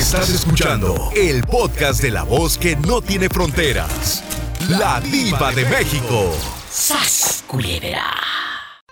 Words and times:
Estás 0.00 0.30
escuchando 0.30 1.10
el 1.14 1.42
podcast 1.42 2.00
de 2.00 2.10
la 2.10 2.22
voz 2.22 2.56
que 2.56 2.74
no 2.74 3.02
tiene 3.02 3.28
fronteras. 3.28 4.24
La 4.70 4.98
diva 4.98 5.52
de 5.52 5.66
México. 5.66 6.34
¡Sas, 6.70 7.44
culebra! 7.46 8.06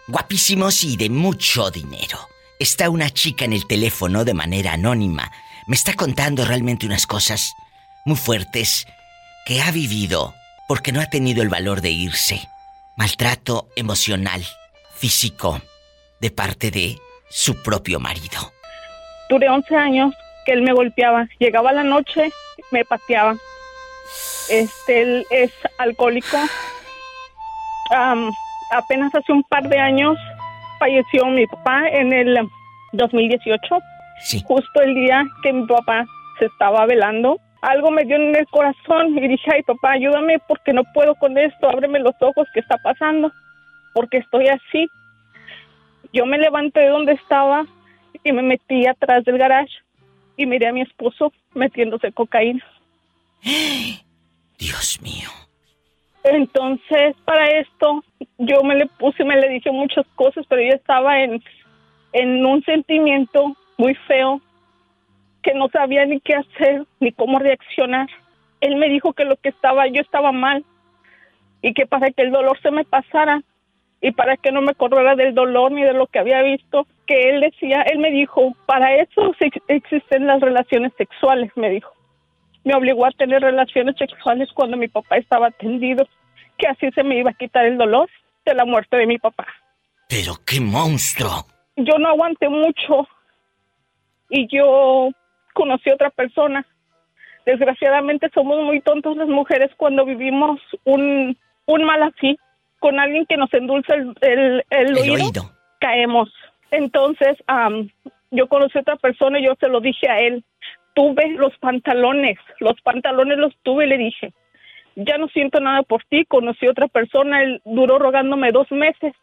Guapísimos 0.07 0.85
y 0.85 0.99
de 0.99 1.09
mucho 1.09 1.71
dinero. 1.71 2.19
Está 2.59 2.91
una 2.91 3.09
chica 3.09 3.47
en 3.47 3.55
el 3.55 3.67
teléfono 3.67 4.27
de 4.27 4.35
manera 4.35 4.75
anónima. 4.75 5.33
Me 5.67 5.77
está 5.77 5.95
contando 5.95 6.45
realmente 6.45 6.85
unas 6.85 7.07
cosas 7.07 7.55
muy 8.05 8.17
fuertes 8.17 8.87
que 9.47 9.63
ha 9.63 9.71
vivido 9.71 10.35
porque 10.69 10.93
no 10.93 11.01
ha 11.01 11.07
tenido 11.07 11.43
el 11.43 11.49
valor 11.49 11.81
de 11.81 11.91
irse. 11.91 12.47
Maltrato 12.99 13.71
emocional, 13.77 14.47
físico, 14.95 15.63
de 16.21 16.31
parte 16.31 16.71
de 16.71 16.99
su 17.31 17.63
propio 17.63 17.99
marido. 17.99 18.53
Duré 19.31 19.49
11 19.49 19.75
años 19.75 20.15
que 20.49 20.55
él 20.55 20.63
me 20.63 20.73
golpeaba. 20.73 21.29
Llegaba 21.39 21.73
la 21.73 21.85
noche, 21.85 22.31
me 22.71 22.83
pateaba. 22.83 23.37
Este, 24.49 25.03
él 25.03 25.27
es 25.31 25.53
alcohólico. 25.77 26.39
apenas 28.71 29.15
hace 29.15 29.31
un 29.31 29.43
par 29.43 29.69
de 29.69 29.79
años 29.79 30.17
falleció 30.79 31.27
mi 31.27 31.47
papá 31.47 31.87
en 31.91 32.15
el 32.15 32.49
2018. 32.93 33.79
Sí. 34.21 34.43
Justo 34.47 34.81
el 34.81 34.95
día 34.95 35.23
que 35.43 35.53
mi 35.53 35.67
papá 35.67 36.07
se 36.39 36.47
estaba 36.47 36.87
velando. 36.87 37.39
Algo 37.61 37.91
me 37.91 38.05
dio 38.05 38.17
en 38.17 38.35
el 38.35 38.47
corazón 38.47 39.19
y 39.19 39.29
dije, 39.29 39.51
ay 39.53 39.63
papá, 39.65 39.93
ayúdame 39.93 40.39
porque 40.49 40.73
no 40.73 40.83
puedo 40.95 41.15
con 41.17 41.37
esto, 41.37 41.69
ábreme 41.69 41.99
los 41.99 42.15
ojos, 42.21 42.49
¿qué 42.55 42.61
está 42.61 42.79
pasando? 42.79 43.31
Porque 43.93 44.19
estoy 44.19 44.47
así. 44.47 44.89
Yo 46.15 46.25
me 46.25 46.39
levanté 46.39 46.81
de 46.81 46.89
donde 46.89 47.13
estaba 47.13 47.67
y 48.25 48.33
me 48.33 48.43
metí 48.43 48.87
atrás 48.87 49.25
del 49.25 49.37
garage 49.37 49.77
y 50.39 50.47
miré 50.47 50.69
a 50.69 50.73
mi 50.73 50.81
esposo 50.81 51.33
metiéndose 51.53 52.13
cocaína. 52.13 52.65
Dios 54.59 55.01
mío. 55.03 55.29
Entonces, 56.23 57.17
para 57.25 57.47
esto, 57.59 58.03
yo 58.39 58.63
me 58.63 58.77
le 58.77 58.87
puse, 58.87 59.25
me 59.25 59.37
le 59.37 59.49
dije 59.49 59.71
muchas 59.71 60.07
cosas, 60.15 60.47
pero 60.49 60.63
yo 60.63 60.75
estaba 60.75 61.21
en, 61.21 61.43
en 62.13 62.47
un 62.47 62.63
sentimiento 62.65 63.57
muy 63.77 63.95
feo, 64.07 64.41
que 65.43 65.55
no 65.55 65.69
sabía 65.69 66.05
ni 66.07 66.21
qué 66.21 66.35
hacer, 66.35 66.87
ni 67.01 67.13
cómo 67.13 67.39
reaccionar. 67.39 68.09
Él 68.61 68.77
me 68.77 68.89
dijo 68.89 69.13
que 69.13 69.25
lo 69.25 69.37
que 69.37 69.49
estaba, 69.49 69.87
yo 69.89 70.01
estaba 70.01 70.33
mal, 70.33 70.65
y 71.63 71.75
que 71.75 71.87
para 71.87 72.11
que 72.11 72.23
el 72.23 72.31
dolor 72.31 72.61
se 72.63 72.71
me 72.71 72.85
pasara, 72.85 73.43
y 74.01 74.13
para 74.13 74.37
que 74.37 74.53
no 74.53 74.63
me 74.63 74.75
corriera 74.75 75.17
del 75.17 75.35
dolor 75.35 75.73
ni 75.73 75.83
de 75.83 75.93
lo 75.93 76.07
que 76.07 76.21
había 76.21 76.43
visto, 76.43 76.87
que 77.07 77.31
él 77.31 77.41
decía, 77.41 77.83
él 77.83 77.99
me 77.99 78.11
dijo, 78.11 78.55
para 78.67 78.95
eso 78.95 79.35
existen 79.67 80.27
las 80.27 80.41
relaciones 80.41 80.93
sexuales, 80.97 81.51
me 81.57 81.71
dijo. 81.71 81.93
Me 82.65 82.75
obligó 82.75 83.07
a 83.07 83.11
tener 83.11 83.43
relaciones 83.43 83.97
sexuales 83.97 84.49
cuando 84.55 84.77
mi 84.77 84.89
papá 84.89 85.17
estaba 85.17 85.49
atendido, 85.49 86.07
que 86.59 86.69
así 86.69 86.91
se 86.93 87.03
me 87.03 87.19
iba 87.19 87.31
a 87.31 87.35
quitar 87.35 87.65
el 87.65 87.79
dolor 87.79 88.09
de 88.45 88.55
la 88.55 88.65
muerte 88.65 88.97
de 88.97 89.07
mi 89.07 89.19
papá. 89.19 89.47
Pero 90.09 90.35
qué 90.47 90.61
monstruo. 90.61 91.47
Yo 91.77 91.99
no 91.99 92.09
aguanté 92.09 92.49
mucho 92.49 93.09
y 94.31 94.47
yo 94.49 95.11
conocí 95.55 95.91
a 95.91 95.95
otra 95.95 96.11
persona. 96.11 96.65
Desgraciadamente 97.47 98.29
somos 98.33 98.63
muy 98.63 98.81
tontos 98.81 99.17
las 99.17 99.29
mujeres 99.29 99.71
cuando 99.77 100.05
vivimos 100.05 100.61
un, 100.85 101.37
un 101.67 101.85
mal 101.85 102.03
así 102.03 102.39
con 102.79 102.99
alguien 103.01 103.27
que 103.27 103.37
nos 103.37 103.53
endulza 103.53 103.95
el, 103.95 104.65
el, 104.71 104.99
oído, 104.99 105.51
caemos. 105.81 106.33
Entonces, 106.71 107.37
yo 108.31 108.49
conocí 108.49 108.79
a 108.79 108.83
otra 108.83 108.97
persona 108.97 109.39
y 109.39 109.45
yo 109.45 109.55
se 109.59 109.69
lo 109.69 109.81
dije 109.81 110.09
a 110.09 110.21
él. 110.21 110.45
Tuve 110.95 111.31
los 111.31 111.57
pantalones, 111.59 112.39
los 112.61 112.81
pantalones 112.83 113.39
los 113.39 113.57
tuve 113.63 113.87
y 113.87 113.89
le 113.89 113.99
dije, 113.99 114.33
ya 114.97 115.17
no 115.17 115.29
siento 115.29 115.61
nada 115.61 115.83
por 115.83 116.03
ti. 116.05 116.25
Conocí 116.25 116.67
a 116.67 116.71
otra 116.71 116.89
persona, 116.89 117.43
él 117.43 117.63
duró 117.65 117.99
rogándome 117.99 118.53
dos 118.53 118.71
meses. 118.71 119.15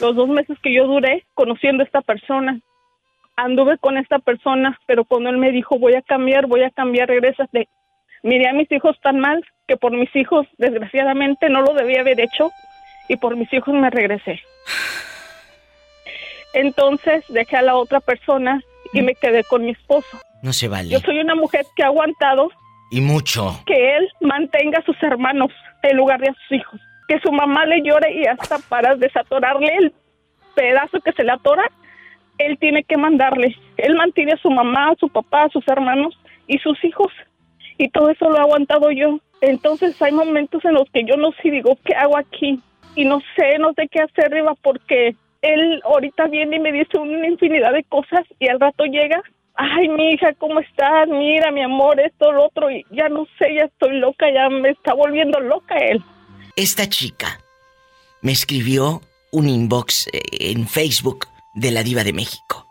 Los 0.00 0.14
dos 0.14 0.28
meses 0.28 0.58
que 0.62 0.72
yo 0.72 0.86
duré 0.86 1.24
conociendo 1.34 1.82
a 1.82 1.86
esta 1.86 2.02
persona. 2.02 2.60
Anduve 3.36 3.76
con 3.78 3.98
esta 3.98 4.18
persona, 4.18 4.78
pero 4.86 5.04
cuando 5.04 5.28
él 5.28 5.36
me 5.36 5.52
dijo, 5.52 5.78
voy 5.78 5.94
a 5.94 6.02
cambiar, 6.02 6.46
voy 6.46 6.62
a 6.62 6.70
cambiar, 6.70 7.08
regrésate. 7.08 7.68
Miré 8.22 8.48
a 8.48 8.54
mis 8.54 8.70
hijos 8.72 8.98
tan 9.02 9.20
mal 9.20 9.44
que 9.68 9.76
por 9.76 9.92
mis 9.92 10.14
hijos, 10.16 10.46
desgraciadamente, 10.56 11.50
no 11.50 11.60
lo 11.60 11.74
debía 11.74 12.00
haber 12.00 12.20
hecho 12.20 12.50
y 13.08 13.16
por 13.16 13.36
mis 13.36 13.52
hijos 13.52 13.74
me 13.74 13.90
regresé. 13.90 14.40
Entonces 16.54 17.24
dejé 17.28 17.56
a 17.56 17.62
la 17.62 17.76
otra 17.76 18.00
persona 18.00 18.62
y 18.92 19.02
me 19.02 19.14
quedé 19.14 19.44
con 19.44 19.64
mi 19.64 19.72
esposo. 19.72 20.18
No 20.42 20.52
se 20.52 20.68
vale. 20.68 20.88
Yo 20.88 21.00
soy 21.00 21.18
una 21.18 21.34
mujer 21.34 21.66
que 21.74 21.82
ha 21.82 21.86
aguantado. 21.86 22.50
Y 22.90 23.00
mucho. 23.00 23.60
Que 23.66 23.96
él 23.96 24.08
mantenga 24.20 24.78
a 24.78 24.84
sus 24.84 25.00
hermanos 25.02 25.50
en 25.82 25.96
lugar 25.96 26.20
de 26.20 26.28
a 26.28 26.34
sus 26.34 26.58
hijos. 26.58 26.80
Que 27.08 27.18
su 27.20 27.30
mamá 27.30 27.66
le 27.66 27.82
llore 27.82 28.12
y 28.14 28.26
hasta 28.26 28.58
para 28.68 28.96
desatorarle 28.96 29.74
el 29.76 29.92
pedazo 30.54 31.00
que 31.00 31.12
se 31.12 31.22
le 31.22 31.32
atora, 31.32 31.70
él 32.38 32.58
tiene 32.58 32.84
que 32.84 32.96
mandarle. 32.96 33.56
Él 33.76 33.94
mantiene 33.94 34.32
a 34.32 34.38
su 34.38 34.50
mamá, 34.50 34.90
a 34.90 34.96
su 34.96 35.08
papá, 35.08 35.44
a 35.44 35.50
sus 35.50 35.66
hermanos 35.68 36.18
y 36.46 36.58
sus 36.58 36.82
hijos. 36.84 37.12
Y 37.78 37.90
todo 37.90 38.10
eso 38.10 38.28
lo 38.30 38.36
he 38.38 38.40
aguantado 38.40 38.90
yo. 38.90 39.20
Entonces 39.40 40.00
hay 40.00 40.12
momentos 40.12 40.64
en 40.64 40.74
los 40.74 40.88
que 40.90 41.04
yo 41.04 41.16
no 41.16 41.30
sé, 41.42 41.50
digo, 41.50 41.76
¿qué 41.84 41.94
hago 41.94 42.16
aquí? 42.16 42.60
Y 42.96 43.04
no 43.04 43.20
sé, 43.36 43.58
no 43.58 43.72
sé 43.74 43.88
qué 43.88 44.02
hacer 44.02 44.32
arriba 44.32 44.54
porque 44.62 45.14
él 45.42 45.80
ahorita 45.84 46.26
viene 46.26 46.56
y 46.56 46.60
me 46.60 46.72
dice 46.72 46.98
una 46.98 47.28
infinidad 47.28 47.72
de 47.72 47.84
cosas 47.84 48.24
y 48.40 48.48
al 48.48 48.58
rato 48.58 48.84
llega, 48.84 49.22
ay, 49.54 49.88
mi 49.88 50.12
hija, 50.12 50.32
¿cómo 50.38 50.58
estás? 50.60 51.06
Mira, 51.08 51.52
mi 51.52 51.62
amor, 51.62 52.00
esto, 52.00 52.32
lo 52.32 52.46
otro, 52.46 52.70
y 52.70 52.84
ya 52.90 53.08
no 53.08 53.26
sé, 53.38 53.54
ya 53.54 53.66
estoy 53.66 53.98
loca, 53.98 54.26
ya 54.32 54.48
me 54.48 54.70
está 54.70 54.94
volviendo 54.94 55.38
loca 55.40 55.76
él. 55.76 56.02
Esta 56.56 56.88
chica 56.88 57.38
me 58.22 58.32
escribió 58.32 59.02
un 59.30 59.48
inbox 59.48 60.08
eh, 60.08 60.20
en 60.50 60.66
Facebook 60.66 61.28
de 61.54 61.70
la 61.70 61.82
Diva 61.82 62.02
de 62.02 62.14
México. 62.14 62.66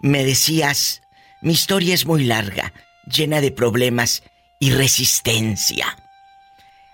Me 0.00 0.24
decías, 0.24 1.02
mi 1.42 1.52
historia 1.52 1.94
es 1.94 2.06
muy 2.06 2.24
larga, 2.24 2.72
llena 3.06 3.40
de 3.40 3.50
problemas 3.50 4.22
y 4.60 4.70
resistencia. 4.70 5.96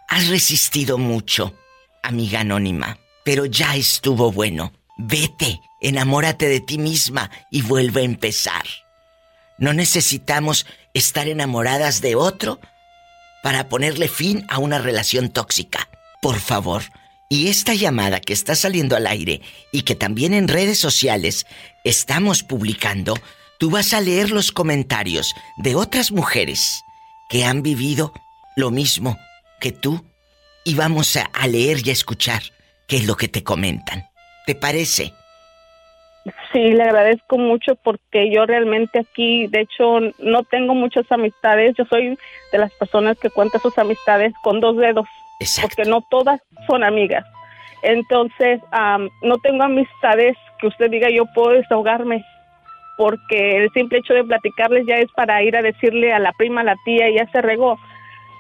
Has 0.09 0.29
resistido 0.29 0.97
mucho 0.97 1.53
amiga 2.03 2.41
anónima, 2.41 2.99
pero 3.25 3.47
ya 3.47 3.77
estuvo 3.77 4.33
bueno. 4.33 4.73
Vete, 4.97 5.61
enamórate 5.81 6.49
de 6.49 6.61
ti 6.61 6.79
misma 6.79 7.31
y 7.51 7.63
vuelve 7.63 8.01
a 8.01 8.05
empezar. 8.05 8.65
No 9.59 9.73
necesitamos 9.73 10.67
estar 10.95 11.29
enamoradas 11.29 12.01
de 12.01 12.15
otro 12.15 12.61
para 13.43 13.69
ponerle 13.69 14.09
fin 14.09 14.45
a 14.49 14.59
una 14.59 14.79
relación 14.79 15.31
tóxica. 15.31 15.89
Por 16.21 16.39
favor. 16.39 16.83
Y 17.31 17.49
esta 17.49 17.75
llamada 17.75 18.21
que 18.21 18.33
está 18.33 18.55
saliendo 18.55 18.97
al 18.97 19.07
aire 19.07 19.43
y 19.71 19.83
que 19.83 19.95
también 19.95 20.33
en 20.33 20.49
redes 20.49 20.79
sociales 20.79 21.47
estamos 21.85 22.43
publicando, 22.43 23.15
tú 23.59 23.71
vas 23.71 23.93
a 23.93 24.01
leer 24.01 24.31
los 24.31 24.51
comentarios 24.51 25.35
de 25.59 25.75
otras 25.75 26.11
mujeres 26.11 26.83
que 27.29 27.45
han 27.45 27.63
vivido 27.63 28.15
lo 28.57 28.71
mismo 28.71 29.19
que 29.61 29.73
tú 29.73 30.08
y 30.69 30.75
vamos 30.75 31.17
a, 31.17 31.47
leer 31.47 31.79
y 31.83 31.89
a 31.89 31.93
escuchar 31.95 32.43
qué 32.87 32.97
es 32.97 33.07
lo 33.07 33.17
que 33.17 33.27
te 33.27 33.43
comentan. 33.43 34.05
¿Te 34.45 34.55
parece? 34.55 35.15
Sí, 36.53 36.59
le 36.59 36.83
agradezco 36.83 37.39
mucho 37.39 37.75
porque 37.77 38.31
yo 38.31 38.45
realmente 38.45 38.99
aquí, 38.99 39.47
de 39.47 39.63
hecho, 39.63 40.01
no 40.19 40.43
tengo 40.43 40.75
muchas 40.75 41.11
amistades. 41.11 41.75
Yo 41.79 41.87
soy 41.87 42.19
de 42.53 42.59
las 42.59 42.71
personas 42.75 43.19
que 43.19 43.31
cuenta 43.31 43.59
sus 43.59 43.79
amistades 43.79 44.35
con 44.43 44.61
dos 44.61 44.77
dedos. 44.77 45.07
Exacto. 45.41 45.71
Porque 45.75 45.89
no 45.89 46.03
todas 46.11 46.39
son 46.69 46.85
amigas. 46.85 47.25
Entonces, 47.83 48.61
no 49.23 49.39
tengo 49.39 49.63
amistades 49.63 50.37
que 50.61 50.67
usted 50.67 50.91
diga 50.91 51.09
yo 51.09 51.25
puedo 51.35 51.53
desahogarme. 51.53 52.23
Porque 52.99 53.57
el 53.57 53.71
simple 53.71 54.01
hecho 54.01 54.13
de 54.13 54.25
platicarles 54.25 54.85
ya 54.87 54.97
es 54.97 55.11
para 55.13 55.43
ir 55.43 55.57
a 55.57 55.63
decirle 55.63 56.13
a 56.13 56.19
la 56.19 56.33
prima, 56.33 56.61
a 56.61 56.65
la 56.65 56.77
tía, 56.85 57.09
y 57.09 57.15
ya 57.15 57.27
se 57.31 57.41
regó. 57.41 57.79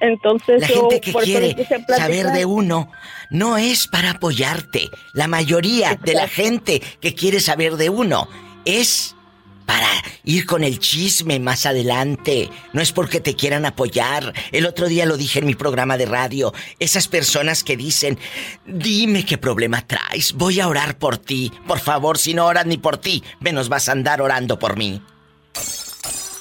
Entonces 0.00 0.60
la 0.60 0.66
gente 0.68 1.00
que 1.00 1.12
quiere 1.12 1.66
saber 1.96 2.26
de 2.28 2.44
uno 2.44 2.90
no 3.30 3.56
es 3.58 3.86
para 3.86 4.12
apoyarte. 4.12 4.90
La 5.12 5.28
mayoría 5.28 5.98
de 6.02 6.14
la 6.14 6.28
gente 6.28 6.82
que 7.00 7.14
quiere 7.14 7.40
saber 7.40 7.76
de 7.76 7.90
uno 7.90 8.28
es 8.64 9.14
para 9.68 9.86
ir 10.24 10.46
con 10.46 10.64
el 10.64 10.78
chisme 10.78 11.38
más 11.38 11.66
adelante. 11.66 12.48
No 12.72 12.80
es 12.80 12.90
porque 12.90 13.20
te 13.20 13.36
quieran 13.36 13.66
apoyar. 13.66 14.32
El 14.50 14.64
otro 14.64 14.88
día 14.88 15.04
lo 15.04 15.18
dije 15.18 15.40
en 15.40 15.46
mi 15.46 15.54
programa 15.54 15.98
de 15.98 16.06
radio. 16.06 16.54
Esas 16.78 17.06
personas 17.06 17.62
que 17.64 17.76
dicen, 17.76 18.18
dime 18.64 19.26
qué 19.26 19.36
problema 19.36 19.86
traes, 19.86 20.32
voy 20.32 20.60
a 20.60 20.68
orar 20.68 20.96
por 20.96 21.18
ti. 21.18 21.52
Por 21.66 21.80
favor, 21.80 22.16
si 22.16 22.32
no 22.32 22.46
oras 22.46 22.64
ni 22.64 22.78
por 22.78 22.96
ti, 22.96 23.22
menos 23.40 23.68
vas 23.68 23.90
a 23.90 23.92
andar 23.92 24.22
orando 24.22 24.58
por 24.58 24.78
mí. 24.78 25.02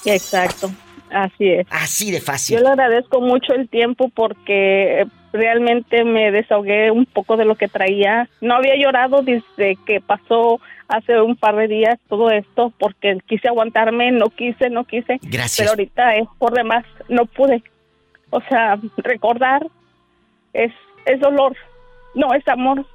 Exacto. 0.05 0.71
Así 1.11 1.49
es. 1.49 1.67
Así 1.69 2.11
de 2.11 2.21
fácil. 2.21 2.57
Yo 2.57 2.63
le 2.63 2.69
agradezco 2.69 3.21
mucho 3.21 3.53
el 3.53 3.69
tiempo 3.69 4.09
porque 4.13 5.05
realmente 5.33 6.03
me 6.03 6.31
desahogué 6.31 6.91
un 6.91 7.05
poco 7.05 7.37
de 7.37 7.45
lo 7.45 7.55
que 7.55 7.67
traía. 7.67 8.29
No 8.41 8.55
había 8.55 8.75
llorado 8.75 9.21
desde 9.21 9.77
que 9.85 10.01
pasó 10.01 10.59
hace 10.87 11.19
un 11.21 11.35
par 11.35 11.55
de 11.55 11.67
días 11.67 11.99
todo 12.07 12.29
esto 12.29 12.71
porque 12.79 13.17
quise 13.27 13.47
aguantarme, 13.47 14.11
no 14.11 14.29
quise, 14.29 14.69
no 14.69 14.85
quise. 14.85 15.19
Gracias. 15.21 15.57
Pero 15.57 15.71
ahorita 15.71 16.15
es 16.15 16.27
por 16.37 16.53
demás, 16.53 16.85
no 17.09 17.25
pude. 17.25 17.63
O 18.29 18.41
sea, 18.41 18.77
recordar 18.97 19.65
es, 20.53 20.73
es 21.05 21.19
dolor, 21.19 21.55
no 22.15 22.33
es 22.33 22.47
amor. 22.47 22.85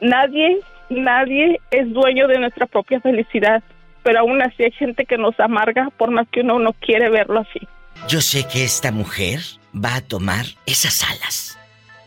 Nadie, 0.00 0.58
nadie 0.88 1.60
es 1.70 1.92
dueño 1.92 2.26
de 2.26 2.38
nuestra 2.38 2.66
propia 2.66 3.00
felicidad, 3.00 3.62
pero 4.02 4.20
aún 4.20 4.42
así 4.42 4.64
hay 4.64 4.72
gente 4.72 5.04
que 5.04 5.18
nos 5.18 5.38
amarga 5.40 5.90
por 5.96 6.10
más 6.10 6.26
que 6.30 6.40
uno 6.40 6.58
no 6.58 6.72
quiere 6.72 7.10
verlo 7.10 7.40
así. 7.40 7.66
Yo 8.08 8.20
sé 8.20 8.46
que 8.46 8.64
esta 8.64 8.92
mujer 8.92 9.40
va 9.74 9.96
a 9.96 10.00
tomar 10.00 10.46
esas 10.66 11.02
alas 11.04 11.58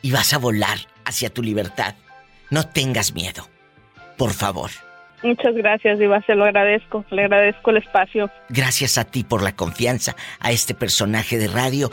y 0.02 0.12
vas 0.12 0.34
a 0.34 0.38
volar 0.38 0.78
hacia 1.06 1.30
tu 1.30 1.44
libertad. 1.44 1.96
No 2.50 2.68
tengas 2.68 3.14
miedo. 3.14 3.48
Por 4.18 4.32
favor. 4.32 4.70
Muchas 5.24 5.56
gracias, 5.56 6.00
Diva, 6.00 6.22
se 6.26 6.36
lo 6.36 6.44
agradezco. 6.44 7.06
Le 7.10 7.24
agradezco 7.24 7.72
el 7.72 7.78
espacio. 7.78 8.30
Gracias 8.50 8.98
a 8.98 9.06
ti 9.06 9.24
por 9.24 9.42
la 9.42 9.56
confianza, 9.56 10.16
a 10.40 10.52
este 10.52 10.74
personaje 10.74 11.38
de 11.38 11.48
radio, 11.48 11.92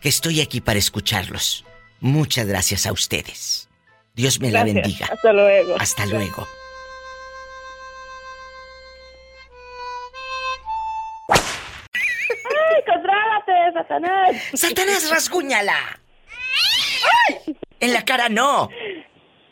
que 0.00 0.08
estoy 0.08 0.40
aquí 0.40 0.60
para 0.60 0.78
escucharlos. 0.78 1.64
Muchas 2.00 2.46
gracias 2.46 2.86
a 2.86 2.92
ustedes. 2.92 3.68
Dios 4.14 4.40
me 4.40 4.50
la 4.50 4.64
bendiga. 4.64 5.06
Hasta 5.06 5.32
luego. 5.32 5.76
Hasta 5.78 6.06
luego. 6.06 6.46
Satanás! 13.74 14.36
¡Satanás, 14.54 15.10
rasguñala! 15.10 16.00
En 17.80 17.92
la 17.92 18.04
cara 18.04 18.28
no. 18.28 18.70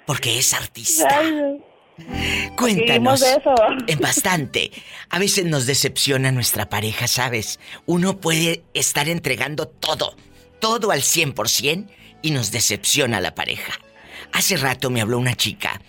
Porque 0.06 0.38
es 0.38 0.54
artista. 0.54 1.22
Cuéntanos. 2.56 3.22
eso. 3.22 3.54
En 3.86 3.98
bastante. 3.98 4.70
A 5.10 5.18
veces 5.18 5.44
nos 5.44 5.66
decepciona 5.66 6.32
nuestra 6.32 6.68
pareja, 6.68 7.08
¿sabes? 7.08 7.60
Uno 7.84 8.18
puede 8.18 8.62
estar 8.74 9.08
entregando 9.08 9.68
todo, 9.68 10.16
todo 10.60 10.92
al 10.92 11.00
100% 11.00 11.88
y 12.22 12.30
nos 12.30 12.52
decepciona 12.52 13.20
la 13.20 13.34
pareja. 13.34 13.74
Hace 14.32 14.56
rato 14.56 14.88
me 14.88 15.00
habló 15.00 15.18
una 15.18 15.34
chica 15.34 15.80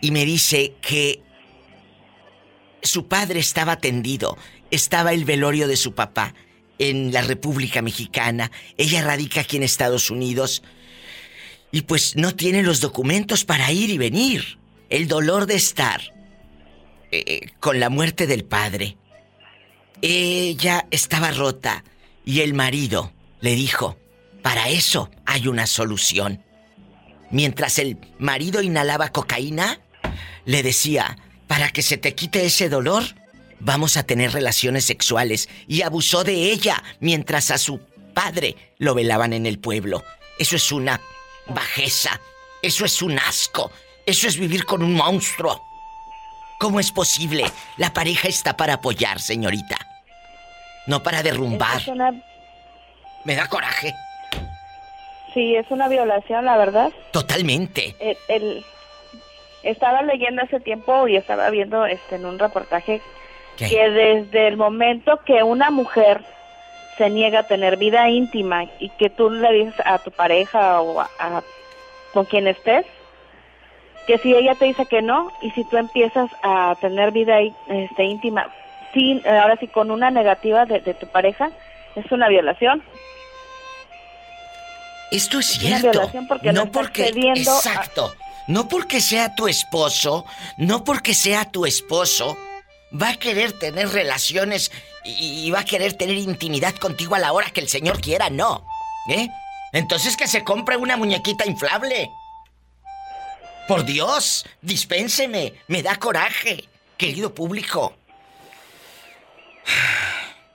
y 0.00 0.10
me 0.10 0.24
dice 0.24 0.74
que 0.80 1.22
su 2.82 3.08
padre 3.08 3.40
estaba 3.40 3.72
atendido, 3.72 4.38
estaba 4.70 5.12
el 5.12 5.24
velorio 5.24 5.66
de 5.66 5.76
su 5.76 5.94
papá 5.94 6.34
en 6.80 7.12
la 7.12 7.20
República 7.20 7.82
Mexicana, 7.82 8.50
ella 8.78 9.04
radica 9.04 9.42
aquí 9.42 9.58
en 9.58 9.62
Estados 9.62 10.10
Unidos 10.10 10.62
y 11.70 11.82
pues 11.82 12.16
no 12.16 12.34
tiene 12.34 12.62
los 12.62 12.80
documentos 12.80 13.44
para 13.44 13.70
ir 13.70 13.90
y 13.90 13.98
venir. 13.98 14.58
El 14.88 15.06
dolor 15.06 15.46
de 15.46 15.54
estar 15.54 16.00
eh, 17.12 17.52
con 17.60 17.78
la 17.78 17.90
muerte 17.90 18.26
del 18.26 18.44
padre. 18.44 18.96
Ella 20.00 20.86
estaba 20.90 21.30
rota 21.30 21.84
y 22.24 22.40
el 22.40 22.54
marido 22.54 23.12
le 23.40 23.54
dijo, 23.54 23.98
para 24.42 24.70
eso 24.70 25.10
hay 25.26 25.48
una 25.48 25.66
solución. 25.66 26.42
Mientras 27.30 27.78
el 27.78 27.98
marido 28.18 28.62
inhalaba 28.62 29.10
cocaína, 29.10 29.80
le 30.46 30.62
decía, 30.62 31.18
para 31.46 31.68
que 31.68 31.82
se 31.82 31.98
te 31.98 32.14
quite 32.14 32.46
ese 32.46 32.70
dolor, 32.70 33.04
vamos 33.60 33.96
a 33.96 34.02
tener 34.02 34.32
relaciones 34.32 34.84
sexuales. 34.84 35.48
Y 35.68 35.82
abusó 35.82 36.24
de 36.24 36.34
ella 36.34 36.82
mientras 36.98 37.50
a 37.50 37.58
su 37.58 37.80
padre 38.14 38.56
lo 38.78 38.94
velaban 38.94 39.32
en 39.32 39.46
el 39.46 39.58
pueblo. 39.58 40.02
Eso 40.38 40.56
es 40.56 40.72
una 40.72 41.00
bajeza. 41.46 42.20
Eso 42.62 42.84
es 42.84 43.00
un 43.02 43.18
asco. 43.18 43.70
Eso 44.06 44.26
es 44.26 44.36
vivir 44.36 44.64
con 44.64 44.82
un 44.82 44.94
monstruo. 44.94 45.62
¿Cómo 46.58 46.80
es 46.80 46.90
posible? 46.92 47.44
La 47.78 47.92
pareja 47.92 48.28
está 48.28 48.56
para 48.56 48.74
apoyar, 48.74 49.20
señorita. 49.20 49.78
No 50.86 51.02
para 51.02 51.22
derrumbar. 51.22 51.80
Me 53.24 53.34
da 53.34 53.48
coraje. 53.48 53.94
Sí, 55.32 55.54
es 55.54 55.70
una 55.70 55.88
violación, 55.88 56.44
la 56.44 56.56
verdad. 56.56 56.92
Totalmente. 57.12 57.94
El, 58.28 58.64
estaba 59.62 60.02
leyendo 60.02 60.42
hace 60.42 60.60
tiempo 60.60 61.06
y 61.06 61.16
estaba 61.16 61.48
viendo 61.50 61.86
este 61.86 62.16
en 62.16 62.26
un 62.26 62.38
reportaje 62.38 63.00
que 63.68 63.90
desde 63.90 64.48
el 64.48 64.56
momento 64.56 65.20
que 65.24 65.42
una 65.42 65.70
mujer 65.70 66.22
se 66.96 67.10
niega 67.10 67.40
a 67.40 67.46
tener 67.46 67.76
vida 67.76 68.08
íntima 68.08 68.64
y 68.78 68.90
que 68.90 69.10
tú 69.10 69.30
le 69.30 69.52
dices 69.52 69.74
a 69.84 69.98
tu 69.98 70.10
pareja 70.10 70.80
o 70.80 71.00
a, 71.00 71.42
con 72.12 72.24
quien 72.24 72.46
estés 72.46 72.84
que 74.06 74.18
si 74.18 74.34
ella 74.34 74.54
te 74.54 74.64
dice 74.64 74.86
que 74.86 75.02
no 75.02 75.30
y 75.40 75.50
si 75.52 75.64
tú 75.64 75.76
empiezas 75.76 76.30
a 76.42 76.74
tener 76.80 77.12
vida 77.12 77.38
este, 77.40 78.04
íntima 78.04 78.50
sin 78.92 79.26
ahora 79.26 79.56
sí 79.58 79.68
con 79.68 79.90
una 79.90 80.10
negativa 80.10 80.66
de, 80.66 80.80
tu 80.94 81.06
pareja 81.06 81.50
es 81.96 82.10
una 82.12 82.28
violación. 82.28 82.82
Esto 85.10 85.38
es 85.40 85.46
cierto. 85.46 86.10
no 86.52 86.70
porque 86.70 87.08
exacto. 87.34 88.12
No 88.46 88.68
porque 88.68 89.00
sea 89.00 89.34
tu 89.34 89.46
esposo 89.48 90.24
no 90.56 90.82
porque 90.82 91.14
sea 91.14 91.44
tu 91.44 91.66
esposo 91.66 92.36
va 92.90 93.10
a 93.10 93.16
querer 93.16 93.52
tener 93.52 93.88
relaciones 93.90 94.70
y, 95.04 95.50
va 95.50 95.60
a 95.60 95.64
querer 95.64 95.94
tener 95.94 96.16
intimidad 96.16 96.74
contigo 96.76 97.14
a 97.14 97.18
la 97.18 97.32
hora 97.32 97.50
que 97.50 97.60
el 97.60 97.68
Señor 97.68 98.00
quiera, 98.00 98.30
no. 98.30 98.66
¿Eh? 99.08 99.28
Entonces 99.72 100.16
que 100.16 100.26
se 100.26 100.44
compre 100.44 100.76
una 100.76 100.96
muñequita 100.96 101.46
inflable. 101.46 102.10
Por 103.68 103.84
Dios, 103.84 104.46
dispénseme, 104.60 105.54
me 105.68 105.82
da 105.82 105.96
coraje, 105.96 106.68
querido 106.96 107.32
público. 107.34 107.94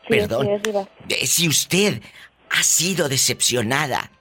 Perdón. 0.08 0.62
Eh, 1.10 1.26
si 1.26 1.48
usted 1.48 2.02
ha 2.50 2.64
sido 2.64 3.10
decepcionada 3.10 4.12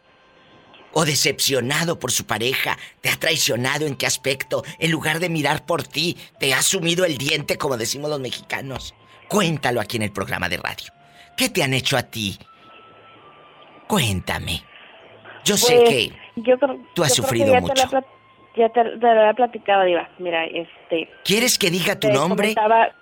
o 0.94 1.05
decepcionado 1.05 1.99
por 1.99 2.11
su 2.12 2.25
pareja, 2.25 2.79
te 3.00 3.11
ha 3.11 3.17
traicionado 3.17 3.87
en 3.87 3.96
qué 3.96 4.06
aspecto, 4.06 4.64
en 4.79 4.91
lugar 4.91 5.19
de 5.19 5.29
mirar 5.29 5.67
por 5.67 5.82
ti, 5.82 6.17
te 6.38 6.55
ha 6.55 6.62
sumido 6.62 7.05
el 7.05 7.19
diente, 7.19 7.58
como 7.58 7.76
decimos 7.76 8.11
los 8.11 8.20
mexicanos. 8.20 8.94
Cuéntalo 9.29 9.81
aquí 9.81 9.96
en 9.96 10.05
el 10.05 10.12
programa 10.12 10.49
de 10.49 10.56
radio. 10.58 10.93
¿Qué 11.37 11.49
te 11.49 11.62
han 11.62 11.75
hecho 11.75 11.96
a 11.96 12.05
ti? 12.05 12.38
Cuéntame. 13.88 14.62
Yo 15.44 15.56
sé 15.56 15.76
pues, 15.76 15.88
que 15.88 16.12
yo 16.37 16.55
tú 16.94 17.05
has 17.05 17.14
sufrido 17.14 17.55
mucho. 17.61 17.75
ya 18.56 18.69
te, 18.70 18.85
lo 18.85 19.31
he 19.31 19.35
platicado, 19.35 19.85
Diva. 19.85 20.08
Mira, 20.19 20.47
este... 20.47 21.08
¿Quieres 21.25 21.58
que 21.58 21.70
diga 21.70 21.99
tu 21.99 22.08
nombre 22.11 22.55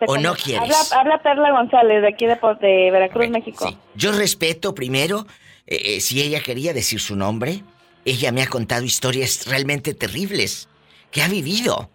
o 0.07 0.17
no 0.17 0.35
quieres? 0.35 0.93
Habla, 0.93 1.23
Perla 1.23 1.51
González, 1.53 2.03
de 2.03 2.09
aquí 2.09 2.27
de, 2.27 2.39
de 2.61 2.91
Veracruz, 2.91 3.29
México. 3.29 3.71
Yo 3.95 4.13
respeto 4.13 4.75
primero, 4.75 5.27
eh, 5.67 5.97
eh, 5.97 6.01
si 6.01 6.21
ella 6.21 6.41
quería 6.41 6.73
decir 6.73 7.01
su 7.01 7.17
nombre, 7.17 7.63
ella 8.05 8.33
me 8.33 8.43
ha 8.43 8.47
contado 8.47 8.85
historias 8.85 9.47
realmente 9.47 9.95
terribles 9.95 10.69
que 11.11 11.23
ha 11.23 11.29
vivido. 11.29 11.91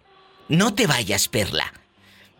No 0.48 0.74
te 0.74 0.86
vayas, 0.86 1.28
Perla. 1.28 1.72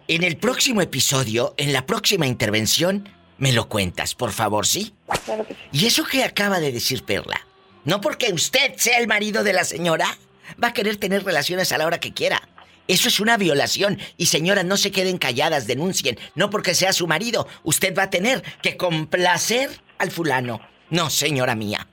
En 0.07 0.25
el 0.25 0.39
próximo 0.39 0.81
episodio, 0.81 1.55
en 1.59 1.73
la 1.73 1.85
próxima 1.85 2.27
intervención, 2.27 3.09
me 3.37 3.53
lo 3.53 3.69
cuentas, 3.69 4.15
por 4.15 4.33
favor, 4.33 4.67
¿sí? 4.67 4.95
Claro 5.25 5.47
que 5.47 5.55
sí. 5.55 5.61
¿Y 5.73 5.87
eso 5.87 6.05
que 6.05 6.25
acaba 6.25 6.61
de 6.61 6.73
decir 6.73 7.05
Perla? 7.05 7.47
No 7.85 8.01
porque 8.01 8.33
usted 8.33 8.75
sea 8.77 8.99
el 8.99 9.07
marido 9.07 9.45
de 9.45 9.53
la 9.53 9.65
señora, 9.65 10.17
va 10.63 10.69
a 10.69 10.73
querer 10.73 10.97
tener 10.97 11.25
relaciones 11.25 11.73
a 11.73 11.79
la 11.79 11.87
hora 11.87 12.01
que 12.01 12.15
quiera. 12.15 12.49
Eso 12.89 13.09
es 13.09 13.21
una 13.21 13.37
violación. 13.37 13.99
Y 14.17 14.27
señoras, 14.27 14.65
no 14.65 14.79
se 14.79 14.91
queden 14.91 15.19
calladas, 15.19 15.67
denuncien. 15.67 16.19
No 16.35 16.49
porque 16.49 16.75
sea 16.75 16.95
su 16.95 17.07
marido, 17.07 17.47
usted 17.63 17.95
va 17.97 18.05
a 18.05 18.11
tener 18.11 18.43
que 18.63 18.79
complacer 18.79 19.83
al 19.99 20.11
fulano. 20.11 20.61
No, 20.89 21.11
señora 21.11 21.55
mía. 21.55 21.87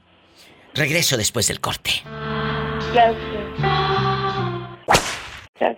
Regreso 0.76 1.16
después 1.16 1.48
del 1.48 1.62
corte. 1.62 1.92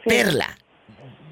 Perla, 0.06 0.58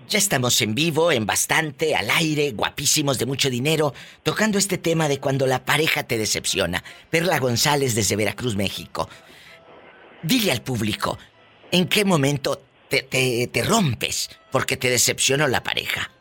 ya 0.07 0.19
estamos 0.19 0.62
en 0.62 0.75
vivo, 0.75 1.12
en 1.12 1.25
bastante, 1.25 1.95
al 1.95 2.12
aire, 2.12 2.51
guapísimos 2.51 3.17
de 3.17 3.25
mucho 3.25 3.50
dinero, 3.50 3.93
tocando 4.22 4.60
este 4.60 4.77
tema 4.77 5.07
de 5.07 5.19
cuando 5.19 5.48
la 5.48 5.65
pareja 5.65 6.03
te 6.03 6.19
decepciona. 6.19 6.84
Perla 7.10 7.39
González 7.39 7.95
desde 7.95 8.15
Veracruz, 8.15 8.55
México. 8.55 9.10
Dile 10.22 10.51
al 10.51 10.62
público, 10.62 11.17
¿en 11.72 11.88
qué 11.88 12.05
momento 12.05 12.62
te, 12.88 13.01
te, 13.01 13.63
rompes 13.63 14.29
porque 14.51 14.77
te 14.77 14.91
decepcionó 14.91 15.48
la 15.48 15.63
pareja? 15.63 16.12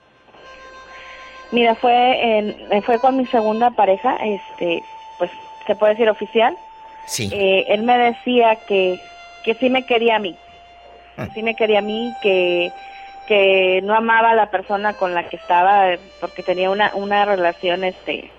Mira, 1.52 1.74
fue, 1.74 2.38
en, 2.38 2.82
fue 2.82 2.98
con 2.98 3.18
mi 3.18 3.26
segunda 3.26 3.70
pareja, 3.70 4.16
este, 4.16 4.82
pues 5.18 5.30
se 5.66 5.74
puede 5.74 5.92
decir 5.92 6.08
oficial. 6.08 6.56
Sí. 7.06 7.28
Eh, 7.32 7.66
él 7.68 7.82
me 7.82 7.98
decía 7.98 8.56
que, 8.66 9.00
que 9.44 9.54
sí 9.54 9.70
me 9.70 9.84
quería 9.84 10.16
a 10.16 10.18
mí. 10.18 10.36
Ah. 11.16 11.28
Sí 11.34 11.42
me 11.42 11.54
quería 11.54 11.78
a 11.78 11.82
mí, 11.82 12.12
que, 12.22 12.72
que 13.26 13.80
no 13.82 13.94
amaba 13.94 14.30
a 14.30 14.34
la 14.34 14.50
persona 14.50 14.94
con 14.94 15.14
la 15.14 15.28
que 15.28 15.36
estaba 15.36 15.96
porque 16.20 16.42
tenía 16.42 16.70
una, 16.70 16.92
una 16.94 17.24
relación 17.24 17.84
este 17.84 18.30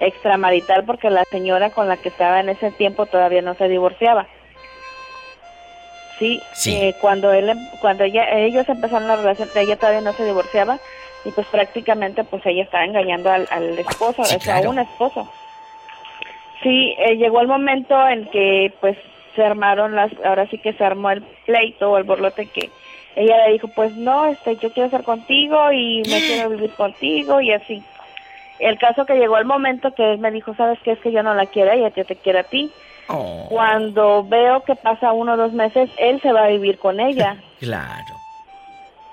extramarital 0.00 0.84
porque 0.84 1.10
la 1.10 1.24
señora 1.30 1.70
con 1.70 1.86
la 1.86 1.96
que 1.98 2.08
estaba 2.08 2.40
en 2.40 2.48
ese 2.48 2.70
tiempo 2.72 3.06
todavía 3.06 3.42
no 3.42 3.54
se 3.54 3.68
divorciaba. 3.68 4.26
Sí, 6.18 6.42
Eh, 6.66 6.94
cuando 7.00 7.32
él, 7.32 7.50
cuando 7.80 8.04
ella, 8.04 8.30
ellos 8.36 8.68
empezaron 8.68 9.08
la 9.08 9.16
relación, 9.16 9.48
ella 9.54 9.76
todavía 9.76 10.02
no 10.02 10.12
se 10.12 10.26
divorciaba 10.26 10.78
y 11.24 11.30
pues 11.30 11.46
prácticamente 11.46 12.24
pues 12.24 12.44
ella 12.44 12.64
estaba 12.64 12.84
engañando 12.84 13.30
al, 13.30 13.78
esposo, 13.78 14.20
o 14.20 14.24
sea, 14.24 14.58
a 14.58 14.60
un 14.68 14.78
esposo. 14.78 15.30
Sí, 16.62 16.94
eh, 16.98 17.16
llegó 17.16 17.40
el 17.40 17.48
momento 17.48 17.96
en 18.08 18.26
que 18.26 18.72
pues 18.80 18.96
se 19.34 19.44
armaron 19.44 19.94
las, 19.94 20.12
ahora 20.24 20.46
sí 20.48 20.58
que 20.58 20.72
se 20.74 20.84
armó 20.84 21.10
el 21.10 21.22
pleito 21.46 21.90
o 21.90 21.98
el 21.98 22.04
borlote 22.04 22.46
que 22.46 22.70
ella 23.16 23.46
le 23.46 23.52
dijo, 23.52 23.68
pues 23.68 23.96
no, 23.96 24.26
este, 24.26 24.56
yo 24.56 24.72
quiero 24.72 24.86
estar 24.86 25.02
contigo 25.02 25.72
y 25.72 26.02
me 26.08 26.20
quiero 26.20 26.50
vivir 26.50 26.70
contigo 26.72 27.40
y 27.40 27.52
así. 27.52 27.82
El 28.58 28.78
caso 28.78 29.06
que 29.06 29.16
llegó 29.16 29.38
el 29.38 29.46
momento 29.46 29.94
que 29.94 30.12
él 30.12 30.18
me 30.18 30.30
dijo, 30.30 30.54
sabes 30.54 30.78
qué, 30.84 30.92
es 30.92 30.98
que 31.00 31.12
yo 31.12 31.22
no 31.22 31.34
la 31.34 31.46
quiero, 31.46 31.72
ella 31.72 31.90
te 31.90 32.04
quiere 32.16 32.40
a 32.40 32.44
ti. 32.44 32.70
Oh. 33.08 33.46
Cuando 33.48 34.22
veo 34.24 34.62
que 34.62 34.76
pasa 34.76 35.12
uno 35.12 35.32
o 35.32 35.36
dos 35.36 35.52
meses, 35.52 35.90
él 35.96 36.20
se 36.20 36.32
va 36.32 36.44
a 36.44 36.48
vivir 36.48 36.78
con 36.78 37.00
ella. 37.00 37.36
claro. 37.58 38.14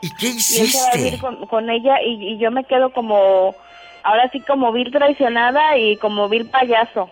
¿Y 0.01 0.13
qué 0.15 0.27
hiciste? 0.27 0.61
él 0.61 0.69
se 0.69 0.81
va 0.81 0.89
a 0.89 0.95
vivir 0.97 1.47
con, 1.49 1.69
ella 1.69 2.01
y, 2.03 2.33
y 2.33 2.37
yo 2.37 2.51
me 2.51 2.65
quedo 2.65 2.91
como, 2.91 3.55
ahora 4.03 4.29
sí 4.31 4.41
como 4.41 4.71
vil 4.73 4.91
traicionada 4.91 5.77
y 5.77 5.95
como 5.97 6.29
vil 6.29 6.49
payaso 6.49 7.09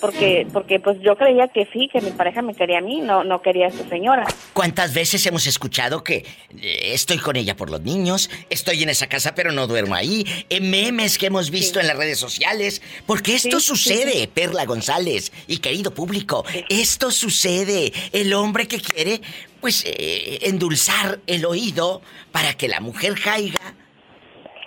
porque 0.00 0.46
porque 0.52 0.80
pues 0.80 0.98
yo 1.00 1.16
creía 1.16 1.48
que 1.48 1.68
sí, 1.72 1.88
que 1.92 2.00
mi 2.00 2.10
pareja 2.10 2.42
me 2.42 2.54
quería 2.54 2.78
a 2.78 2.80
mí, 2.80 3.00
no 3.00 3.24
no 3.24 3.42
quería 3.42 3.68
a 3.68 3.70
su 3.70 3.84
señora. 3.88 4.26
¿Cuántas 4.52 4.94
veces 4.94 5.24
hemos 5.26 5.46
escuchado 5.46 6.02
que 6.02 6.24
eh, 6.60 6.92
estoy 6.92 7.18
con 7.18 7.36
ella 7.36 7.56
por 7.56 7.70
los 7.70 7.80
niños, 7.82 8.30
estoy 8.50 8.82
en 8.82 8.90
esa 8.90 9.06
casa 9.08 9.34
pero 9.34 9.52
no 9.52 9.66
duermo 9.66 9.94
ahí, 9.94 10.24
en 10.48 10.70
memes 10.70 11.18
que 11.18 11.26
hemos 11.26 11.50
visto 11.50 11.80
en 11.80 11.86
las 11.86 11.96
redes 11.96 12.18
sociales? 12.18 12.82
Porque 13.06 13.34
esto 13.34 13.60
sucede, 13.60 14.28
Perla 14.28 14.64
González 14.64 15.32
y 15.46 15.58
querido 15.58 15.92
público, 15.92 16.44
esto 16.68 17.10
sucede. 17.10 17.92
El 18.12 18.32
hombre 18.34 18.68
que 18.68 18.80
quiere 18.80 19.20
pues 19.60 19.84
eh, 19.84 20.38
endulzar 20.42 21.20
el 21.26 21.44
oído 21.44 22.00
para 22.30 22.54
que 22.54 22.68
la 22.68 22.80
mujer 22.80 23.14
caiga 23.20 23.74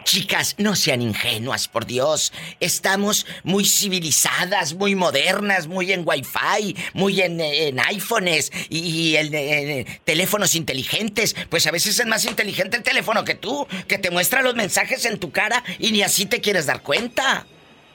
Chicas, 0.04 0.56
no 0.58 0.76
sean 0.76 1.02
ingenuas, 1.02 1.68
por 1.68 1.86
Dios. 1.86 2.34
Estamos 2.60 3.26
muy 3.44 3.66
civilizadas, 3.66 4.74
muy 4.74 4.96
modernas, 4.96 5.68
muy 5.68 5.92
en 5.92 6.04
Wi-Fi, 6.06 6.76
muy 6.94 7.22
en, 7.22 7.40
en 7.40 7.80
iPhones 7.80 8.52
y, 8.70 9.16
en, 9.16 9.86
teléfonos 10.04 10.56
inteligentes. 10.56 11.36
Pues 11.50 11.68
a 11.68 11.72
veces 11.72 12.00
es 12.00 12.06
más 12.06 12.26
inteligente 12.26 12.78
el 12.78 12.84
teléfono 12.84 13.24
que 13.24 13.36
tú, 13.36 13.68
que 13.88 13.98
te 13.98 14.12
muestra 14.12 14.42
los 14.42 14.56
mensajes 14.56 15.06
en 15.06 15.20
tu 15.20 15.32
cara 15.32 15.64
y 15.80 15.92
ni 15.92 16.02
así 16.02 16.26
te 16.26 16.42
quieres 16.42 16.66
dar 16.66 16.82
cuenta. 16.82 17.46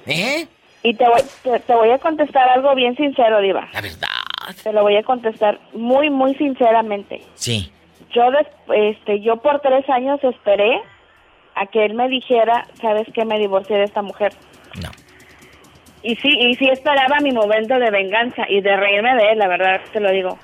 ¿Eh? 0.06 0.46
Y 0.82 0.94
te 0.94 1.04
voy, 1.08 1.22
te, 1.42 1.74
voy 1.74 1.90
a 1.90 1.98
contestar 1.98 2.48
algo 2.48 2.74
bien 2.74 2.96
sincero, 2.96 3.40
Diva. 3.40 3.68
La 3.72 3.80
verdad. 3.80 4.08
Te 4.62 4.72
lo 4.72 4.82
voy 4.82 4.96
a 4.96 5.02
contestar 5.02 5.58
muy, 5.72 6.10
muy 6.10 6.34
sinceramente. 6.36 7.22
Sí. 7.34 7.72
Yo, 8.12 8.30
este, 8.72 9.20
yo 9.20 9.38
por 9.38 9.60
tres 9.60 9.88
años 9.90 10.22
esperé 10.22 10.80
a 11.56 11.66
que 11.66 11.84
él 11.84 11.94
me 11.94 12.08
dijera, 12.08 12.66
¿sabes 12.80 13.08
qué? 13.12 13.24
Me 13.24 13.38
divorcié 13.38 13.78
de 13.78 13.84
esta 13.84 14.02
mujer. 14.02 14.32
No. 14.80 14.90
Y 16.02 16.14
sí, 16.16 16.28
y 16.28 16.54
sí 16.54 16.68
esperaba 16.68 17.16
mi 17.22 17.32
momento 17.32 17.78
de 17.78 17.90
venganza 17.90 18.44
y 18.48 18.60
de 18.60 18.76
reírme 18.76 19.16
de 19.16 19.32
él, 19.32 19.38
la 19.38 19.48
verdad 19.48 19.80
te 19.92 19.98
lo 20.00 20.12
digo. 20.12 20.38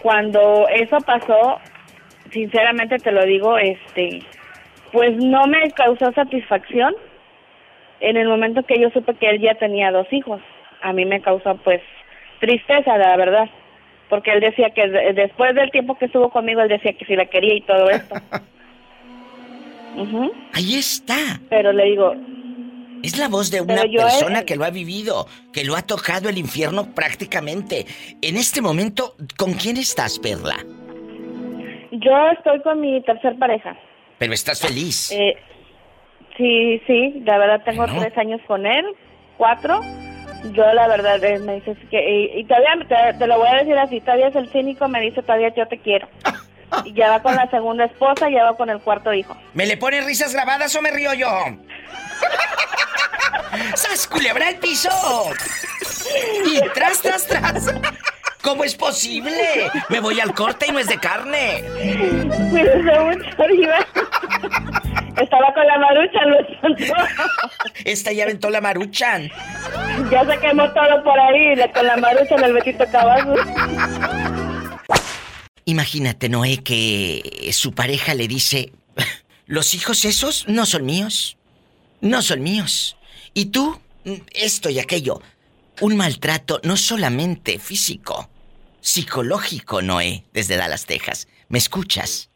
Cuando 0.00 0.66
eso 0.68 0.98
pasó, 1.02 1.60
sinceramente 2.32 2.98
te 2.98 3.12
lo 3.12 3.24
digo, 3.24 3.58
este, 3.58 4.22
pues 4.90 5.16
no 5.16 5.46
me 5.46 5.70
causó 5.72 6.10
satisfacción 6.12 6.94
en 8.00 8.16
el 8.16 8.26
momento 8.26 8.62
que 8.62 8.80
yo 8.80 8.90
supe 8.90 9.14
que 9.14 9.28
él 9.28 9.40
ya 9.40 9.54
tenía 9.54 9.92
dos 9.92 10.10
hijos. 10.12 10.40
A 10.80 10.92
mí 10.92 11.04
me 11.04 11.20
causó 11.20 11.56
pues 11.58 11.82
tristeza, 12.40 12.96
la 12.96 13.16
verdad, 13.16 13.50
porque 14.08 14.32
él 14.32 14.40
decía 14.40 14.70
que 14.70 14.88
después 15.12 15.54
del 15.54 15.70
tiempo 15.70 15.98
que 15.98 16.06
estuvo 16.06 16.30
conmigo, 16.30 16.62
él 16.62 16.68
decía 16.68 16.94
que 16.94 17.04
sí 17.04 17.16
la 17.16 17.26
quería 17.26 17.54
y 17.54 17.60
todo 17.60 17.90
esto. 17.90 18.14
Ahí 20.52 20.76
está. 20.76 21.40
Pero 21.48 21.72
le 21.72 21.84
digo... 21.84 22.14
Es 23.02 23.16
la 23.16 23.28
voz 23.28 23.50
de 23.52 23.60
una 23.60 23.82
persona 23.82 24.44
que 24.44 24.56
lo 24.56 24.64
ha 24.64 24.70
vivido, 24.70 25.26
que 25.52 25.64
lo 25.64 25.76
ha 25.76 25.82
tocado 25.82 26.28
el 26.28 26.36
infierno 26.36 26.94
prácticamente. 26.94 27.86
En 28.20 28.36
este 28.36 28.60
momento, 28.60 29.14
¿con 29.36 29.52
quién 29.52 29.76
estás, 29.76 30.18
Perla? 30.18 30.56
Yo 31.92 32.30
estoy 32.36 32.60
con 32.62 32.80
mi 32.80 33.00
tercer 33.02 33.38
pareja. 33.38 33.76
¿Pero 34.18 34.32
estás 34.32 34.60
feliz? 34.60 35.12
Eh, 35.12 35.36
sí, 36.36 36.82
sí, 36.86 37.22
la 37.24 37.38
verdad 37.38 37.62
tengo 37.64 37.86
tres 37.86 38.16
años 38.18 38.40
con 38.48 38.66
él, 38.66 38.84
cuatro. 39.36 39.80
Yo 40.52 40.72
la 40.72 40.88
verdad 40.88 41.22
eh, 41.22 41.38
me 41.38 41.56
dices 41.56 41.78
que... 41.90 42.32
Y, 42.36 42.44
todavía 42.44 42.86
te, 42.88 43.18
te, 43.18 43.26
lo 43.26 43.38
voy 43.38 43.48
a 43.48 43.58
decir 43.58 43.78
así, 43.78 44.00
todavía 44.00 44.28
es 44.28 44.36
el 44.36 44.48
cínico, 44.48 44.88
me 44.88 45.00
dice 45.00 45.22
todavía 45.22 45.54
yo 45.54 45.66
te 45.66 45.78
quiero. 45.78 46.08
Y 46.84 46.92
ya 46.94 47.10
va 47.10 47.22
con 47.22 47.34
la 47.34 47.48
segunda 47.50 47.84
esposa 47.84 48.28
y 48.28 48.34
ya 48.34 48.44
va 48.44 48.56
con 48.56 48.70
el 48.70 48.80
cuarto 48.80 49.12
hijo. 49.12 49.36
¿Me 49.54 49.66
le 49.66 49.76
ponen 49.76 50.04
risas 50.04 50.32
grabadas 50.32 50.74
o 50.76 50.82
me 50.82 50.90
río 50.90 51.14
yo? 51.14 51.28
¡Sas 53.74 54.06
culebra 54.06 54.48
el 54.50 54.56
piso! 54.56 54.90
Y 56.44 56.60
tras, 56.74 57.00
tras, 57.00 57.26
tras. 57.26 57.74
¿Cómo 58.42 58.64
es 58.64 58.74
posible? 58.74 59.70
Me 59.88 60.00
voy 60.00 60.20
al 60.20 60.32
corte 60.32 60.66
y 60.68 60.72
no 60.72 60.78
es 60.78 60.86
de 60.86 60.98
carne. 60.98 61.64
Cuídese 62.50 63.00
mucho, 63.00 63.42
arriba. 63.42 63.78
Estaba 65.20 65.52
con 65.52 65.66
la 65.66 65.78
maruchan, 65.78 66.30
lo 66.30 66.38
Esta 67.84 68.12
ya 68.12 68.24
aventó 68.24 68.50
la 68.50 68.60
maruchan. 68.60 69.28
Ya 70.10 70.24
se 70.24 70.38
quemó 70.38 70.70
todo 70.72 71.02
por 71.02 71.18
ahí, 71.18 71.56
con 71.74 71.86
la 71.86 71.96
maruchan 71.96 72.44
el 72.44 72.52
Betito 72.52 72.84
Caballo. 72.92 73.34
Imagínate, 75.68 76.30
Noé, 76.30 76.64
que 76.64 77.50
su 77.52 77.74
pareja 77.74 78.14
le 78.14 78.26
dice, 78.26 78.72
los 79.46 79.74
hijos 79.74 80.06
esos 80.06 80.48
no 80.48 80.64
son 80.64 80.86
míos, 80.86 81.36
no 82.00 82.22
son 82.22 82.42
míos. 82.42 82.96
Y 83.34 83.50
tú, 83.50 83.78
esto 84.32 84.70
y 84.70 84.78
aquello. 84.78 85.20
Un 85.82 85.94
maltrato 85.98 86.58
no 86.64 86.78
solamente 86.78 87.58
físico, 87.58 88.30
psicológico, 88.80 89.82
Noé, 89.82 90.24
desde 90.32 90.56
Dallas, 90.56 90.86
Texas. 90.86 91.28
¿Me 91.50 91.58
escuchas? 91.58 92.30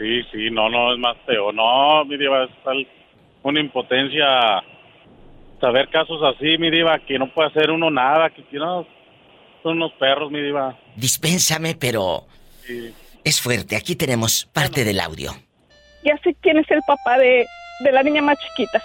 Sí, 0.00 0.22
sí, 0.32 0.50
no, 0.50 0.68
no, 0.68 0.94
es 0.94 0.98
más 0.98 1.16
feo. 1.24 1.52
No, 1.52 2.04
mi 2.04 2.16
diva, 2.16 2.46
es 2.46 2.64
tal, 2.64 2.84
una 3.44 3.60
impotencia 3.60 4.60
saber 5.60 5.88
casos 5.88 6.20
así, 6.24 6.58
mi 6.58 6.68
diva, 6.68 6.98
que 6.98 7.16
no 7.16 7.32
puede 7.32 7.50
hacer 7.50 7.70
uno 7.70 7.92
nada, 7.92 8.30
que 8.30 8.44
no, 8.58 8.97
son 9.68 9.76
unos 9.76 9.92
perros, 9.94 10.30
mi 10.30 10.40
diva. 10.40 10.76
Dispénsame, 10.96 11.74
pero 11.74 12.24
es 13.24 13.40
fuerte. 13.40 13.76
Aquí 13.76 13.96
tenemos 13.96 14.46
parte 14.46 14.84
del 14.84 15.00
audio. 15.00 15.32
Ya 16.04 16.16
sé 16.24 16.34
quién 16.40 16.58
es 16.58 16.70
el 16.70 16.80
papá 16.86 17.18
de, 17.18 17.46
de 17.80 17.92
la 17.92 18.02
niña 18.02 18.22
más 18.22 18.38
chiquita. 18.38 18.82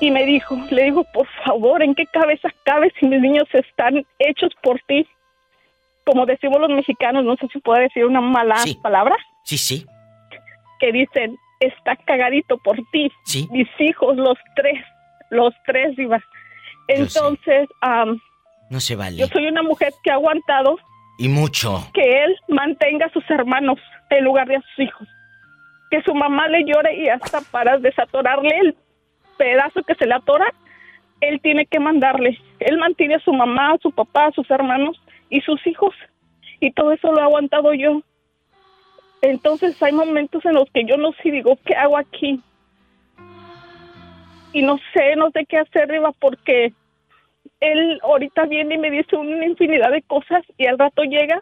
Y 0.00 0.10
me 0.10 0.24
dijo, 0.24 0.56
le 0.70 0.84
digo, 0.84 1.04
por 1.12 1.26
favor, 1.44 1.82
¿en 1.82 1.94
qué 1.94 2.06
cabeza 2.06 2.48
cabe 2.64 2.92
si 2.98 3.06
mis 3.06 3.20
niños 3.20 3.48
están 3.52 4.04
hechos 4.18 4.52
por 4.62 4.80
ti? 4.86 5.06
Como 6.04 6.24
decimos 6.24 6.60
los 6.60 6.70
mexicanos, 6.70 7.24
no 7.24 7.36
sé 7.36 7.48
si 7.52 7.58
puedo 7.60 7.80
decir 7.80 8.04
una 8.04 8.20
mala 8.20 8.56
palabra. 8.82 9.16
Sí, 9.44 9.58
sí. 9.58 9.86
Que 10.80 10.92
dicen, 10.92 11.36
está 11.60 11.96
cagadito 11.96 12.58
por 12.58 12.76
ti. 12.92 13.10
Sí. 13.24 13.48
Mis 13.50 13.68
hijos, 13.80 14.16
los 14.16 14.38
tres, 14.54 14.84
los 15.30 15.52
tres, 15.66 15.98
iba. 15.98 16.20
Entonces, 16.88 17.68
no 18.70 18.80
se 18.80 18.96
vale. 18.96 19.16
Yo 19.16 19.26
soy 19.28 19.46
una 19.46 19.62
mujer 19.62 19.92
que 20.02 20.10
ha 20.10 20.14
aguantado. 20.14 20.78
Y 21.18 21.28
mucho. 21.28 21.88
Que 21.94 22.24
él 22.24 22.36
mantenga 22.48 23.06
a 23.06 23.12
sus 23.12 23.28
hermanos 23.30 23.78
en 24.10 24.24
lugar 24.24 24.46
de 24.46 24.56
a 24.56 24.60
sus 24.60 24.86
hijos. 24.86 25.08
Que 25.90 26.02
su 26.02 26.14
mamá 26.14 26.48
le 26.48 26.64
llore 26.64 26.96
y 26.96 27.08
hasta 27.08 27.40
para 27.50 27.78
desatorarle 27.78 28.58
el 28.60 28.76
pedazo 29.36 29.82
que 29.82 29.94
se 29.94 30.06
le 30.06 30.14
atora, 30.14 30.52
él 31.20 31.40
tiene 31.40 31.66
que 31.66 31.80
mandarle. 31.80 32.38
Él 32.60 32.78
mantiene 32.78 33.16
a 33.16 33.20
su 33.20 33.32
mamá, 33.32 33.72
a 33.72 33.78
su 33.78 33.90
papá, 33.90 34.26
a 34.26 34.32
sus 34.32 34.50
hermanos 34.50 35.00
y 35.30 35.40
sus 35.40 35.66
hijos. 35.66 35.94
Y 36.60 36.72
todo 36.72 36.92
eso 36.92 37.12
lo 37.12 37.20
he 37.20 37.22
aguantado 37.22 37.72
yo. 37.74 38.02
Entonces 39.22 39.82
hay 39.82 39.92
momentos 39.92 40.44
en 40.44 40.54
los 40.54 40.70
que 40.70 40.84
yo 40.84 40.96
no 40.96 41.12
sé, 41.22 41.30
digo, 41.30 41.58
¿qué 41.64 41.74
hago 41.74 41.96
aquí? 41.96 42.40
Y 44.52 44.62
no 44.62 44.78
sé, 44.92 45.16
no 45.16 45.30
sé 45.30 45.44
qué 45.46 45.58
hacer, 45.58 45.88
Riva, 45.88 46.12
porque 46.18 46.72
él 47.60 48.00
ahorita 48.02 48.46
viene 48.46 48.76
y 48.76 48.78
me 48.78 48.90
dice 48.90 49.16
una 49.16 49.46
infinidad 49.46 49.90
de 49.90 50.02
cosas 50.02 50.42
y 50.56 50.66
al 50.66 50.78
rato 50.78 51.02
llega, 51.02 51.40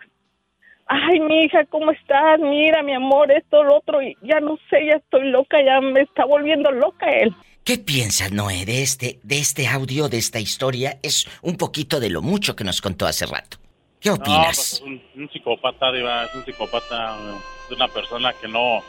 ay, 0.87 1.21
mi 1.21 1.45
hija, 1.45 1.65
¿cómo 1.67 1.91
estás? 1.91 2.41
Mira, 2.41 2.83
mi 2.83 2.95
amor, 2.95 3.31
esto, 3.31 3.63
lo 3.63 3.77
otro, 3.77 4.03
y 4.03 4.17
ya 4.23 4.41
no 4.41 4.57
sé, 4.71 4.87
ya 4.87 4.97
estoy 4.97 5.31
loca, 5.31 5.59
ya 5.63 5.81
me 5.81 6.01
está 6.01 6.25
volviendo 6.25 6.71
loca 6.71 7.11
él. 7.11 7.35
¿Qué 7.65 7.79
piensas, 7.79 8.31
Noé, 8.31 8.65
de 8.65 8.83
este, 8.83 9.19
de 9.25 9.39
este 9.39 9.67
audio, 9.67 10.09
de 10.09 10.19
esta 10.19 10.39
historia? 10.39 10.99
Es 11.03 11.27
un 11.43 11.57
poquito 11.57 11.99
de 11.99 12.11
lo 12.11 12.23
mucho 12.23 12.55
que 12.55 12.63
nos 12.63 12.81
contó 12.81 13.07
hace 13.07 13.27
rato. 13.27 13.59
¿Qué 14.01 14.11
opinas? 14.11 14.81
pues 14.81 15.01
es 15.03 15.17
un, 15.17 15.29
psicópata, 15.31 15.91
Diva, 15.91 16.25
es 16.25 16.35
un 16.35 16.45
psicópata, 16.45 17.17
es 17.67 17.77
una 17.77 17.89
persona 17.89 18.33
que 18.41 18.47
no... 18.47 18.83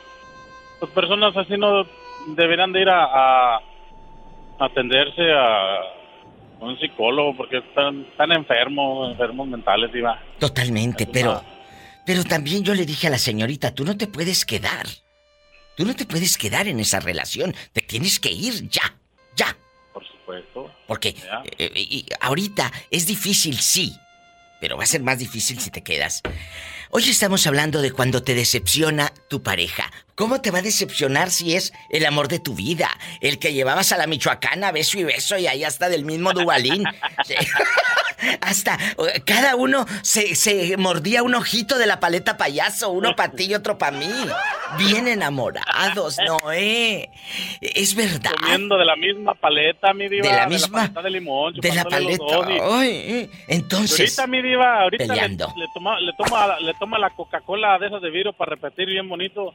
Pues 0.80 0.92
personas 0.92 1.36
así 1.36 1.58
no 1.58 1.88
deberían 2.36 2.72
de 2.72 2.82
ir 2.82 2.90
a, 2.90 3.56
a 3.56 3.62
atenderse 4.60 5.24
a 5.34 5.97
un 6.60 6.80
psicólogo 6.80 7.36
porque 7.36 7.58
están, 7.58 8.02
están 8.02 8.32
enfermos, 8.32 9.12
enfermos 9.12 9.48
mentales, 9.48 9.92
Diva. 9.92 10.22
Totalmente, 10.40 11.08
pero, 11.08 11.44
pero 12.06 12.24
también 12.24 12.64
yo 12.64 12.74
le 12.74 12.86
dije 12.86 13.08
a 13.08 13.12
la 13.12 13.18
señorita, 13.18 13.74
tú 13.74 13.86
no 13.86 13.98
te 13.98 14.08
puedes 14.08 14.46
quedar. 14.46 14.86
Tú 15.76 15.86
no 15.86 15.96
te 15.96 16.06
puedes 16.06 16.38
quedar 16.38 16.68
en 16.68 16.80
esa 16.80 17.00
relación. 17.00 17.54
Te 17.72 17.82
tienes 17.82 18.20
que 18.20 18.32
ir 18.32 18.68
ya, 18.68 18.96
ya. 19.36 19.56
Por 19.94 20.04
supuesto. 20.08 20.72
Porque 20.88 21.10
eh, 21.10 21.72
eh, 21.76 22.06
ahorita 22.20 22.72
es 22.90 23.06
difícil, 23.06 23.60
sí, 23.60 23.96
pero 24.60 24.76
va 24.76 24.84
a 24.84 24.88
ser 24.88 25.04
más 25.04 25.20
difícil 25.20 25.60
si 25.60 25.70
te 25.70 25.84
quedas. 25.84 26.24
Hoy 26.90 27.10
estamos 27.10 27.46
hablando 27.46 27.82
de 27.82 27.92
cuando 27.92 28.24
te 28.24 28.34
decepciona 28.34 29.12
tu 29.28 29.44
pareja. 29.44 29.92
¿Cómo 30.16 30.40
te 30.40 30.52
va 30.52 30.60
a 30.60 30.62
decepcionar 30.62 31.32
si 31.32 31.54
es 31.54 31.74
el 31.90 32.06
amor 32.06 32.30
de 32.30 32.40
tu 32.40 32.56
vida? 32.56 32.90
El 33.20 33.40
que 33.40 33.54
llevabas 33.54 33.92
a 33.92 33.98
la 33.98 34.08
michoacana 34.08 34.72
beso 34.72 34.98
y 34.98 35.04
beso 35.04 35.38
y 35.38 35.48
ahí 35.48 35.66
hasta 35.66 35.90
del 35.90 36.06
mismo 36.06 36.32
Dubalín. 36.32 36.86
hasta 38.42 38.80
cada 39.26 39.58
uno 39.58 39.86
se, 40.02 40.76
mordía 40.78 41.24
un 41.24 41.36
ojito 41.36 41.78
de 41.78 41.88
la 41.88 42.00
paleta 42.00 42.38
payaso, 42.38 42.90
uno 42.90 43.18
para 43.18 43.34
ti 43.34 43.46
y 43.46 43.56
otro 43.56 43.78
para 43.78 43.98
mí. 43.98 44.26
Bien 44.78 45.08
enamorados, 45.08 46.18
Noé. 46.26 47.10
Es 47.62 47.96
verdad. 47.96 48.32
Comiendo 48.40 48.78
de 48.78 48.86
la 48.86 48.96
misma 48.96 49.34
paleta, 49.34 49.94
mi 49.94 50.10
diva. 50.10 50.28
De 50.28 50.36
la 50.36 50.48
misma. 50.48 50.82
De, 50.82 50.88
paleta 50.88 51.02
de 51.02 51.10
limón. 51.10 51.54
De 51.54 51.74
la 51.74 51.84
paleta. 51.84 52.24
Ay, 52.72 53.30
entonces. 53.48 54.20
Ahorita, 54.20 54.28
mi 54.28 54.42
diva, 54.42 54.82
ahorita 54.82 55.16
le, 55.16 55.38
toma, 55.74 56.00
le, 56.00 56.14
toma, 56.14 56.60
le 56.60 56.74
toma 56.74 57.00
la 57.00 57.10
Coca-Cola 57.12 57.78
de 57.80 57.88
esas 57.88 58.02
de 58.02 58.10
vidrio 58.10 58.34
para 58.34 58.52
repetir 58.52 58.88
bien 58.88 59.08
bonito. 59.08 59.54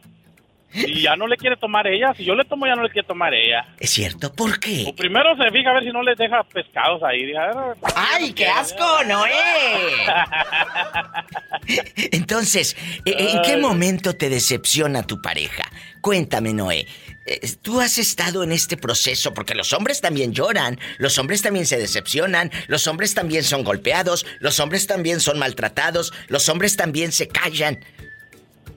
Y 0.74 1.02
ya 1.02 1.16
no 1.16 1.26
le 1.26 1.36
quiere 1.36 1.56
tomar 1.56 1.86
ella. 1.86 2.14
Si 2.16 2.24
yo 2.24 2.34
le 2.34 2.44
tomo, 2.44 2.66
ya 2.66 2.74
no 2.74 2.82
le 2.82 2.90
quiere 2.90 3.06
tomar 3.06 3.34
ella. 3.34 3.66
Es 3.78 3.90
cierto, 3.90 4.32
¿por 4.34 4.58
qué? 4.58 4.84
O 4.88 4.94
primero 4.94 5.36
se 5.36 5.50
fija 5.50 5.70
a 5.70 5.74
ver 5.74 5.84
si 5.84 5.90
no 5.90 6.02
le 6.02 6.14
deja 6.14 6.42
pescados 6.44 7.02
ahí. 7.02 7.32
¡Ay, 7.94 8.32
qué 8.32 8.46
asco, 8.46 9.04
Noé! 9.06 9.30
Entonces, 12.12 12.76
¿en 13.04 13.42
qué 13.42 13.56
momento 13.56 14.14
te 14.16 14.28
decepciona 14.28 15.06
tu 15.06 15.20
pareja? 15.20 15.64
Cuéntame, 16.00 16.52
Noé. 16.52 16.86
Eh, 17.24 17.40
tú 17.62 17.80
has 17.80 17.98
estado 17.98 18.42
en 18.42 18.50
este 18.50 18.76
proceso 18.76 19.32
porque 19.32 19.54
los 19.54 19.72
hombres 19.72 20.00
también 20.00 20.32
lloran, 20.32 20.78
los 20.98 21.18
hombres 21.18 21.42
también 21.42 21.66
se 21.66 21.78
decepcionan, 21.78 22.50
los 22.66 22.88
hombres 22.88 23.14
también 23.14 23.44
son 23.44 23.62
golpeados, 23.62 24.26
los 24.40 24.58
hombres 24.58 24.88
también 24.88 25.20
son 25.20 25.38
maltratados, 25.38 26.12
los 26.26 26.48
hombres 26.48 26.76
también 26.76 27.12
se 27.12 27.28
callan. 27.28 27.78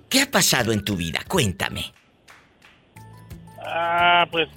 ¿Qué 0.09 0.21
ha 0.21 0.31
pasado 0.31 0.71
en 0.71 0.83
tu 0.83 0.95
vida? 0.95 1.19
Cuéntame. 1.27 1.81
Ah, 3.59 4.27
pues 4.31 4.47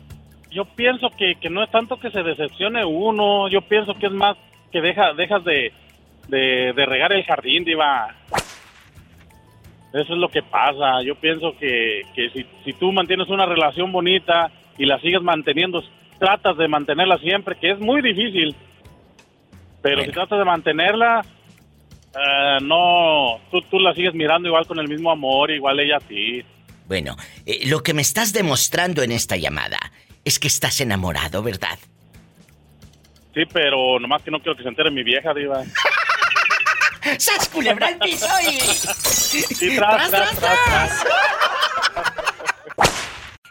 yo 0.51 0.65
pienso 0.65 1.11
que, 1.11 1.37
no 1.51 1.63
es 1.63 1.71
tanto 1.71 1.99
que 1.99 2.11
se 2.11 2.23
decepcione 2.23 2.85
uno, 2.85 3.49
yo 3.49 3.63
pienso 3.63 3.95
que 3.95 4.07
es 4.07 4.13
más 4.13 4.37
que 4.71 4.81
deja, 4.81 5.15
dejas 5.15 5.45
de, 5.45 5.73
de, 6.29 6.87
regar 6.87 7.13
el 7.13 7.25
jardín, 7.25 7.65
Diva. 7.65 8.15
Eso 9.93 10.13
es 10.13 10.19
lo 10.19 10.29
que 10.29 10.43
pasa. 10.43 11.03
Yo 11.03 11.15
pienso 11.15 11.57
que, 11.59 12.03
que 12.15 12.31
si, 12.31 12.47
si 12.65 12.73
tú 12.75 12.93
mantienes 12.93 13.29
una 13.29 13.47
relación 13.47 13.91
bonita 13.91 14.51
y 14.77 14.85
la 14.85 15.01
sigues 15.01 15.23
manteniendo, 15.23 15.83
tratas 16.19 16.57
de 16.59 16.69
mantenerla 16.69 17.19
siempre, 17.19 17.57
que 17.57 17.71
es 17.71 17.81
muy 17.81 18.03
difícil. 18.03 18.55
Pero 19.81 20.03
si 20.05 20.11
tratas 20.11 20.39
de 20.39 20.45
mantenerla, 20.45 21.25
eh, 22.15 22.59
no, 22.63 23.41
tú, 23.51 23.61
tú 23.71 23.79
la 23.79 23.95
sigues 23.95 24.15
mirando 24.15 24.49
igual 24.49 24.67
con 24.67 24.79
el 24.79 24.89
mismo 24.89 25.11
amor, 25.11 25.51
igual 25.51 25.79
ella 25.81 25.97
a 25.97 26.01
ti. 26.01 26.43
Bueno, 26.87 27.17
eh, 27.45 27.67
lo 27.67 27.83
que 27.83 27.93
me 27.93 28.03
estás 28.03 28.33
demostrando 28.33 29.03
en 29.03 29.13
esta 29.13 29.37
llamada 29.37 29.79
es 30.25 30.39
que 30.39 30.49
estás 30.49 30.81
enamorado, 30.81 31.43
¿verdad? 31.43 31.79
Sí, 33.35 33.43
pero 33.53 34.01
nomás 34.01 34.23
que 34.23 34.31
no 34.31 34.41
quiero 34.41 34.57
que 34.57 34.63
se 34.63 34.69
entere 34.69 34.91
mi 34.91 35.03
vieja, 35.03 35.35
diva. 35.35 35.63
¡Sas 37.19 37.49
culebra 37.49 37.91
el 37.91 37.99
piso 37.99 38.27
Sí, 39.05 39.77
tras, 39.77 40.11
tras, 40.11 40.37
tras, 40.37 41.05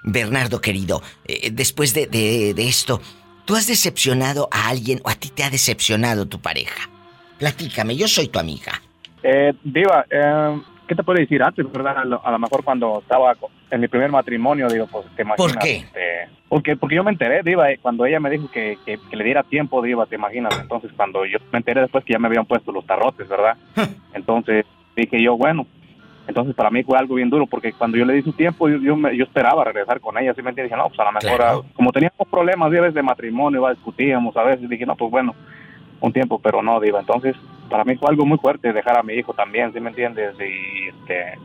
Bernardo, 0.04 0.62
querido, 0.62 1.02
eh, 1.26 1.50
después 1.52 1.94
de, 1.94 2.08
de, 2.08 2.54
de 2.54 2.68
esto, 2.68 3.02
¿tú 3.46 3.56
has 3.56 3.68
decepcionado 3.68 4.48
a 4.52 4.70
alguien 4.70 5.00
o 5.04 5.10
a 5.10 5.16
ti 5.16 5.30
te 5.30 5.44
ha 5.44 5.50
decepcionado 5.50 6.28
tu 6.28 6.42
pareja? 6.42 6.90
Platícame, 7.38 7.96
yo 7.96 8.08
soy 8.08 8.28
tu 8.28 8.40
amiga. 8.40 8.74
Eh, 9.24 9.54
Diva, 9.64 10.06
eh, 10.10 10.60
¿qué 10.88 10.96
te 10.96 11.04
puedo 11.04 11.20
decir 11.20 11.44
antes, 11.44 11.70
verdad? 11.72 11.98
A 11.98 12.32
lo, 12.32 12.40
mejor 12.40 12.64
cuando 12.64 13.00
estaba 13.02 13.34
en 13.70 13.82
mi 13.82 13.88
primer 13.88 14.12
matrimonio, 14.12 14.68
digo, 14.68 14.88
pues 14.88 15.06
te 15.16 15.24
imaginas. 15.24 15.54
¿Por 15.54 15.60
qué? 15.62 15.78
Este, 15.78 16.30
porque, 16.48 16.76
porque 16.76 16.96
yo 16.96 17.04
me 17.04 17.12
enteré, 17.12 17.42
Diva, 17.44 17.72
eh, 17.72 17.80
cuando 17.82 18.06
ella 18.06 18.20
me 18.20 18.30
dijo 18.30 18.50
que, 18.50 18.78
que, 18.86 19.16
le 19.16 19.24
diera 19.24 19.44
tiempo, 19.44 19.82
Diva, 19.82 20.06
te 20.06 20.16
imaginas. 20.16 20.58
Entonces, 20.60 20.92
cuando 20.96 21.26
yo 21.26 21.38
me 21.52 21.60
enteré 21.60 21.82
después 21.82 22.04
que 22.04 22.14
ya 22.14 22.20
me 22.20 22.28
habían 22.28 22.46
puesto 22.46 22.72
los 22.72 22.86
tarrotes, 22.86 23.28
¿verdad? 23.28 23.58
Entonces 24.14 24.66
dije 24.96 25.22
yo, 25.22 25.38
bueno, 25.38 25.68
entonces 26.28 26.56
para 26.56 26.70
mí 26.70 26.84
fue 26.84 26.98
algo 26.98 27.16
bien 27.16 27.30
duro 27.30 27.46
porque 27.46 27.72
cuando 27.72 27.98
yo 27.98 28.06
le 28.06 28.14
di 28.14 28.22
su 28.22 28.34
tiempo 28.34 28.68
yo, 28.68 28.78
yo, 28.80 28.98
yo 29.12 29.24
esperaba 29.24 29.64
regresar 29.64 30.00
con 30.02 30.18
ella, 30.18 30.32
así 30.32 30.42
me 30.42 30.52
Dije, 30.52 30.76
no, 30.76 30.88
pues 30.88 31.00
a 31.00 31.04
lo 31.04 31.12
mejor, 31.12 31.66
como 31.74 31.92
teníamos 31.92 32.28
problemas 32.30 32.72
veces 32.72 32.96
de 32.96 33.04
matrimonio, 33.04 33.60
iba, 33.60 33.74
discutíamos 33.74 34.36
a 34.36 34.44
veces, 34.44 34.68
dije, 34.68 34.86
no, 34.86 34.96
pues 34.96 35.12
bueno, 35.12 35.36
un 36.02 36.14
tiempo, 36.14 36.40
pero 36.40 36.62
no, 36.62 36.80
Diva. 36.80 37.00
Entonces, 37.00 37.36
para 37.70 37.84
mí 37.84 37.96
fue 37.96 38.10
algo 38.10 38.26
muy 38.26 38.38
fuerte 38.38 38.74
dejar 38.74 38.98
a 38.98 39.04
mi 39.04 39.14
hijo 39.14 39.34
también, 39.34 39.74
¿sí 39.74 39.80
me 39.80 39.90
entiendes? 39.90 40.36
Y 40.40 40.90
este... 40.90 41.40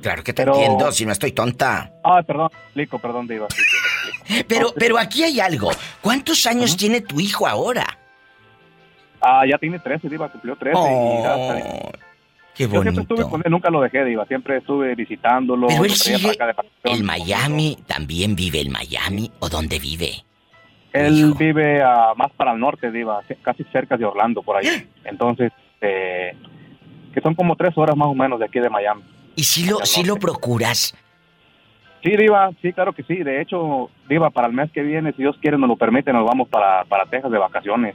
Claro 0.00 0.22
que 0.22 0.32
te 0.32 0.42
entiendo, 0.42 0.92
si 0.92 1.04
no 1.04 1.12
estoy 1.12 1.32
tonta. 1.32 1.90
Ah, 2.04 2.22
perdón, 2.22 2.50
explico, 2.66 2.98
perdón, 2.98 3.26
Diva. 3.26 3.48
pero, 4.48 4.72
pero 4.76 4.96
aquí 4.98 5.24
hay 5.24 5.40
algo. 5.40 5.70
¿Cuántos 6.00 6.46
años 6.46 6.76
tiene 6.76 7.00
tu 7.00 7.18
hijo 7.18 7.46
ahora? 7.46 7.84
Ah, 9.20 9.44
ya 9.48 9.58
tiene 9.58 9.80
13, 9.80 10.08
Diva, 10.08 10.30
cumplió 10.30 10.54
13 10.56 10.78
Qué 12.54 12.66
bonito. 12.66 12.76
Yo 12.76 12.82
siempre 12.82 13.02
estuve 13.02 13.30
con 13.30 13.42
él, 13.44 13.50
nunca 13.52 13.70
lo 13.70 13.80
dejé, 13.80 14.04
Diva. 14.04 14.26
Siempre 14.26 14.58
estuve 14.58 14.94
visitándolo. 14.96 15.68
Pero 15.68 15.84
él 15.84 15.94
sigue... 15.94 16.36
¿El 16.84 17.04
Miami? 17.04 17.78
¿También 17.86 18.34
vive 18.34 18.60
el 18.60 18.70
Miami? 18.70 19.30
¿O 19.38 19.48
dónde 19.48 19.78
vive? 19.78 20.24
Él 20.92 21.34
vive 21.38 21.82
más 22.16 22.32
para 22.32 22.52
el 22.52 22.60
norte, 22.60 22.90
Diva, 22.90 23.20
casi 23.42 23.64
cerca 23.64 23.96
de 23.96 24.04
Orlando, 24.04 24.42
por 24.42 24.56
ahí. 24.56 24.88
Entonces, 25.04 25.52
eh, 25.80 26.34
que 27.12 27.20
son 27.20 27.34
como 27.34 27.56
tres 27.56 27.76
horas 27.76 27.96
más 27.96 28.08
o 28.08 28.14
menos 28.14 28.38
de 28.38 28.46
aquí 28.46 28.58
de 28.58 28.70
Miami. 28.70 29.02
¿Y 29.36 29.44
si 29.44 29.68
lo, 29.68 29.84
si 29.84 30.04
lo 30.04 30.16
procuras? 30.16 30.94
Sí, 32.02 32.16
Diva, 32.16 32.50
sí, 32.62 32.72
claro 32.72 32.92
que 32.92 33.02
sí. 33.02 33.16
De 33.16 33.40
hecho, 33.40 33.90
Diva, 34.08 34.30
para 34.30 34.46
el 34.46 34.52
mes 34.52 34.70
que 34.72 34.82
viene, 34.82 35.12
si 35.12 35.22
Dios 35.22 35.36
quiere, 35.40 35.58
nos 35.58 35.68
lo 35.68 35.76
permite, 35.76 36.12
nos 36.12 36.24
vamos 36.24 36.48
para, 36.48 36.84
para 36.84 37.06
Texas 37.06 37.30
de 37.30 37.38
vacaciones. 37.38 37.94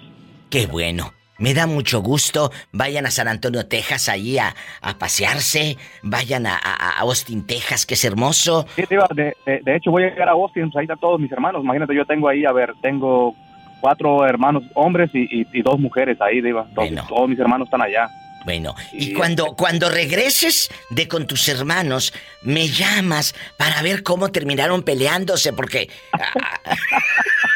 Qué 0.49 0.67
bueno. 0.67 1.11
Me 1.43 1.53
da 1.53 1.67
mucho 1.67 1.99
gusto. 2.01 2.53
Vayan 2.71 3.05
a 3.05 3.11
San 3.11 3.27
Antonio, 3.27 3.65
Texas, 3.65 4.07
ahí 4.07 4.37
a, 4.37 4.55
pasearse. 4.97 5.75
Vayan 6.01 6.45
a, 6.47 6.55
Austin, 6.99 7.45
Texas, 7.45 7.85
que 7.85 7.95
es 7.95 8.05
hermoso. 8.05 8.65
Sí, 8.77 8.83
de, 8.87 9.35
de, 9.45 9.75
hecho 9.75 9.91
voy 9.91 10.03
a 10.03 10.09
llegar 10.09 10.29
a 10.29 10.31
Austin, 10.31 10.71
pues 10.71 10.77
ahí 10.77 10.83
están 10.83 10.99
todos 10.99 11.19
mis 11.19 11.29
hermanos. 11.29 11.61
Imagínate, 11.61 11.93
yo 11.93 12.05
tengo 12.05 12.29
ahí, 12.29 12.45
a 12.45 12.53
ver, 12.53 12.73
tengo 12.81 13.35
cuatro 13.81 14.25
hermanos 14.25 14.63
hombres 14.73 15.09
y, 15.13 15.61
dos 15.63 15.77
mujeres 15.81 16.21
ahí, 16.21 16.39
Diva. 16.39 16.65
Todos, 16.73 17.27
mis 17.27 17.39
hermanos 17.39 17.67
están 17.67 17.81
allá. 17.81 18.09
Bueno, 18.45 18.73
y, 18.93 19.13
cuando, 19.13 19.47
este 19.47 19.55
cuando 19.57 19.89
regreses 19.89 20.71
de 20.91 21.09
con 21.09 21.27
tus 21.27 21.49
hermanos, 21.49 22.13
me 22.43 22.69
llamas 22.69 23.35
para 23.57 23.81
ver 23.81 24.01
cómo 24.03 24.31
terminaron 24.31 24.81
peleándose, 24.83 25.51
porque... 25.51 25.89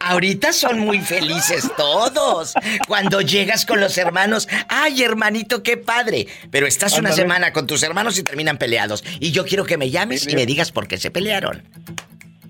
Ahorita 0.00 0.52
son 0.52 0.80
muy 0.80 1.00
felices 1.00 1.70
todos. 1.76 2.54
Cuando 2.86 3.20
llegas 3.20 3.66
con 3.66 3.80
los 3.80 3.96
hermanos, 3.98 4.48
ay 4.68 5.02
hermanito, 5.02 5.62
qué 5.62 5.76
padre. 5.76 6.26
Pero 6.50 6.66
estás 6.66 6.98
una 6.98 7.12
semana 7.12 7.52
con 7.52 7.66
tus 7.66 7.82
hermanos 7.82 8.18
y 8.18 8.22
terminan 8.22 8.58
peleados. 8.58 9.04
Y 9.20 9.32
yo 9.32 9.44
quiero 9.44 9.64
que 9.64 9.76
me 9.76 9.90
llames 9.90 10.26
y 10.26 10.34
me 10.34 10.46
digas 10.46 10.72
por 10.72 10.86
qué 10.86 10.98
se 10.98 11.10
pelearon. 11.10 11.62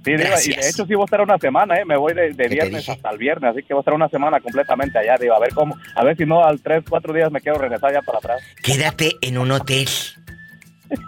Sí, 0.05 0.11
y 0.11 0.16
de 0.16 0.68
hecho 0.68 0.85
sí 0.85 0.94
voy 0.94 1.03
a 1.03 1.05
estar 1.07 1.20
una 1.23 1.38
semana, 1.38 1.77
¿eh? 1.77 1.85
Me 1.87 1.97
voy 1.97 2.12
de, 2.12 2.49
viernes 2.49 2.87
hasta 2.88 3.09
el 3.09 3.16
viernes, 3.16 3.53
así 3.53 3.62
que 3.62 3.73
voy 3.73 3.81
a 3.81 3.83
estar 3.83 3.94
una 3.94 4.09
semana 4.11 4.38
completamente 4.38 4.99
allá, 4.99 5.16
digo, 5.18 5.35
a 5.35 5.40
ver 5.40 5.55
cómo, 5.55 5.79
a 5.97 6.05
ver 6.05 6.14
si 6.14 6.27
no 6.27 6.44
al 6.44 6.61
tres, 6.61 6.85
cuatro 6.87 7.14
días 7.14 7.33
me 7.33 7.40
quiero 7.40 7.57
regresar 7.59 7.90
ya 7.90 8.03
para 8.03 8.18
atrás. 8.18 8.42
Quédate 8.62 9.16
en 9.23 9.38
un 9.38 9.51
hotel. 9.51 9.88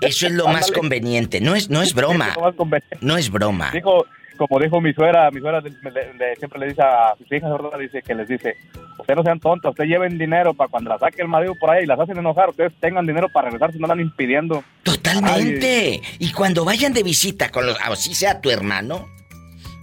Eso 0.00 0.26
es 0.26 0.32
lo 0.32 0.48
más 0.48 0.70
conveniente, 0.72 1.42
no 1.42 1.54
es, 1.54 1.68
no 1.68 1.82
es 1.82 1.92
broma. 1.94 2.34
no 3.02 3.18
es 3.18 3.30
broma. 3.30 3.70
Dijo, 3.70 4.06
como 4.36 4.60
dijo 4.60 4.80
mi 4.80 4.92
suegra, 4.92 5.30
mi 5.30 5.40
suegra 5.40 5.62
siempre 5.62 6.60
le 6.60 6.66
dice 6.68 6.82
a 6.82 7.14
sus 7.16 7.30
hijas, 7.32 7.50
¿verdad? 7.50 7.78
Dice 7.78 8.02
que 8.02 8.14
les 8.14 8.28
dice, 8.28 8.56
ustedes 8.98 9.16
no 9.16 9.22
sean 9.22 9.40
tontos, 9.40 9.70
ustedes 9.70 9.90
lleven 9.90 10.18
dinero 10.18 10.54
para 10.54 10.68
cuando 10.68 10.90
la 10.90 10.98
saque 10.98 11.22
el 11.22 11.28
marido 11.28 11.54
por 11.58 11.70
ahí 11.70 11.84
y 11.84 11.86
las 11.86 11.98
hacen 11.98 12.18
enojar, 12.18 12.50
ustedes 12.50 12.72
tengan 12.80 13.06
dinero 13.06 13.28
para 13.28 13.50
regresar 13.50 13.72
si 13.72 13.78
no 13.78 13.86
la 13.86 14.00
impidiendo. 14.00 14.62
Totalmente. 14.82 16.00
Y 16.18 16.32
cuando 16.32 16.64
vayan 16.64 16.92
de 16.92 17.02
visita 17.02 17.50
con 17.50 17.66
los, 17.66 17.78
así 17.80 18.14
sea 18.14 18.40
tu 18.40 18.50
hermano, 18.50 19.08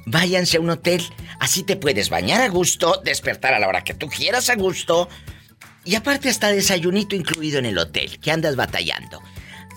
váyanse 0.06 0.58
a 0.58 0.62
un 0.62 0.70
hotel, 0.70 1.02
así 1.40 1.64
te 1.64 1.76
puedes 1.76 2.10
bañar 2.10 2.42
a 2.42 2.50
gusto, 2.50 3.02
despertar 3.04 3.54
a 3.54 3.60
la 3.60 3.68
hora 3.68 3.84
que 3.84 3.94
tú 3.94 4.08
quieras 4.08 4.50
a 4.50 4.56
gusto. 4.56 5.10
Y 5.86 5.96
aparte 5.96 6.30
hasta 6.30 6.48
desayunito 6.48 7.16
incluido 7.16 7.60
en 7.60 7.66
el 7.66 7.78
hotel, 7.78 8.20
que 8.20 8.32
andas 8.32 8.56
batallando. 8.56 9.22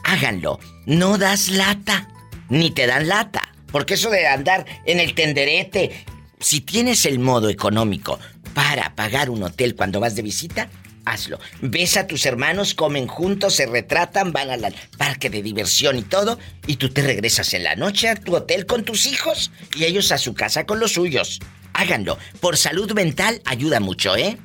Háganlo, 0.04 0.60
no 0.84 1.18
das 1.18 1.48
lata, 1.48 2.08
ni 2.48 2.70
te 2.70 2.86
dan 2.86 3.08
lata. 3.08 3.55
Porque 3.70 3.94
eso 3.94 4.11
de 4.11 4.26
andar 4.26 4.64
en 4.85 5.00
el 5.00 5.14
tenderete, 5.14 6.05
si 6.40 6.61
tienes 6.61 7.05
el 7.07 7.18
modo 7.18 7.48
económico 7.48 8.18
para 8.55 8.94
pagar 8.94 9.31
un 9.31 9.42
hotel 9.42 9.74
cuando 9.74 10.00
vas 10.00 10.14
de 10.14 10.22
visita, 10.22 10.68
hazlo. 11.05 11.38
Ves 11.62 11.96
a 11.96 12.07
tus 12.07 12.26
hermanos, 12.26 12.74
comen 12.74 13.07
juntos, 13.07 13.55
se 13.55 13.66
retratan, 13.66 14.33
van 14.33 14.50
al 14.50 14.74
parque 14.98 15.31
de 15.31 15.42
diversión 15.42 15.96
y 15.96 16.02
todo, 16.02 16.38
y 16.66 16.76
tú 16.76 16.90
te 16.90 17.02
regresas 17.02 17.55
en 17.55 17.64
la 17.64 17.76
noche 17.76 18.09
a 18.09 18.16
tu 18.16 18.35
hotel 18.35 18.66
con 18.66 18.85
tus 18.85 19.07
hijos 19.07 19.50
y 19.74 19.85
ellos 19.85 20.12
a 20.12 20.18
su 20.18 20.35
casa 20.35 20.66
con 20.66 20.81
los 20.81 20.92
suyos. 20.92 21.40
Háganlo. 21.72 22.18
Por 22.40 22.57
salud 22.57 22.92
mental 22.92 23.40
ayuda 23.44 23.81
mucho, 23.81 24.16
¿eh? 24.16 24.38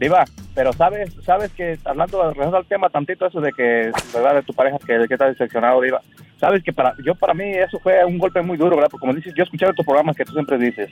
Diva, 0.00 0.24
pero 0.54 0.72
sabes, 0.72 1.12
sabes 1.22 1.52
que 1.52 1.78
hablando 1.84 2.32
del 2.32 2.66
tema 2.66 2.88
tantito 2.88 3.26
eso 3.26 3.38
de 3.42 3.52
que, 3.52 3.92
¿verdad? 4.14 4.36
De 4.36 4.42
tu 4.42 4.54
pareja 4.54 4.78
que, 4.78 5.06
que 5.06 5.14
está 5.14 5.28
decepcionado, 5.28 5.82
Diva. 5.82 6.00
Sabes 6.38 6.64
que 6.64 6.72
para 6.72 6.94
yo 7.04 7.14
para 7.14 7.34
mí 7.34 7.50
eso 7.50 7.78
fue 7.80 8.02
un 8.06 8.16
golpe 8.16 8.40
muy 8.40 8.56
duro, 8.56 8.76
¿verdad? 8.76 8.88
Porque 8.90 9.02
como 9.02 9.12
dices, 9.12 9.34
yo 9.36 9.42
he 9.42 9.44
escuchado 9.44 9.74
tus 9.74 9.84
programas 9.84 10.16
que 10.16 10.24
tú 10.24 10.32
siempre 10.32 10.56
dices 10.56 10.88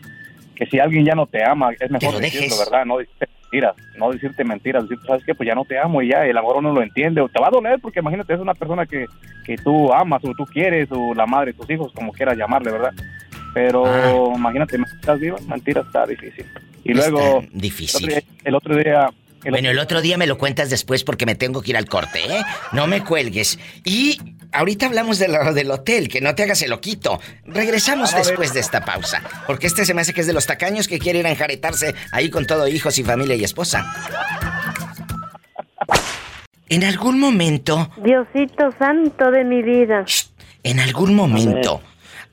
que 0.55 0.67
si 0.67 0.79
alguien 0.79 1.07
ya 1.07 1.15
no 1.15 1.27
te 1.27 1.43
ama, 1.43 1.71
es 1.81 1.91
mejor 1.91 2.21
decirlo, 2.21 2.59
¿verdad? 2.59 2.85
No 2.85 2.99
decirte 2.99 3.29
mentiras, 3.41 3.77
no 3.97 4.11
decirte 4.11 4.45
mentiras, 4.45 4.89
decir, 4.89 5.07
¿sabes 5.07 5.25
qué? 5.25 5.35
Pues 5.35 5.47
ya 5.47 5.55
no 5.55 5.65
te 5.65 5.79
amo 5.79 6.03
y 6.03 6.09
ya, 6.09 6.27
el 6.27 6.37
amor 6.37 6.57
uno 6.59 6.75
lo 6.75 6.83
entiende, 6.83 7.23
o 7.23 7.31
te 7.31 7.41
va 7.41 7.47
a 7.47 7.51
doler 7.51 7.79
porque 7.81 8.01
imagínate, 8.01 8.35
es 8.35 8.41
una 8.41 8.55
persona 8.55 8.85
que, 8.85 9.07
que 9.47 9.57
tú 9.57 9.91
amas 9.91 10.23
o 10.23 10.35
tú 10.35 10.45
quieres, 10.45 10.89
o 10.91 11.15
la 11.15 11.25
madre 11.25 11.55
tus 11.55 11.71
hijos, 11.71 11.93
como 11.95 12.13
quieras 12.13 12.37
llamarle, 12.37 12.73
¿verdad? 12.73 12.93
Pero 13.55 13.87
ah. 13.87 14.37
imagínate, 14.37 14.77
mentiras 14.77 15.19
vivas, 15.19 15.47
mentiras 15.47 15.87
está 15.87 16.05
difícil. 16.05 16.45
Y 16.85 16.95
luego... 16.95 17.45
Difícil. 17.53 18.23
El 18.45 18.55
otro 18.55 18.77
día... 18.77 19.11
bueno, 19.51 19.71
el 19.71 19.79
otro 19.79 20.01
día 20.01 20.17
me 20.17 20.27
lo 20.27 20.39
cuentas 20.39 20.71
después 20.71 21.05
porque 21.05 21.27
me 21.27 21.35
tengo 21.35 21.63
que 21.63 21.71
ir 21.71 21.77
al 21.77 21.87
corte, 21.87 22.21
¿eh? 22.21 22.43
No 22.73 22.87
me 22.87 23.05
cuelgues. 23.05 23.59
Y 23.85 24.19
ahorita 24.53 24.87
hablamos 24.87 25.19
de 25.19 25.29
lo, 25.29 25.53
del 25.53 25.71
hotel, 25.71 26.09
que 26.09 26.21
no 26.21 26.35
te 26.35 26.45
hagas 26.45 26.63
el 26.63 26.71
loquito. 26.71 27.21
Regresamos 27.45 28.15
después 28.15 28.55
de 28.55 28.61
esta 28.61 28.85
pausa. 28.85 29.23
Porque 29.47 29.67
este 29.67 29.85
se 29.85 29.95
me 29.95 30.01
hace 30.01 30.15
que 30.15 30.23
es 30.23 30.27
de 30.27 30.33
los 30.33 30.47
tacaños 30.47 30.89
que 30.89 30.99
quiere 30.99 31.19
ir 31.21 31.27
a 31.27 31.31
enjaretarse 31.31 31.95
ahí 32.13 32.31
con 32.31 32.47
todo 32.47 32.67
hijos 32.69 32.99
y 32.99 33.05
familia 33.05 33.37
y 33.37 33.45
esposa. 33.45 33.85
En 36.69 36.85
algún 36.85 37.19
momento. 37.19 37.91
Diosito 38.03 38.71
santo 38.79 39.31
de 39.31 39.45
mi 39.45 39.63
vida. 39.63 40.05
en 40.63 40.81
algún 40.81 41.15
momento. 41.15 41.81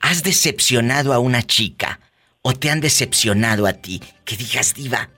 ¿Has 0.00 0.22
decepcionado 0.22 1.14
a 1.14 1.18
una 1.18 1.42
chica? 1.42 2.00
¿O 2.48 2.52
te 2.52 2.70
han 2.70 2.80
decepcionado 2.80 3.66
a 3.66 3.72
ti? 3.72 4.00
Que 4.24 4.36
digas, 4.36 4.72
Diva, 4.72 5.10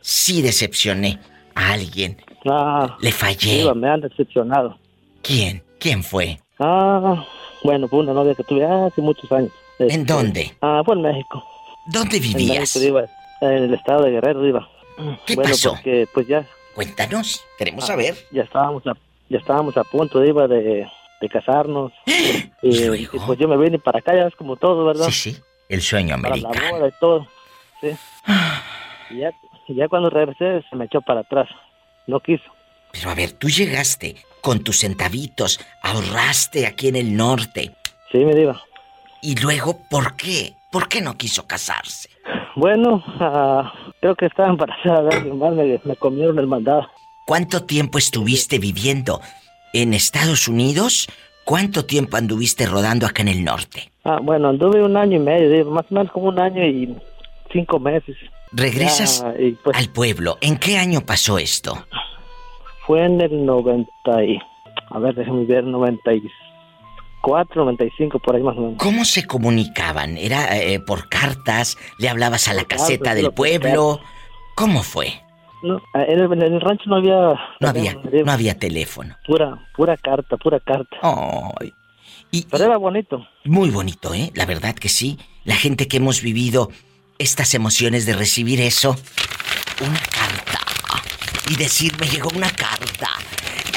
sí 0.00 0.40
decepcioné 0.40 1.18
a 1.54 1.74
alguien. 1.74 2.16
Ah, 2.46 2.96
Le 2.98 3.12
fallé. 3.12 3.58
Diva, 3.58 3.74
me 3.74 3.90
han 3.90 4.00
decepcionado. 4.00 4.78
¿Quién? 5.20 5.62
¿Quién 5.78 6.02
fue? 6.02 6.40
Ah, 6.58 7.26
bueno, 7.62 7.88
fue 7.88 7.98
una 7.98 8.14
novia 8.14 8.34
que 8.34 8.42
tuve 8.44 8.64
hace 8.64 9.02
muchos 9.02 9.30
años. 9.32 9.52
¿En 9.80 9.90
este, 9.90 10.04
dónde? 10.04 10.56
Ah, 10.62 10.80
fue 10.82 10.94
en 10.94 11.02
México. 11.02 11.44
¿Dónde 11.88 12.18
vivías? 12.18 12.74
En, 12.74 12.94
México, 12.94 13.12
en 13.42 13.64
el 13.64 13.74
estado 13.74 14.04
de 14.04 14.12
Guerrero, 14.12 14.42
Diva. 14.42 14.66
¿Qué 15.26 15.34
bueno, 15.34 15.50
pasó? 15.50 15.72
Porque, 15.72 16.08
pues 16.14 16.26
ya... 16.26 16.46
Cuéntanos, 16.74 17.44
queremos 17.58 17.84
ah, 17.84 17.88
saber. 17.88 18.16
Ya 18.30 18.44
estábamos 18.44 18.86
a, 18.86 18.96
ya 19.28 19.36
estábamos 19.36 19.76
a 19.76 19.84
punto, 19.84 20.22
Diva, 20.22 20.48
de, 20.48 20.88
de 21.20 21.28
casarnos. 21.28 21.92
y, 22.62 23.06
pues 23.06 23.38
yo 23.38 23.46
me 23.46 23.58
vine 23.58 23.78
para 23.78 23.98
acá, 23.98 24.14
ya 24.16 24.26
es 24.26 24.36
como 24.36 24.56
todo, 24.56 24.86
¿verdad? 24.86 25.04
Sí, 25.10 25.32
sí, 25.32 25.42
el 25.72 25.80
sueño 25.80 26.14
americano. 26.14 26.52
Para 26.52 26.64
la 26.64 26.70
boda 26.72 26.88
y 26.88 26.92
todo, 27.00 27.26
sí. 27.80 27.88
y 29.10 29.18
ya, 29.18 29.30
ya 29.68 29.88
cuando 29.88 30.10
regresé 30.10 30.62
se 30.68 30.76
me 30.76 30.84
echó 30.84 31.00
para 31.00 31.20
atrás, 31.20 31.48
no 32.06 32.20
quiso. 32.20 32.44
Pero 32.92 33.10
a 33.10 33.14
ver, 33.14 33.32
tú 33.32 33.48
llegaste 33.48 34.16
con 34.42 34.62
tus 34.62 34.80
centavitos, 34.80 35.58
ahorraste 35.82 36.66
aquí 36.66 36.88
en 36.88 36.96
el 36.96 37.16
norte. 37.16 37.74
Sí, 38.10 38.18
me 38.18 38.34
diva. 38.34 38.60
Y 39.22 39.36
luego, 39.36 39.78
¿por 39.88 40.14
qué? 40.16 40.54
¿Por 40.70 40.88
qué 40.88 41.00
no 41.00 41.16
quiso 41.16 41.46
casarse? 41.46 42.10
Bueno, 42.54 42.96
uh, 42.96 43.92
creo 44.00 44.14
que 44.14 44.26
estaba 44.26 44.50
embarazada 44.50 45.02
de 45.02 45.16
alguien 45.16 45.38
más, 45.38 45.54
me, 45.54 45.80
me 45.84 45.96
comieron 45.96 46.38
el 46.38 46.46
mandado. 46.46 46.86
¿Cuánto 47.24 47.64
tiempo 47.64 47.96
estuviste 47.98 48.58
viviendo 48.58 49.22
en 49.72 49.94
Estados 49.94 50.48
Unidos? 50.48 51.08
¿Cuánto 51.44 51.86
tiempo 51.86 52.16
anduviste 52.18 52.66
rodando 52.66 53.06
acá 53.06 53.22
en 53.22 53.28
el 53.28 53.44
norte? 53.44 53.91
Ah, 54.04 54.18
bueno, 54.20 54.48
anduve 54.48 54.82
un 54.82 54.96
año 54.96 55.16
y 55.16 55.20
medio, 55.20 55.64
más 55.70 55.86
o 55.90 55.94
menos 55.94 56.10
como 56.10 56.28
un 56.28 56.40
año 56.40 56.64
y 56.64 56.96
cinco 57.52 57.78
meses. 57.78 58.16
¿Regresas 58.50 59.24
pues 59.62 59.76
al 59.76 59.90
pueblo? 59.90 60.38
¿En 60.40 60.58
qué 60.58 60.76
año 60.76 61.02
pasó 61.02 61.38
esto? 61.38 61.86
Fue 62.86 63.04
en 63.04 63.20
el 63.20 63.46
90 63.46 63.90
y... 64.24 64.38
A 64.90 64.98
ver, 64.98 65.14
déjame 65.14 65.46
ver, 65.46 65.64
94, 65.64 67.64
95, 67.64 68.18
por 68.18 68.34
ahí 68.34 68.42
más 68.42 68.56
o 68.58 68.60
menos. 68.60 68.76
¿Cómo 68.78 69.04
se 69.04 69.26
comunicaban? 69.26 70.18
¿Era 70.18 70.58
eh, 70.58 70.80
por 70.80 71.08
cartas? 71.08 71.78
¿Le 71.98 72.08
hablabas 72.08 72.48
a 72.48 72.54
la 72.54 72.64
caseta 72.64 73.14
del 73.14 73.32
pueblo? 73.32 74.00
¿Cómo 74.56 74.82
fue? 74.82 75.22
No, 75.62 75.80
en 75.94 76.42
el, 76.42 76.60
rancho 76.60 76.84
no 76.86 76.96
había... 76.96 77.40
No 77.60 77.68
había, 77.68 77.94
no 77.94 78.32
había 78.32 78.58
teléfono. 78.58 79.14
Pura, 79.26 79.56
pura 79.76 79.96
carta, 79.96 80.36
pura 80.36 80.58
carta. 80.58 80.96
Ay. 81.02 81.72
Y, 82.32 82.46
Pero 82.50 82.64
era 82.64 82.78
bonito. 82.78 83.28
Muy 83.44 83.68
bonito, 83.68 84.14
¿eh? 84.14 84.32
La 84.34 84.46
verdad 84.46 84.74
que 84.74 84.88
sí. 84.88 85.18
La 85.44 85.54
gente 85.54 85.86
que 85.86 85.98
hemos 85.98 86.22
vivido 86.22 86.70
estas 87.18 87.52
emociones 87.52 88.06
de 88.06 88.14
recibir 88.14 88.58
eso. 88.60 88.96
Una 89.80 90.00
carta. 90.00 90.60
Y 91.50 91.56
decir, 91.56 91.92
me 92.00 92.08
llegó 92.08 92.30
una 92.34 92.50
carta. 92.50 93.10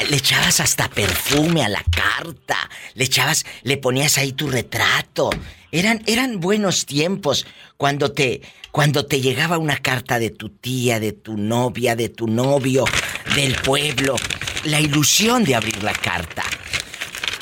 Le 0.08 0.16
echabas 0.16 0.60
hasta 0.60 0.88
perfume 0.88 1.62
a 1.62 1.68
la 1.68 1.84
carta. 1.84 2.56
Le 2.94 3.04
echabas, 3.04 3.44
le 3.62 3.76
ponías 3.76 4.16
ahí 4.16 4.32
tu 4.32 4.48
retrato. 4.48 5.28
Eran, 5.70 6.02
eran 6.06 6.40
buenos 6.40 6.86
tiempos 6.86 7.46
cuando 7.76 8.12
te, 8.12 8.40
cuando 8.70 9.04
te 9.04 9.20
llegaba 9.20 9.58
una 9.58 9.76
carta 9.76 10.18
de 10.18 10.30
tu 10.30 10.48
tía, 10.48 10.98
de 10.98 11.12
tu 11.12 11.36
novia, 11.36 11.94
de 11.94 12.08
tu 12.08 12.26
novio, 12.26 12.86
del 13.34 13.54
pueblo. 13.56 14.16
La 14.64 14.80
ilusión 14.80 15.44
de 15.44 15.56
abrir 15.56 15.82
la 15.82 15.92
carta. 15.92 16.44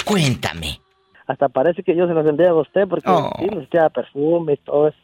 Cuéntame. 0.05 0.84
Hasta 1.27 1.49
parece 1.49 1.83
que 1.83 1.97
yo 1.97 2.07
se 2.07 2.15
lo 2.15 2.25
sentía 2.25 2.51
a 2.51 2.55
usted 2.55 2.87
porque 2.89 3.09
oh. 3.09 3.31
sí, 3.39 3.49
echaba 3.63 3.89
perfume 3.89 4.55
y 4.55 4.57
todo 4.59 4.89
eso. 4.89 4.99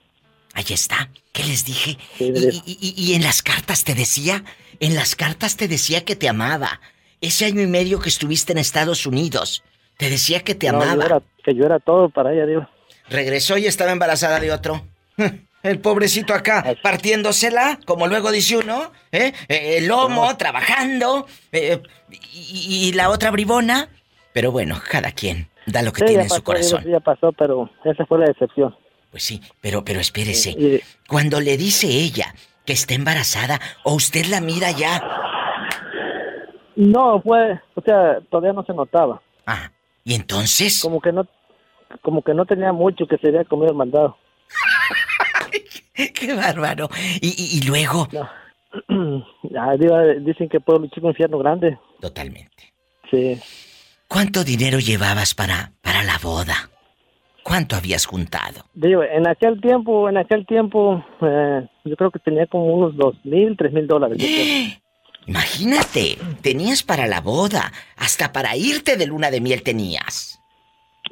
Ahí 0.55 0.65
está. 0.71 1.09
¿Qué 1.33 1.45
les 1.45 1.65
dije? 1.65 1.97
y, 2.19 3.15
en 3.15 3.23
las 3.23 3.43
cartas 3.43 3.85
te 3.85 3.95
decía, 3.95 4.45
en 4.81 4.95
las 4.95 5.15
cartas 5.15 5.57
te 5.57 5.69
decía 5.69 6.05
que 6.05 6.17
te 6.17 6.29
amaba. 6.29 6.81
Ese 7.21 7.45
año 7.45 7.61
y 7.61 7.67
medio 7.67 8.01
que 8.01 8.09
estuviste 8.09 8.53
en 8.53 8.59
Estados 8.59 9.07
Unidos, 9.07 9.63
te 9.97 10.11
decía 10.11 10.41
que 10.41 10.55
te 10.55 10.69
amaba. 10.69 11.23
que 11.45 11.55
yo 11.55 11.65
era 11.65 11.79
todo 11.79 12.09
para 12.09 12.33
ella, 12.33 12.47
digo. 12.47 12.67
Regresó 13.09 13.59
y 13.59 13.67
estaba 13.67 13.93
embarazada 13.93 14.41
de 14.41 14.53
otro. 14.53 14.83
El 15.63 15.79
pobrecito 15.79 16.33
acá, 16.33 16.65
partiéndosela, 16.83 17.79
como 17.85 18.07
luego 18.07 18.31
dice 18.31 18.57
uno, 18.57 18.93
¿eh? 19.13 19.35
eh 19.49 19.77
el 19.77 19.89
lomo, 19.89 20.35
trabajando, 20.39 21.27
eh, 21.53 21.83
y, 22.33 22.93
la 22.95 23.11
otra 23.11 23.31
bribona. 23.31 23.91
Pero 24.33 24.53
bueno, 24.53 24.81
cada 24.89 25.13
quien 25.13 25.50
da 25.71 25.83
lo 25.83 25.93
que 25.93 26.05
tiene 26.05 26.25
en 26.25 26.31
su 26.31 26.43
corazón. 26.43 26.85
Ya 26.85 27.01
pasó, 27.01 27.33
pero 27.33 27.71
esa 27.85 28.05
fue 28.07 28.19
la 28.19 28.27
decepción. 28.27 28.75
Pues 29.11 29.25
sí, 29.25 29.41
pero, 29.61 29.85
pero 29.85 30.01
espérese. 30.01 30.83
Cuando 31.09 31.41
le 31.41 31.57
dice 31.57 31.89
ella 31.89 32.35
que 32.65 32.73
está 32.73 32.95
embarazada, 32.95 33.61
o 33.85 33.95
usted 33.95 34.27
la 34.27 34.41
mira 34.41 34.71
ya. 34.71 35.03
No, 36.77 37.21
fue, 37.21 37.61
o 37.75 37.83
sea, 37.83 38.21
todavía 38.31 38.53
no 38.53 38.65
se 38.65 38.73
notaba. 38.73 39.21
Ah, 39.47 39.73
¿y 40.05 40.15
entonces? 40.15 40.81
Como 40.81 41.01
que 41.01 41.13
no, 41.13 41.27
como 42.03 42.23
que 42.23 42.35
no 42.35 42.47
tenía 42.47 42.73
mucho 42.73 43.07
que 43.07 43.19
se 43.19 43.29
había 43.29 43.45
comido 43.45 43.73
el 43.73 43.77
mandado. 43.77 44.17
¡Qué 46.15 46.35
bárbaro! 46.35 46.89
¿Y, 47.21 47.59
y, 47.59 47.67
luego? 47.67 48.09
dicen 50.21 50.49
que 50.49 50.61
pueblo 50.61 50.89
chico 50.89 51.09
infierno 51.09 51.39
grande. 51.39 51.79
Totalmente. 52.01 52.73
Sí. 53.11 53.41
¿Cuánto 54.11 54.43
dinero 54.43 54.81
llevabas 54.81 55.37
para, 55.37 55.71
para 55.83 56.03
la 56.03 56.19
boda? 56.19 56.69
¿Cuánto 57.45 57.77
habías 57.77 58.07
juntado? 58.07 58.65
Digo, 58.75 59.05
en 59.05 59.29
aquel 59.29 59.61
tiempo, 59.61 60.09
en 60.09 60.17
aquel 60.17 60.45
tiempo, 60.47 61.05
eh, 61.23 61.65
yo 61.85 61.95
creo 61.95 62.11
que 62.11 62.19
tenía 62.19 62.47
como 62.47 62.65
unos 62.75 62.97
dos 62.97 63.15
mil, 63.23 63.57
tres 63.57 63.73
mil 63.73 63.87
dólares. 63.87 64.19
Imagínate, 65.29 66.19
tenías 66.43 66.83
para 66.83 67.07
la 67.07 67.21
boda, 67.21 67.71
hasta 67.97 68.33
para 68.33 68.57
irte 68.57 68.97
de 68.97 69.07
luna 69.07 69.31
de 69.31 69.41
miel 69.41 69.63
tenías. 69.63 70.41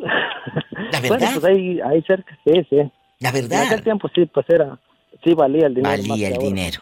La 0.93 1.01
verdad. 1.01 1.19
Bueno, 1.19 1.41
pues 1.41 1.45
ahí, 1.45 1.81
ahí 1.81 2.03
cerca, 2.03 2.37
sí, 2.45 2.67
sí. 2.69 2.79
La 3.21 3.31
verdad. 3.31 3.63
En 3.63 3.69
aquel 3.69 3.85
tiempo 3.85 4.11
sí, 4.13 4.27
pues 4.27 4.47
era, 4.49 4.77
sí 5.25 5.35
valía 5.35 5.69
el 5.69 5.75
dinero. 5.77 5.97
Valía 5.97 6.29
el 6.31 6.39
dinero. 6.39 6.81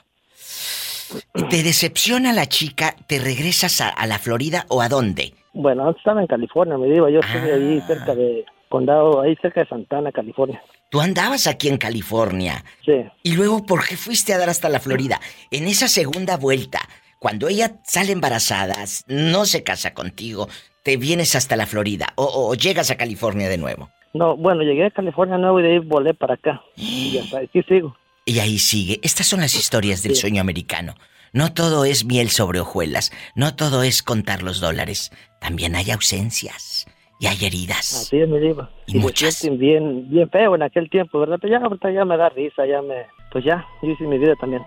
¿Te 1.50 1.62
decepciona 1.62 2.33
la 2.33 2.46
chica? 2.46 2.96
¿Te 3.07 3.18
regresas 3.18 3.81
a, 3.81 4.07
la 4.07 4.18
Florida 4.18 4.64
o 4.68 4.81
a 4.81 4.88
dónde? 4.88 5.35
Bueno, 5.57 5.87
antes 5.87 6.01
estaba 6.01 6.21
en 6.21 6.27
California, 6.27 6.77
me 6.77 6.87
digo, 6.87 7.09
yo 7.09 7.21
estuve 7.21 7.51
ahí 7.51 7.81
ah. 7.83 7.87
cerca 7.87 8.14
de, 8.14 8.45
condado, 8.69 9.23
ahí 9.23 9.35
cerca 9.40 9.61
de 9.61 9.66
Santana, 9.66 10.12
California. 10.12 10.62
Tú 10.90 11.01
andabas 11.01 11.47
aquí 11.47 11.69
en 11.69 11.79
California. 11.79 12.62
Sí. 12.85 13.07
Y 13.23 13.37
luego, 13.37 13.64
¿por 13.64 13.87
qué 13.87 13.97
fuiste 13.97 14.35
a 14.35 14.38
dar 14.38 14.51
hasta 14.51 14.69
la 14.69 14.81
Florida? 14.81 15.19
En 15.51 15.64
esa 15.64 15.88
segunda 15.88 16.37
vuelta, 16.37 16.81
cuando 17.19 17.49
ella 17.49 17.73
sale 17.85 18.12
embarazada, 18.12 18.77
no 19.09 19.47
se 19.47 19.64
casa 19.64 19.95
contigo, 19.95 20.47
te 20.83 20.99
vienes 20.99 21.35
hasta 21.35 21.57
la 21.57 21.64
Florida 21.64 22.09
o, 22.16 22.55
llegas 22.55 22.90
a 22.90 22.99
California 22.99 23.49
de 23.49 23.57
nuevo. 23.57 23.88
No, 24.12 24.37
bueno, 24.37 24.62
llegué 24.62 24.85
a 24.85 24.90
California 24.90 25.38
nuevo 25.38 25.59
y 25.61 25.62
de 25.62 25.73
ahí 25.73 25.79
volé 25.79 26.12
para 26.12 26.35
acá. 26.35 26.62
Y 26.77 27.16
hasta 27.16 27.40
aquí 27.40 27.62
sigo. 27.62 27.97
Y 28.29 28.40
ahí 28.40 28.59
sigue. 28.59 28.99
Estas 29.05 29.25
son 29.29 29.38
las 29.38 29.55
historias 29.55 30.03
del 30.03 30.16
sueño 30.16 30.40
americano. 30.40 30.95
No 31.37 31.53
todo 31.53 31.85
es 31.85 32.07
miel 32.07 32.31
sobre 32.31 32.61
hojuelas, 32.61 33.12
no 33.35 33.55
todo 33.55 33.83
es 33.83 34.03
contar 34.03 34.42
los 34.42 34.59
dólares. 34.59 35.12
También 35.38 35.77
hay 35.77 35.90
ausencias 35.90 36.87
y 37.20 37.27
hay 37.27 37.37
heridas. 37.44 37.94
Así 37.94 38.18
es, 38.18 38.27
mi 38.27 38.38
diva. 38.38 38.70
Y, 38.87 38.96
muchas. 38.96 39.46
bien, 39.59 40.09
bien 40.09 40.31
feo 40.31 40.55
en 40.55 40.62
aquel 40.62 40.88
tiempo, 40.88 41.20
¿verdad? 41.20 41.37
Pero 41.38 41.59
ya 41.59 41.66
ahorita 41.66 41.90
ya 41.92 42.07
me 42.07 42.16
da 42.16 42.31
risa, 42.31 42.66
ya 42.66 42.81
me... 42.81 43.05
Pues 43.31 43.44
ya, 43.44 43.66
yo 43.83 43.90
hice 43.90 44.05
mi 44.05 44.16
vida 44.16 44.33
también. 44.40 44.62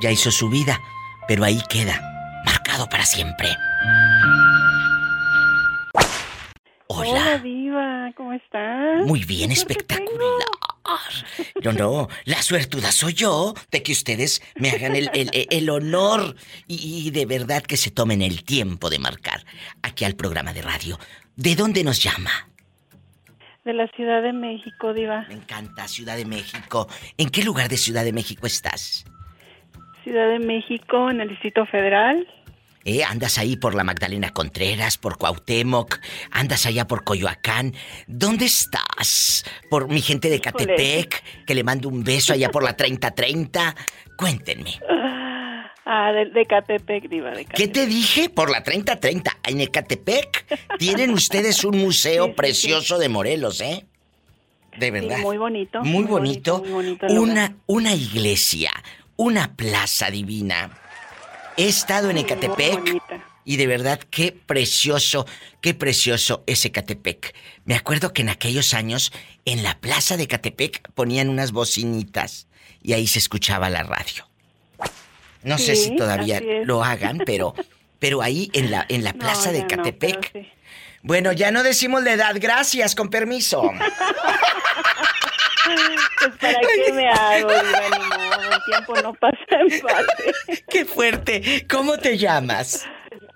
Ya 0.00 0.12
hizo 0.12 0.30
su 0.30 0.48
vida, 0.48 0.78
pero 1.26 1.42
ahí 1.42 1.58
queda, 1.68 2.00
marcado 2.46 2.88
para 2.88 3.04
siempre. 3.04 3.48
Hola. 6.94 7.10
Hola, 7.10 7.38
Diva, 7.38 8.12
¿cómo 8.16 8.32
estás? 8.34 9.06
Muy 9.06 9.24
bien, 9.24 9.50
espectacular. 9.50 10.38
No, 11.62 11.72
no, 11.72 12.08
la 12.24 12.42
suertuda 12.42 12.92
soy 12.92 13.14
yo 13.14 13.54
de 13.70 13.82
que 13.82 13.92
ustedes 13.92 14.42
me 14.56 14.70
hagan 14.70 14.94
el, 14.94 15.08
el, 15.14 15.30
el 15.32 15.70
honor 15.70 16.36
y, 16.66 17.06
y, 17.06 17.10
de 17.10 17.24
verdad 17.24 17.62
que 17.62 17.76
se 17.76 17.90
tomen 17.90 18.20
el 18.20 18.44
tiempo 18.44 18.90
de 18.90 18.98
marcar 18.98 19.44
aquí 19.82 20.04
al 20.04 20.16
programa 20.16 20.52
de 20.52 20.60
radio. 20.60 20.98
¿De 21.36 21.54
dónde 21.56 21.82
nos 21.82 22.02
llama? 22.02 22.30
De 23.64 23.72
la 23.72 23.86
Ciudad 23.88 24.22
de 24.22 24.32
México, 24.32 24.92
Diva. 24.92 25.24
Me 25.28 25.34
encanta, 25.34 25.88
Ciudad 25.88 26.16
de 26.16 26.26
México. 26.26 26.88
¿En 27.16 27.30
qué 27.30 27.42
lugar 27.42 27.68
de 27.68 27.78
Ciudad 27.78 28.04
de 28.04 28.12
México 28.12 28.46
estás? 28.46 29.06
Ciudad 30.04 30.28
de 30.28 30.40
México, 30.40 31.10
en 31.10 31.20
el 31.20 31.28
Distrito 31.28 31.64
Federal. 31.66 32.26
¿Eh? 32.84 33.04
Andas 33.04 33.38
ahí 33.38 33.56
por 33.56 33.74
la 33.74 33.84
Magdalena 33.84 34.30
Contreras, 34.30 34.98
por 34.98 35.16
Cuauhtémoc, 35.18 35.98
andas 36.30 36.66
allá 36.66 36.86
por 36.86 37.04
Coyoacán. 37.04 37.74
¿Dónde 38.06 38.46
estás? 38.46 39.44
Por 39.70 39.88
mi 39.88 40.00
gente 40.00 40.28
de 40.30 40.40
Catepec, 40.40 41.22
que 41.46 41.54
le 41.54 41.62
mando 41.64 41.88
un 41.88 42.02
beso 42.04 42.32
allá 42.32 42.50
por 42.50 42.62
la 42.64 42.76
3030. 42.76 43.74
Cuéntenme. 44.16 44.78
Ah, 45.84 46.12
de, 46.12 46.26
de 46.26 46.44
Catepec, 46.46 47.08
diva, 47.08 47.30
de 47.30 47.44
Catepec. 47.44 47.56
¿Qué 47.56 47.68
te 47.68 47.86
dije? 47.86 48.28
Por 48.30 48.50
la 48.50 48.62
3030. 48.62 49.38
En 49.44 49.60
Ecatepec 49.60 50.46
tienen 50.78 51.10
ustedes 51.10 51.64
un 51.64 51.78
museo 51.78 52.24
Sí, 52.26 52.30
sí, 52.30 52.36
precioso 52.36 52.98
de 52.98 53.08
Morelos, 53.08 53.60
¿eh? 53.60 53.84
De 54.78 54.90
verdad. 54.90 55.18
muy 55.18 55.36
bonito, 55.36 55.80
Muy, 55.82 55.90
muy 55.90 56.04
bonito. 56.04 56.58
bonito, 56.60 56.72
muy 56.74 56.84
bonito 56.96 57.06
una, 57.20 57.56
una 57.66 57.94
iglesia, 57.94 58.72
una 59.16 59.54
plaza 59.54 60.10
divina. 60.10 60.70
He 61.56 61.68
estado 61.68 62.10
en 62.10 62.18
Ecatepec 62.18 62.80
y 63.44 63.56
de 63.56 63.66
verdad 63.66 64.00
qué 64.10 64.32
precioso, 64.32 65.26
qué 65.60 65.74
precioso 65.74 66.42
es 66.46 66.64
Ecatepec. 66.64 67.34
Me 67.64 67.74
acuerdo 67.74 68.12
que 68.12 68.22
en 68.22 68.28
aquellos 68.30 68.74
años 68.74 69.12
en 69.44 69.62
la 69.62 69.78
plaza 69.78 70.16
de 70.16 70.24
Ecatepec 70.24 70.90
ponían 70.92 71.28
unas 71.28 71.52
bocinitas 71.52 72.46
y 72.82 72.94
ahí 72.94 73.06
se 73.06 73.18
escuchaba 73.18 73.68
la 73.70 73.82
radio. 73.82 74.28
No 75.42 75.58
sé 75.58 75.76
si 75.76 75.94
todavía 75.96 76.40
lo 76.64 76.84
hagan, 76.84 77.18
pero 77.26 77.54
pero 77.98 78.22
ahí 78.22 78.50
en 78.54 78.70
la 78.70 78.86
en 78.88 79.04
la 79.04 79.12
No, 79.14 79.18
plaza 79.18 79.52
de 79.52 79.60
no, 79.60 79.64
Ecatepec. 79.66 80.32
sí. 80.32 80.48
Bueno, 81.02 81.32
ya 81.32 81.50
no 81.50 81.62
decimos 81.64 82.02
la 82.04 82.12
edad, 82.12 82.34
gracias, 82.38 82.94
con 82.94 83.10
permiso. 83.10 83.62
Pues 86.18 86.36
para 86.40 86.60
qué 86.60 86.92
me 86.92 87.08
hago, 87.08 87.48
modo, 87.48 88.52
el 88.52 88.64
tiempo 88.64 88.94
no 89.02 89.14
pasa 89.14 89.36
en 89.50 89.82
balde. 89.82 90.64
qué 90.68 90.84
fuerte. 90.84 91.66
¿Cómo 91.68 91.98
te 91.98 92.18
llamas? 92.18 92.84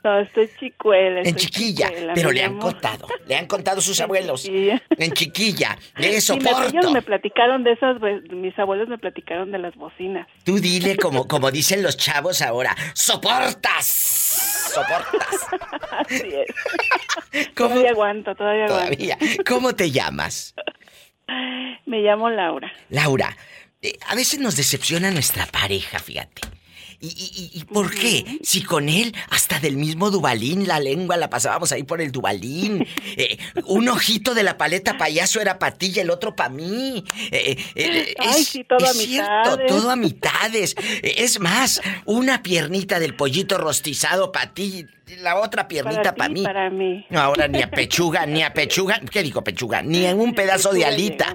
No, 0.07 0.21
estoy 0.21 0.49
chicuela. 0.57 1.19
En 1.19 1.27
estoy 1.27 1.47
chiquilla, 1.47 1.89
chicuela, 1.89 2.15
pero 2.15 2.31
le 2.31 2.45
han 2.45 2.59
contado, 2.59 3.09
le 3.27 3.35
han 3.35 3.47
contado 3.47 3.81
sus 3.81 4.01
abuelos. 4.01 4.45
chiquilla. 4.45 4.81
En 4.91 5.11
chiquilla, 5.11 5.79
de 5.99 6.21
Sí, 6.21 6.35
me, 6.39 6.49
soporto. 6.49 6.93
me 6.93 7.03
platicaron 7.03 7.65
de 7.65 7.73
esas, 7.73 7.99
pues, 7.99 8.23
mis 8.31 8.57
abuelos 8.57 8.89
me 8.89 8.99
platicaron 8.99 9.51
de 9.51 9.59
las 9.59 9.75
bocinas. 9.75 10.29
Tú 10.45 10.61
dile 10.61 10.97
como, 10.97 11.27
como 11.27 11.51
dicen 11.51 11.83
los 11.83 11.97
chavos 11.97 12.41
ahora, 12.41 12.77
¡soportas! 12.95 13.85
¡Soportas! 14.73 15.47
Así 15.91 16.29
es. 17.33 17.49
¿Cómo? 17.57 17.71
Todavía 17.71 17.91
aguanto, 17.91 18.35
todavía 18.37 18.67
aguanto. 18.67 18.85
Todavía. 18.97 19.19
¿Cómo 19.45 19.75
te 19.75 19.91
llamas? 19.91 20.55
Me 21.85 21.99
llamo 22.03 22.31
Laura. 22.31 22.73
Laura, 22.91 23.37
eh, 23.83 23.99
a 24.07 24.15
veces 24.15 24.39
nos 24.39 24.57
decepciona 24.57 25.11
nuestra 25.11 25.47
pareja, 25.47 25.99
fíjate. 25.99 26.43
¿Y, 27.01 27.09
y, 27.09 27.11
y- 27.55 27.61
y 27.61 27.65
por 27.65 27.91
qué? 27.95 28.39
Si 28.43 28.63
con 28.63 28.89
él, 28.89 29.15
hasta 29.31 29.59
del 29.61 29.77
mismo 29.77 30.11
Dubalín, 30.11 30.67
la 30.67 30.81
lengua 30.81 31.17
la 31.17 31.29
pasábamos 31.31 31.73
ahí 31.73 31.83
por 31.83 32.01
el 32.01 32.13
Dubalín. 32.13 32.87
Eh, 33.19 33.39
un 33.65 33.89
ojito 33.89 34.35
de 34.35 34.43
la 34.43 34.59
paleta 34.59 34.99
payaso 34.99 35.41
era 35.41 35.59
para 35.59 35.75
ti 35.75 35.91
y 35.95 36.01
el 36.01 36.11
otro 36.11 36.37
para 36.37 36.51
mí. 36.51 37.03
Eh, 37.31 37.57
eh, 37.75 38.15
Ay, 38.19 38.45
sí, 38.45 38.63
todo 38.65 38.79
es 38.85 38.91
a 38.91 38.93
cierto, 38.93 39.31
mitades. 39.57 39.67
todo 39.69 39.91
a 39.91 39.97
mitades. 39.97 40.75
Es 41.03 41.41
más, 41.41 41.81
una 42.05 42.43
piernita 42.43 42.99
del 42.99 43.15
pollito 43.17 43.57
rostizado 43.57 44.33
para 44.33 44.53
ti 44.53 44.85
la 45.23 45.37
otra 45.41 45.67
piernita 45.69 46.15
Para 46.15 46.29
mí. 46.29 46.43
para 46.43 46.69
mí. 46.69 47.07
No, 47.09 47.21
ahora 47.21 47.49
ni 47.49 47.63
a 47.63 47.71
pechuga, 47.71 48.27
ni 48.27 48.43
a 48.43 48.53
pechuga. 48.53 49.01
¿Qué 49.11 49.23
digo 49.23 49.43
pechuga? 49.43 49.81
Ni 49.81 50.05
en 50.05 50.21
un 50.21 50.35
pedazo 50.35 50.73
de 50.73 50.85
alita. 50.85 51.35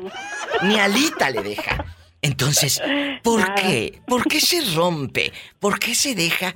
Ni 0.62 0.78
alita 0.78 1.32
le 1.32 1.42
deja. 1.42 1.84
Entonces, 2.22 2.82
¿por 3.24 3.40
Nada. 3.42 3.56
qué? 3.56 4.00
¿Por 4.08 4.28
qué 4.28 4.40
se 4.40 4.62
rompe? 4.76 5.32
¿Por 5.60 5.80
qué 5.80 5.96
se 5.96 6.16
deja? 6.16 6.56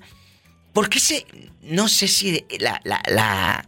¿Por 0.74 0.90
qué 0.90 1.00
se.? 1.00 1.26
No 1.62 1.88
sé 1.88 2.08
si 2.08 2.46
la, 2.60 2.80
la, 2.84 3.02
la, 3.08 3.66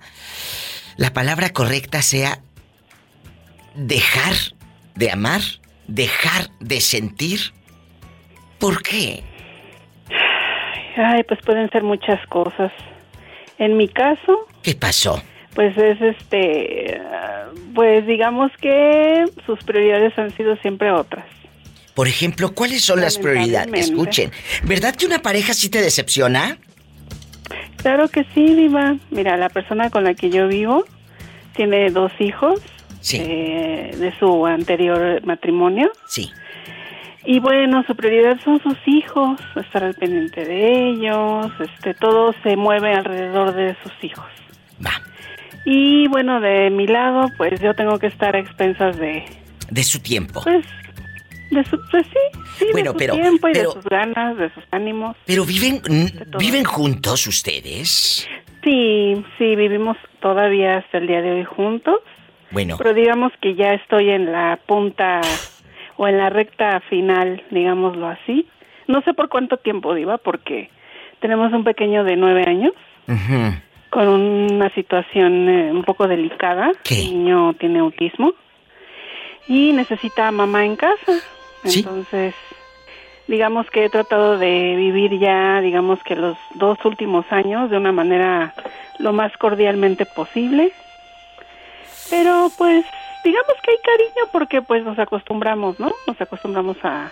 la 0.97 1.13
palabra 1.13 1.49
correcta 1.49 2.01
sea 2.01 2.39
dejar 3.75 4.33
de 4.95 5.11
amar, 5.11 5.41
dejar 5.87 6.49
de 6.59 6.81
sentir. 6.81 7.39
¿Por 8.59 8.81
qué? 8.83 9.23
Ay, 10.95 11.23
pues 11.23 11.39
pueden 11.45 11.69
ser 11.69 11.83
muchas 11.83 12.25
cosas. 12.27 12.71
En 13.59 13.77
mi 13.77 13.87
caso, 13.87 14.47
¿Qué 14.63 14.73
pasó? 14.75 15.21
pues 15.53 15.75
es 15.77 15.99
este, 16.01 16.99
ah, 17.11 17.45
pues 17.73 18.05
digamos 18.05 18.51
que 18.61 19.25
sus 19.45 19.59
prioridades 19.63 20.17
han 20.17 20.31
sido 20.35 20.55
siempre 20.57 20.91
otras. 20.91 21.25
Por 21.97 22.07
ejemplo, 22.07 22.53
¿cuáles 22.53 22.83
son 22.85 23.01
las 23.01 23.17
prioridades? 23.17 23.89
Escuchen, 23.89 24.29
¿verdad 24.63 24.95
que 24.95 25.07
una 25.07 25.17
pareja 25.23 25.55
sí 25.55 25.67
te 25.67 25.81
decepciona? 25.81 26.59
Claro 27.77 28.07
que 28.07 28.23
sí, 28.35 28.53
Diva. 28.53 28.97
Mira, 29.09 29.35
la 29.35 29.49
persona 29.49 29.89
con 29.89 30.03
la 30.03 30.13
que 30.13 30.29
yo 30.29 30.47
vivo 30.47 30.85
tiene 31.55 31.89
dos 31.89 32.11
hijos 32.19 32.59
Sí. 33.01 33.17
eh, 33.19 33.95
de 33.97 34.13
su 34.19 34.45
anterior 34.45 35.25
matrimonio. 35.25 35.91
Sí. 36.07 36.29
Y 37.25 37.39
bueno, 37.39 37.83
su 37.87 37.95
prioridad 37.95 38.37
son 38.43 38.61
sus 38.61 38.77
hijos, 38.85 39.39
estar 39.55 39.83
al 39.83 39.95
pendiente 39.95 40.45
de 40.45 40.89
ellos, 40.91 41.51
este, 41.59 41.95
todo 41.95 42.35
se 42.43 42.55
mueve 42.55 42.93
alrededor 42.93 43.55
de 43.55 43.75
sus 43.81 43.91
hijos. 44.03 44.27
Va. 44.85 44.93
Y 45.65 46.07
bueno, 46.09 46.41
de 46.41 46.69
mi 46.69 46.85
lado, 46.85 47.31
pues 47.37 47.59
yo 47.59 47.73
tengo 47.73 47.97
que 47.97 48.05
estar 48.07 48.35
a 48.35 48.39
expensas 48.39 48.97
de, 48.99 49.25
De 49.71 49.83
su 49.83 49.99
tiempo. 49.99 50.41
pues, 50.43 50.63
de 51.51 51.63
su, 51.65 51.79
pues 51.91 52.05
sí, 52.07 52.39
sí, 52.57 52.65
Bueno, 52.71 52.91
de 52.93 52.93
su 52.93 52.97
pero- 52.99 53.13
tiempo 53.13 53.47
y 53.49 53.53
pero- 53.53 53.69
de 53.69 53.73
sus 53.75 53.85
ganas, 53.85 54.37
de 54.37 54.53
sus 54.53 54.63
ánimos. 54.71 55.15
Pero 55.25 55.45
viven, 55.45 55.81
viven 56.39 56.63
juntos 56.65 57.25
ustedes. 57.27 58.27
Sí, 58.63 59.23
sí, 59.37 59.55
vivimos 59.55 59.95
todavía 60.19 60.77
hasta 60.77 60.97
el 60.97 61.07
día 61.07 61.21
de 61.21 61.31
hoy 61.31 61.43
juntos, 61.45 61.99
Bueno, 62.51 62.75
pero 62.77 62.93
digamos 62.93 63.31
que 63.41 63.55
ya 63.55 63.73
estoy 63.73 64.09
en 64.09 64.31
la 64.31 64.59
punta 64.65 65.21
o 65.95 66.07
en 66.07 66.17
la 66.17 66.29
recta 66.29 66.81
final, 66.89 67.43
digámoslo 67.49 68.07
así. 68.07 68.47
No 68.87 69.01
sé 69.03 69.13
por 69.13 69.29
cuánto 69.29 69.57
tiempo, 69.57 69.93
Diva, 69.93 70.17
porque 70.17 70.69
tenemos 71.19 71.51
un 71.53 71.63
pequeño 71.63 72.03
de 72.03 72.15
nueve 72.17 72.43
años 72.47 72.73
con 73.89 74.07
una 74.07 74.69
situación 74.75 75.47
eh, 75.49 75.71
un 75.71 75.83
poco 75.83 76.07
delicada. 76.07 76.71
¿Qué? 76.83 76.95
El 77.03 77.11
niño 77.23 77.53
tiene 77.53 77.79
autismo 77.79 78.33
y 79.47 79.71
necesita 79.73 80.29
mamá 80.31 80.65
en 80.65 80.75
casa. 80.75 81.13
Sí. 81.63 81.79
Entonces, 81.79 82.33
digamos 83.27 83.69
que 83.69 83.85
he 83.85 83.89
tratado 83.89 84.37
de 84.37 84.75
vivir 84.75 85.19
ya, 85.19 85.61
digamos 85.61 86.01
que 86.03 86.15
los 86.15 86.37
dos 86.55 86.77
últimos 86.85 87.25
años 87.31 87.69
de 87.69 87.77
una 87.77 87.91
manera 87.91 88.53
lo 88.99 89.13
más 89.13 89.35
cordialmente 89.37 90.05
posible. 90.05 90.71
Pero 92.09 92.49
pues, 92.57 92.85
digamos 93.23 93.53
que 93.61 93.71
hay 93.71 93.77
cariño 93.83 94.29
porque 94.31 94.61
pues 94.61 94.83
nos 94.83 94.97
acostumbramos, 94.97 95.79
¿no? 95.79 95.93
Nos 96.05 96.19
acostumbramos 96.19 96.77
a... 96.83 97.11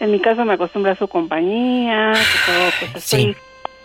En 0.00 0.12
mi 0.12 0.20
caso 0.20 0.44
me 0.44 0.54
acostumbro 0.54 0.92
a 0.92 0.96
su 0.96 1.08
compañía, 1.08 2.12
que 2.12 2.52
todo 2.52 2.70
pues 2.78 3.04
estoy... 3.04 3.34
Sí. 3.34 3.36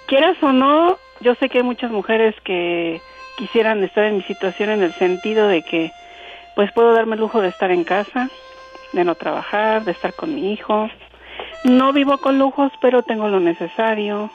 Quieras 0.05 0.37
o 0.43 0.51
no, 0.51 0.99
yo 1.21 1.33
sé 1.35 1.49
que 1.49 1.59
hay 1.59 1.63
muchas 1.63 1.89
mujeres 1.89 2.35
que 2.43 3.01
quisieran 3.37 3.83
estar 3.83 4.03
en 4.03 4.17
mi 4.17 4.23
situación 4.23 4.69
en 4.69 4.83
el 4.83 4.93
sentido 4.93 5.47
de 5.47 5.63
que 5.63 5.91
pues 6.55 6.71
puedo 6.73 6.93
darme 6.93 7.15
el 7.15 7.21
lujo 7.21 7.41
de 7.41 7.47
estar 7.47 7.71
en 7.71 7.83
casa, 7.83 8.29
de 8.93 9.03
no 9.03 9.15
trabajar, 9.15 9.83
de 9.83 9.91
estar 9.91 10.13
con 10.13 10.33
mi 10.33 10.53
hijo. 10.53 10.89
No 11.63 11.93
vivo 11.93 12.17
con 12.19 12.39
lujos, 12.39 12.71
pero 12.81 13.03
tengo 13.03 13.27
lo 13.27 13.39
necesario. 13.39 14.31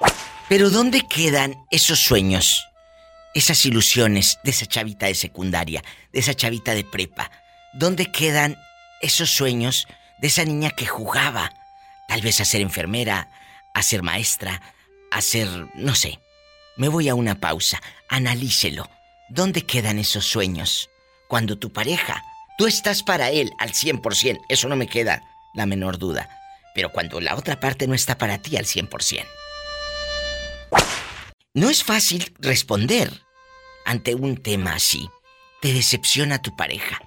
pero 0.48 0.70
¿dónde 0.70 1.02
quedan 1.02 1.54
esos 1.70 1.98
sueños? 2.00 2.66
Esas 3.34 3.64
ilusiones 3.66 4.38
de 4.44 4.50
esa 4.50 4.66
chavita 4.66 5.06
de 5.06 5.14
secundaria, 5.14 5.82
de 6.12 6.20
esa 6.20 6.34
chavita 6.34 6.74
de 6.74 6.84
prepa. 6.84 7.30
¿Dónde 7.74 8.10
quedan 8.10 8.56
esos 9.00 9.30
sueños 9.30 9.86
de 10.20 10.28
esa 10.28 10.44
niña 10.44 10.70
que 10.70 10.86
jugaba 10.86 11.52
Tal 12.08 12.22
vez 12.22 12.40
a 12.40 12.46
ser 12.46 12.62
enfermera, 12.62 13.28
a 13.74 13.82
ser 13.82 14.02
maestra, 14.02 14.62
a 15.12 15.20
ser, 15.20 15.46
no 15.74 15.94
sé. 15.94 16.18
Me 16.78 16.88
voy 16.88 17.10
a 17.10 17.14
una 17.14 17.38
pausa. 17.38 17.80
Analícelo. 18.08 18.88
¿Dónde 19.28 19.66
quedan 19.66 19.98
esos 19.98 20.24
sueños? 20.24 20.88
Cuando 21.28 21.58
tu 21.58 21.70
pareja, 21.70 22.24
tú 22.58 22.66
estás 22.66 23.02
para 23.02 23.30
él 23.30 23.52
al 23.58 23.72
100%, 23.72 24.40
eso 24.48 24.68
no 24.68 24.76
me 24.76 24.88
queda 24.88 25.22
la 25.54 25.64
menor 25.64 25.96
duda. 25.96 26.28
Pero 26.74 26.92
cuando 26.92 27.20
la 27.20 27.36
otra 27.36 27.58
parte 27.60 27.86
no 27.86 27.94
está 27.94 28.18
para 28.18 28.38
ti 28.38 28.56
al 28.56 28.66
100%. 28.66 29.24
No 31.54 31.70
es 31.70 31.82
fácil 31.82 32.34
responder 32.38 33.10
ante 33.86 34.14
un 34.14 34.36
tema 34.36 34.74
así. 34.74 35.08
Te 35.62 35.72
decepciona 35.72 36.42
tu 36.42 36.54
pareja. 36.54 37.00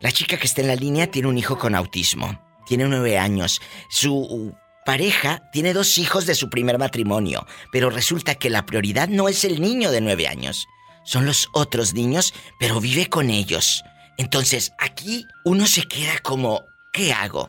La 0.00 0.12
chica 0.12 0.36
que 0.36 0.46
está 0.46 0.62
en 0.62 0.68
la 0.68 0.76
línea 0.76 1.10
tiene 1.10 1.28
un 1.28 1.38
hijo 1.38 1.58
con 1.58 1.74
autismo. 1.74 2.38
Tiene 2.66 2.84
nueve 2.84 3.18
años. 3.18 3.60
Su 3.88 4.54
pareja 4.84 5.42
tiene 5.52 5.72
dos 5.72 5.96
hijos 5.98 6.26
de 6.26 6.34
su 6.34 6.50
primer 6.50 6.78
matrimonio. 6.78 7.46
Pero 7.72 7.88
resulta 7.88 8.34
que 8.34 8.50
la 8.50 8.66
prioridad 8.66 9.08
no 9.08 9.28
es 9.28 9.44
el 9.44 9.60
niño 9.60 9.90
de 9.90 10.00
nueve 10.00 10.28
años. 10.28 10.66
Son 11.04 11.24
los 11.24 11.48
otros 11.52 11.94
niños, 11.94 12.34
pero 12.58 12.80
vive 12.80 13.08
con 13.08 13.30
ellos. 13.30 13.82
Entonces, 14.18 14.72
aquí 14.78 15.24
uno 15.44 15.64
se 15.66 15.82
queda 15.88 16.18
como, 16.22 16.62
¿qué 16.92 17.12
hago? 17.12 17.46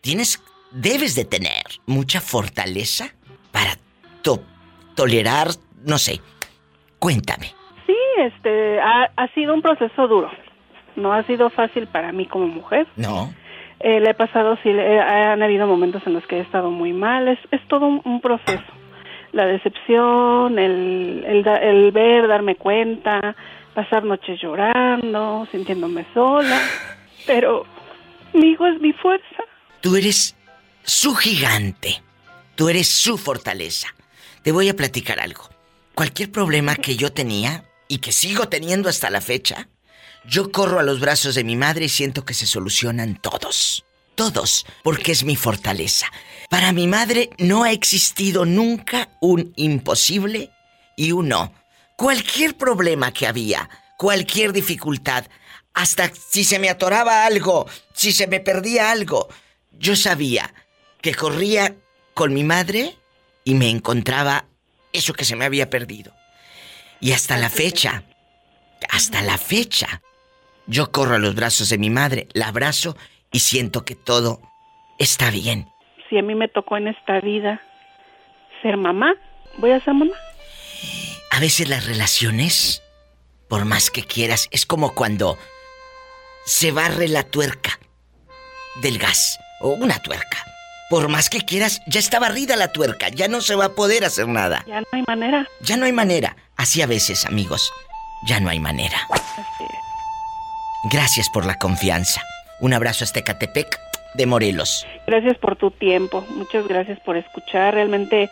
Tienes, 0.00 0.42
debes 0.70 1.14
de 1.14 1.24
tener 1.24 1.64
mucha 1.86 2.20
fortaleza 2.20 3.12
para 3.50 3.76
tolerar, 4.94 5.48
no 5.84 5.98
sé. 5.98 6.20
Cuéntame. 6.98 7.48
Sí, 7.86 7.96
este, 8.18 8.80
ha, 8.80 9.10
ha 9.16 9.28
sido 9.34 9.54
un 9.54 9.62
proceso 9.62 10.06
duro. 10.06 10.30
No 10.96 11.12
ha 11.12 11.22
sido 11.24 11.50
fácil 11.50 11.86
para 11.88 12.12
mí 12.12 12.26
como 12.26 12.46
mujer. 12.46 12.86
No. 12.96 13.32
Eh, 13.80 13.98
le 13.98 14.10
he 14.10 14.14
pasado, 14.14 14.56
sí, 14.62 14.70
han 14.70 15.42
habido 15.42 15.66
momentos 15.66 16.06
en 16.06 16.12
los 16.12 16.24
que 16.26 16.36
he 16.36 16.40
estado 16.40 16.70
muy 16.70 16.92
mal. 16.92 17.26
Es, 17.26 17.38
es 17.50 17.60
todo 17.66 17.86
un, 17.86 18.20
proceso. 18.20 18.62
La 19.32 19.46
decepción, 19.46 20.58
el, 20.58 21.24
el, 21.26 21.48
el, 21.48 21.90
ver, 21.90 22.28
darme 22.28 22.54
cuenta, 22.54 23.34
pasar 23.74 24.04
noches 24.04 24.40
llorando, 24.40 25.46
sintiéndome 25.50 26.06
sola. 26.14 26.60
Pero 27.26 27.64
mi 28.32 28.50
hijo 28.50 28.66
es 28.66 28.80
mi 28.80 28.92
fuerza. 28.92 29.44
Tú 29.80 29.96
eres 29.96 30.36
su 30.84 31.14
gigante. 31.14 32.02
Tú 32.54 32.68
eres 32.68 32.88
su 32.88 33.18
fortaleza. 33.18 33.88
Te 34.42 34.52
voy 34.52 34.68
a 34.68 34.76
platicar 34.76 35.20
algo. 35.20 35.48
Cualquier 35.94 36.30
problema 36.30 36.76
que 36.76 36.96
yo 36.96 37.12
tenía 37.12 37.64
y 37.88 37.98
que 37.98 38.12
sigo 38.12 38.48
teniendo 38.48 38.88
hasta 38.88 39.10
la 39.10 39.20
fecha, 39.20 39.68
yo 40.24 40.52
corro 40.52 40.78
a 40.78 40.82
los 40.82 41.00
brazos 41.00 41.34
de 41.34 41.44
mi 41.44 41.56
madre 41.56 41.86
y 41.86 41.88
siento 41.88 42.24
que 42.24 42.34
se 42.34 42.46
solucionan 42.46 43.16
todos. 43.16 43.84
Todos, 44.14 44.66
porque 44.82 45.12
es 45.12 45.24
mi 45.24 45.36
fortaleza. 45.36 46.06
Para 46.50 46.72
mi 46.72 46.86
madre 46.86 47.30
no 47.38 47.64
ha 47.64 47.72
existido 47.72 48.44
nunca 48.44 49.08
un 49.20 49.52
imposible 49.56 50.50
y 50.96 51.12
un 51.12 51.28
no. 51.28 51.52
Cualquier 52.02 52.56
problema 52.56 53.12
que 53.12 53.28
había, 53.28 53.70
cualquier 53.96 54.52
dificultad, 54.52 55.26
hasta 55.72 56.08
si 56.08 56.42
se 56.42 56.58
me 56.58 56.68
atoraba 56.68 57.24
algo, 57.24 57.66
si 57.92 58.10
se 58.10 58.26
me 58.26 58.40
perdía 58.40 58.90
algo, 58.90 59.28
yo 59.70 59.94
sabía 59.94 60.52
que 61.00 61.14
corría 61.14 61.76
con 62.12 62.34
mi 62.34 62.42
madre 62.42 62.96
y 63.44 63.54
me 63.54 63.70
encontraba 63.70 64.46
eso 64.92 65.12
que 65.12 65.24
se 65.24 65.36
me 65.36 65.44
había 65.44 65.70
perdido. 65.70 66.12
Y 66.98 67.12
hasta 67.12 67.38
la 67.38 67.50
fecha, 67.50 68.02
hasta 68.90 69.22
la 69.22 69.38
fecha, 69.38 70.02
yo 70.66 70.90
corro 70.90 71.14
a 71.14 71.20
los 71.20 71.36
brazos 71.36 71.68
de 71.68 71.78
mi 71.78 71.88
madre, 71.88 72.26
la 72.32 72.48
abrazo 72.48 72.96
y 73.30 73.38
siento 73.38 73.84
que 73.84 73.94
todo 73.94 74.40
está 74.98 75.30
bien. 75.30 75.68
Si 76.10 76.18
a 76.18 76.22
mí 76.22 76.34
me 76.34 76.48
tocó 76.48 76.78
en 76.78 76.88
esta 76.88 77.20
vida 77.20 77.62
ser 78.60 78.76
mamá, 78.76 79.14
voy 79.58 79.70
a 79.70 79.78
ser 79.84 79.94
mamá. 79.94 80.16
A 81.30 81.40
veces 81.40 81.68
las 81.68 81.86
relaciones, 81.86 82.82
por 83.48 83.64
más 83.64 83.90
que 83.90 84.04
quieras, 84.04 84.48
es 84.50 84.66
como 84.66 84.94
cuando 84.94 85.38
se 86.44 86.72
barre 86.72 87.08
la 87.08 87.22
tuerca 87.22 87.78
del 88.82 88.98
gas 88.98 89.38
o 89.60 89.70
una 89.70 89.98
tuerca. 90.00 90.44
Por 90.90 91.08
más 91.08 91.30
que 91.30 91.40
quieras, 91.40 91.80
ya 91.86 92.00
está 92.00 92.18
barrida 92.18 92.54
la 92.56 92.72
tuerca, 92.72 93.08
ya 93.08 93.26
no 93.28 93.40
se 93.40 93.54
va 93.54 93.66
a 93.66 93.74
poder 93.74 94.04
hacer 94.04 94.28
nada. 94.28 94.62
Ya 94.66 94.80
no 94.80 94.86
hay 94.92 95.02
manera. 95.06 95.48
Ya 95.62 95.76
no 95.76 95.86
hay 95.86 95.92
manera. 95.92 96.36
Así 96.56 96.82
a 96.82 96.86
veces, 96.86 97.24
amigos, 97.24 97.72
ya 98.26 98.40
no 98.40 98.50
hay 98.50 98.60
manera. 98.60 99.08
Gracias 100.90 101.30
por 101.30 101.46
la 101.46 101.58
confianza. 101.58 102.22
Un 102.60 102.74
abrazo 102.74 103.04
a 103.04 103.20
Catepec 103.22 103.80
de 104.14 104.26
Morelos. 104.26 104.86
Gracias 105.06 105.38
por 105.38 105.56
tu 105.56 105.70
tiempo. 105.70 106.26
Muchas 106.30 106.66
gracias 106.66 107.00
por 107.00 107.16
escuchar. 107.16 107.74
Realmente, 107.74 108.30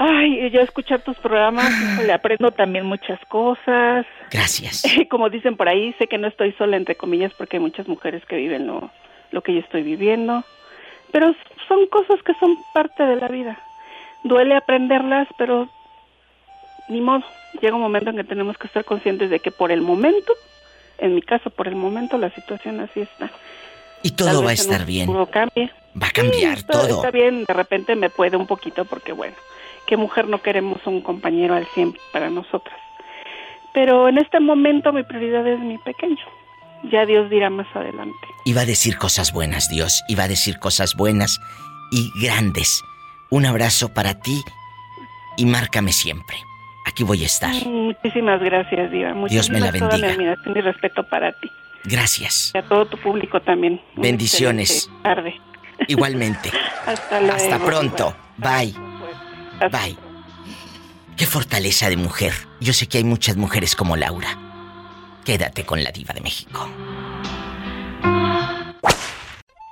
ay, 0.00 0.50
yo 0.50 0.60
escuchar 0.60 1.02
tus 1.02 1.16
programas, 1.18 1.70
le 2.04 2.12
aprendo 2.12 2.50
también 2.50 2.86
muchas 2.86 3.20
cosas. 3.26 4.06
Gracias. 4.30 4.82
Como 5.10 5.30
dicen 5.30 5.56
por 5.56 5.68
ahí, 5.68 5.94
sé 5.98 6.06
que 6.06 6.18
no 6.18 6.26
estoy 6.26 6.52
sola, 6.52 6.76
entre 6.76 6.96
comillas, 6.96 7.32
porque 7.34 7.58
hay 7.58 7.62
muchas 7.62 7.86
mujeres 7.86 8.24
que 8.26 8.36
viven 8.36 8.66
lo, 8.66 8.90
lo 9.30 9.42
que 9.42 9.54
yo 9.54 9.60
estoy 9.60 9.82
viviendo. 9.82 10.42
Pero 11.12 11.34
son 11.68 11.86
cosas 11.86 12.22
que 12.24 12.34
son 12.34 12.56
parte 12.74 13.04
de 13.04 13.16
la 13.16 13.28
vida. 13.28 13.58
Duele 14.24 14.56
aprenderlas, 14.56 15.28
pero 15.38 15.68
ni 16.88 17.00
modo. 17.00 17.24
Llega 17.60 17.76
un 17.76 17.82
momento 17.82 18.10
en 18.10 18.16
que 18.16 18.24
tenemos 18.24 18.56
que 18.58 18.66
estar 18.66 18.84
conscientes 18.84 19.28
de 19.30 19.40
que 19.40 19.50
por 19.50 19.70
el 19.70 19.80
momento 19.80 20.32
en 21.00 21.14
mi 21.14 21.22
caso, 21.22 21.50
por 21.50 21.66
el 21.66 21.76
momento, 21.76 22.18
la 22.18 22.30
situación 22.30 22.80
así 22.80 23.00
está. 23.00 23.30
Y 24.02 24.12
todo 24.12 24.42
va 24.42 24.50
a 24.50 24.54
estar 24.54 24.84
bien. 24.84 25.08
Cambie. 25.30 25.70
Va 26.00 26.06
a 26.06 26.10
cambiar 26.10 26.62
todo. 26.62 26.96
Está 26.96 27.10
bien, 27.10 27.44
de 27.44 27.54
repente 27.54 27.96
me 27.96 28.10
puede 28.10 28.36
un 28.36 28.46
poquito 28.46 28.84
porque, 28.84 29.12
bueno, 29.12 29.34
¿qué 29.90 29.96
mujer 29.96 30.28
no 30.28 30.40
queremos 30.40 30.78
un 30.86 31.02
compañero 31.02 31.54
al 31.54 31.66
100 31.66 31.98
para 32.12 32.30
nosotras? 32.30 32.78
Pero 33.74 34.08
en 34.08 34.18
este 34.18 34.38
momento 34.38 34.92
mi 34.92 35.02
prioridad 35.02 35.46
es 35.46 35.58
mi 35.58 35.78
pequeño. 35.78 36.24
Ya 36.84 37.04
Dios 37.04 37.28
dirá 37.28 37.50
más 37.50 37.66
adelante. 37.74 38.16
Iba 38.44 38.62
a 38.62 38.64
decir 38.64 38.96
cosas 38.96 39.32
buenas, 39.32 39.68
Dios. 39.68 40.02
Iba 40.08 40.24
a 40.24 40.28
decir 40.28 40.58
cosas 40.60 40.94
buenas 40.94 41.40
y 41.90 42.10
grandes. 42.22 42.82
Un 43.30 43.46
abrazo 43.46 43.92
para 43.92 44.14
ti 44.14 44.40
y 45.36 45.44
márcame 45.44 45.92
siempre. 45.92 46.36
Aquí 46.86 47.02
voy 47.02 47.24
a 47.24 47.26
estar. 47.26 47.52
Muchísimas 47.66 48.40
gracias, 48.40 48.90
Diva. 48.92 49.12
Dios 49.28 49.50
me 49.50 49.60
la 49.60 49.72
bendiga. 49.72 49.90
Toda 49.90 50.06
mi 50.06 50.12
admiración 50.14 50.56
y 50.56 50.60
respeto 50.60 51.02
para 51.02 51.32
ti. 51.32 51.50
Gracias. 51.84 52.52
Y 52.54 52.58
a 52.58 52.62
todo 52.62 52.86
tu 52.86 52.96
público 52.96 53.40
también. 53.40 53.80
Bendiciones. 53.96 54.88
Tarde. 55.02 55.34
Igualmente. 55.88 56.50
Hasta 56.86 57.20
luego. 57.20 57.34
Hasta 57.34 57.58
pronto. 57.58 58.16
Bye. 58.38 58.89
Bye. 59.68 59.96
Qué 61.16 61.26
fortaleza 61.26 61.90
de 61.90 61.96
mujer. 61.96 62.32
Yo 62.60 62.72
sé 62.72 62.88
que 62.88 62.98
hay 62.98 63.04
muchas 63.04 63.36
mujeres 63.36 63.76
como 63.76 63.96
Laura. 63.96 64.28
Quédate 65.24 65.64
con 65.64 65.84
la 65.84 65.92
diva 65.92 66.14
de 66.14 66.20
México. 66.22 66.68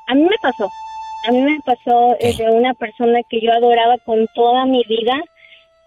A 0.07 0.15
mí 0.15 0.23
me 0.23 0.37
pasó. 0.43 0.69
A 1.27 1.33
mí 1.33 1.41
me 1.41 1.59
pasó 1.65 2.17
de 2.21 2.51
una 2.51 2.75
persona 2.75 3.21
que 3.29 3.41
yo 3.41 3.53
adoraba 3.53 3.97
con 4.05 4.27
toda 4.35 4.67
mi 4.67 4.85
vida 4.85 5.23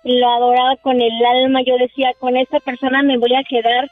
lo 0.04 0.30
adoraba 0.30 0.76
con 0.78 1.02
el 1.02 1.26
alma, 1.26 1.62
yo 1.62 1.78
decía, 1.78 2.12
con 2.20 2.36
esta 2.36 2.60
persona 2.60 3.04
me 3.04 3.18
voy 3.18 3.36
a 3.36 3.44
quedar 3.44 3.90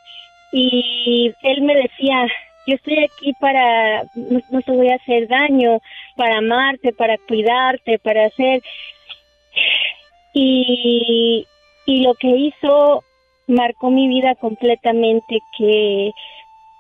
y 0.51 1.31
él 1.43 1.61
me 1.61 1.75
decía, 1.75 2.25
yo 2.65 2.75
estoy 2.75 3.03
aquí 3.03 3.33
para, 3.39 4.03
no, 4.15 4.61
te 4.61 4.71
voy 4.71 4.89
a 4.89 4.95
hacer 4.95 5.27
daño, 5.27 5.79
para 6.15 6.37
amarte, 6.37 6.93
para 6.93 7.17
cuidarte, 7.27 7.99
para 7.99 8.25
hacer... 8.25 8.61
Y, 10.33 11.47
y 11.85 12.01
lo 12.01 12.13
que 12.15 12.27
hizo 12.27 13.03
marcó 13.47 13.89
mi 13.89 14.07
vida 14.07 14.35
completamente, 14.35 15.39
que 15.57 16.11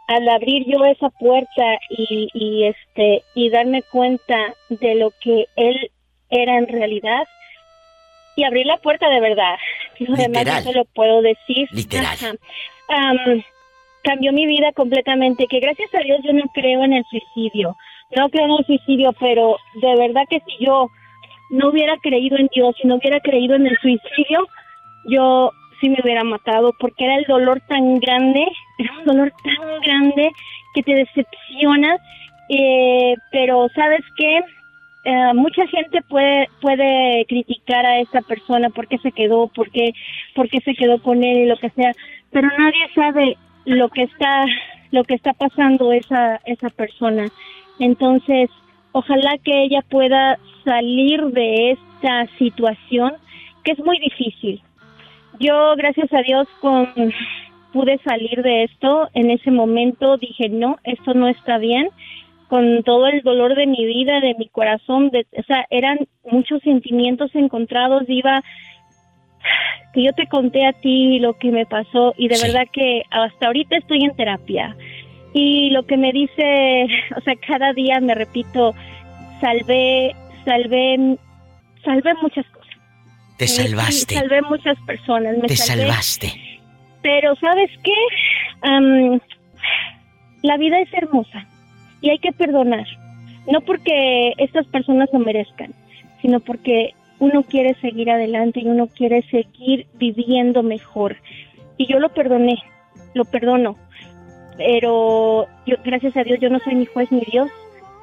al 0.07 0.27
abrir 0.29 0.65
yo 0.67 0.85
esa 0.85 1.09
puerta 1.09 1.79
y, 1.89 2.29
y 2.33 2.65
este 2.65 3.23
y 3.35 3.49
darme 3.49 3.83
cuenta 3.83 4.37
de 4.69 4.95
lo 4.95 5.11
que 5.21 5.45
él 5.55 5.91
era 6.29 6.57
en 6.57 6.67
realidad, 6.67 7.27
y 8.39 8.43
abrir 8.43 8.65
la 8.65 8.77
puerta 8.77 9.09
de 9.09 9.19
verdad. 9.19 9.57
Lo 9.99 10.15
demás 10.15 10.45
no 10.45 10.71
se 10.71 10.77
lo 10.77 10.85
puedo 10.85 11.21
decir. 11.21 11.67
Literal. 11.71 12.39
cambió 14.03 14.31
mi 14.31 14.45
vida 14.45 14.71
completamente, 14.71 15.45
que 15.47 15.59
gracias 15.59 15.93
a 15.93 15.99
Dios 15.99 16.19
yo 16.23 16.31
no 16.33 16.45
creo 16.53 16.83
en 16.83 16.93
el 16.93 17.03
suicidio. 17.05 17.75
No 18.15 18.29
creo 18.29 18.45
en 18.45 18.51
el 18.51 18.65
suicidio, 18.65 19.13
pero 19.19 19.57
de 19.81 19.95
verdad 19.97 20.23
que 20.29 20.39
si 20.39 20.65
yo 20.65 20.89
no 21.49 21.69
hubiera 21.69 21.97
creído 21.97 22.37
en 22.37 22.49
Dios, 22.53 22.75
si 22.81 22.87
no 22.87 22.95
hubiera 22.95 23.19
creído 23.19 23.55
en 23.55 23.67
el 23.67 23.77
suicidio, 23.77 24.47
yo 25.05 25.51
sí 25.79 25.89
me 25.89 25.99
hubiera 26.03 26.23
matado, 26.23 26.73
porque 26.79 27.05
era 27.05 27.15
el 27.15 27.25
dolor 27.25 27.61
tan 27.67 27.95
grande, 27.99 28.45
era 28.77 28.93
un 28.99 29.05
dolor 29.05 29.33
tan 29.43 29.81
grande 29.81 30.31
que 30.73 30.83
te 30.83 30.95
decepciona. 30.95 31.97
Eh, 32.49 33.15
pero, 33.31 33.67
¿sabes 33.75 34.01
qué? 34.17 34.41
Eh, 35.05 35.33
mucha 35.33 35.65
gente 35.67 36.01
puede 36.09 36.49
puede 36.61 37.25
criticar 37.25 37.85
a 37.85 37.99
esta 37.99 38.21
persona 38.21 38.69
porque 38.69 38.97
se 38.97 39.11
quedó, 39.11 39.47
porque 39.47 39.93
porque 40.35 40.59
se 40.59 40.73
quedó 40.73 41.01
con 41.01 41.23
él 41.23 41.37
y 41.37 41.45
lo 41.45 41.57
que 41.57 41.69
sea, 41.69 41.93
pero 42.31 42.49
nadie 42.57 42.85
sabe 42.93 43.37
lo 43.65 43.87
que 43.89 44.03
está 44.03 44.45
lo 44.91 45.03
que 45.05 45.13
está 45.13 45.33
pasando 45.33 45.93
esa 45.93 46.41
esa 46.45 46.69
persona. 46.69 47.27
Entonces, 47.79 48.49
ojalá 48.91 49.37
que 49.43 49.63
ella 49.63 49.81
pueda 49.89 50.37
salir 50.63 51.25
de 51.27 51.71
esta 51.71 52.27
situación 52.37 53.13
que 53.63 53.71
es 53.73 53.79
muy 53.79 53.99
difícil. 53.99 54.61
Yo, 55.39 55.75
gracias 55.77 56.11
a 56.13 56.21
Dios, 56.21 56.47
con 56.61 56.87
pude 57.71 57.99
salir 57.99 58.41
de 58.41 58.63
esto. 58.63 59.09
En 59.13 59.29
ese 59.29 59.51
momento 59.51 60.17
dije, 60.17 60.49
no, 60.49 60.77
esto 60.83 61.13
no 61.13 61.27
está 61.27 61.57
bien. 61.57 61.89
Con 62.47 62.83
todo 62.83 63.07
el 63.07 63.21
dolor 63.21 63.55
de 63.55 63.67
mi 63.67 63.85
vida, 63.85 64.19
de 64.21 64.33
mi 64.37 64.47
corazón, 64.49 65.11
de, 65.11 65.27
o 65.37 65.43
sea, 65.43 65.65
eran 65.69 65.99
muchos 66.23 66.61
sentimientos 66.63 67.29
encontrados. 67.35 68.03
Iba, 68.07 68.41
que 69.93 70.03
yo 70.03 70.13
te 70.13 70.27
conté 70.27 70.65
a 70.65 70.73
ti 70.73 71.19
lo 71.19 71.33
que 71.37 71.51
me 71.51 71.65
pasó 71.65 72.13
y 72.17 72.27
de 72.27 72.37
verdad 72.41 72.67
que 72.71 73.03
hasta 73.09 73.47
ahorita 73.47 73.77
estoy 73.77 74.03
en 74.03 74.15
terapia. 74.15 74.75
Y 75.33 75.69
lo 75.71 75.85
que 75.85 75.97
me 75.97 76.11
dice, 76.11 76.87
o 77.17 77.21
sea, 77.21 77.35
cada 77.47 77.73
día 77.73 77.99
me 77.99 78.15
repito, 78.15 78.73
salvé, 79.41 80.15
salvé, 80.45 81.17
salvé 81.83 82.13
muchas 82.21 82.45
cosas. 82.47 82.59
Te 83.37 83.47
salvaste. 83.47 84.15
salvé 84.15 84.41
muchas 84.41 84.77
personas. 84.85 85.37
Me 85.37 85.47
Te 85.47 85.55
salvaste. 85.55 86.33
Pero 87.01 87.35
¿sabes 87.35 87.71
qué? 87.83 87.93
la 90.41 90.57
vida 90.57 90.79
es 90.81 90.93
hermosa 90.93 91.47
y 92.01 92.09
hay 92.09 92.19
que 92.19 92.33
perdonar. 92.33 92.85
No 93.49 93.61
porque 93.61 94.33
estas 94.37 94.67
personas 94.67 95.09
lo 95.13 95.19
merezcan, 95.19 95.73
sino 96.21 96.41
porque 96.41 96.93
uno 97.19 97.43
quiere 97.43 97.75
seguir 97.75 98.09
adelante 98.09 98.61
y 98.61 98.67
uno 98.67 98.87
quiere 98.87 99.23
seguir 99.29 99.87
viviendo 99.95 100.63
mejor. 100.63 101.17
Y 101.77 101.87
yo 101.87 101.99
lo 101.99 102.09
perdoné, 102.09 102.61
lo 103.13 103.25
perdono. 103.25 103.77
Pero 104.59 105.47
yo, 105.65 105.77
gracias 105.85 106.17
a 106.17 106.23
Dios, 106.23 106.37
yo 106.41 106.49
no 106.49 106.59
soy 106.59 106.75
ni 106.75 106.85
juez 106.85 107.09
ni 107.13 107.21
Dios 107.21 107.49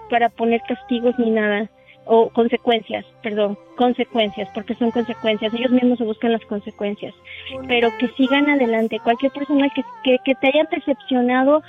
para 0.08 0.30
poner 0.30 0.62
castigos 0.66 1.14
ni 1.18 1.30
nada 1.30 1.68
o 2.06 2.30
consecuencias, 2.30 3.04
perdón, 3.22 3.58
consecuencias, 3.76 4.48
porque 4.54 4.74
son 4.74 4.90
consecuencias, 4.90 5.52
ellos 5.52 5.70
mismos 5.70 5.98
se 5.98 6.04
buscan 6.04 6.32
las 6.32 6.44
consecuencias, 6.46 7.12
pero 7.68 7.90
que 7.98 8.08
sigan 8.16 8.48
adelante, 8.48 9.00
cualquier 9.00 9.32
persona 9.32 9.68
que, 9.74 9.82
que, 10.24 10.34
te 10.34 10.46
haya 10.48 10.66
decepcionado, 10.70 11.62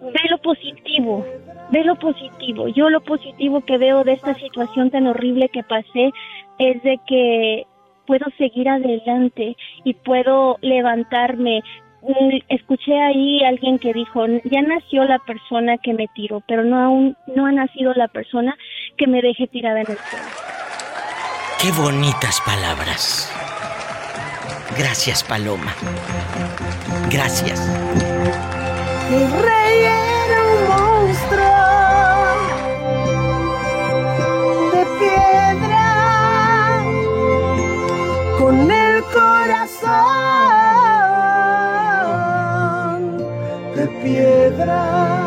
ve 0.00 0.20
lo 0.30 0.38
positivo, 0.38 1.24
ve 1.70 1.84
lo 1.84 1.94
positivo, 1.96 2.66
yo 2.68 2.90
lo 2.90 3.02
positivo 3.02 3.60
que 3.60 3.78
veo 3.78 4.02
de 4.02 4.14
esta 4.14 4.34
situación 4.34 4.90
tan 4.90 5.06
horrible 5.06 5.48
que 5.50 5.62
pasé 5.62 6.10
es 6.58 6.82
de 6.82 6.98
que 7.06 7.66
puedo 8.06 8.26
seguir 8.36 8.68
adelante 8.68 9.56
y 9.84 9.94
puedo 9.94 10.56
levantarme, 10.60 11.62
escuché 12.48 13.00
ahí 13.00 13.42
a 13.44 13.48
alguien 13.48 13.78
que 13.78 13.92
dijo, 13.92 14.26
ya 14.44 14.62
nació 14.62 15.04
la 15.04 15.18
persona 15.20 15.78
que 15.78 15.94
me 15.94 16.06
tiró, 16.14 16.42
pero 16.46 16.64
no 16.64 16.78
aún 16.78 17.16
no 17.34 17.46
ha 17.46 17.52
nacido 17.52 17.92
la 17.94 18.08
persona 18.08 18.56
que 18.96 19.06
me 19.06 19.22
deje 19.22 19.46
tirada 19.46 19.80
en 19.80 19.90
el 19.90 19.98
suelo. 19.98 20.26
Qué 21.60 21.72
bonitas 21.72 22.40
palabras. 22.44 23.32
Gracias, 24.76 25.22
Paloma. 25.22 25.74
Gracias. 27.10 27.60
Mi 29.10 29.24
rey 29.42 29.84
era 29.84 30.44
un 30.46 30.68
monstruo 30.68 32.13
piedra. 44.02 45.24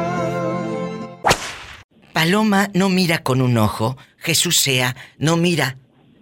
Paloma 2.13 2.69
no 2.73 2.89
mira 2.89 3.19
con 3.19 3.41
un 3.41 3.57
ojo, 3.57 3.97
Jesús 4.17 4.57
sea, 4.57 4.95
no 5.17 5.37
mira 5.37 5.77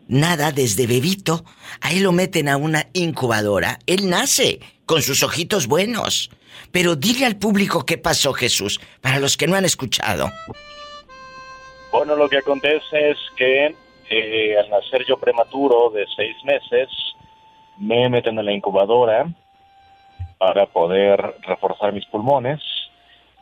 nada 0.08 0.52
desde 0.52 0.88
bebito. 0.88 1.46
A 1.82 1.92
él 1.92 2.04
lo 2.04 2.12
meten 2.12 2.50
a 2.50 2.58
una 2.58 2.88
incubadora. 2.94 3.80
Él 3.88 4.10
nace 4.10 4.60
con 4.86 5.02
sus 5.02 5.24
ojitos 5.24 5.68
buenos. 5.68 6.30
Pero 6.72 6.96
dile 6.96 7.26
al 7.26 7.38
público 7.38 7.86
qué 7.86 7.98
pasó, 7.98 8.34
Jesús, 8.34 8.80
para 9.02 9.20
los 9.20 9.38
que 9.38 9.48
no 9.48 9.56
han 9.56 9.66
escuchado. 9.66 10.30
Bueno, 11.92 12.16
lo 12.16 12.28
que 12.28 12.38
acontece 12.38 13.12
es 13.12 13.18
que 13.38 13.76
eh, 14.10 14.58
al 14.58 14.70
nacer 14.70 15.06
yo 15.08 15.18
prematuro 15.18 15.90
de 15.90 16.06
seis 16.16 16.36
meses, 16.44 16.90
me 17.78 18.10
meten 18.10 18.38
en 18.38 18.46
la 18.46 18.54
incubadora 18.54 19.28
para 20.38 20.66
poder 20.68 21.36
reforzar 21.42 21.94
mis 21.94 22.06
pulmones 22.06 22.62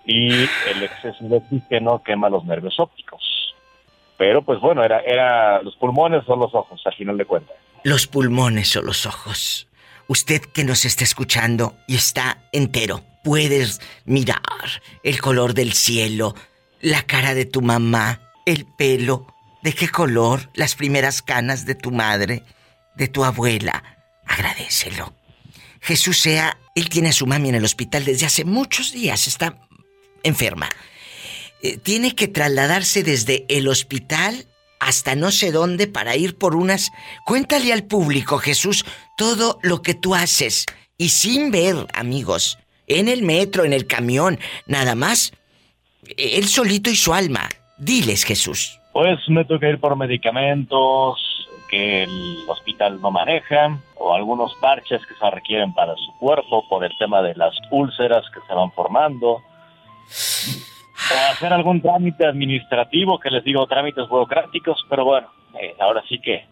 y 0.06 0.32
el 0.32 0.84
exceso 0.84 1.24
de 1.26 1.38
oxígeno 1.38 2.02
quema 2.04 2.30
los 2.30 2.46
nervios 2.46 2.80
ópticos. 2.80 3.22
Pero 4.18 4.42
pues 4.42 4.60
bueno, 4.60 4.84
era, 4.84 5.00
era 5.00 5.62
los 5.62 5.76
pulmones 5.76 6.24
o 6.28 6.36
los 6.36 6.54
ojos, 6.54 6.82
al 6.86 6.94
final 6.94 7.18
de 7.18 7.26
cuentas. 7.26 7.56
Los 7.84 8.08
pulmones 8.08 8.76
o 8.76 8.82
los 8.82 9.06
ojos. 9.06 9.68
Usted 10.08 10.42
que 10.42 10.64
nos 10.64 10.86
está 10.86 11.04
escuchando 11.04 11.76
y 11.88 11.96
está 11.96 12.38
entero, 12.52 13.02
puedes 13.24 13.80
mirar 14.06 14.42
el 15.04 15.22
color 15.22 15.54
del 15.54 15.74
cielo, 15.74 16.36
la 16.82 17.04
cara 17.04 17.34
de 17.34 17.46
tu 17.46 17.62
mamá, 17.62 18.20
el 18.46 18.66
pelo, 18.78 19.28
de 19.62 19.74
qué 19.74 19.88
color, 19.88 20.50
las 20.54 20.76
primeras 20.76 21.22
canas 21.22 21.66
de 21.66 21.76
tu 21.76 21.92
madre, 21.92 22.44
de 22.96 23.08
tu 23.08 23.24
abuela. 23.24 23.84
Agradecelo. 24.26 25.14
Jesús 25.84 26.18
sea, 26.20 26.58
él 26.76 26.90
tiene 26.90 27.10
a 27.10 27.14
su 27.14 27.28
mami 27.28 27.50
en 27.50 27.56
el 27.56 27.66
hospital 27.66 28.06
desde 28.06 28.26
hace 28.26 28.46
muchos 28.46 28.94
días, 28.94 29.28
está 29.28 29.60
enferma. 30.24 30.70
Eh, 31.62 31.78
tiene 31.78 32.16
que 32.16 32.28
trasladarse 32.28 33.04
desde 33.04 33.46
el 33.50 33.68
hospital 33.68 34.46
hasta 34.80 35.16
no 35.16 35.32
sé 35.32 35.52
dónde 35.52 35.88
para 35.88 36.16
ir 36.16 36.38
por 36.38 36.56
unas... 36.56 36.92
Cuéntale 37.26 37.72
al 37.72 37.84
público, 37.84 38.38
Jesús, 38.38 38.86
todo 39.18 39.60
lo 39.62 39.82
que 39.82 39.94
tú 39.94 40.16
haces. 40.16 40.66
Y 40.98 41.10
sin 41.10 41.52
ver, 41.52 41.76
amigos, 41.94 42.60
en 42.88 43.08
el 43.08 43.22
metro, 43.22 43.66
en 43.66 43.74
el 43.74 43.88
camión, 43.88 44.40
nada 44.68 44.96
más, 44.96 45.34
él 46.18 46.48
solito 46.48 46.90
y 46.90 46.96
su 46.96 47.14
alma. 47.14 47.50
Diles, 47.78 48.24
Jesús. 48.24 48.80
Pues 48.94 49.20
me 49.28 49.46
toca 49.46 49.70
ir 49.70 49.80
por 49.80 49.96
medicamentos, 49.98 51.20
que 51.74 52.04
el 52.04 52.44
hospital 52.48 53.02
no 53.02 53.10
maneja 53.10 53.80
o 53.96 54.14
algunos 54.14 54.54
parches 54.62 55.02
que 55.08 55.16
se 55.16 55.30
requieren 55.32 55.74
para 55.74 55.96
su 55.96 56.12
cuerpo 56.20 56.68
por 56.70 56.84
el 56.86 56.92
tema 57.00 57.24
de 57.24 57.34
las 57.34 57.56
úlceras 57.72 58.24
que 58.32 58.40
se 58.48 58.54
van 58.54 58.72
formando. 58.74 59.42
O 61.12 61.32
hacer 61.32 61.52
algún 61.52 61.82
trámite 61.82 62.28
administrativo 62.28 63.20
que 63.20 63.32
les 63.32 63.44
digo 63.44 63.66
trámites 63.66 64.08
burocráticos 64.08 64.86
pero 64.88 65.06
bueno 65.06 65.28
eh, 65.60 65.76
ahora 65.80 66.04
sí 66.08 66.20
que 66.20 66.46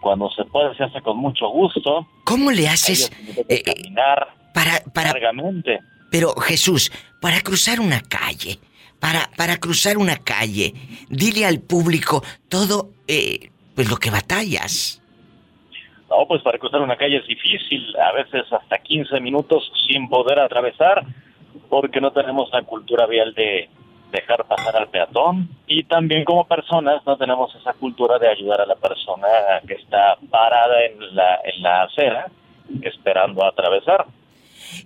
cuando 0.00 0.30
se 0.30 0.44
puede 0.44 0.74
se 0.76 0.84
hace 0.84 1.00
con 1.00 1.16
mucho 1.16 1.48
gusto. 1.48 2.06
Cómo 2.24 2.52
le 2.52 2.68
haces 2.68 3.10
eh, 3.48 3.62
caminar 3.62 4.28
para 4.54 4.80
para 4.94 5.10
largamente. 5.10 5.80
Pero 6.10 6.34
Jesús 6.36 6.92
para 7.20 7.40
cruzar 7.40 7.80
una 7.80 8.00
calle 8.00 8.60
para, 9.00 9.28
para 9.36 9.56
cruzar 9.56 9.98
una 9.98 10.16
calle, 10.18 10.74
dile 11.08 11.44
al 11.44 11.58
público 11.58 12.22
todo 12.48 12.92
eh, 13.08 13.51
pues 13.74 13.90
lo 13.90 13.96
que 13.96 14.10
batallas. 14.10 15.02
No, 16.12 16.26
pues 16.28 16.42
para 16.42 16.58
cruzar 16.58 16.82
una 16.82 16.96
calle 16.96 17.16
es 17.16 17.26
difícil, 17.26 17.96
a 17.96 18.12
veces 18.12 18.44
hasta 18.52 18.78
15 18.78 19.18
minutos 19.20 19.72
sin 19.86 20.08
poder 20.10 20.38
atravesar, 20.40 21.06
porque 21.70 22.02
no 22.02 22.12
tenemos 22.12 22.50
la 22.52 22.62
cultura 22.62 23.06
vial 23.06 23.32
de 23.34 23.70
dejar 24.12 24.44
pasar 24.44 24.76
al 24.76 24.88
peatón 24.88 25.48
y 25.66 25.84
también 25.84 26.24
como 26.24 26.46
personas 26.46 27.00
no 27.06 27.16
tenemos 27.16 27.54
esa 27.54 27.72
cultura 27.72 28.18
de 28.18 28.28
ayudar 28.28 28.60
a 28.60 28.66
la 28.66 28.74
persona 28.74 29.26
que 29.66 29.72
está 29.72 30.18
parada 30.30 30.84
en 30.84 31.16
la, 31.16 31.40
en 31.44 31.62
la 31.62 31.84
acera 31.84 32.30
esperando 32.82 33.42
a 33.42 33.48
atravesar. 33.48 34.04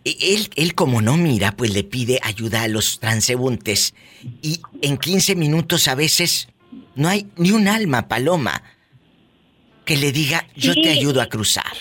E, 0.04 0.10
él, 0.34 0.48
él 0.54 0.76
como 0.76 1.02
no 1.02 1.16
mira, 1.16 1.50
pues 1.56 1.74
le 1.74 1.82
pide 1.82 2.20
ayuda 2.22 2.62
a 2.62 2.68
los 2.68 3.00
transeúntes 3.00 3.96
y 4.42 4.60
en 4.80 4.96
15 4.96 5.34
minutos 5.34 5.88
a 5.88 5.96
veces 5.96 6.48
no 6.94 7.08
hay 7.08 7.26
ni 7.36 7.50
un 7.50 7.66
alma, 7.66 8.06
Paloma 8.06 8.62
que 9.86 9.96
le 9.96 10.12
diga, 10.12 10.44
yo 10.54 10.74
te 10.74 10.90
ayudo 10.90 11.22
a 11.22 11.26
cruzar. 11.26 11.72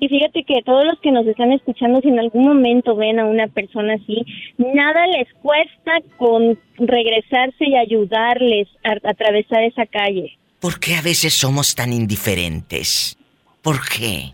Y 0.00 0.08
fíjate 0.08 0.42
que 0.42 0.62
todos 0.64 0.84
los 0.84 0.98
que 1.00 1.12
nos 1.12 1.26
están 1.26 1.52
escuchando, 1.52 2.00
si 2.00 2.08
en 2.08 2.18
algún 2.18 2.48
momento 2.48 2.96
ven 2.96 3.20
a 3.20 3.26
una 3.26 3.46
persona 3.46 3.94
así, 3.94 4.24
nada 4.58 5.06
les 5.06 5.32
cuesta 5.34 5.92
con 6.16 6.58
regresarse 6.78 7.64
y 7.64 7.76
ayudarles 7.76 8.68
a, 8.82 9.08
atravesar 9.08 9.62
esa 9.62 9.86
calle. 9.86 10.36
¿Por 10.60 10.80
qué 10.80 10.96
a 10.96 11.02
veces 11.02 11.34
somos 11.34 11.74
tan 11.74 11.92
indiferentes? 11.92 13.16
¿Por 13.62 13.76
qué? 13.86 14.32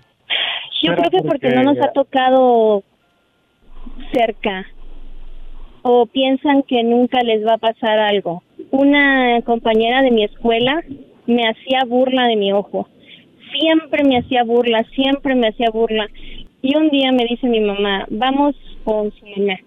Yo 0.83 0.95
creo 0.95 1.11
que 1.11 1.29
porque 1.29 1.51
no 1.51 1.63
nos 1.63 1.79
ha 1.79 1.93
tocado 1.93 2.83
cerca 4.13 4.67
o 5.83 6.07
piensan 6.07 6.63
que 6.63 6.83
nunca 6.83 7.21
les 7.23 7.45
va 7.47 7.55
a 7.55 7.59
pasar 7.59 7.99
algo. 7.99 8.43
Una 8.71 9.43
compañera 9.43 10.03
de 10.03 10.11
mi 10.11 10.25
escuela 10.25 10.83
me 11.31 11.49
hacía 11.49 11.85
burla 11.87 12.27
de 12.27 12.37
mi 12.37 12.53
ojo. 12.53 12.89
Siempre 13.59 14.05
me 14.05 14.19
hacía 14.19 14.45
burla, 14.45 14.85
siempre 14.95 15.35
me 15.35 15.49
hacía 15.49 15.71
burla. 15.71 16.09
Y 16.63 16.77
un 16.77 16.91
día 16.91 17.13
me 17.13 17.25
dice 17.25 17.47
mi 17.47 17.61
mamá, 17.61 18.07
vamos 18.11 18.55
con 18.85 19.13
su 19.13 19.27
mamá. 19.27 19.59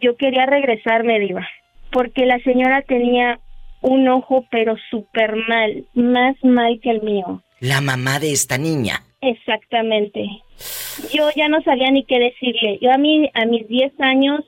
Yo 0.00 0.16
quería 0.16 0.46
regresarme, 0.46 1.18
diva, 1.18 1.46
porque 1.90 2.26
la 2.26 2.38
señora 2.40 2.82
tenía 2.82 3.40
un 3.80 4.08
ojo, 4.08 4.44
pero 4.50 4.76
súper 4.90 5.36
mal, 5.48 5.86
más 5.94 6.36
mal 6.42 6.80
que 6.82 6.90
el 6.90 7.02
mío. 7.02 7.42
La 7.60 7.80
mamá 7.80 8.18
de 8.18 8.32
esta 8.32 8.58
niña. 8.58 9.02
Exactamente. 9.20 10.28
Yo 11.12 11.28
ya 11.34 11.48
no 11.48 11.62
sabía 11.62 11.90
ni 11.90 12.04
qué 12.04 12.18
decirle. 12.18 12.78
Yo 12.82 12.92
a 12.92 12.98
mí, 12.98 13.30
a 13.34 13.46
mis 13.46 13.66
10 13.68 13.92
años, 14.00 14.40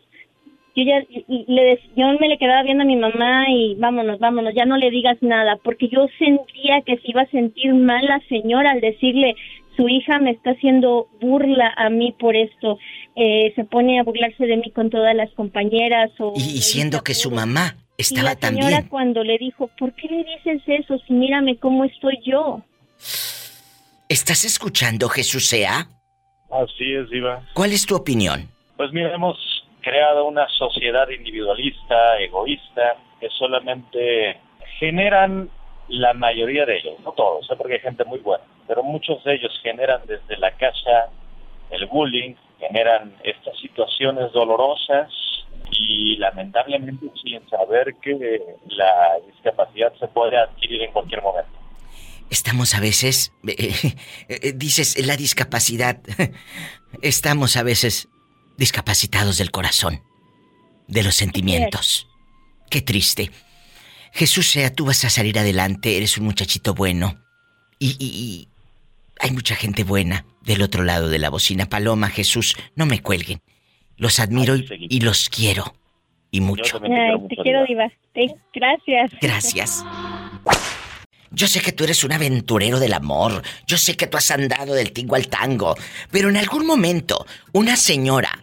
yo 0.78 0.84
ya 0.84 1.00
le, 1.28 1.80
yo 1.96 2.06
me 2.20 2.28
le 2.28 2.38
quedaba 2.38 2.62
viendo 2.62 2.84
a 2.84 2.86
mi 2.86 2.96
mamá 2.96 3.46
y 3.50 3.74
vámonos, 3.76 4.18
vámonos, 4.20 4.54
ya 4.54 4.64
no 4.64 4.76
le 4.76 4.90
digas 4.90 5.16
nada, 5.20 5.58
porque 5.64 5.88
yo 5.88 6.06
sentía 6.18 6.82
que 6.82 6.96
se 6.98 7.10
iba 7.10 7.22
a 7.22 7.30
sentir 7.30 7.74
mal 7.74 8.04
la 8.04 8.20
señora 8.28 8.70
al 8.70 8.80
decirle, 8.80 9.34
su 9.76 9.88
hija 9.88 10.18
me 10.20 10.30
está 10.30 10.50
haciendo 10.50 11.08
burla 11.20 11.72
a 11.76 11.90
mí 11.90 12.14
por 12.18 12.36
esto, 12.36 12.78
eh, 13.16 13.52
se 13.56 13.64
pone 13.64 13.98
a 13.98 14.04
burlarse 14.04 14.46
de 14.46 14.56
mí 14.56 14.70
con 14.70 14.90
todas 14.90 15.14
las 15.16 15.30
compañeras. 15.32 16.10
O, 16.20 16.32
y 16.36 16.52
diciendo 16.52 17.02
que 17.02 17.14
su 17.14 17.30
mamá 17.30 17.76
estaba 17.96 18.32
y 18.32 18.34
la 18.34 18.48
señora 18.48 18.88
cuando 18.88 19.24
le 19.24 19.38
dijo, 19.38 19.68
¿por 19.78 19.92
qué 19.94 20.08
le 20.08 20.24
dices 20.24 20.62
eso 20.66 20.98
si 21.06 21.12
mírame 21.12 21.56
cómo 21.56 21.84
estoy 21.84 22.18
yo? 22.24 22.62
¿Estás 24.08 24.44
escuchando, 24.44 25.08
Jesús 25.08 25.48
sea? 25.48 25.88
Así 26.50 26.94
es, 26.94 27.10
Diva. 27.10 27.44
¿Cuál 27.54 27.72
es 27.72 27.84
tu 27.84 27.94
opinión? 27.94 28.48
Pues 28.76 28.92
mira, 28.92 29.12
hemos 29.14 29.36
creado 29.88 30.26
una 30.26 30.46
sociedad 30.50 31.08
individualista, 31.08 32.18
egoísta, 32.18 32.96
que 33.18 33.28
solamente 33.30 34.38
generan 34.78 35.48
la 35.88 36.12
mayoría 36.12 36.66
de 36.66 36.76
ellos, 36.76 37.00
no 37.00 37.12
todos, 37.12 37.50
¿eh? 37.50 37.54
porque 37.56 37.74
hay 37.74 37.80
gente 37.80 38.04
muy 38.04 38.18
buena, 38.18 38.44
pero 38.66 38.82
muchos 38.82 39.24
de 39.24 39.36
ellos 39.36 39.58
generan 39.62 40.02
desde 40.06 40.36
la 40.36 40.50
casa 40.52 41.08
el 41.70 41.86
bullying, 41.86 42.34
generan 42.58 43.14
estas 43.24 43.58
situaciones 43.60 44.30
dolorosas 44.32 45.10
y 45.70 46.16
lamentablemente 46.16 47.06
sin 47.22 47.48
saber 47.48 47.94
que 48.02 48.40
la 48.66 49.18
discapacidad 49.26 49.92
se 49.98 50.08
puede 50.08 50.36
adquirir 50.36 50.82
en 50.82 50.92
cualquier 50.92 51.22
momento. 51.22 51.50
Estamos 52.28 52.74
a 52.74 52.80
veces, 52.80 53.32
eh, 53.46 54.52
dices, 54.54 55.06
la 55.06 55.16
discapacidad, 55.16 55.96
estamos 57.02 57.56
a 57.56 57.62
veces 57.62 58.10
discapacitados 58.58 59.38
del 59.38 59.50
corazón, 59.50 60.02
de 60.86 61.02
los 61.02 61.14
sentimientos. 61.14 62.08
Qué 62.68 62.82
triste. 62.82 63.30
Jesús 64.12 64.50
sea, 64.50 64.74
tú 64.74 64.84
vas 64.86 65.04
a 65.04 65.10
salir 65.10 65.38
adelante, 65.38 65.96
eres 65.96 66.18
un 66.18 66.24
muchachito 66.24 66.74
bueno. 66.74 67.24
Y, 67.78 68.48
hay 69.20 69.30
mucha 69.32 69.56
gente 69.56 69.82
buena 69.84 70.26
del 70.42 70.62
otro 70.62 70.84
lado 70.84 71.08
de 71.08 71.18
la 71.18 71.30
bocina. 71.30 71.66
Paloma, 71.66 72.08
Jesús, 72.08 72.56
no 72.76 72.86
me 72.86 73.00
cuelguen. 73.00 73.40
Los 73.96 74.20
admiro 74.20 74.54
y, 74.56 75.00
los 75.00 75.28
quiero. 75.28 75.74
Y 76.30 76.40
mucho. 76.40 76.80
te, 76.80 76.88
quiero, 77.42 77.64
Diva. 77.64 77.90
Gracias. 78.52 79.12
Gracias. 79.20 79.84
Yo 81.30 81.46
sé 81.46 81.60
que 81.60 81.72
tú 81.72 81.84
eres 81.84 82.04
un 82.04 82.12
aventurero 82.12 82.80
del 82.80 82.94
amor. 82.94 83.42
Yo 83.66 83.78
sé 83.78 83.96
que 83.96 84.06
tú 84.06 84.16
has 84.16 84.30
andado 84.30 84.74
del 84.74 84.92
tingo 84.92 85.14
al 85.14 85.28
tango. 85.28 85.74
Pero 86.10 86.28
en 86.28 86.36
algún 86.36 86.66
momento, 86.66 87.26
una 87.52 87.76
señora, 87.76 88.38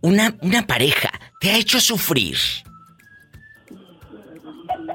una, 0.00 0.36
una 0.40 0.66
pareja, 0.66 1.10
te 1.40 1.50
ha 1.50 1.56
hecho 1.56 1.80
sufrir. 1.80 2.36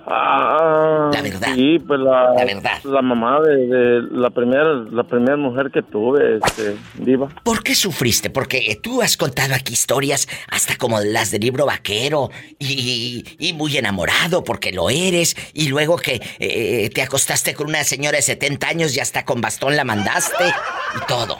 Ah, 0.05 1.09
la 1.13 1.21
verdad. 1.21 1.55
Sí, 1.55 1.79
pues 1.79 1.99
la, 1.99 2.33
la 2.33 2.45
verdad. 2.45 2.83
La 2.83 3.01
mamá 3.01 3.39
de, 3.41 4.01
la 4.11 4.29
primera 4.29 4.73
la 4.73 5.03
primera 5.03 5.37
mujer 5.37 5.71
que 5.71 5.81
tuve, 5.81 6.37
este, 6.37 6.75
viva. 6.95 7.29
¿Por 7.43 7.63
qué 7.63 7.73
sufriste? 7.73 8.29
Porque 8.29 8.79
tú 8.81 9.01
has 9.01 9.15
contado 9.15 9.53
aquí 9.55 9.73
historias 9.73 10.27
hasta 10.49 10.75
como 10.75 10.99
las 10.99 11.31
del 11.31 11.41
libro 11.41 11.65
vaquero 11.65 12.29
y, 12.59 13.23
y 13.39 13.53
muy 13.53 13.77
enamorado 13.77 14.43
porque 14.43 14.73
lo 14.73 14.89
eres 14.89 15.35
y 15.53 15.69
luego 15.69 15.95
que 15.97 16.21
eh, 16.39 16.89
te 16.93 17.01
acostaste 17.01 17.53
con 17.53 17.67
una 17.67 17.83
señora 17.83 18.17
de 18.17 18.23
70 18.23 18.67
años 18.67 18.97
y 18.97 18.99
hasta 18.99 19.23
con 19.23 19.39
bastón 19.39 19.75
la 19.75 19.85
mandaste 19.85 20.45
y 20.45 21.05
todo, 21.07 21.37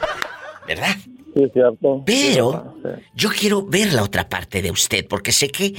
¿verdad? 0.68 0.96
Sí, 1.36 1.50
cierto. 1.52 2.04
Pero 2.06 2.76
yo 3.14 3.30
quiero 3.30 3.66
ver 3.66 3.94
la 3.94 4.04
otra 4.04 4.30
parte 4.30 4.62
de 4.62 4.72
usted 4.72 5.06
porque 5.08 5.32
sé 5.32 5.50
que 5.50 5.74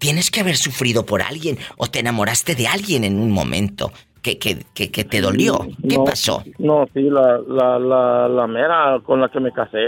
tienes 0.00 0.30
que 0.32 0.40
haber 0.40 0.56
sufrido 0.56 1.06
por 1.06 1.22
alguien 1.22 1.58
o 1.76 1.86
te 1.86 2.00
enamoraste 2.00 2.56
de 2.56 2.66
alguien 2.66 3.04
en 3.04 3.20
un 3.20 3.30
momento 3.30 3.92
que, 4.22 4.38
que, 4.38 4.64
que, 4.74 5.04
te 5.04 5.20
dolió. 5.20 5.66
¿Qué 5.88 5.96
pasó? 6.04 6.42
No, 6.58 6.86
sí, 6.92 7.02
la, 7.02 7.38
la, 7.46 7.78
la, 7.78 8.28
la, 8.28 8.46
mera 8.46 8.98
con 9.04 9.20
la 9.20 9.28
que 9.28 9.40
me 9.40 9.52
casé, 9.52 9.78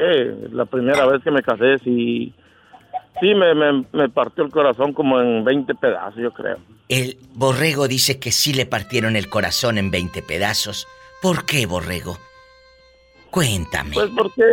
la 0.52 0.64
primera 0.64 1.06
vez 1.06 1.22
que 1.22 1.30
me 1.30 1.42
casé, 1.42 1.78
sí, 1.78 2.32
sí 3.20 3.34
me, 3.34 3.54
me, 3.54 3.84
me 3.92 4.08
partió 4.08 4.44
el 4.44 4.50
corazón 4.50 4.92
como 4.92 5.20
en 5.20 5.44
20 5.44 5.74
pedazos, 5.74 6.22
yo 6.22 6.32
creo. 6.32 6.58
El 6.88 7.18
borrego 7.34 7.88
dice 7.88 8.18
que 8.18 8.32
sí 8.32 8.54
le 8.54 8.66
partieron 8.66 9.16
el 9.16 9.28
corazón 9.28 9.76
en 9.76 9.90
20 9.90 10.22
pedazos. 10.22 10.86
¿Por 11.20 11.44
qué, 11.44 11.66
borrego? 11.66 12.16
Cuéntame. 13.30 13.94
Pues 13.94 14.10
porque, 14.16 14.44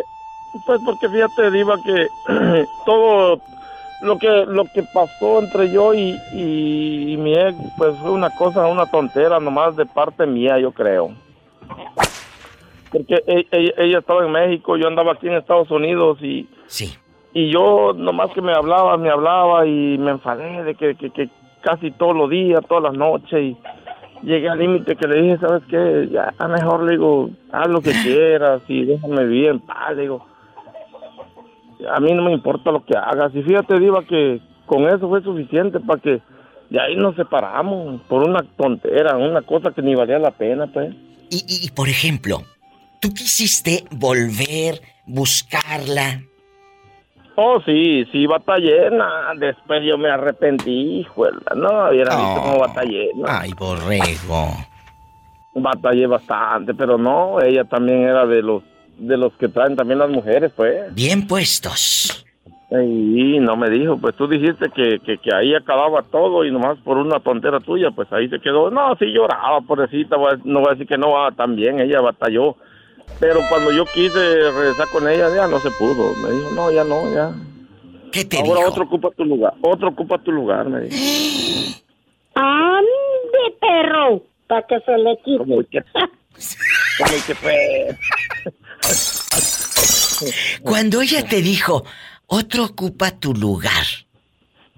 pues 0.66 0.82
porque 0.86 1.10
fíjate, 1.10 1.52
Diva, 1.52 1.76
que 1.84 2.08
todo 2.86 3.42
lo 4.02 4.18
que 4.18 4.46
lo 4.46 4.66
que 4.66 4.84
pasó 4.84 5.40
entre 5.40 5.72
yo 5.72 5.94
y, 5.94 6.18
y, 6.34 7.18
mi 7.18 7.34
ex 7.34 7.56
pues 7.78 7.98
fue 7.98 8.12
una 8.12 8.30
cosa 8.30 8.68
una 8.68 8.86
tontera 8.86 9.40
nomás 9.40 9.76
de 9.76 9.86
parte 9.86 10.26
mía 10.26 10.58
yo 10.60 10.72
creo. 10.72 11.12
Porque 12.92 13.22
e, 13.28 13.46
e, 13.52 13.74
ella, 13.78 14.00
estaba 14.00 14.26
en 14.26 14.32
México 14.32 14.78
yo 14.78 14.88
andaba 14.88 15.14
aquí 15.14 15.28
en 15.28 15.34
Estados 15.34 15.70
Unidos 15.70 16.22
y 16.22 16.48
sí. 16.68 16.96
y 17.34 17.52
yo 17.52 17.94
nomás 17.94 18.32
que 18.32 18.42
me 18.42 18.54
hablaba 18.54 18.96
me 18.98 19.10
hablaba 19.10 19.66
y 19.66 19.98
me 19.98 20.12
enfadé 20.12 20.64
de 20.64 20.76
que, 20.76 20.96
que, 20.96 21.30
casi 21.62 21.92
todos 21.92 22.16
los 22.16 22.30
días 22.30 22.62
todas 22.70 22.84
las 22.84 22.94
noches 22.94 23.42
y 23.42 23.58
llegué 24.24 24.48
al 24.48 24.60
límite 24.60 24.96
que 24.96 25.08
le 25.08 25.22
dije 25.22 25.38
sabes 25.40 25.64
qué 25.70 26.08
ya 26.10 26.34
mejor 26.48 26.84
le 26.84 26.92
digo 26.94 27.30
haz 27.52 27.68
lo 27.68 27.82
que 27.82 27.92
quieras 28.04 28.62
y 28.70 28.86
déjame 28.86 29.26
vivir 29.26 29.50
en 29.50 29.60
paz 29.60 29.94
le 29.96 30.04
digo 30.04 30.26
a 31.88 32.00
mí 32.00 32.14
no 32.14 32.24
me 32.24 32.34
importa 32.34 32.72
lo 32.72 32.84
que 32.84 32.98
hagas. 32.98 33.34
Y 33.34 33.42
fíjate, 33.44 33.80
Diva, 33.80 34.04
que 34.04 34.42
con 34.66 34.88
eso 34.88 35.08
fue 35.08 35.22
suficiente 35.22 35.80
para 35.80 36.02
que 36.02 36.22
de 36.70 36.80
ahí 36.80 36.96
nos 36.96 37.16
separamos 37.16 38.02
por 38.04 38.24
una 38.24 38.44
tontera, 38.58 39.18
una 39.18 39.42
cosa 39.42 39.72
que 39.72 39.82
ni 39.82 39.96
valía 39.96 40.20
la 40.20 40.32
pena, 40.32 40.68
pues. 40.68 40.94
Y, 41.30 41.44
y, 41.48 41.72
por 41.72 41.90
ejemplo, 41.90 42.44
¿tú 43.00 43.10
quisiste 43.10 43.84
volver, 43.92 44.82
buscarla? 45.06 46.22
Oh, 47.36 47.62
sí, 47.62 48.06
sí, 48.12 48.28
batallé. 48.28 48.90
después 49.38 49.82
yo 49.86 49.98
me 49.98 50.10
arrepentí, 50.10 51.00
hijo. 51.00 51.26
No, 51.56 51.90
hubiera 51.90 52.16
visto 52.16 52.42
cómo 52.42 52.60
batallé. 52.60 53.12
Ay, 53.26 53.54
borrego. 53.58 54.58
Batallé 55.54 56.06
bastante, 56.06 56.74
pero 56.74 56.98
no, 56.98 57.40
ella 57.42 57.64
también 57.64 58.02
era 58.02 58.26
de 58.26 58.42
los 58.42 58.62
de 59.00 59.18
los 59.18 59.34
que 59.34 59.48
traen 59.48 59.76
también 59.76 60.00
las 60.00 60.10
mujeres, 60.10 60.52
pues. 60.56 60.94
Bien 60.94 61.28
puestos. 61.28 62.26
Y 62.72 63.40
no 63.40 63.58
me 63.58 63.68
dijo, 63.72 63.98
pues 63.98 64.16
tú 64.16 64.28
dijiste 64.28 64.70
que, 64.70 65.00
que, 65.00 65.18
ahí 65.34 65.56
acababa 65.56 66.04
todo 66.04 66.46
y 66.46 66.52
nomás 66.52 66.78
por 66.80 66.98
una 66.98 67.20
tontera 67.20 67.60
tuya, 67.60 67.90
pues 67.90 68.12
ahí 68.14 68.30
se 68.30 68.40
quedó. 68.40 68.70
No, 68.70 68.96
sí 68.98 69.06
lloraba, 69.12 69.62
pobrecita, 69.62 70.18
no 70.44 70.60
voy 70.60 70.68
a 70.68 70.72
decir 70.74 70.88
que 70.88 70.98
no, 70.98 71.12
va 71.12 71.32
también 71.32 71.80
ella 71.80 72.00
batalló. 72.00 72.58
Pero 73.20 73.40
cuando 73.50 73.72
yo 73.72 73.86
quise 73.86 74.52
regresar 74.52 74.88
con 74.92 75.10
ella, 75.10 75.34
ya 75.36 75.48
no 75.48 75.58
se 75.60 75.72
pudo. 75.72 76.14
Me 76.22 76.32
dijo, 76.32 76.52
no, 76.52 76.72
ya 76.72 76.84
no, 76.84 77.12
ya. 77.12 77.34
¿Qué 78.12 78.26
te 78.26 78.38
Ahora 78.38 78.68
otro 78.68 78.84
ocupa 78.84 79.10
tu 79.18 79.26
lugar, 79.26 79.54
otro 79.62 79.90
ocupa 79.90 80.20
tu 80.20 80.32
lugar, 80.32 80.70
me 80.70 80.82
dijo. 80.82 80.96
¡Ande, 82.36 83.58
perro! 83.60 84.22
Para 84.48 84.62
que 84.68 84.80
se 84.82 84.96
le 84.96 85.18
quite. 85.24 85.38
Como 85.40 85.64
que, 85.64 85.84
como 85.94 87.26
que 87.26 87.36
fue. 87.36 87.98
Cuando 90.62 91.02
ella 91.02 91.26
te 91.26 91.42
dijo, 91.42 91.84
otro 92.28 92.66
ocupa 92.66 93.12
tu 93.12 93.34
lugar, 93.34 93.86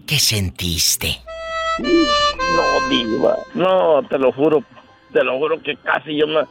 ¿qué 0.05 0.19
sentiste? 0.19 1.21
No, 1.79 2.89
diva, 2.89 3.37
no, 3.53 4.03
te 4.07 4.17
lo 4.17 4.31
juro, 4.31 4.63
te 5.13 5.23
lo 5.23 5.37
juro 5.37 5.61
que 5.61 5.75
casi 5.77 6.15
yo 6.17 6.27
me, 6.27 6.41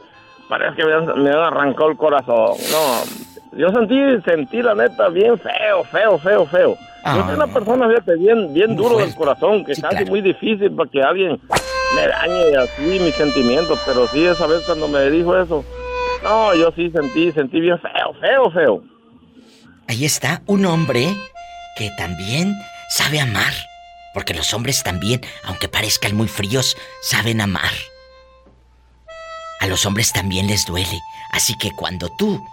parece 0.49 0.77
que 0.77 0.85
me, 0.85 0.93
han, 0.93 1.27
arrancado 1.27 1.91
el 1.91 1.97
corazón, 1.97 2.57
no, 2.71 3.57
yo 3.57 3.69
sentí, 3.69 3.95
sentí 4.25 4.61
la 4.61 4.75
neta 4.75 5.09
bien 5.09 5.39
feo, 5.39 5.83
feo, 5.85 6.17
feo, 6.17 6.45
feo. 6.47 6.77
yo 7.05 7.25
soy 7.25 7.35
una 7.35 7.45
ah. 7.45 7.53
persona, 7.53 7.87
fíjate, 7.87 8.15
bien, 8.17 8.53
bien 8.53 8.75
duro 8.75 8.97
del 8.97 9.15
corazón, 9.15 9.63
que 9.63 9.73
casi 9.75 10.05
muy 10.05 10.21
difícil 10.21 10.71
para 10.71 10.89
que 10.89 11.01
alguien 11.01 11.39
me 11.95 12.07
dañe 12.07 12.57
así 12.57 12.99
mis 12.99 13.15
sentimientos, 13.15 13.79
pero 13.85 14.07
sí 14.07 14.25
esa 14.25 14.47
vez 14.47 14.63
cuando 14.65 14.87
me 14.87 15.09
dijo 15.09 15.37
eso, 15.37 15.63
no, 16.23 16.55
yo 16.55 16.71
sí 16.75 16.89
sentí, 16.91 17.31
sentí 17.31 17.59
bien 17.59 17.79
feo, 17.79 18.13
feo, 18.19 18.51
feo. 18.51 18.83
Ahí 19.87 20.05
está 20.05 20.41
un 20.45 20.65
hombre 20.65 21.07
que 21.75 21.89
también 21.97 22.55
sabe 22.89 23.19
amar. 23.19 23.53
Porque 24.13 24.33
los 24.33 24.53
hombres 24.53 24.83
también, 24.83 25.21
aunque 25.45 25.69
parezcan 25.69 26.15
muy 26.15 26.27
fríos, 26.27 26.75
saben 27.01 27.39
amar. 27.39 27.71
A 29.61 29.67
los 29.67 29.85
hombres 29.85 30.11
también 30.11 30.47
les 30.47 30.65
duele. 30.65 30.99
Así 31.31 31.57
que 31.57 31.71
cuando 31.71 32.09
tú 32.17 32.43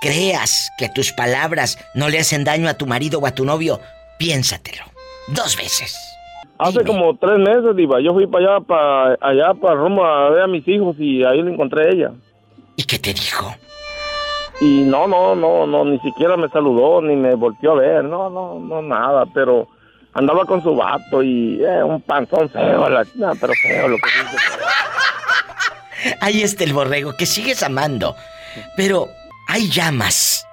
creas 0.00 0.70
que 0.78 0.88
tus 0.88 1.12
palabras 1.12 1.78
no 1.94 2.08
le 2.08 2.18
hacen 2.18 2.44
daño 2.44 2.68
a 2.68 2.74
tu 2.74 2.86
marido 2.86 3.18
o 3.18 3.26
a 3.26 3.34
tu 3.34 3.44
novio, 3.44 3.80
piénsatelo. 4.18 4.84
Dos 5.28 5.56
veces. 5.56 5.96
Hace 6.58 6.84
como 6.84 7.16
tres 7.16 7.38
meses, 7.38 7.74
Diva, 7.74 8.00
yo 8.00 8.12
fui 8.12 8.26
para 8.26 8.56
allá, 8.56 8.60
para 8.64 9.18
allá, 9.20 9.54
para 9.54 9.74
rumbo 9.74 10.04
a 10.04 10.30
ver 10.30 10.42
a 10.42 10.46
mis 10.46 10.66
hijos 10.68 10.94
y 10.98 11.24
ahí 11.24 11.42
la 11.42 11.50
encontré 11.50 11.88
a 11.88 11.90
ella. 11.90 12.12
¿Y 12.76 12.84
qué 12.84 12.98
te 12.98 13.12
dijo? 13.12 13.54
Y 14.60 14.82
no, 14.82 15.08
no, 15.08 15.34
no, 15.34 15.66
no, 15.66 15.84
ni 15.84 15.98
siquiera 16.00 16.36
me 16.36 16.48
saludó, 16.48 17.02
ni 17.02 17.16
me 17.16 17.34
volvió 17.34 17.72
a 17.72 17.76
ver, 17.76 18.04
no, 18.04 18.30
no, 18.30 18.60
no, 18.60 18.82
nada, 18.82 19.24
pero 19.34 19.66
andaba 20.14 20.44
con 20.44 20.62
su 20.62 20.74
vato 20.76 21.22
y 21.22 21.60
eh, 21.64 21.82
un 21.82 22.00
panzón 22.02 22.48
feo, 22.48 22.88
la, 22.88 23.04
no, 23.14 23.32
pero 23.40 23.52
feo 23.54 23.88
lo 23.88 23.96
que 23.96 24.10
dice. 24.22 24.36
Ahí 26.20 26.42
está 26.42 26.64
el 26.64 26.72
borrego 26.72 27.16
que 27.16 27.26
sigues 27.26 27.62
amando. 27.62 28.16
Pero 28.76 29.08
hay 29.48 29.68
llamas 29.68 30.46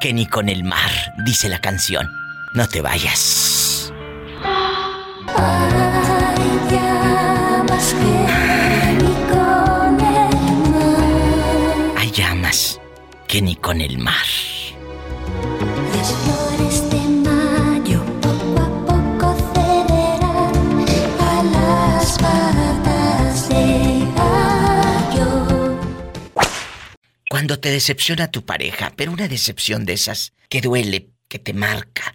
que 0.00 0.12
ni 0.12 0.26
con 0.26 0.48
el 0.48 0.64
mar, 0.64 0.90
dice 1.24 1.48
la 1.48 1.60
canción. 1.60 2.08
No 2.54 2.68
te 2.68 2.80
vayas. 2.80 3.92
Que 13.30 13.40
ni 13.40 13.54
con 13.54 13.80
el 13.80 13.96
mar. 13.98 14.26
Las 15.94 16.12
flores 16.12 16.90
de 16.90 17.00
mayo 17.30 18.04
poco 18.20 18.58
a 18.58 18.86
poco 18.86 19.36
cederán 19.54 20.84
a 21.20 21.42
las 21.44 22.18
patas 22.18 23.48
de 23.48 24.04
gallo. 24.16 25.78
Cuando 27.30 27.60
te 27.60 27.70
decepciona 27.70 28.32
tu 28.32 28.44
pareja, 28.44 28.92
pero 28.96 29.12
una 29.12 29.28
decepción 29.28 29.84
de 29.84 29.92
esas 29.92 30.32
que 30.48 30.60
duele, 30.60 31.10
que 31.28 31.38
te 31.38 31.52
marca. 31.52 32.12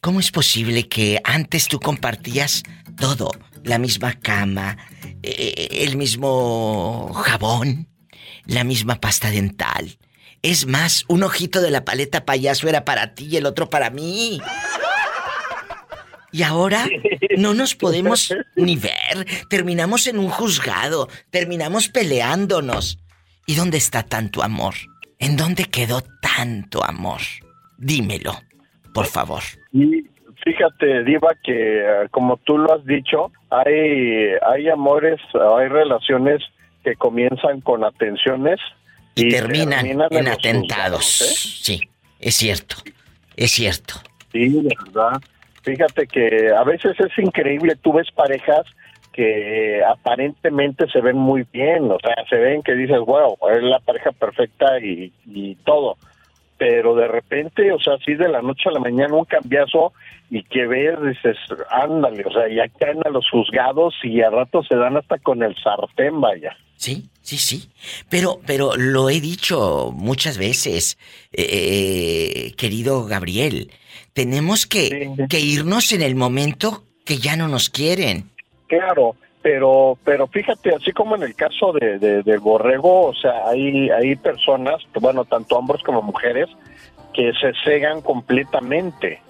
¿Cómo 0.00 0.20
es 0.20 0.30
posible 0.30 0.88
que 0.88 1.20
antes 1.22 1.68
tú 1.68 1.80
compartías 1.80 2.62
todo? 2.98 3.30
La 3.62 3.76
misma 3.76 4.14
cama, 4.14 4.78
eh, 5.22 5.68
el 5.82 5.98
mismo 5.98 7.12
jabón, 7.12 7.88
la 8.46 8.64
misma 8.64 9.02
pasta 9.02 9.30
dental. 9.30 9.98
Es 10.46 10.64
más, 10.64 11.04
un 11.08 11.24
ojito 11.24 11.60
de 11.60 11.72
la 11.72 11.84
paleta 11.84 12.24
payaso 12.24 12.68
era 12.68 12.84
para 12.84 13.16
ti 13.16 13.26
y 13.28 13.36
el 13.36 13.46
otro 13.46 13.68
para 13.68 13.90
mí. 13.90 14.40
Y 16.30 16.44
ahora 16.44 16.86
no 17.36 17.52
nos 17.52 17.74
podemos 17.74 18.32
ni 18.54 18.76
ver. 18.76 19.26
Terminamos 19.50 20.06
en 20.06 20.20
un 20.20 20.28
juzgado. 20.28 21.08
Terminamos 21.30 21.88
peleándonos. 21.88 23.00
¿Y 23.44 23.56
dónde 23.56 23.78
está 23.78 24.04
tanto 24.04 24.44
amor? 24.44 24.74
¿En 25.18 25.36
dónde 25.36 25.64
quedó 25.64 26.00
tanto 26.22 26.84
amor? 26.84 27.22
Dímelo, 27.76 28.34
por 28.94 29.06
favor. 29.06 29.42
Y 29.72 30.06
fíjate, 30.44 31.02
Diva, 31.02 31.34
que 31.42 31.80
eh, 31.80 32.08
como 32.12 32.36
tú 32.36 32.56
lo 32.56 32.72
has 32.72 32.84
dicho, 32.84 33.32
hay, 33.50 34.28
hay 34.48 34.68
amores, 34.68 35.20
hay 35.34 35.66
relaciones 35.66 36.40
que 36.84 36.94
comienzan 36.94 37.62
con 37.62 37.82
atenciones 37.82 38.60
Y 39.16 39.30
terminan 39.30 39.86
en 39.86 40.28
atentados. 40.28 40.60
juzgados, 40.60 41.20
¿eh? 41.22 41.62
Sí, 41.62 41.80
es 42.20 42.34
cierto. 42.36 42.76
Es 43.36 43.50
cierto. 43.50 43.94
Sí, 44.30 44.48
de 44.48 44.74
verdad. 44.84 45.20
Fíjate 45.62 46.06
que 46.06 46.52
a 46.56 46.62
veces 46.62 46.94
es 47.00 47.18
increíble, 47.18 47.74
tú 47.82 47.92
ves 47.94 48.08
parejas 48.12 48.64
que 49.12 49.82
aparentemente 49.82 50.86
se 50.90 51.00
ven 51.00 51.16
muy 51.16 51.46
bien, 51.50 51.90
o 51.90 51.98
sea, 51.98 52.14
se 52.28 52.36
ven 52.36 52.62
que 52.62 52.74
dices, 52.74 52.98
wow, 52.98 53.36
es 53.50 53.62
la 53.62 53.80
pareja 53.80 54.12
perfecta 54.12 54.78
y, 54.78 55.12
y 55.24 55.54
todo, 55.64 55.96
pero 56.58 56.94
de 56.94 57.08
repente, 57.08 57.70
o 57.72 57.78
sea, 57.78 57.94
así 57.94 58.14
de 58.14 58.28
la 58.28 58.42
noche 58.42 58.68
a 58.68 58.72
la 58.72 58.80
mañana 58.80 59.14
un 59.14 59.24
cambiazo 59.24 59.92
y 60.30 60.42
que 60.44 60.66
ves, 60.66 60.96
dices, 61.02 61.36
ándale, 61.70 62.24
o 62.24 62.30
sea, 62.30 62.48
ya 62.48 62.68
caen 62.78 63.00
a 63.04 63.10
los 63.10 63.28
juzgados 63.30 63.94
y 64.02 64.22
a 64.22 64.30
rato 64.30 64.62
se 64.62 64.76
dan 64.76 64.96
hasta 64.96 65.18
con 65.18 65.42
el 65.42 65.54
sartén, 65.56 66.20
vaya. 66.20 66.56
Sí, 66.76 67.08
sí, 67.22 67.36
sí. 67.38 67.68
Pero, 68.10 68.40
pero 68.46 68.76
lo 68.76 69.08
he 69.08 69.20
dicho 69.20 69.92
muchas 69.94 70.38
veces, 70.38 70.98
eh, 71.32 72.52
querido 72.56 73.04
Gabriel. 73.04 73.70
Tenemos 74.12 74.66
que, 74.66 75.10
que 75.28 75.40
irnos 75.40 75.92
en 75.92 76.02
el 76.02 76.14
momento 76.14 76.84
que 77.04 77.18
ya 77.18 77.36
no 77.36 77.48
nos 77.48 77.70
quieren. 77.70 78.30
Claro, 78.66 79.14
pero 79.46 79.96
pero 80.02 80.26
fíjate, 80.26 80.74
así 80.74 80.90
como 80.90 81.14
en 81.14 81.22
el 81.22 81.36
caso 81.36 81.70
de, 81.72 82.00
de- 82.00 82.24
del 82.24 82.40
borrego, 82.40 83.06
o 83.06 83.14
sea, 83.14 83.46
hay, 83.46 83.88
hay 83.90 84.16
personas, 84.16 84.82
bueno, 85.00 85.24
tanto 85.24 85.56
hombres 85.56 85.80
como 85.84 86.02
mujeres, 86.02 86.48
que 87.14 87.32
se 87.40 87.52
cegan 87.64 88.00
completamente 88.02 89.20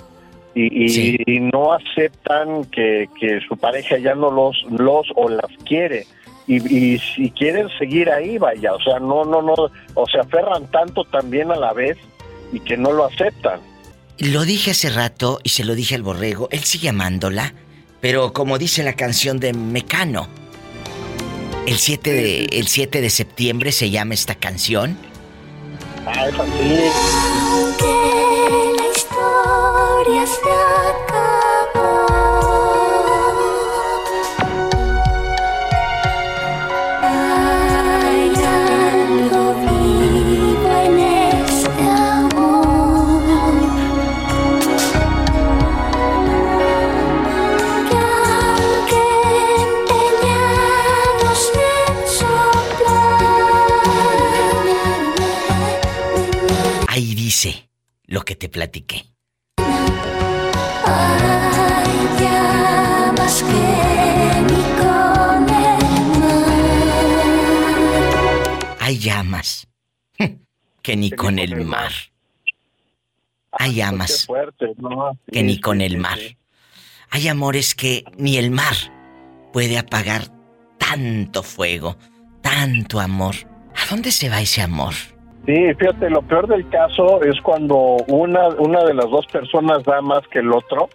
y, 0.55 0.63
y- 0.87 1.17
y 1.27 1.41
no 1.41 1.75
aceptan 1.75 2.65
que, 2.65 3.11
que 3.21 3.41
su 3.47 3.59
pareja 3.59 3.99
ya 3.99 4.15
no 4.15 4.31
los, 4.31 4.57
los 4.71 5.07
o 5.17 5.29
las 5.29 5.51
quiere. 5.67 6.07
Y, 6.47 6.57
y 6.75 6.99
si 6.99 7.31
quieren 7.33 7.69
seguir 7.79 8.09
ahí, 8.11 8.39
vaya, 8.39 8.73
o 8.73 8.81
sea, 8.81 8.99
no, 8.99 9.23
no, 9.27 9.43
no, 9.43 9.55
o 9.95 10.07
se 10.07 10.19
aferran 10.19 10.71
tanto 10.71 11.05
también 11.05 11.51
a 11.53 11.57
la 11.57 11.75
vez 11.75 11.99
y 12.55 12.61
que 12.61 12.79
no 12.79 12.91
lo 12.91 13.05
aceptan. 13.05 13.61
Lo 14.19 14.45
dije 14.47 14.71
hace 14.71 14.89
rato 14.89 15.41
y 15.43 15.51
se 15.51 15.63
lo 15.65 15.75
dije 15.75 15.95
al 15.95 16.03
borrego, 16.03 16.49
él 16.53 16.61
sigue 16.61 16.89
amándola, 16.89 17.53
pero 18.09 18.33
como 18.33 18.57
dice 18.57 18.85
la 18.85 18.93
canción 18.93 19.41
de 19.41 19.53
Mecano, 19.53 20.29
el 21.67 21.77
7 21.77 22.13
de, 22.13 22.45
el 22.53 22.69
7 22.69 23.01
de 23.01 23.11
septiembre 23.11 23.73
se 23.73 23.91
llama 23.91 24.15
esta 24.15 24.37
canción. 24.37 24.97
Ah, 26.07 26.29
es 26.29 26.35
así. 26.39 26.53
Que 27.81 27.85
la 28.77 28.87
historia 28.95 30.25
se 30.25 30.96
dice 57.27 57.69
lo 58.05 58.25
que 58.25 58.37
te 58.37 58.49
platiqué. 58.49 59.05
Hay 68.79 68.99
llamas 69.01 69.67
que 70.83 70.97
ni 70.97 71.11
con 71.11 71.41
el 71.41 71.65
mar. 71.65 71.91
Hay 73.51 73.75
llamas 73.75 74.29
que 74.31 74.31
ni 74.31 74.31
con 74.31 74.31
el 74.31 74.45
mar. 74.45 74.71
Hay 74.71 74.71
Qué 74.71 74.71
llamas 74.77 75.19
que 75.33 75.43
ni 75.43 75.61
con 75.61 75.81
el 75.81 75.99
mar. 75.99 76.21
Hay 77.11 77.27
amores 77.27 77.75
que 77.75 78.05
ni 78.17 78.37
el 78.37 78.53
mar 78.53 78.77
puede 79.53 79.79
apagar 79.79 80.31
tanto 80.79 81.43
fuego, 81.43 81.97
tanto 82.41 83.01
amor. 83.01 83.35
¿A 83.75 83.91
dónde 83.91 84.13
se 84.13 84.29
va 84.29 84.41
ese 84.41 84.63
amor? 84.63 84.95
Sí, 85.47 85.75
fíjate, 85.75 86.11
lo 86.11 86.23
peor 86.23 86.49
del 86.49 86.69
caso 86.69 87.23
es 87.23 87.41
cuando 87.41 87.99
una, 88.09 88.49
una 88.49 88.83
de 88.83 88.95
las 88.95 89.09
dos 89.09 89.27
personas 89.27 89.85
da 89.85 90.03
más 90.03 90.27
que 90.29 90.41
el 90.41 90.53
otro. 90.53 90.89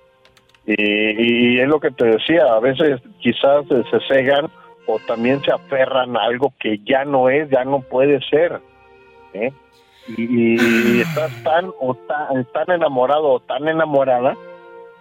Y, 0.65 1.57
es 1.59 1.67
lo 1.67 1.79
que 1.79 1.91
te 1.91 2.05
decía, 2.05 2.43
a 2.43 2.59
veces 2.59 3.01
quizás 3.19 3.65
se 3.67 3.99
cegan 4.07 4.47
o 4.85 4.99
también 5.07 5.41
se 5.41 5.51
aferran 5.51 6.15
a 6.17 6.23
algo 6.23 6.53
que 6.59 6.79
ya 6.85 7.05
no 7.05 7.29
es, 7.29 7.49
ya 7.49 7.63
no 7.63 7.81
puede 7.81 8.19
ser. 8.29 8.59
¿eh? 9.33 9.51
Y, 10.17 10.97
y 10.97 11.01
estás 11.01 11.31
tan, 11.43 11.71
o 11.79 11.95
tan, 11.95 12.45
tan 12.51 12.75
enamorado 12.75 13.29
o 13.29 13.39
tan 13.39 13.67
enamorada 13.69 14.35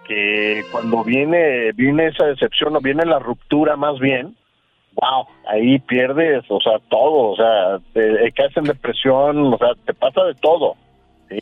que 0.07 0.63
cuando 0.71 1.03
viene, 1.03 1.73
viene 1.73 2.07
esa 2.07 2.25
decepción 2.25 2.75
o 2.75 2.79
viene 2.79 3.05
la 3.05 3.19
ruptura 3.19 3.75
más 3.75 3.99
bien, 3.99 4.35
wow, 5.01 5.27
ahí 5.47 5.79
pierdes, 5.79 6.43
o 6.49 6.59
sea, 6.61 6.73
todo, 6.89 7.31
o 7.31 7.35
sea, 7.35 7.79
te, 7.93 8.31
caes 8.33 8.55
en 8.55 8.65
depresión, 8.65 9.53
o 9.53 9.57
sea, 9.57 9.69
te 9.85 9.93
pasa 9.93 10.23
de 10.23 10.35
todo, 10.35 10.75
¿sí? 11.27 11.39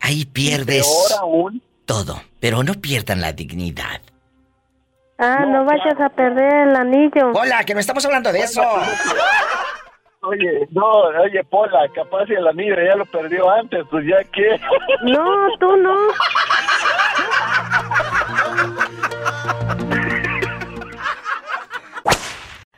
Ahí 0.00 0.24
pierdes 0.24 0.86
Peor 1.08 1.20
aún, 1.20 1.62
todo, 1.84 2.16
pero 2.40 2.62
no 2.62 2.74
pierdan 2.74 3.20
la 3.20 3.32
dignidad. 3.32 4.00
Ah, 5.18 5.44
no, 5.46 5.64
vayas 5.64 6.00
a 6.00 6.08
perder 6.08 6.68
el 6.68 6.74
anillo. 6.74 7.30
Hola, 7.34 7.62
que 7.64 7.74
no 7.74 7.80
estamos 7.80 8.04
hablando 8.04 8.32
de 8.32 8.40
eso. 8.40 8.62
oye, 10.22 10.66
no, 10.70 10.90
oye, 11.22 11.44
Pola, 11.44 11.88
capaz 11.94 12.26
si 12.26 12.32
el 12.32 12.48
anillo 12.48 12.74
ya 12.74 12.96
lo 12.96 13.06
perdió 13.06 13.48
antes, 13.50 13.84
pues 13.88 14.04
ya 14.06 14.24
que... 14.24 14.58
No, 15.04 15.48
tú 15.60 15.76
no. 15.76 15.94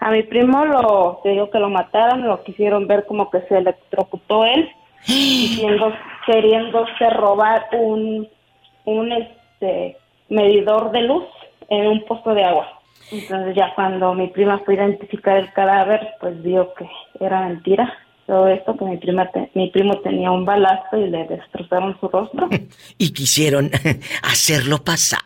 A 0.05 0.11
mi 0.11 0.23
primo 0.23 0.67
lo, 0.67 1.21
te 1.23 1.31
digo 1.31 1.49
que 1.51 1.59
lo 1.59 1.71
mataron, 1.71 2.27
lo 2.29 2.45
quisieron 2.45 2.87
ver 2.87 3.07
como 3.07 3.31
que 3.31 3.41
se 3.49 3.57
electrocutó 3.57 4.45
él, 4.45 4.69
queriéndose 6.27 7.11
robar 7.11 7.67
un, 7.73 8.29
un 8.85 9.13
este 9.13 9.97
medidor 10.29 10.91
de 10.93 11.03
luz 11.03 11.25
en 11.69 11.87
un 11.87 12.05
pozo 12.05 12.35
de 12.35 12.45
agua. 12.45 12.81
Entonces 13.11 13.55
ya 13.57 13.75
cuando 13.75 14.13
mi 14.15 14.29
prima 14.29 14.59
fue 14.65 14.75
a 14.75 14.85
identificar 14.85 15.39
el 15.39 15.53
cadáver, 15.53 16.07
pues 16.21 16.43
vio 16.43 16.75
que 16.75 16.87
era 17.21 17.41
mentira 17.49 17.93
todo 18.27 18.49
esto, 18.49 18.77
que 18.77 18.85
mi, 18.85 18.97
prima 18.99 19.31
te- 19.31 19.51
mi 19.55 19.69
primo 19.71 19.99
tenía 20.01 20.31
un 20.31 20.45
balazo 20.45 20.97
y 20.99 21.09
le 21.09 21.25
destrozaron 21.27 21.99
su 22.01 22.09
rostro. 22.09 22.49
Y 22.99 23.13
quisieron 23.13 23.71
hacerlo 24.23 24.85
pasar 24.85 25.21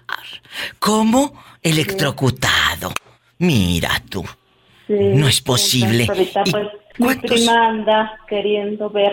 como 0.79 1.33
electrocutado. 1.63 2.91
Mira 3.39 3.91
tú. 4.11 4.25
Sí, 4.89 4.95
No 5.15 5.29
es 5.29 5.41
posible. 5.41 6.07
ahorita, 6.09 6.43
¿Y 6.47 6.51
pues, 6.51 6.67
mi 6.99 7.15
prima 7.29 7.69
anda 7.69 8.19
queriendo 8.29 8.91
ver, 8.91 9.13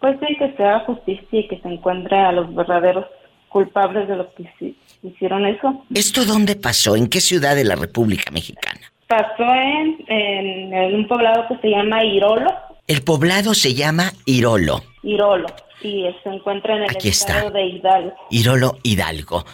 pues 0.00 0.18
sí, 0.20 0.36
que 0.36 0.52
se 0.56 0.62
haga 0.64 0.80
justicia 0.80 1.40
y 1.40 1.48
que 1.48 1.58
se 1.60 1.68
encuentre 1.68 2.18
a 2.18 2.32
los 2.32 2.54
verdaderos 2.54 3.06
culpables 3.48 4.06
de 4.08 4.16
los 4.16 4.26
que 4.34 4.42
hici- 4.42 4.74
hicieron 5.02 5.46
eso. 5.46 5.84
¿Esto 5.94 6.24
dónde 6.26 6.56
pasó? 6.56 6.94
¿En 6.96 7.08
qué 7.08 7.20
ciudad 7.20 7.54
de 7.56 7.64
la 7.64 7.76
República 7.76 8.30
Mexicana? 8.30 8.80
Pasó 9.06 9.44
en, 9.54 10.04
en, 10.08 10.74
en 10.74 10.94
un 10.96 11.06
poblado 11.08 11.46
que 11.48 11.56
se 11.62 11.70
llama 11.70 12.04
Irolo, 12.04 12.52
El 12.88 13.02
poblado 13.02 13.54
se 13.54 13.72
llama 13.74 14.12
Irolo. 14.26 14.82
Irolo, 15.04 15.46
y 15.82 16.04
se 16.24 16.28
encuentra 16.28 16.76
en 16.76 16.82
el 16.82 16.90
Aquí 16.90 17.08
está. 17.08 17.34
estado 17.34 17.52
de 17.52 17.64
Hidalgo. 17.66 18.12
Irolo 18.30 18.78
Hidalgo. 18.82 19.44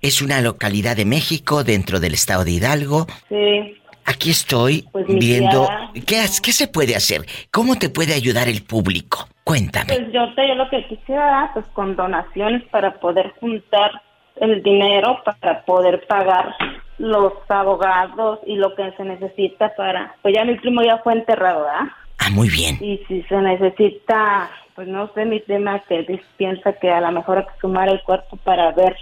Es 0.00 0.22
una 0.22 0.40
localidad 0.40 0.96
de 0.96 1.04
México 1.04 1.62
dentro 1.62 2.00
del 2.00 2.14
estado 2.14 2.44
de 2.44 2.52
Hidalgo. 2.52 3.06
Sí, 3.28 3.76
Aquí 4.04 4.30
estoy 4.30 4.86
Pues, 4.92 5.06
viendo 5.06 5.68
¿qué, 6.06 6.24
qué 6.42 6.52
se 6.52 6.68
puede 6.68 6.94
hacer. 6.96 7.22
¿Cómo 7.50 7.76
te 7.76 7.88
puede 7.88 8.14
ayudar 8.14 8.48
el 8.48 8.62
público? 8.62 9.28
Cuéntame. 9.44 9.94
Pues 9.94 10.12
yo, 10.12 10.34
te, 10.34 10.48
yo 10.48 10.54
lo 10.54 10.68
que 10.70 10.86
quisiera, 10.86 11.50
pues 11.54 11.66
con 11.72 11.96
donaciones 11.96 12.62
para 12.70 12.94
poder 13.00 13.32
juntar 13.40 13.90
el 14.36 14.62
dinero 14.62 15.20
para 15.24 15.62
poder 15.64 16.06
pagar 16.06 16.54
los 16.98 17.32
abogados 17.48 18.40
y 18.46 18.56
lo 18.56 18.74
que 18.74 18.92
se 18.92 19.04
necesita 19.04 19.74
para... 19.76 20.14
Pues 20.22 20.34
ya 20.34 20.44
mi 20.44 20.56
primo 20.56 20.82
ya 20.82 20.98
fue 20.98 21.12
enterrado, 21.14 21.62
¿verdad? 21.64 21.92
Ah, 22.18 22.30
muy 22.30 22.48
bien. 22.48 22.78
Y 22.80 22.98
si 23.08 23.22
se 23.22 23.36
necesita, 23.36 24.50
pues 24.74 24.88
no 24.88 25.10
sé, 25.14 25.24
mi 25.24 25.40
tema 25.40 25.80
que 25.80 26.20
piensa 26.36 26.72
que 26.74 26.90
a 26.90 27.00
lo 27.00 27.12
mejor 27.12 27.38
hay 27.38 27.44
que 27.44 27.60
sumar 27.60 27.88
el 27.88 28.02
cuerpo 28.02 28.36
para 28.38 28.70
ver 28.72 28.96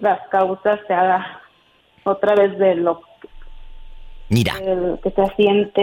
las 0.00 0.20
causas, 0.28 0.80
se 0.86 0.94
haga 0.94 1.40
otra 2.04 2.34
vez 2.34 2.58
de 2.58 2.76
lo 2.76 3.02
Mira, 4.28 4.54
que 5.02 5.10
se. 5.10 5.82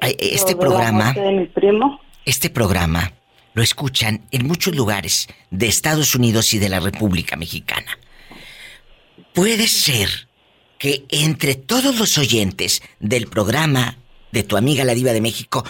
Ay, 0.00 0.16
este 0.18 0.56
programa- 0.56 1.12
de 1.12 1.32
mi 1.32 1.46
primo. 1.46 2.00
este 2.24 2.48
programa 2.50 3.12
lo 3.54 3.62
escuchan 3.62 4.22
en 4.30 4.46
muchos 4.46 4.74
lugares 4.76 5.28
de 5.50 5.66
Estados 5.66 6.14
Unidos 6.14 6.54
y 6.54 6.58
de 6.58 6.68
la 6.68 6.80
República 6.80 7.36
Mexicana. 7.36 7.98
Puede 9.34 9.68
ser 9.68 10.28
que 10.78 11.04
entre 11.08 11.54
todos 11.54 11.98
los 11.98 12.16
oyentes 12.18 12.82
del 13.00 13.26
programa 13.26 13.96
de 14.32 14.42
tu 14.44 14.56
amiga 14.56 14.84
la 14.84 14.94
diva 14.94 15.12
de 15.12 15.20
México 15.20 15.64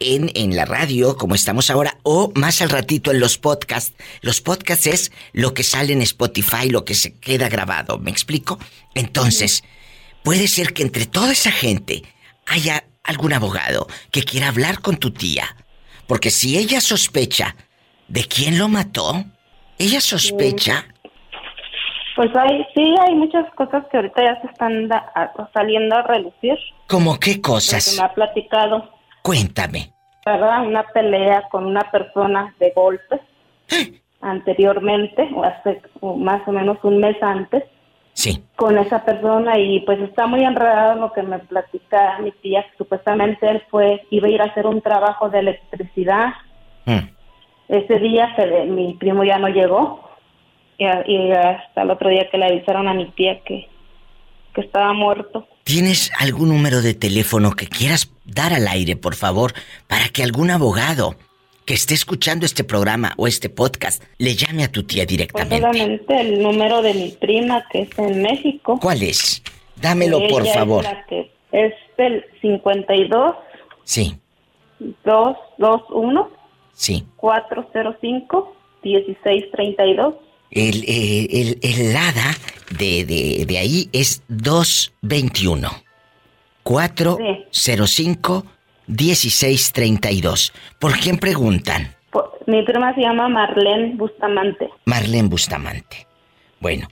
en, 0.00 0.30
en 0.34 0.56
la 0.56 0.64
radio, 0.64 1.16
como 1.16 1.34
estamos 1.34 1.70
ahora, 1.70 1.98
o 2.02 2.32
más 2.34 2.60
al 2.62 2.70
ratito 2.70 3.10
en 3.10 3.20
los 3.20 3.38
podcasts. 3.38 3.94
Los 4.22 4.40
podcasts 4.40 4.86
es 4.86 5.12
lo 5.32 5.54
que 5.54 5.62
sale 5.62 5.92
en 5.92 6.02
Spotify, 6.02 6.68
lo 6.68 6.84
que 6.84 6.94
se 6.94 7.14
queda 7.14 7.48
grabado, 7.48 7.98
¿me 7.98 8.10
explico? 8.10 8.58
Entonces, 8.94 9.62
puede 10.22 10.46
ser 10.48 10.72
que 10.72 10.82
entre 10.82 11.06
toda 11.06 11.32
esa 11.32 11.50
gente 11.50 12.02
haya 12.46 12.84
algún 13.04 13.32
abogado 13.32 13.86
que 14.10 14.22
quiera 14.22 14.48
hablar 14.48 14.80
con 14.80 14.96
tu 14.96 15.10
tía. 15.10 15.44
Porque 16.06 16.30
si 16.30 16.58
ella 16.58 16.80
sospecha 16.80 17.54
de 18.08 18.24
quién 18.24 18.58
lo 18.58 18.68
mató, 18.68 19.24
ella 19.78 20.00
sospecha 20.00 20.84
Pues 22.16 22.30
hay, 22.36 22.66
sí, 22.74 22.94
hay 23.06 23.14
muchas 23.14 23.46
cosas 23.54 23.84
que 23.90 23.96
ahorita 23.96 24.22
ya 24.22 24.40
se 24.42 24.48
están 24.48 24.88
da- 24.88 25.12
saliendo 25.54 25.96
a 25.96 26.02
relucir. 26.02 26.58
como 26.88 27.18
qué 27.18 27.34
que 27.34 27.40
cosas. 27.40 27.96
me 27.96 28.04
ha 28.04 28.12
platicado, 28.12 28.90
Cuéntame. 29.22 29.92
¿verdad? 30.26 30.66
Una 30.66 30.82
pelea 30.88 31.42
con 31.50 31.64
una 31.66 31.90
persona 31.90 32.54
de 32.58 32.72
golpes 32.74 33.20
anteriormente, 34.20 35.28
o 35.34 35.44
hace 35.44 35.80
o 36.00 36.16
más 36.16 36.46
o 36.46 36.52
menos 36.52 36.76
un 36.82 36.98
mes 36.98 37.16
antes, 37.22 37.62
Sí. 38.12 38.42
con 38.56 38.76
esa 38.76 39.04
persona 39.04 39.58
y 39.58 39.80
pues 39.80 39.98
está 40.00 40.26
muy 40.26 40.44
enredado 40.44 41.00
lo 41.00 41.12
que 41.12 41.22
me 41.22 41.38
platica 41.38 42.18
mi 42.18 42.32
tía, 42.32 42.64
que 42.64 42.76
supuestamente 42.76 43.48
él 43.48 43.62
fue, 43.70 44.02
iba 44.10 44.28
a 44.28 44.30
ir 44.30 44.42
a 44.42 44.46
hacer 44.46 44.66
un 44.66 44.82
trabajo 44.82 45.30
de 45.30 45.38
electricidad. 45.38 46.34
Mm. 46.84 47.08
Ese 47.68 47.98
día 47.98 48.34
se 48.36 48.66
mi 48.66 48.94
primo 48.94 49.24
ya 49.24 49.38
no 49.38 49.48
llegó 49.48 50.10
y, 50.76 50.84
y 50.84 51.32
hasta 51.32 51.82
el 51.82 51.90
otro 51.90 52.10
día 52.10 52.28
que 52.30 52.36
le 52.36 52.46
avisaron 52.46 52.88
a 52.88 52.94
mi 52.94 53.06
tía 53.12 53.40
que, 53.42 53.68
que 54.54 54.60
estaba 54.60 54.92
muerto. 54.92 55.46
¿Tienes 55.64 56.10
algún 56.18 56.48
número 56.48 56.82
de 56.82 56.94
teléfono 56.94 57.52
que 57.52 57.68
quieras 57.68 58.12
dar 58.24 58.52
al 58.52 58.66
aire, 58.68 58.96
por 58.96 59.14
favor, 59.14 59.52
para 59.86 60.08
que 60.08 60.22
algún 60.22 60.50
abogado 60.50 61.14
que 61.70 61.74
esté 61.74 61.94
escuchando 61.94 62.46
este 62.46 62.64
programa 62.64 63.12
o 63.16 63.28
este 63.28 63.48
podcast 63.48 64.02
le 64.18 64.34
llame 64.34 64.64
a 64.64 64.72
tu 64.72 64.82
tía 64.82 65.04
Pues 65.04 65.08
directamente? 65.08 65.60
solamente 65.60 66.20
el 66.20 66.42
número 66.42 66.82
de 66.82 66.94
mi 66.94 67.10
prima 67.10 67.64
que 67.70 67.82
es 67.82 67.96
en 67.96 68.22
México. 68.22 68.76
¿Cuál 68.82 69.04
es? 69.04 69.40
Dámelo, 69.76 70.18
por 70.28 70.42
Ella 70.42 70.50
es 70.50 70.56
favor. 70.56 70.82
la 70.82 71.06
que 71.06 71.30
es 71.52 71.72
el 71.96 72.24
52 72.40 73.36
Sí, 73.84 74.16
221 74.80 76.28
sí. 76.72 77.06
405 77.14 78.56
1632. 78.82 80.14
El, 80.50 80.82
eh, 80.88 81.28
el, 81.30 81.58
el 81.62 81.94
hada 81.96 82.36
de, 82.76 83.04
de, 83.04 83.44
de 83.46 83.58
ahí 83.58 83.88
es 83.92 84.24
221. 84.26 85.70
405 86.64 88.44
1632. 88.90 90.52
¿Por 90.78 90.98
quién 90.98 91.18
preguntan? 91.18 91.94
Mi 92.46 92.62
prima 92.64 92.94
se 92.94 93.02
llama 93.02 93.28
Marlene 93.28 93.94
Bustamante. 93.96 94.68
Marlene 94.84 95.28
Bustamante. 95.28 96.06
Bueno, 96.58 96.88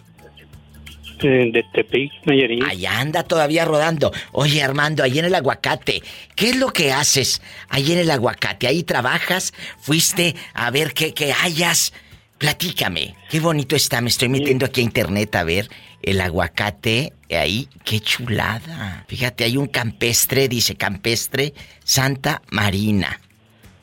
Eh, 1.21 1.51
De 1.53 1.63
Tepic, 1.73 2.11
Nayarit. 2.25 2.63
Allá 2.63 2.99
anda 2.99 3.23
todavía 3.23 3.63
rodando. 3.63 4.11
Oye, 4.33 4.61
Armando, 4.61 5.03
ahí 5.03 5.19
en 5.19 5.25
el 5.25 5.35
aguacate, 5.35 6.03
¿qué 6.35 6.49
es 6.49 6.57
lo 6.57 6.73
que 6.73 6.91
haces 6.91 7.41
ahí 7.69 7.93
en 7.93 7.99
el 7.99 8.11
aguacate? 8.11 8.67
¿Ahí 8.67 8.83
trabajas? 8.83 9.53
¿Fuiste 9.79 10.35
a 10.53 10.69
ver 10.71 10.93
qué, 10.93 11.13
qué 11.13 11.31
hayas? 11.31 11.93
Platícame, 12.37 13.15
qué 13.29 13.39
bonito 13.39 13.75
está, 13.75 14.01
me 14.01 14.09
estoy 14.09 14.27
metiendo 14.27 14.65
aquí 14.65 14.81
a 14.81 14.83
internet 14.83 15.33
a 15.35 15.43
ver 15.43 15.69
el 16.01 16.19
aguacate 16.19 17.13
ahí, 17.35 17.67
qué 17.83 17.99
chulada. 17.99 19.05
Fíjate, 19.07 19.43
hay 19.43 19.57
un 19.57 19.67
campestre, 19.67 20.47
dice 20.47 20.75
campestre 20.75 21.53
Santa 21.83 22.41
Marina, 22.49 23.19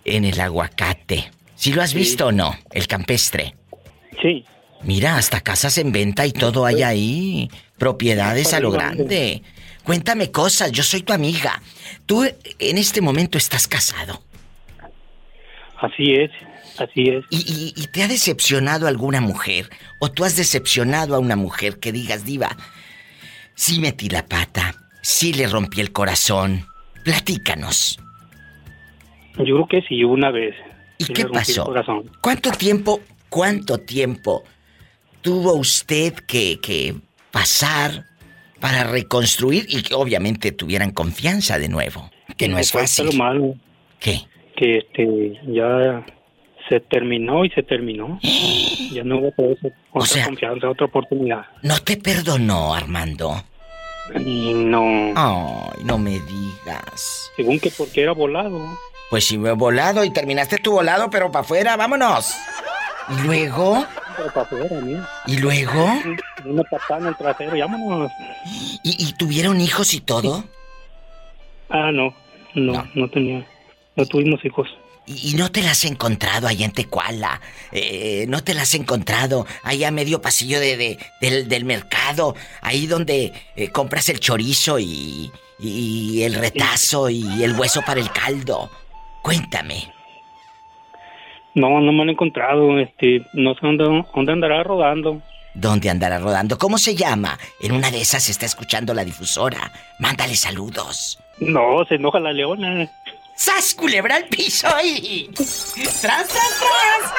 en 0.04 0.24
el 0.24 0.38
aguacate. 0.40 1.30
¿Sí 1.56 1.72
lo 1.72 1.82
has 1.82 1.94
visto 1.94 2.28
o 2.28 2.32
no, 2.32 2.56
el 2.72 2.86
campestre? 2.86 3.54
Sí. 4.22 4.44
Mira, 4.82 5.16
hasta 5.16 5.40
casas 5.40 5.76
en 5.78 5.92
venta 5.92 6.26
y 6.26 6.32
todo 6.32 6.64
hay 6.64 6.82
ahí. 6.82 7.50
Propiedades 7.78 8.54
a 8.54 8.60
lo 8.60 8.70
grande. 8.70 9.42
Cuéntame 9.84 10.30
cosas, 10.30 10.72
yo 10.72 10.82
soy 10.82 11.02
tu 11.02 11.12
amiga. 11.12 11.60
Tú 12.06 12.24
en 12.24 12.78
este 12.78 13.00
momento 13.00 13.36
estás 13.36 13.68
casado. 13.68 14.22
Así 15.80 16.12
es, 16.12 16.30
así 16.78 17.08
es. 17.08 17.24
¿Y, 17.30 17.38
y- 17.38 17.72
y 17.82 17.86
te 17.88 18.02
ha 18.02 18.08
decepcionado 18.08 18.86
alguna 18.86 19.20
mujer? 19.20 19.68
¿O 19.98 20.10
tú 20.10 20.24
has 20.24 20.36
decepcionado 20.36 21.14
a 21.14 21.18
una 21.18 21.36
mujer 21.36 21.78
que 21.78 21.92
digas, 21.92 22.24
diva, 22.24 22.56
sí 23.54 23.80
metí 23.80 24.08
la 24.08 24.26
pata, 24.26 24.74
sí 25.02 25.32
le 25.32 25.46
rompí 25.48 25.80
el 25.80 25.92
corazón? 25.92 26.66
Platícanos. 27.04 27.98
Yo 29.38 29.44
creo 29.44 29.68
que 29.68 29.82
sí, 29.88 30.04
una 30.04 30.30
vez. 30.30 30.54
¿Y 30.98 31.04
Sí 31.04 31.12
qué 31.14 31.24
pasó? 31.26 31.72
¿Cuánto 32.20 32.50
tiempo, 32.50 33.00
cuánto 33.30 33.78
tiempo 33.78 34.44
tuvo 35.22 35.54
usted 35.54 36.12
que, 36.26 36.58
que 36.60 36.94
pasar 37.30 38.04
para 38.60 38.84
reconstruir 38.84 39.64
y 39.68 39.82
que 39.82 39.94
obviamente 39.94 40.52
tuvieran 40.52 40.90
confianza 40.90 41.58
de 41.58 41.68
nuevo? 41.70 42.10
Que 42.36 42.48
no 42.48 42.58
es 42.58 42.70
fácil. 42.72 43.06
lo 43.06 43.12
malo. 43.12 43.54
¿Qué? 43.98 44.20
Que 44.56 44.78
este, 44.78 45.32
ya 45.48 46.04
se 46.70 46.80
terminó 46.80 47.44
y 47.44 47.50
se 47.50 47.62
terminó. 47.62 48.18
ya 48.92 49.04
no 49.04 49.18
hubo 49.18 49.28
otra, 49.28 49.44
otra 49.92 50.06
sea- 50.06 50.24
confianza, 50.24 50.70
otra 50.70 50.86
oportunidad. 50.86 51.44
¿No 51.62 51.78
te 51.80 51.98
perdonó, 51.98 52.72
Armando? 52.74 53.44
No. 54.14 55.12
Ay, 55.14 55.84
no 55.84 55.98
me 55.98 56.18
digas. 56.18 57.30
Según 57.36 57.60
que 57.60 57.70
porque 57.70 58.02
era 58.02 58.12
volado. 58.12 58.58
Pues 59.10 59.30
he 59.30 59.36
volado 59.36 60.02
y 60.04 60.12
terminaste 60.12 60.58
tu 60.58 60.72
volado, 60.72 61.10
pero 61.10 61.30
para 61.30 61.44
afuera, 61.44 61.76
vámonos. 61.76 62.34
¿Y 63.08 63.22
luego? 63.26 63.84
Pero 64.16 64.32
para 64.32 64.42
afuera, 64.46 64.80
mira. 64.82 65.08
¿Y 65.26 65.36
luego? 65.38 65.92
Una 66.44 66.62
patada 66.64 67.00
en 67.00 67.06
el 67.08 67.16
trasero, 67.16 67.52
vámonos. 67.58 68.10
¿Y, 68.84 69.04
y 69.08 69.12
tuvieron 69.14 69.60
hijos 69.60 69.94
y 69.94 70.00
todo? 70.00 70.44
Ah, 71.68 71.90
no, 71.92 72.14
no, 72.54 72.84
no, 72.94 73.08
tenía, 73.10 73.46
no 73.96 74.06
tuvimos 74.06 74.44
hijos. 74.44 74.68
¿Y, 75.06 75.30
y 75.30 75.34
no 75.34 75.50
te 75.50 75.60
las 75.62 75.72
has 75.72 75.84
encontrado 75.86 76.46
allá 76.46 76.64
en 76.64 76.72
Tecuala? 76.72 77.40
Eh, 77.72 78.26
¿No 78.28 78.42
te 78.44 78.54
las 78.54 78.64
has 78.64 78.74
encontrado 78.74 79.46
allá 79.62 79.88
a 79.88 79.90
medio 79.90 80.20
pasillo 80.22 80.60
de, 80.60 80.76
de- 80.76 80.98
del, 81.20 81.48
del 81.48 81.64
mercado? 81.64 82.34
Ahí 82.62 82.86
donde 82.86 83.32
eh, 83.56 83.68
compras 83.70 84.08
el 84.08 84.20
chorizo 84.20 84.78
y, 84.78 85.30
y 85.58 86.22
el 86.22 86.34
retazo 86.34 87.08
y 87.10 87.42
el 87.42 87.52
hueso 87.58 87.82
para 87.82 88.00
el 88.00 88.10
caldo. 88.12 88.70
Cuéntame. 89.22 89.92
No, 91.54 91.80
no 91.80 91.92
me 91.92 92.02
han 92.02 92.10
encontrado, 92.10 92.78
este, 92.78 93.26
no 93.32 93.54
sé 93.54 93.60
dónde, 93.62 93.84
dónde 94.14 94.32
andará 94.32 94.62
rodando. 94.62 95.20
¿Dónde 95.52 95.90
andará 95.90 96.20
rodando? 96.20 96.56
¿Cómo 96.58 96.78
se 96.78 96.94
llama? 96.94 97.36
En 97.60 97.72
una 97.72 97.90
de 97.90 98.00
esas 98.00 98.28
está 98.28 98.46
escuchando 98.46 98.94
la 98.94 99.04
difusora. 99.04 99.72
Mándale 99.98 100.36
saludos. 100.36 101.18
No, 101.40 101.84
se 101.88 101.96
enoja 101.96 102.20
la 102.20 102.32
leona. 102.32 102.88
¡Sas, 103.40 103.74
culebra 103.74 104.16
al 104.16 104.28
piso 104.28 104.68
y... 104.84 105.30
¡Tras, 105.32 105.72
tras, 106.02 106.28
tras! 106.28 107.14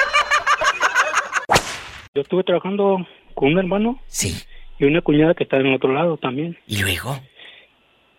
Yo 2.14 2.22
estuve 2.22 2.44
trabajando 2.44 3.04
con 3.34 3.50
un 3.50 3.58
hermano. 3.58 4.00
Sí. 4.06 4.40
Y 4.78 4.84
una 4.84 5.00
cuñada 5.00 5.34
que 5.34 5.42
está 5.42 5.56
en 5.56 5.74
otro 5.74 5.92
lado 5.92 6.16
también. 6.18 6.56
¿Y 6.68 6.80
luego? 6.80 7.20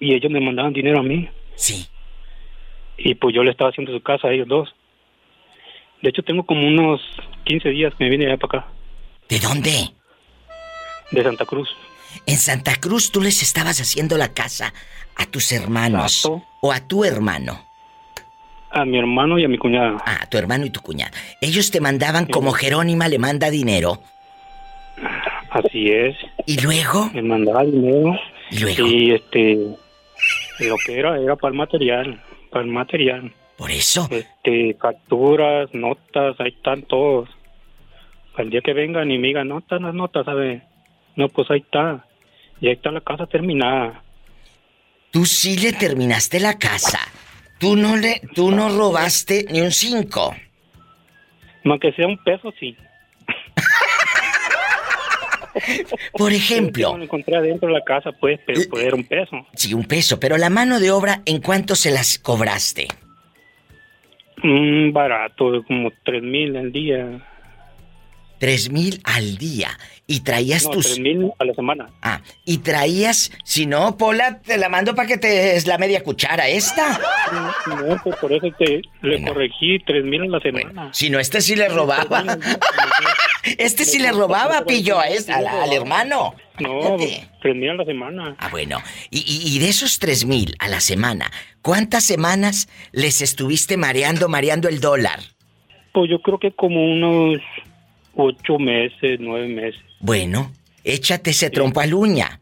Y 0.01 0.13
ellos 0.13 0.29
me 0.33 0.41
mandaban 0.41 0.73
dinero 0.73 0.99
a 0.99 1.03
mí. 1.03 1.29
Sí. 1.55 1.87
Y 2.97 3.15
pues 3.15 3.33
yo 3.33 3.41
le 3.41 3.51
estaba 3.51 3.69
haciendo 3.69 3.93
su 3.93 4.03
casa 4.03 4.27
a 4.27 4.31
ellos 4.33 4.49
dos. 4.49 4.75
De 6.01 6.09
hecho, 6.09 6.23
tengo 6.23 6.45
como 6.45 6.67
unos 6.67 6.99
15 7.45 7.69
días 7.69 7.93
que 7.97 8.03
me 8.03 8.09
vine 8.09 8.25
allá 8.25 8.35
para 8.35 8.63
acá, 8.63 8.71
¿De 9.29 9.39
dónde? 9.39 9.93
de 11.09 11.23
Santa 11.23 11.45
Cruz. 11.45 11.69
En 12.25 12.37
Santa 12.37 12.75
Cruz 12.81 13.13
tú 13.13 13.21
les 13.21 13.41
estabas 13.41 13.79
haciendo 13.79 14.17
la 14.17 14.33
casa 14.33 14.73
a 15.15 15.25
tus 15.25 15.53
hermanos. 15.53 16.17
Exacto. 16.25 16.43
O 16.61 16.73
a 16.73 16.85
tu 16.85 17.05
hermano. 17.05 17.71
A 18.73 18.85
mi 18.85 18.97
hermano 18.97 19.37
y 19.37 19.45
a 19.45 19.47
mi 19.47 19.57
cuñada. 19.57 19.97
Ah, 20.05 20.19
a 20.23 20.25
tu 20.25 20.37
hermano 20.37 20.65
y 20.65 20.71
tu 20.71 20.81
cuñada. 20.81 21.11
Ellos 21.41 21.69
te 21.69 21.79
mandaban 21.79 22.25
como 22.25 22.51
Jerónima 22.51 23.07
le 23.07 23.19
manda 23.19 23.49
dinero. 23.51 23.99
Así 25.51 25.91
es. 25.91 26.15
¿Y 26.47 26.59
luego? 26.59 27.11
Me 27.13 27.21
mandaba 27.21 27.63
dinero. 27.63 28.19
¿Y 28.49 28.59
luego? 28.59 28.87
Y 28.87 29.11
este, 29.11 29.55
lo 30.59 30.75
que 30.85 30.97
era, 30.97 31.19
era 31.19 31.35
para 31.35 31.51
el 31.51 31.57
material, 31.57 32.21
para 32.49 32.65
el 32.65 32.71
material. 32.71 33.31
Por 33.57 33.69
eso. 33.69 34.07
Este, 34.09 34.75
capturas, 34.79 35.69
notas, 35.73 36.35
ahí 36.39 36.49
están 36.49 36.81
todos. 36.83 37.29
Al 38.35 38.49
día 38.49 38.61
que 38.61 38.73
vengan 38.73 39.11
y 39.11 39.19
me 39.19 39.27
digan, 39.27 39.47
no 39.47 39.59
están 39.59 39.83
las 39.83 39.93
notas, 39.93 40.25
¿sabe? 40.25 40.63
No, 41.15 41.29
pues 41.29 41.49
ahí 41.51 41.59
está. 41.59 42.05
Y 42.59 42.67
ahí 42.67 42.73
está 42.73 42.91
la 42.91 43.01
casa 43.01 43.27
terminada. 43.27 44.01
Tú 45.11 45.25
sí 45.25 45.57
le 45.57 45.73
terminaste 45.73 46.39
la 46.39 46.57
casa. 46.57 46.99
Tú 47.63 47.77
no 47.77 47.95
le, 47.95 48.19
tú 48.35 48.51
no 48.51 48.67
robaste 48.67 49.45
ni 49.49 49.61
un 49.61 49.71
cinco. 49.71 50.35
No, 51.63 51.79
que 51.79 51.93
sea 51.93 52.07
un 52.07 52.17
peso, 52.17 52.53
sí. 52.59 52.75
Por 56.11 56.33
ejemplo. 56.33 56.91
Me 56.91 56.97
lo 56.97 57.03
encontré 57.05 57.37
adentro 57.37 57.69
de 57.69 57.75
la 57.75 57.83
casa, 57.85 58.11
pues, 58.11 58.37
pero 58.45 58.59
pues 58.69 58.83
era 58.83 58.97
un 58.97 59.05
peso. 59.05 59.47
Sí, 59.53 59.73
un 59.73 59.85
peso, 59.85 60.19
pero 60.19 60.35
la 60.37 60.49
mano 60.49 60.81
de 60.81 60.91
obra, 60.91 61.21
¿en 61.25 61.39
cuánto 61.39 61.75
se 61.75 61.91
las 61.91 62.19
cobraste? 62.19 62.89
Un 64.43 64.91
barato, 64.91 65.63
como 65.65 65.89
tres 66.03 66.21
mil 66.21 66.57
al 66.57 66.69
día. 66.69 67.25
Tres 68.39 68.69
mil 68.69 68.99
al 69.03 69.37
día. 69.37 69.77
Y 70.05 70.19
traías 70.19 70.65
No, 70.65 70.71
tus. 70.71 70.85
tres 70.87 70.99
mil 70.99 71.31
a 71.39 71.45
la 71.45 71.53
semana. 71.53 71.87
Ah, 72.01 72.19
y 72.43 72.57
traías. 72.57 73.31
Si 73.45 73.65
no, 73.65 73.95
Pola, 73.97 74.41
te 74.41 74.57
la 74.57 74.67
mando 74.67 74.95
para 74.95 75.07
que 75.07 75.17
te 75.17 75.55
es 75.55 75.65
la 75.65 75.77
media 75.77 76.03
cuchara 76.03 76.49
esta. 76.49 76.99
No, 77.67 77.97
pues 78.03 78.15
por 78.17 78.33
eso 78.33 78.47
te, 78.59 78.81
le 79.01 79.23
corregí 79.25 79.79
tres 79.85 80.03
mil 80.03 80.23
a 80.23 80.25
la 80.27 80.39
semana. 80.41 80.89
Si 80.93 81.09
no, 81.09 81.19
este 81.19 81.39
sí 81.39 81.55
le 81.55 81.69
robaba. 81.69 82.37
Este 83.57 83.85
sí 83.85 83.99
le 83.99 84.11
robaba, 84.11 84.65
pillo, 84.65 84.99
a 84.99 85.07
este, 85.07 85.31
al, 85.33 85.47
al 85.47 85.71
hermano. 85.73 86.35
No, 86.59 86.97
tres 87.41 87.55
mil 87.55 87.69
a 87.69 87.75
la 87.75 87.85
semana. 87.85 88.35
Ah, 88.39 88.49
bueno. 88.49 88.81
Y, 89.09 89.19
y- 89.19 89.55
y 89.55 89.59
de 89.59 89.69
esos 89.69 89.99
tres 89.99 90.25
mil 90.25 90.55
a 90.59 90.67
la 90.67 90.79
semana, 90.81 91.31
¿cuántas 91.61 92.03
semanas 92.05 92.67
les 92.91 93.21
estuviste 93.21 93.77
mareando, 93.77 94.27
mareando 94.29 94.67
el 94.69 94.79
dólar? 94.81 95.19
Pues 95.93 96.09
yo 96.09 96.21
creo 96.21 96.39
que 96.39 96.51
como 96.53 96.83
unos 96.83 97.41
ocho 98.15 98.57
meses, 98.57 99.19
nueve 99.19 99.47
meses. 99.47 99.81
Bueno, 99.99 100.51
échate 100.83 101.31
ese 101.31 101.49
trompo 101.49 101.79
al 101.79 101.93
uña. 101.93 102.39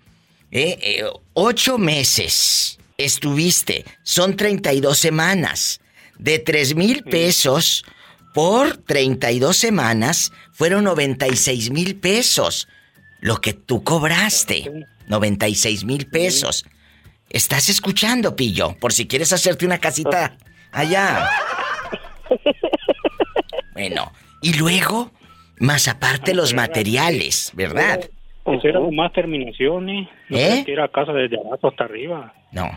Eh, 0.51 0.77
eh, 0.81 1.03
ocho 1.33 1.77
meses 1.77 2.79
estuviste, 2.97 3.85
son 4.03 4.35
32 4.35 4.97
semanas. 4.97 5.81
De 6.17 6.37
tres 6.39 6.75
mil 6.75 7.03
pesos 7.03 7.83
por 8.33 8.77
32 8.77 9.57
semanas 9.57 10.31
fueron 10.51 10.83
96 10.83 11.71
mil 11.71 11.95
pesos. 11.95 12.67
Lo 13.19 13.41
que 13.41 13.53
tú 13.53 13.83
cobraste, 13.83 14.85
96 15.07 15.83
mil 15.85 16.07
pesos. 16.07 16.65
¿Estás 17.29 17.69
escuchando, 17.69 18.35
Pillo? 18.35 18.75
Por 18.79 18.93
si 18.93 19.07
quieres 19.07 19.31
hacerte 19.33 19.65
una 19.65 19.79
casita 19.79 20.37
allá. 20.71 21.29
Bueno, 23.73 24.11
y 24.41 24.53
luego, 24.53 25.11
más 25.61 25.87
aparte 25.87 26.33
los 26.33 26.53
materiales, 26.53 27.51
¿verdad? 27.55 28.01
Pues 28.43 28.63
era 28.65 28.79
más 28.91 29.13
terminaciones. 29.13 30.09
No 30.29 30.37
¿Eh? 30.37 30.63
que 30.65 30.73
era 30.73 30.87
casa 30.89 31.13
desde 31.13 31.37
abajo 31.39 31.69
hasta 31.69 31.83
arriba. 31.85 32.33
No. 32.51 32.69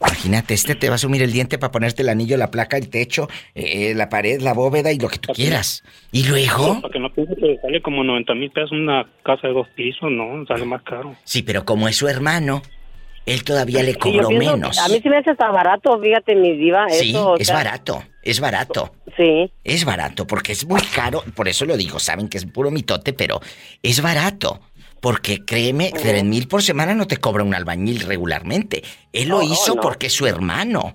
Imagínate, 0.00 0.54
este 0.54 0.76
te 0.76 0.88
va 0.88 0.94
a 0.94 0.98
sumir 0.98 1.22
el 1.22 1.32
diente 1.32 1.58
para 1.58 1.72
ponerte 1.72 2.02
el 2.02 2.08
anillo, 2.08 2.36
la 2.36 2.52
placa, 2.52 2.76
el 2.76 2.88
techo, 2.88 3.26
eh, 3.56 3.94
la 3.96 4.08
pared, 4.08 4.40
la 4.40 4.52
bóveda 4.54 4.92
y 4.92 4.98
lo 5.00 5.08
que 5.08 5.18
tú 5.18 5.32
quieras. 5.32 5.82
¿Y 6.12 6.24
luego? 6.28 6.80
Para 6.80 6.92
que 6.92 7.00
no 7.00 7.12
piense 7.12 7.34
que 7.34 7.58
sale 7.60 7.82
como 7.82 8.04
90 8.04 8.32
mil 8.34 8.50
pesos 8.52 8.70
una 8.72 9.04
casa 9.24 9.48
de 9.48 9.54
dos 9.54 9.66
pisos, 9.74 10.08
no, 10.08 10.46
sale 10.46 10.64
más 10.66 10.82
caro. 10.82 11.16
Sí, 11.24 11.42
pero 11.42 11.64
como 11.64 11.88
es 11.88 11.96
su 11.96 12.06
hermano, 12.06 12.62
él 13.26 13.42
todavía 13.42 13.82
le 13.82 13.94
Sí, 13.94 13.98
cobró 13.98 14.28
pienso- 14.28 14.52
menos. 14.56 14.78
A 14.78 14.88
mí 14.88 15.00
sí 15.02 15.08
me 15.08 15.16
hace 15.16 15.30
hasta 15.30 15.50
barato, 15.50 15.98
fíjate, 16.00 16.36
mi 16.36 16.56
diva. 16.56 16.88
Sí, 16.90 17.10
eso, 17.10 17.30
o 17.32 17.36
es 17.36 17.48
sea, 17.48 17.56
barato, 17.56 18.04
es 18.30 18.40
barato. 18.40 18.92
Sí. 19.16 19.50
Es 19.64 19.84
barato, 19.84 20.26
porque 20.26 20.52
es 20.52 20.66
muy 20.66 20.80
caro, 20.94 21.22
por 21.34 21.48
eso 21.48 21.64
lo 21.64 21.76
digo, 21.76 21.98
saben 21.98 22.28
que 22.28 22.38
es 22.38 22.46
puro 22.46 22.70
mitote, 22.70 23.12
pero 23.12 23.40
es 23.82 24.00
barato. 24.02 24.60
Porque 25.00 25.44
créeme, 25.44 25.92
tres 25.92 26.24
mil 26.24 26.48
por 26.48 26.60
semana 26.62 26.92
no 26.94 27.06
te 27.06 27.18
cobra 27.18 27.44
un 27.44 27.54
albañil 27.54 28.00
regularmente. 28.00 28.82
Él 29.12 29.28
lo 29.28 29.36
No, 29.38 29.42
hizo 29.44 29.76
no. 29.76 29.80
porque 29.80 30.06
es 30.06 30.12
su 30.12 30.26
hermano. 30.26 30.94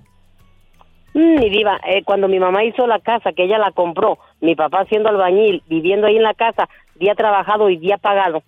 Mm, 1.13 1.39
Mi 1.39 1.49
diva, 1.49 1.79
eh, 1.87 2.03
cuando 2.03 2.27
mi 2.27 2.37
mamá 2.39 2.63
hizo 2.65 2.85
la 2.85 2.99
casa, 2.99 3.31
que 3.31 3.45
ella 3.45 3.57
la 3.59 3.71
compró, 3.71 4.17
mi 4.41 4.55
papá 4.55 4.85
siendo 4.89 5.07
albañil, 5.09 5.63
viviendo 5.67 6.07
ahí 6.07 6.17
en 6.17 6.23
la 6.23 6.33
casa, 6.33 6.67
día 6.95 7.15
trabajado 7.15 7.69
y 7.69 7.77
día 7.77 7.97
pagado. 7.97 8.43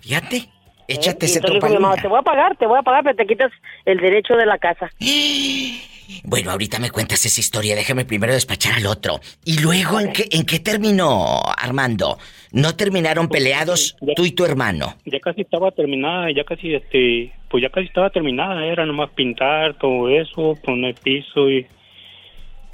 Fíjate, 0.00 0.48
échate 0.88 1.26
Y 1.26 1.28
ese 1.28 1.40
dijo 1.40 1.66
mi 1.68 1.74
mamá, 1.78 1.94
te 1.96 2.08
voy 2.08 2.18
a 2.18 2.22
pagar, 2.22 2.56
te 2.56 2.66
voy 2.66 2.78
a 2.78 2.82
pagar, 2.82 3.04
pero 3.04 3.16
te 3.16 3.26
quitas 3.26 3.52
el 3.84 3.98
derecho 3.98 4.34
de 4.34 4.46
la 4.46 4.58
casa. 4.58 4.90
Bueno, 6.24 6.50
ahorita 6.50 6.78
me 6.78 6.90
cuentas 6.90 7.24
esa 7.26 7.40
historia, 7.40 7.74
déjame 7.74 8.04
primero 8.04 8.32
despachar 8.32 8.74
al 8.74 8.86
otro. 8.86 9.20
¿Y 9.44 9.60
luego 9.60 10.00
en 10.00 10.12
qué, 10.12 10.24
en 10.30 10.44
qué 10.44 10.58
terminó, 10.58 11.42
Armando? 11.56 12.18
¿No 12.52 12.74
terminaron 12.74 13.28
peleados 13.28 13.96
tú 14.16 14.24
y 14.24 14.32
tu 14.32 14.44
hermano? 14.44 14.94
Ya 15.04 15.20
casi 15.20 15.42
estaba 15.42 15.70
terminada, 15.70 16.30
ya 16.32 16.44
casi, 16.44 16.74
este, 16.74 17.32
pues 17.50 17.62
ya 17.62 17.70
casi 17.70 17.86
estaba 17.86 18.10
terminada, 18.10 18.64
era 18.64 18.86
nomás 18.86 19.10
pintar 19.10 19.78
todo 19.78 20.08
eso, 20.08 20.56
poner 20.64 20.94
piso 20.94 21.50
y, 21.50 21.66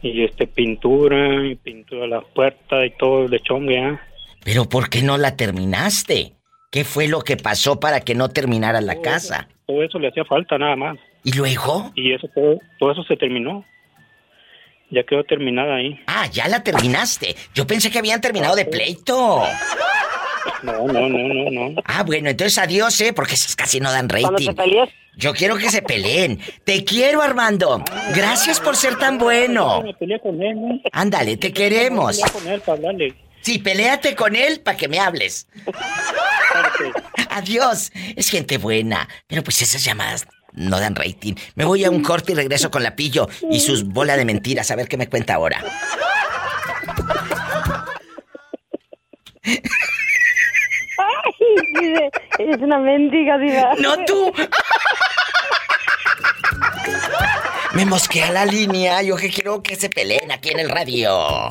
y 0.02 0.24
este, 0.24 0.46
pintura, 0.46 1.44
y 1.46 1.56
pintura 1.56 2.02
de 2.02 2.08
las 2.08 2.24
puertas 2.34 2.86
y 2.86 2.90
todo 2.98 3.28
de 3.28 3.40
chongue, 3.40 3.78
¿ah? 3.78 4.00
Pero 4.44 4.68
¿por 4.68 4.90
qué 4.90 5.02
no 5.02 5.16
la 5.16 5.36
terminaste? 5.36 6.34
¿Qué 6.70 6.84
fue 6.84 7.08
lo 7.08 7.20
que 7.20 7.36
pasó 7.36 7.80
para 7.80 8.00
que 8.00 8.14
no 8.14 8.28
terminara 8.28 8.80
la 8.80 9.00
casa? 9.00 9.48
Todo 9.66 9.82
eso 9.82 9.98
le 9.98 10.08
hacía 10.08 10.24
falta 10.24 10.58
nada 10.58 10.76
más. 10.76 10.98
¿Y 11.24 11.32
luego? 11.32 11.90
Y 11.94 12.12
eso 12.12 12.28
todo, 12.28 12.60
todo 12.78 12.92
eso 12.92 13.02
se 13.04 13.16
terminó. 13.16 13.64
Ya 14.90 15.02
quedó 15.02 15.24
terminada 15.24 15.76
ahí. 15.76 15.98
Ah, 16.06 16.26
ya 16.30 16.46
la 16.46 16.62
terminaste. 16.62 17.34
Yo 17.54 17.66
pensé 17.66 17.90
que 17.90 17.98
habían 17.98 18.20
terminado 18.20 18.54
de 18.54 18.66
pleito. 18.66 19.42
No, 20.62 20.86
no, 20.86 21.08
no, 21.08 21.18
no, 21.18 21.50
no. 21.50 21.82
Ah, 21.86 22.02
bueno, 22.02 22.28
entonces 22.28 22.58
adiós, 22.58 23.00
¿eh? 23.00 23.14
Porque 23.14 23.34
esas 23.34 23.56
casi 23.56 23.80
no 23.80 23.90
dan 23.90 24.10
rating. 24.10 24.54
te 24.54 24.92
Yo 25.16 25.32
quiero 25.32 25.56
que 25.56 25.70
se 25.70 25.80
peleen. 25.80 26.38
Te 26.64 26.84
quiero, 26.84 27.22
Armando. 27.22 27.82
Gracias 28.14 28.60
por 28.60 28.76
ser 28.76 28.96
tan 28.98 29.16
bueno. 29.16 29.82
Me 29.82 29.94
peleé 29.94 30.20
con 30.20 30.40
él, 30.42 30.60
¿no? 30.60 30.80
Ándale, 30.92 31.38
te 31.38 31.52
queremos. 31.52 32.18
Me 32.18 32.22
peleé 32.22 32.32
con 32.42 32.52
él 32.52 32.60
para 32.60 32.72
hablarle. 32.76 33.14
Sí, 33.40 33.58
peléate 33.58 34.14
con 34.14 34.36
él 34.36 34.60
para 34.60 34.76
que 34.76 34.88
me 34.88 34.98
hables. 34.98 35.48
Adiós. 37.30 37.90
Es 38.16 38.28
gente 38.28 38.58
buena. 38.58 39.08
Pero 39.26 39.42
pues 39.42 39.60
esas 39.62 39.82
llamadas 39.82 40.26
no 40.54 40.80
dan 40.80 40.94
rating. 40.94 41.34
Me 41.54 41.64
voy 41.64 41.84
a 41.84 41.90
un 41.90 42.02
corte 42.02 42.32
y 42.32 42.34
regreso 42.34 42.70
con 42.70 42.82
la 42.82 42.96
pillo 42.96 43.28
y 43.50 43.60
sus 43.60 43.84
bola 43.84 44.16
de 44.16 44.24
mentiras. 44.24 44.70
A 44.70 44.76
ver 44.76 44.88
qué 44.88 44.96
me 44.96 45.08
cuenta 45.08 45.34
ahora. 45.34 45.62
Ay, 50.98 51.94
eres 52.38 52.58
una 52.60 52.78
mendiga, 52.78 53.36
diva. 53.38 53.74
No 53.78 53.96
tú. 54.04 54.32
Me 57.74 57.84
mosquea 57.84 58.30
la 58.30 58.46
línea. 58.46 59.02
Yo 59.02 59.16
que 59.16 59.30
quiero 59.30 59.62
que 59.62 59.76
se 59.76 59.90
peleen 59.90 60.30
aquí 60.30 60.50
en 60.50 60.60
el 60.60 60.68
radio. 60.70 61.48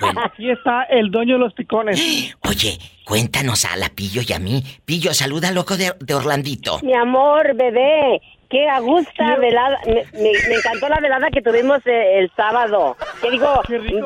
Aquí 0.24 0.50
está 0.50 0.84
el 0.84 1.10
dueño 1.10 1.34
de 1.34 1.40
los 1.40 1.54
picones. 1.54 2.00
Oye, 2.48 2.78
cuéntanos 3.04 3.64
a 3.64 3.76
la 3.76 3.88
Pillo 3.90 4.22
y 4.26 4.32
a 4.32 4.38
mí. 4.38 4.62
Pillo, 4.84 5.12
saluda 5.14 5.48
al 5.48 5.54
loco 5.54 5.76
de, 5.76 5.92
de 6.00 6.14
Orlandito. 6.14 6.78
Mi 6.82 6.94
amor, 6.94 7.54
bebé, 7.54 8.20
qué 8.50 8.68
a 8.68 8.80
gusto 8.80 9.22
velada. 9.40 9.78
Me, 9.86 10.04
me- 10.20 10.48
me 10.48 10.54
encantó 10.56 10.88
la 10.88 11.00
velada 11.00 11.28
que 11.30 11.42
tuvimos 11.42 11.78
eh, 11.86 12.18
el 12.18 12.30
sábado. 12.36 12.96
¿Qué 13.22 13.30
digo? 13.30 13.48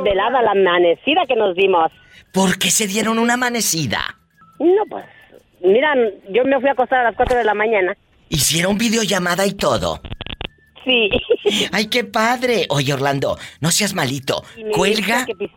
velada, 0.02 0.42
la 0.42 0.52
amanecida 0.52 1.22
que 1.26 1.36
nos 1.36 1.54
dimos. 1.54 1.90
¿Por 2.32 2.58
qué 2.58 2.70
se 2.70 2.86
dieron 2.86 3.18
una 3.18 3.34
amanecida? 3.34 4.00
No, 4.60 4.82
pues, 4.90 5.04
mira, 5.62 5.94
yo 6.30 6.44
me 6.44 6.58
fui 6.60 6.68
a 6.68 6.72
acostar 6.72 7.00
a 7.00 7.04
las 7.04 7.16
4 7.16 7.38
de 7.38 7.44
la 7.44 7.54
mañana. 7.54 7.96
Hicieron 8.28 8.76
videollamada 8.76 9.46
y 9.46 9.52
todo. 9.54 10.00
Sí. 10.88 11.10
¡Ay, 11.72 11.86
qué 11.86 12.04
padre! 12.04 12.66
Oye, 12.70 12.94
Orlando, 12.94 13.36
no 13.60 13.70
seas 13.70 13.94
malito. 13.94 14.42
Cuelga, 14.72 15.26
que 15.26 15.50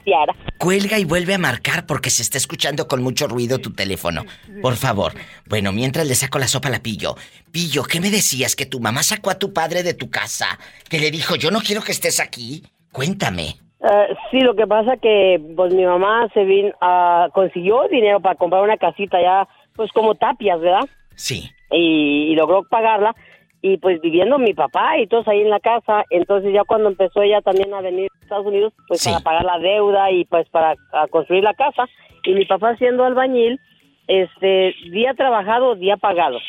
cuelga 0.58 1.00
y 1.00 1.06
vuelve 1.06 1.34
a 1.34 1.38
marcar 1.38 1.86
porque 1.86 2.10
se 2.10 2.22
está 2.22 2.38
escuchando 2.38 2.88
con 2.88 3.02
mucho 3.02 3.28
ruido 3.28 3.60
tu 3.60 3.72
teléfono. 3.74 4.26
Por 4.62 4.76
favor. 4.76 5.14
Bueno, 5.48 5.72
mientras 5.72 6.06
le 6.06 6.16
saco 6.16 6.38
la 6.38 6.48
sopa 6.48 6.68
a 6.68 6.72
la 6.72 6.80
Pillo. 6.84 7.16
Pillo, 7.52 7.84
¿qué 7.84 8.02
me 8.02 8.10
decías? 8.10 8.56
Que 8.56 8.66
tu 8.66 8.80
mamá 8.82 9.04
sacó 9.04 9.30
a 9.30 9.40
tu 9.40 9.54
padre 9.54 9.84
de 9.84 9.94
tu 9.94 10.10
casa. 10.10 10.60
Que 10.90 11.00
le 11.00 11.12
dijo, 11.12 11.36
yo 11.36 11.50
no 11.50 11.62
quiero 11.62 11.82
que 11.82 11.94
estés 11.94 12.20
aquí. 12.20 12.64
Cuéntame. 12.92 13.56
Eh, 13.84 14.16
sí, 14.30 14.42
lo 14.42 14.54
que 14.56 14.68
pasa 14.68 14.98
que 14.98 15.42
pues 15.56 15.74
mi 15.74 15.86
mamá 15.86 16.28
se 16.34 16.44
vino, 16.44 16.72
ah, 16.82 17.30
consiguió 17.34 17.88
dinero 17.90 18.20
para 18.20 18.36
comprar 18.36 18.64
una 18.64 18.78
casita 18.78 19.20
ya, 19.22 19.48
pues 19.76 19.92
como 19.94 20.16
tapias, 20.16 20.60
¿verdad? 20.60 20.88
Sí. 21.16 21.50
Y, 21.72 22.32
y 22.32 22.36
logró 22.36 22.64
pagarla 22.64 23.16
y 23.62 23.78
pues 23.78 24.02
viviendo 24.02 24.38
mi 24.40 24.54
papá 24.54 24.98
y 24.98 25.08
todos 25.08 25.28
ahí 25.28 25.42
en 25.42 25.50
la 25.50 25.60
casa, 25.60 26.04
entonces 26.10 26.52
ya 26.54 26.64
cuando 26.64 26.90
empezó 26.90 27.22
ella 27.22 27.42
también 27.42 27.74
a 27.74 27.82
venir 27.82 28.10
a 28.12 28.24
Estados 28.24 28.46
Unidos, 28.48 28.74
pues 28.88 29.04
para 29.04 29.20
pagar 29.20 29.46
la 29.46 29.60
deuda 29.60 30.12
y 30.12 30.26
pues 30.26 30.48
para 30.50 30.76
construir 31.12 31.44
la 31.44 31.54
casa 31.54 31.84
y 32.24 32.34
mi 32.34 32.46
papá 32.46 32.76
siendo 32.78 33.04
albañil, 33.06 33.60
este 34.08 34.74
día 34.92 35.14
trabajado, 35.16 35.76
día 35.76 35.98
pagado. 35.98 36.40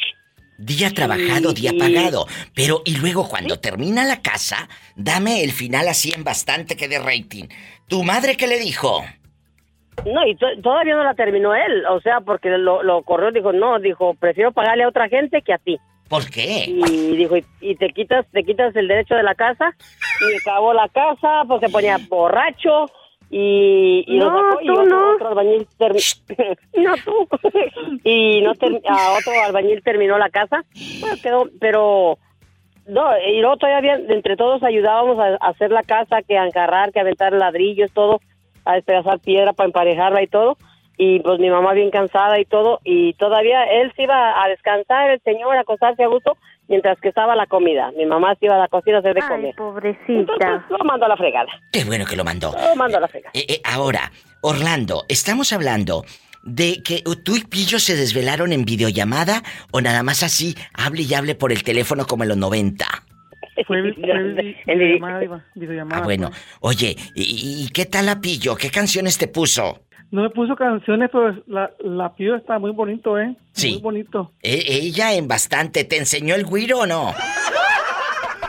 Día 0.59 0.91
trabajado, 0.91 1.51
Y- 1.51 1.55
día 1.61 1.73
pagado. 1.79 2.27
Pero, 2.55 2.83
y 2.85 2.97
luego 2.99 3.29
cuando 3.29 3.59
termina 3.59 4.05
la 4.05 4.23
casa, 4.23 4.69
dame 4.97 5.43
el 5.43 5.51
final 5.51 5.89
así 5.89 6.13
en 6.15 6.25
bastante 6.25 6.77
que 6.77 6.89
de 6.89 6.99
rating. 6.99 7.45
¿Tu 7.89 8.03
madre 8.05 8.37
qué 8.37 8.47
le 8.47 8.59
dijo? 8.59 9.03
No, 10.07 10.27
y 10.27 10.35
to- 10.37 10.47
todavía 10.63 10.95
no 10.95 11.05
la 11.05 11.15
terminó 11.15 11.55
él, 11.55 11.85
o 11.87 12.01
sea, 12.01 12.21
porque 12.21 12.49
lo, 12.51 12.83
lo 12.83 13.03
corrió, 13.03 13.31
dijo, 13.33 13.53
no, 13.53 13.79
dijo, 13.79 14.15
prefiero 14.15 14.53
pagarle 14.53 14.85
a 14.85 14.89
otra 14.89 15.09
gente 15.09 15.43
que 15.43 15.53
a 15.53 15.59
ti. 15.59 15.79
¿Por 16.13 16.29
qué? 16.29 16.65
Y 16.69 17.17
dijo, 17.17 17.37
y, 17.63 17.75
te 17.77 17.89
quitas 17.89 18.27
te 18.33 18.45
quitas 18.45 18.77
el 18.77 18.87
derecho 18.87 19.15
de 19.15 19.23
la 19.23 19.35
casa, 19.35 19.75
y 20.21 20.37
acabó 20.37 20.75
la 20.75 20.87
casa, 20.91 21.45
pues 21.49 21.61
se 21.63 21.71
ponía 21.71 21.97
borracho, 22.07 22.85
y, 23.31 24.05
y 24.07 24.19
lo 24.19 24.31
No, 24.31 24.51
sacó, 24.51 24.61
y 24.63 24.67
tú 24.67 24.73
otro, 24.75 24.85
no. 24.85 25.15
otro 25.15 25.29
albañil 25.29 25.67
termi- 25.79 26.59
no 26.77 26.95
tú. 27.03 27.29
Y 28.05 28.43
no 28.43 28.55
ter- 28.57 28.83
a 28.87 29.13
otro 29.13 29.33
albañil 29.43 29.83
terminó 29.83 30.19
la 30.19 30.29
casa. 30.29 30.65
Bueno 31.01 31.17
quedó 31.23 31.49
pero 31.59 32.19
no 32.87 33.05
y 33.27 33.41
luego 33.41 33.57
todavía 33.57 33.95
entre 33.95 34.37
todos 34.37 34.63
ayudábamos 34.63 35.19
a, 35.19 35.29
a 35.41 35.49
hacer 35.49 35.71
la 35.71 35.83
casa 35.83 36.21
que 36.21 36.37
a 36.37 36.45
encarrar 36.45 36.93
que 36.93 36.99
a 36.99 37.03
aventar 37.03 37.33
ladrillos 37.33 37.91
todo 37.93 38.21
a 38.67 38.75
despedazar 38.75 39.19
piedra 39.21 39.55
para 39.55 39.69
emparejarla 39.69 40.23
y 40.23 40.27
todo 40.27 40.59
y 40.99 41.21
pues 41.21 41.39
mi 41.41 41.49
mamá 41.51 41.73
bien 41.73 41.91
cansada 41.91 42.39
y 42.41 42.45
todo 42.45 42.81
y 42.85 43.15
todavía 43.15 43.65
él 43.65 43.93
se 43.97 44.03
iba 44.05 44.43
a 44.45 44.49
descansar 44.49 45.11
el 45.11 45.21
señor 45.23 45.57
a 45.57 45.61
acostarse 45.61 46.05
a 46.05 46.09
gusto 46.09 46.37
mientras 46.69 47.01
que 47.01 47.09
estaba 47.09 47.35
la 47.35 47.47
comida 47.47 47.91
mi 47.97 48.05
mamá 48.07 48.35
se 48.39 48.47
iba 48.47 48.57
a 48.57 48.59
la 48.59 48.69
cocina 48.69 48.97
a 48.97 49.01
hacer 49.01 49.15
de 49.15 49.21
Ay, 49.23 49.29
comer 49.29 49.55
pobrecita. 49.57 50.13
entonces 50.13 50.61
lo 50.71 50.85
mandó 50.85 51.07
a 51.07 51.09
la 51.09 51.17
fregada 51.17 51.49
Qué 51.73 51.85
bueno 51.85 52.05
que 52.05 52.17
lo 52.17 52.25
mandó. 52.25 52.53
lo 52.53 52.77
mandó 52.77 52.99
a 52.99 53.01
la 53.01 53.09
fregada 53.09 53.31
Eh, 53.35 53.47
eh, 53.49 53.61
ahora, 53.65 54.13
Orlando, 54.43 55.05
estamos 55.09 55.53
hablando 55.53 56.05
de 56.45 56.83
que 56.83 57.03
tú 57.25 57.37
y 57.37 57.45
Pillo 57.45 57.79
se 57.79 57.95
desvelaron 57.97 58.53
en 58.53 58.65
videollamada 58.65 59.43
o 59.73 59.81
nada 59.81 60.03
más 60.03 60.23
así, 60.25 60.57
hable 60.75 61.03
y 61.03 61.15
hable 61.15 61.35
por 61.37 61.53
el 61.53 61.63
teléfono 61.63 62.05
como 62.05 62.25
en 62.25 62.31
los 62.31 62.37
90. 62.39 62.85
Fue, 63.55 63.65
fue 63.65 63.83
vi- 63.83 64.57
videollamada. 65.55 66.01
Ah, 66.01 66.05
bueno. 66.05 66.31
Oye, 66.61 66.97
¿y, 67.15 67.65
y 67.65 67.69
qué 67.73 67.87
tal 67.87 68.07
la 68.07 68.21
Pillo? 68.21 68.57
¿Qué 68.57 68.71
canciones 68.71 69.19
te 69.19 69.29
puso? 69.29 69.83
No 70.13 70.23
me 70.23 70.31
puso 70.31 70.55
canciones, 70.55 71.09
pero 71.11 71.35
la, 71.47 71.71
la 71.81 72.15
pido 72.15 72.37
está 72.37 72.59
muy 72.59 72.71
bonito, 72.71 73.19
¿eh? 73.19 73.35
Sí. 73.53 73.73
Muy 73.73 73.81
bonito. 73.83 74.31
Eh, 74.43 74.63
ella 74.69 75.15
en 75.15 75.27
bastante. 75.27 75.85
¿Te 75.85 75.97
enseñó 75.97 76.35
el 76.35 76.45
güiro 76.45 76.81
o 76.81 76.87
no? 76.87 77.13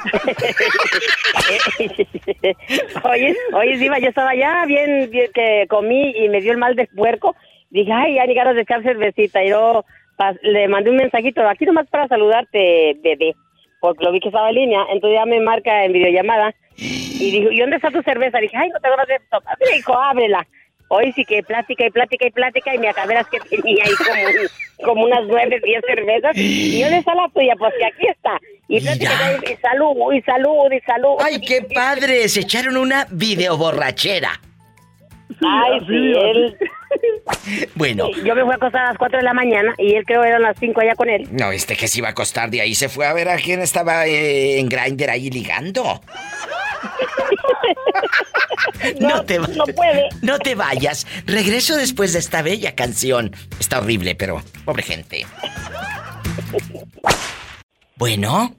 oye, 3.03 3.35
oye, 3.53 3.77
Diva, 3.77 3.99
yo 3.99 4.09
estaba 4.09 4.35
ya 4.35 4.65
bien, 4.65 5.09
bien 5.09 5.31
que 5.33 5.65
comí 5.69 6.11
y 6.17 6.29
me 6.29 6.41
dio 6.41 6.51
el 6.51 6.57
mal 6.57 6.75
de 6.75 6.87
puerco. 6.87 7.35
Dije, 7.69 7.91
ay, 7.91 8.15
ya 8.15 8.25
ni 8.25 8.33
ganas 8.35 8.55
de 8.55 8.61
echar 8.61 8.83
cervecita. 8.83 9.43
Y 9.43 9.49
yo 9.49 9.85
pas- 10.17 10.39
le 10.41 10.67
mandé 10.67 10.89
un 10.89 10.97
mensajito, 10.97 11.47
aquí 11.47 11.65
nomás 11.65 11.87
para 11.89 12.07
saludarte, 12.07 12.97
bebé. 13.01 13.35
Porque 13.79 14.03
lo 14.03 14.11
vi 14.11 14.19
que 14.19 14.29
estaba 14.29 14.49
en 14.49 14.55
línea. 14.55 14.81
Entonces 14.91 15.19
ya 15.19 15.25
me 15.25 15.39
marca 15.39 15.85
en 15.85 15.93
videollamada. 15.93 16.53
Y 16.75 17.31
dijo, 17.31 17.51
¿y 17.51 17.59
dónde 17.59 17.75
está 17.77 17.91
tu 17.91 18.01
cerveza? 18.01 18.39
Dije, 18.39 18.57
ay, 18.57 18.69
no 18.69 18.79
tengo 18.79 18.95
nada 18.95 19.07
de 19.07 19.19
tomar. 19.29 19.57
Me 19.69 19.75
dijo, 19.77 19.97
ábrela. 19.97 20.45
Hoy 20.89 21.11
sí 21.13 21.25
que 21.25 21.41
plática 21.43 21.85
y 21.85 21.89
plática 21.89 22.27
y 22.27 22.31
plática 22.31 22.75
y 22.75 22.77
me 22.77 22.89
acabé 22.89 23.15
las 23.15 23.27
que 23.27 23.39
tenía 23.39 23.83
ahí 23.83 23.91
como, 23.95 24.21
un- 24.23 24.85
como 24.85 25.05
unas 25.05 25.21
nueve, 25.27 25.59
diez 25.63 25.81
cervezas. 25.87 26.31
Y 26.37 26.81
yo 26.81 26.89
le 26.89 26.97
está 26.97 27.15
la 27.15 27.27
tuya, 27.33 27.55
pues 27.57 27.73
que 27.79 27.85
aquí 27.85 28.07
está. 28.07 28.39
Y 28.67 28.79
plática 28.81 29.11
y, 29.47 29.51
y 29.53 29.55
salud, 29.57 30.13
y 30.13 30.21
salud, 30.21 30.71
y 30.71 30.79
salud. 30.81 31.15
¡Ay, 31.19 31.41
qué 31.41 31.61
padre! 31.73 32.27
Se 32.29 32.41
echaron 32.41 32.77
una 32.77 33.07
videoborrachera. 33.11 34.39
Ay, 35.41 35.79
sí, 35.87 36.13
él. 36.15 36.57
Bueno, 37.75 38.09
Yo 38.23 38.35
me 38.35 38.43
fui 38.43 38.51
a 38.51 38.55
acostar 38.55 38.81
a 38.85 38.89
las 38.89 38.97
4 38.97 39.17
de 39.17 39.23
la 39.23 39.33
mañana 39.33 39.73
y 39.79 39.95
él 39.95 40.05
creo 40.05 40.21
que 40.21 40.27
eran 40.27 40.43
las 40.43 40.55
5 40.59 40.79
allá 40.79 40.93
con 40.95 41.09
él. 41.09 41.27
no, 41.31 41.51
este 41.51 41.75
que 41.75 41.87
se 41.87 41.97
iba 41.99 42.09
a 42.09 42.11
acostar 42.11 42.51
de 42.51 42.61
ahí 42.61 42.75
se 42.75 42.87
fue 42.87 43.07
a 43.07 43.13
ver 43.13 43.29
a 43.29 43.37
quién 43.37 43.59
estaba 43.61 44.05
eh, 44.05 44.59
en 44.59 44.69
Grindr 44.69 45.09
ahí 45.09 45.31
ligando. 45.31 46.01
No, 48.99 49.23
te 49.23 49.39
no 49.39 49.65
puede. 49.75 50.09
No 50.21 50.39
te 50.39 50.55
vayas. 50.55 51.07
Regreso 51.25 51.75
después 51.75 52.13
de 52.13 52.19
esta 52.19 52.41
bella 52.41 52.75
canción. 52.75 53.31
Está 53.59 53.79
horrible, 53.79 54.15
pero 54.15 54.41
pobre 54.65 54.83
gente. 54.83 55.25
Bueno, 57.95 58.55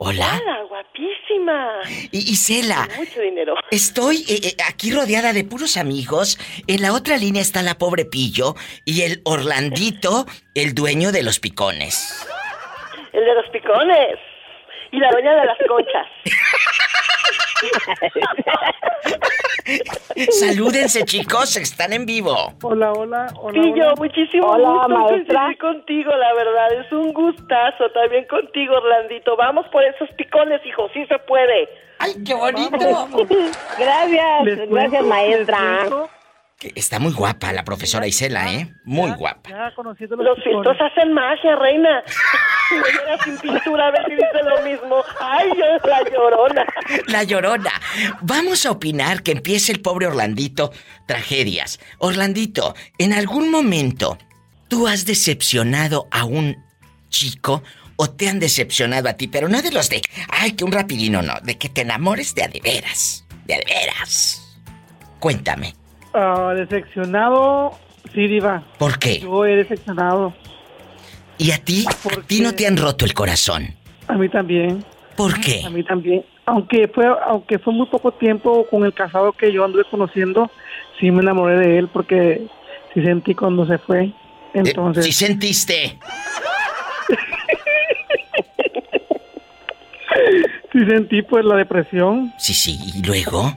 Hola. 0.00 0.40
Hola, 0.40 0.62
guapísima. 0.68 1.80
Y 2.12 2.30
Isela, 2.30 2.88
Mucho 2.96 3.20
dinero. 3.20 3.54
estoy 3.72 4.18
eh, 4.28 4.40
eh, 4.44 4.56
aquí 4.68 4.92
rodeada 4.92 5.32
de 5.32 5.42
puros 5.42 5.76
amigos. 5.76 6.38
En 6.68 6.82
la 6.82 6.92
otra 6.92 7.16
línea 7.16 7.42
está 7.42 7.62
la 7.62 7.78
pobre 7.78 8.04
Pillo 8.04 8.54
y 8.84 9.02
el 9.02 9.20
Orlandito, 9.24 10.26
el 10.54 10.74
dueño 10.74 11.10
de 11.10 11.24
los 11.24 11.40
picones. 11.40 12.24
El 13.12 13.24
de 13.24 13.34
los 13.34 13.48
picones. 13.50 14.18
Y 14.90 14.98
la 14.98 15.10
doña 15.10 15.34
de 15.34 15.44
las 15.46 15.58
conchas. 15.68 16.06
Salúdense, 20.30 21.04
chicos, 21.04 21.56
están 21.56 21.92
en 21.92 22.06
vivo. 22.06 22.52
Hola, 22.62 22.92
hola, 22.92 23.26
hola. 23.36 23.60
Pillo, 23.60 23.84
hola. 23.84 23.94
muchísimo 23.96 24.46
Hola, 24.46 24.68
gusto 24.68 24.88
maestra. 24.88 25.50
contigo, 25.60 26.10
la 26.10 26.34
verdad. 26.34 26.72
Es 26.80 26.92
un 26.92 27.12
gustazo 27.12 27.90
también 27.90 28.24
contigo, 28.26 28.74
Orlandito. 28.76 29.36
Vamos 29.36 29.66
por 29.68 29.84
esos 29.84 30.08
picones, 30.16 30.64
hijo, 30.64 30.88
sí 30.94 31.04
se 31.06 31.18
puede. 31.20 31.68
¡Ay, 31.98 32.14
qué 32.24 32.34
bonito! 32.34 32.78
Gracias, 33.78 34.68
gracias, 34.68 35.04
maestra. 35.04 35.86
Que 36.58 36.72
Está 36.74 36.98
muy 36.98 37.12
guapa 37.12 37.52
la 37.52 37.64
profesora 37.64 38.08
Isela, 38.08 38.52
¿eh? 38.52 38.74
Muy 38.84 39.12
guapa. 39.12 39.48
Ya 39.48 39.72
conociendo 39.76 40.16
los, 40.16 40.36
Los 40.36 40.44
filtros 40.44 40.76
hacen 40.80 41.12
magia, 41.12 41.54
reina. 41.54 42.02
Si 42.68 42.74
me 42.74 42.90
viera 42.90 43.22
sin 43.22 43.38
pintura, 43.38 43.86
a 43.86 43.90
ver 43.92 44.04
si 44.08 44.14
dice 44.14 44.42
lo 44.42 44.62
mismo. 44.68 44.96
Ay, 45.20 45.50
yo 45.56 45.88
la 45.88 46.02
llorona. 46.10 46.66
La 47.06 47.22
llorona. 47.22 47.70
Vamos 48.22 48.66
a 48.66 48.72
opinar 48.72 49.22
que 49.22 49.30
empiece 49.32 49.70
el 49.70 49.80
pobre 49.80 50.08
Orlandito 50.08 50.72
tragedias. 51.06 51.78
Orlandito, 51.98 52.74
¿en 52.98 53.12
algún 53.12 53.52
momento 53.52 54.18
tú 54.66 54.88
has 54.88 55.06
decepcionado 55.06 56.08
a 56.10 56.24
un 56.24 56.56
chico 57.08 57.62
o 57.94 58.10
te 58.10 58.28
han 58.28 58.40
decepcionado 58.40 59.08
a 59.08 59.12
ti? 59.12 59.28
Pero 59.28 59.48
no 59.48 59.62
de 59.62 59.70
los 59.70 59.88
de, 59.90 60.02
ay, 60.28 60.52
que 60.52 60.64
un 60.64 60.72
rapidino, 60.72 61.22
no. 61.22 61.34
De 61.40 61.56
que 61.56 61.68
te 61.68 61.82
enamores 61.82 62.34
de 62.34 62.42
a 62.42 62.48
de 62.48 62.60
veras. 62.60 63.24
De 63.46 63.54
a 63.54 63.58
de 63.58 63.64
veras. 63.64 64.58
Cuéntame. 65.20 65.74
Ah, 66.20 66.52
decepcionado, 66.52 67.78
sí, 68.12 68.26
Diva. 68.26 68.64
¿Por 68.76 68.98
qué? 68.98 69.20
Yo 69.20 69.46
he 69.46 69.54
decepcionado. 69.54 70.34
¿Y 71.38 71.52
a 71.52 71.58
ti? 71.58 71.84
¿A 71.86 71.94
ti 72.22 72.40
no 72.40 72.56
te 72.56 72.66
han 72.66 72.76
roto 72.76 73.04
el 73.04 73.14
corazón? 73.14 73.68
A 74.08 74.14
mí 74.14 74.28
también. 74.28 74.84
¿Por 75.16 75.40
qué? 75.40 75.62
A 75.64 75.70
mí 75.70 75.84
también. 75.84 76.24
Aunque 76.44 76.88
fue, 76.88 77.06
aunque 77.24 77.60
fue 77.60 77.72
muy 77.72 77.86
poco 77.86 78.10
tiempo 78.10 78.66
con 78.68 78.84
el 78.84 78.92
casado 78.92 79.32
que 79.32 79.52
yo 79.52 79.64
anduve 79.64 79.84
conociendo, 79.88 80.50
sí 80.98 81.12
me 81.12 81.22
enamoré 81.22 81.56
de 81.56 81.78
él 81.78 81.86
porque 81.86 82.48
sí 82.92 83.00
sentí 83.04 83.36
cuando 83.36 83.64
se 83.64 83.78
fue. 83.78 84.12
Entonces. 84.54 85.04
Sí 85.04 85.12
sentiste. 85.12 86.00
sí 90.72 90.84
sentí 90.84 91.22
pues 91.22 91.44
la 91.44 91.54
depresión. 91.54 92.34
Sí, 92.38 92.54
sí. 92.54 92.76
¿Y 92.92 93.06
luego? 93.06 93.54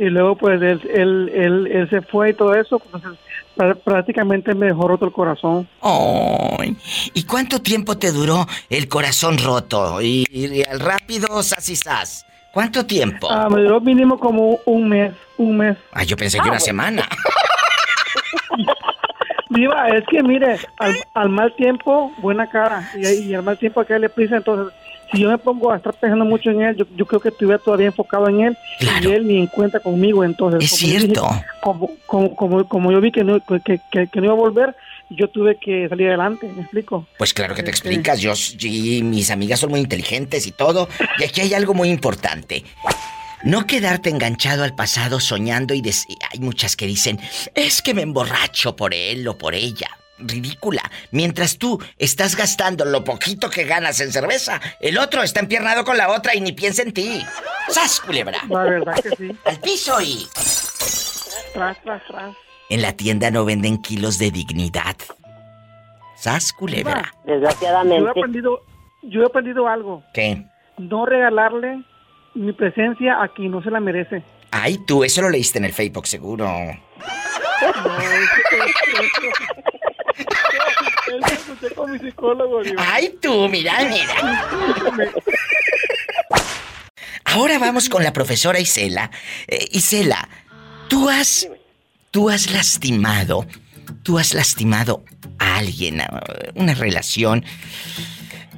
Y 0.00 0.08
luego 0.08 0.34
pues 0.34 0.60
él, 0.62 0.80
él, 0.94 1.30
él, 1.34 1.66
él 1.70 1.90
se 1.90 2.00
fue 2.00 2.30
y 2.30 2.34
todo 2.34 2.54
eso. 2.54 2.80
Entonces 2.86 3.20
prá- 3.56 3.76
prácticamente 3.76 4.54
me 4.54 4.66
dejó 4.66 4.88
roto 4.88 5.04
el 5.04 5.12
corazón. 5.12 5.68
Ay, 5.82 6.74
¿Y 7.14 7.24
cuánto 7.24 7.60
tiempo 7.60 7.98
te 7.98 8.10
duró 8.10 8.46
el 8.70 8.88
corazón 8.88 9.36
roto? 9.38 10.00
Y, 10.00 10.24
y 10.30 10.62
al 10.64 10.80
rápido, 10.80 11.42
sas 11.42 11.68
y 11.68 11.76
sas. 11.76 12.24
¿Cuánto 12.54 12.84
tiempo? 12.86 13.28
Ah, 13.30 13.48
me 13.50 13.60
duró 13.62 13.80
mínimo 13.80 14.18
como 14.18 14.58
un 14.64 14.88
mes, 14.88 15.12
un 15.36 15.56
mes. 15.58 15.76
Ah, 15.92 16.02
yo 16.02 16.16
pensé 16.16 16.40
que 16.40 16.48
una 16.48 16.58
semana. 16.60 17.06
Diva, 19.50 19.88
es 19.88 20.04
que 20.08 20.22
mire, 20.22 20.58
al, 20.78 20.94
al 21.14 21.28
mal 21.28 21.54
tiempo, 21.56 22.12
buena 22.18 22.48
cara. 22.48 22.88
Y, 22.96 23.06
y 23.30 23.34
al 23.34 23.42
mal 23.42 23.58
tiempo 23.58 23.84
que 23.84 23.94
darle 23.94 24.08
prisa. 24.08 24.36
Entonces, 24.36 24.72
si 25.12 25.20
yo 25.20 25.28
me 25.28 25.38
pongo 25.38 25.72
a 25.72 25.76
estar 25.76 25.92
pensando 25.94 26.24
mucho 26.24 26.50
en 26.50 26.62
él, 26.62 26.76
yo, 26.76 26.84
yo 26.96 27.06
creo 27.06 27.20
que 27.20 27.28
estuviera 27.30 27.58
todavía 27.58 27.86
enfocado 27.86 28.28
en 28.28 28.40
él 28.40 28.56
y 29.02 29.06
él 29.08 29.26
ni 29.26 29.38
en 29.38 29.46
cuenta 29.46 29.80
conmigo. 29.80 30.24
Entonces, 30.24 30.64
Es 30.64 30.70
como 30.70 30.90
cierto. 30.90 31.22
dije, 31.28 31.44
como, 31.62 31.90
como, 32.06 32.36
como, 32.36 32.68
como 32.68 32.92
yo 32.92 33.00
vi 33.00 33.10
que 33.12 33.24
no, 33.24 33.40
que, 33.44 33.60
que- 33.90 34.06
que 34.08 34.20
no 34.20 34.24
iba 34.26 34.34
a 34.34 34.36
volver, 34.36 34.76
yo 35.10 35.28
tuve 35.28 35.56
que 35.58 35.88
salir 35.88 36.08
adelante. 36.08 36.48
¿Me 36.54 36.62
explico? 36.62 37.06
Pues 37.18 37.34
claro 37.34 37.54
que 37.54 37.62
te 37.64 37.70
explicas, 37.70 38.20
yo, 38.20 38.32
y 38.60 39.02
mis 39.02 39.30
amigas 39.30 39.58
son 39.60 39.70
muy 39.70 39.80
inteligentes 39.80 40.46
y 40.46 40.52
todo. 40.52 40.88
Y 41.18 41.24
aquí 41.24 41.40
hay 41.40 41.54
algo 41.54 41.74
muy 41.74 41.88
importante. 41.90 42.62
No 43.42 43.66
quedarte 43.66 44.10
enganchado 44.10 44.64
al 44.64 44.74
pasado 44.74 45.18
soñando 45.18 45.72
y 45.74 45.82
hay 46.30 46.38
muchas 46.40 46.76
que 46.76 46.86
dicen, 46.86 47.18
es 47.54 47.80
que 47.82 47.94
me 47.94 48.02
emborracho 48.02 48.76
por 48.76 48.92
él 48.94 49.26
o 49.26 49.38
por 49.38 49.54
ella. 49.54 49.88
Ridícula. 50.22 50.82
Mientras 51.10 51.58
tú 51.58 51.82
estás 51.98 52.36
gastando 52.36 52.84
lo 52.84 53.04
poquito 53.04 53.50
que 53.50 53.64
ganas 53.64 54.00
en 54.00 54.12
cerveza, 54.12 54.60
el 54.80 54.98
otro 54.98 55.22
está 55.22 55.40
empiernado 55.40 55.84
con 55.84 55.96
la 55.96 56.10
otra 56.10 56.34
y 56.34 56.40
ni 56.40 56.52
piensa 56.52 56.82
en 56.82 56.92
ti. 56.92 57.22
¡Sas, 57.68 58.00
culebra! 58.00 58.40
La 58.48 58.64
verdad 58.64 58.94
que 59.02 59.10
sí. 59.10 59.36
Al 59.44 59.60
piso 59.60 60.00
y... 60.00 60.26
Tras, 61.54 61.82
tras, 61.82 62.02
tras. 62.06 62.36
En 62.68 62.82
la 62.82 62.92
tienda 62.92 63.30
no 63.30 63.44
venden 63.44 63.82
kilos 63.82 64.18
de 64.18 64.30
dignidad. 64.30 64.96
¡Sas, 66.16 66.52
culebra! 66.52 67.14
Yo 67.26 67.34
he 67.34 68.10
aprendido, 68.10 68.62
yo 69.02 69.22
he 69.22 69.26
aprendido 69.26 69.66
algo. 69.66 70.04
¿Qué? 70.12 70.44
No 70.78 71.06
regalarle 71.06 71.82
mi 72.34 72.52
presencia 72.52 73.22
a 73.22 73.28
quien 73.28 73.50
no 73.50 73.62
se 73.62 73.70
la 73.70 73.80
merece. 73.80 74.22
Ay, 74.50 74.78
tú, 74.86 75.02
eso 75.04 75.22
lo 75.22 75.30
leíste 75.30 75.58
en 75.58 75.64
el 75.64 75.72
Facebook, 75.72 76.06
seguro. 76.06 76.46
Él 80.20 81.20
escuché 81.32 81.74
con 81.74 81.92
mi 81.92 81.98
psicólogo. 81.98 82.62
Ay, 82.78 83.16
tú, 83.20 83.48
mira, 83.48 83.78
mira. 83.88 84.46
Ahora 87.24 87.58
vamos 87.58 87.88
con 87.88 88.02
la 88.02 88.12
profesora 88.12 88.60
Isela. 88.60 89.10
Eh, 89.46 89.68
Isela, 89.72 90.28
tú 90.88 91.08
has. 91.08 91.48
Tú 92.10 92.28
has 92.28 92.50
lastimado. 92.50 93.46
Tú 94.02 94.18
has 94.18 94.34
lastimado 94.34 95.04
a 95.38 95.58
alguien, 95.58 96.00
a 96.00 96.22
una 96.54 96.74
relación. 96.74 97.44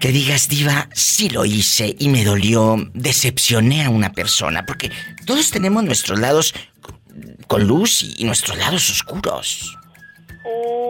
Que 0.01 0.09
digas, 0.09 0.49
Diva, 0.49 0.89
sí 0.95 1.29
lo 1.29 1.45
hice 1.45 1.95
y 1.99 2.09
me 2.09 2.25
dolió, 2.25 2.77
decepcioné 2.95 3.85
a 3.85 3.91
una 3.91 4.13
persona. 4.13 4.65
Porque 4.67 4.91
todos 5.27 5.51
tenemos 5.51 5.85
nuestros 5.85 6.19
lados 6.19 6.55
con 7.47 7.67
luz 7.67 8.03
y 8.17 8.25
nuestros 8.25 8.57
lados 8.59 8.89
oscuros. 8.91 9.77
Mm, 10.45 10.82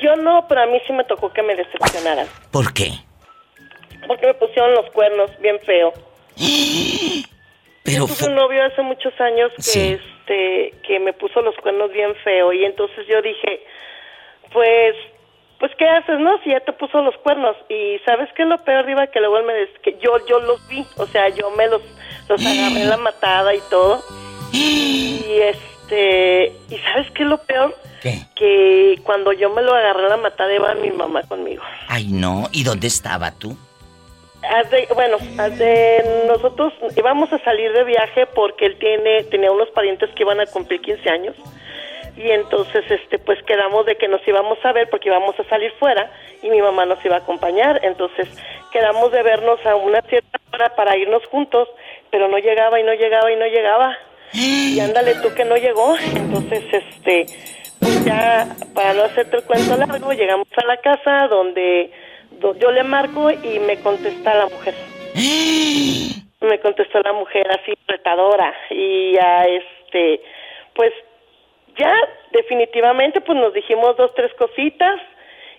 yo 0.00 0.16
no, 0.16 0.46
pero 0.48 0.62
a 0.62 0.66
mí 0.66 0.80
sí 0.86 0.92
me 0.92 1.04
tocó 1.04 1.32
que 1.32 1.42
me 1.42 1.54
decepcionaran. 1.56 2.26
¿Por 2.50 2.72
qué? 2.72 2.90
Porque 4.06 4.26
me 4.26 4.34
pusieron 4.34 4.74
los 4.74 4.90
cuernos 4.90 5.30
bien 5.40 5.58
feo. 5.60 5.92
Pero 7.84 8.06
Tuve 8.06 8.28
un 8.28 8.34
novio 8.34 8.62
hace 8.64 8.82
muchos 8.82 9.18
años 9.20 9.50
que 9.56 9.62
Sí. 9.62 9.98
este 9.98 10.74
que 10.86 11.00
me 11.00 11.14
puso 11.14 11.40
los 11.40 11.56
cuernos 11.56 11.90
bien 11.90 12.14
feo 12.22 12.52
y 12.52 12.64
entonces 12.64 13.06
yo 13.08 13.22
dije, 13.22 13.62
pues 14.52 14.94
pues 15.58 15.72
qué 15.76 15.88
haces, 15.88 16.20
¿no? 16.20 16.38
Si 16.44 16.50
ya 16.50 16.60
te 16.60 16.72
puso 16.72 17.00
los 17.00 17.16
cuernos 17.16 17.56
y 17.68 17.98
sabes 18.04 18.28
qué 18.36 18.42
es 18.42 18.48
lo 18.48 18.58
peor 18.58 18.78
arriba 18.80 19.06
que 19.08 19.18
luego 19.20 19.38
él 19.38 19.44
me 19.44 19.54
des- 19.54 19.78
que 19.82 19.96
yo 19.98 20.18
yo 20.26 20.38
los 20.40 20.66
vi, 20.68 20.84
o 20.98 21.06
sea, 21.06 21.28
yo 21.30 21.50
me 21.52 21.66
los 21.66 21.82
los 22.28 22.44
agarré 22.46 22.84
la 22.84 22.96
matada 22.98 23.54
y 23.54 23.60
todo. 23.70 24.02
Y 24.52 25.40
este, 25.42 26.52
y 26.70 26.76
sabes 26.78 27.10
qué 27.12 27.22
es 27.22 27.28
lo 27.28 27.38
peor? 27.38 27.74
¿Qué? 28.02 28.20
Que 28.36 28.98
cuando 29.04 29.32
yo 29.32 29.50
me 29.50 29.62
lo 29.62 29.74
agarré 29.74 30.04
en 30.04 30.08
la 30.10 30.16
matada 30.16 30.54
iba 30.54 30.74
mi 30.74 30.90
mamá 30.90 31.22
conmigo. 31.24 31.62
Ay, 31.88 32.06
no. 32.08 32.48
¿Y 32.52 32.62
dónde 32.64 32.86
estaba 32.86 33.30
tú? 33.32 33.56
De- 34.70 34.88
bueno, 34.94 35.18
de- 35.56 36.24
nosotros 36.28 36.72
íbamos 36.96 37.32
a 37.32 37.38
salir 37.40 37.72
de 37.72 37.82
viaje 37.84 38.24
porque 38.26 38.66
él 38.66 38.78
tiene 38.78 39.24
tenía 39.24 39.50
unos 39.50 39.68
parientes 39.70 40.08
que 40.14 40.22
iban 40.22 40.40
a 40.40 40.46
cumplir 40.46 40.80
15 40.80 41.10
años 41.10 41.34
y 42.16 42.30
entonces 42.30 42.84
este 42.88 43.18
pues 43.18 43.42
quedamos 43.42 43.84
de 43.86 43.96
que 43.96 44.06
nos 44.06 44.26
íbamos 44.26 44.58
a 44.64 44.72
ver 44.72 44.88
porque 44.90 45.08
íbamos 45.08 45.38
a 45.40 45.44
salir 45.48 45.72
fuera 45.80 46.10
y 46.42 46.50
mi 46.50 46.62
mamá 46.62 46.86
nos 46.86 47.04
iba 47.04 47.16
a 47.16 47.18
acompañar, 47.18 47.80
entonces 47.84 48.28
quedamos 48.72 49.10
de 49.10 49.22
vernos 49.24 49.64
a 49.66 49.74
una 49.74 50.02
cierta 50.02 50.38
hora 50.52 50.74
para 50.76 50.96
irnos 50.96 51.26
juntos, 51.26 51.68
pero 52.12 52.28
no 52.28 52.38
llegaba 52.38 52.78
y 52.78 52.84
no 52.84 52.94
llegaba 52.94 53.32
y 53.32 53.36
no 53.36 53.46
llegaba. 53.46 53.96
Y 54.32 54.78
ándale 54.86 55.14
tú 55.16 55.34
que 55.34 55.44
no 55.44 55.56
llegó, 55.56 55.96
entonces 56.14 56.62
este 56.72 57.26
ya 58.04 58.46
para 58.74 58.94
no 58.94 59.04
hacerte 59.04 59.36
el 59.38 59.44
cuento 59.44 59.76
largo, 59.76 60.12
llegamos 60.12 60.46
a 60.56 60.66
la 60.66 60.76
casa 60.78 61.28
donde 61.28 61.90
do- 62.40 62.56
yo 62.58 62.70
le 62.70 62.82
marco 62.84 63.30
y 63.30 63.58
me 63.60 63.76
contesta 63.80 64.34
la 64.34 64.46
mujer. 64.46 64.74
Me 66.40 66.60
contestó 66.60 67.00
la 67.00 67.12
mujer 67.12 67.48
así 67.50 67.74
retadora 67.88 68.54
y 68.70 69.12
ya 69.14 69.42
este 69.44 70.20
pues 70.72 70.92
ya 71.76 71.92
definitivamente 72.30 73.20
pues 73.20 73.36
nos 73.36 73.52
dijimos 73.52 73.96
dos 73.96 74.14
tres 74.14 74.32
cositas 74.34 75.00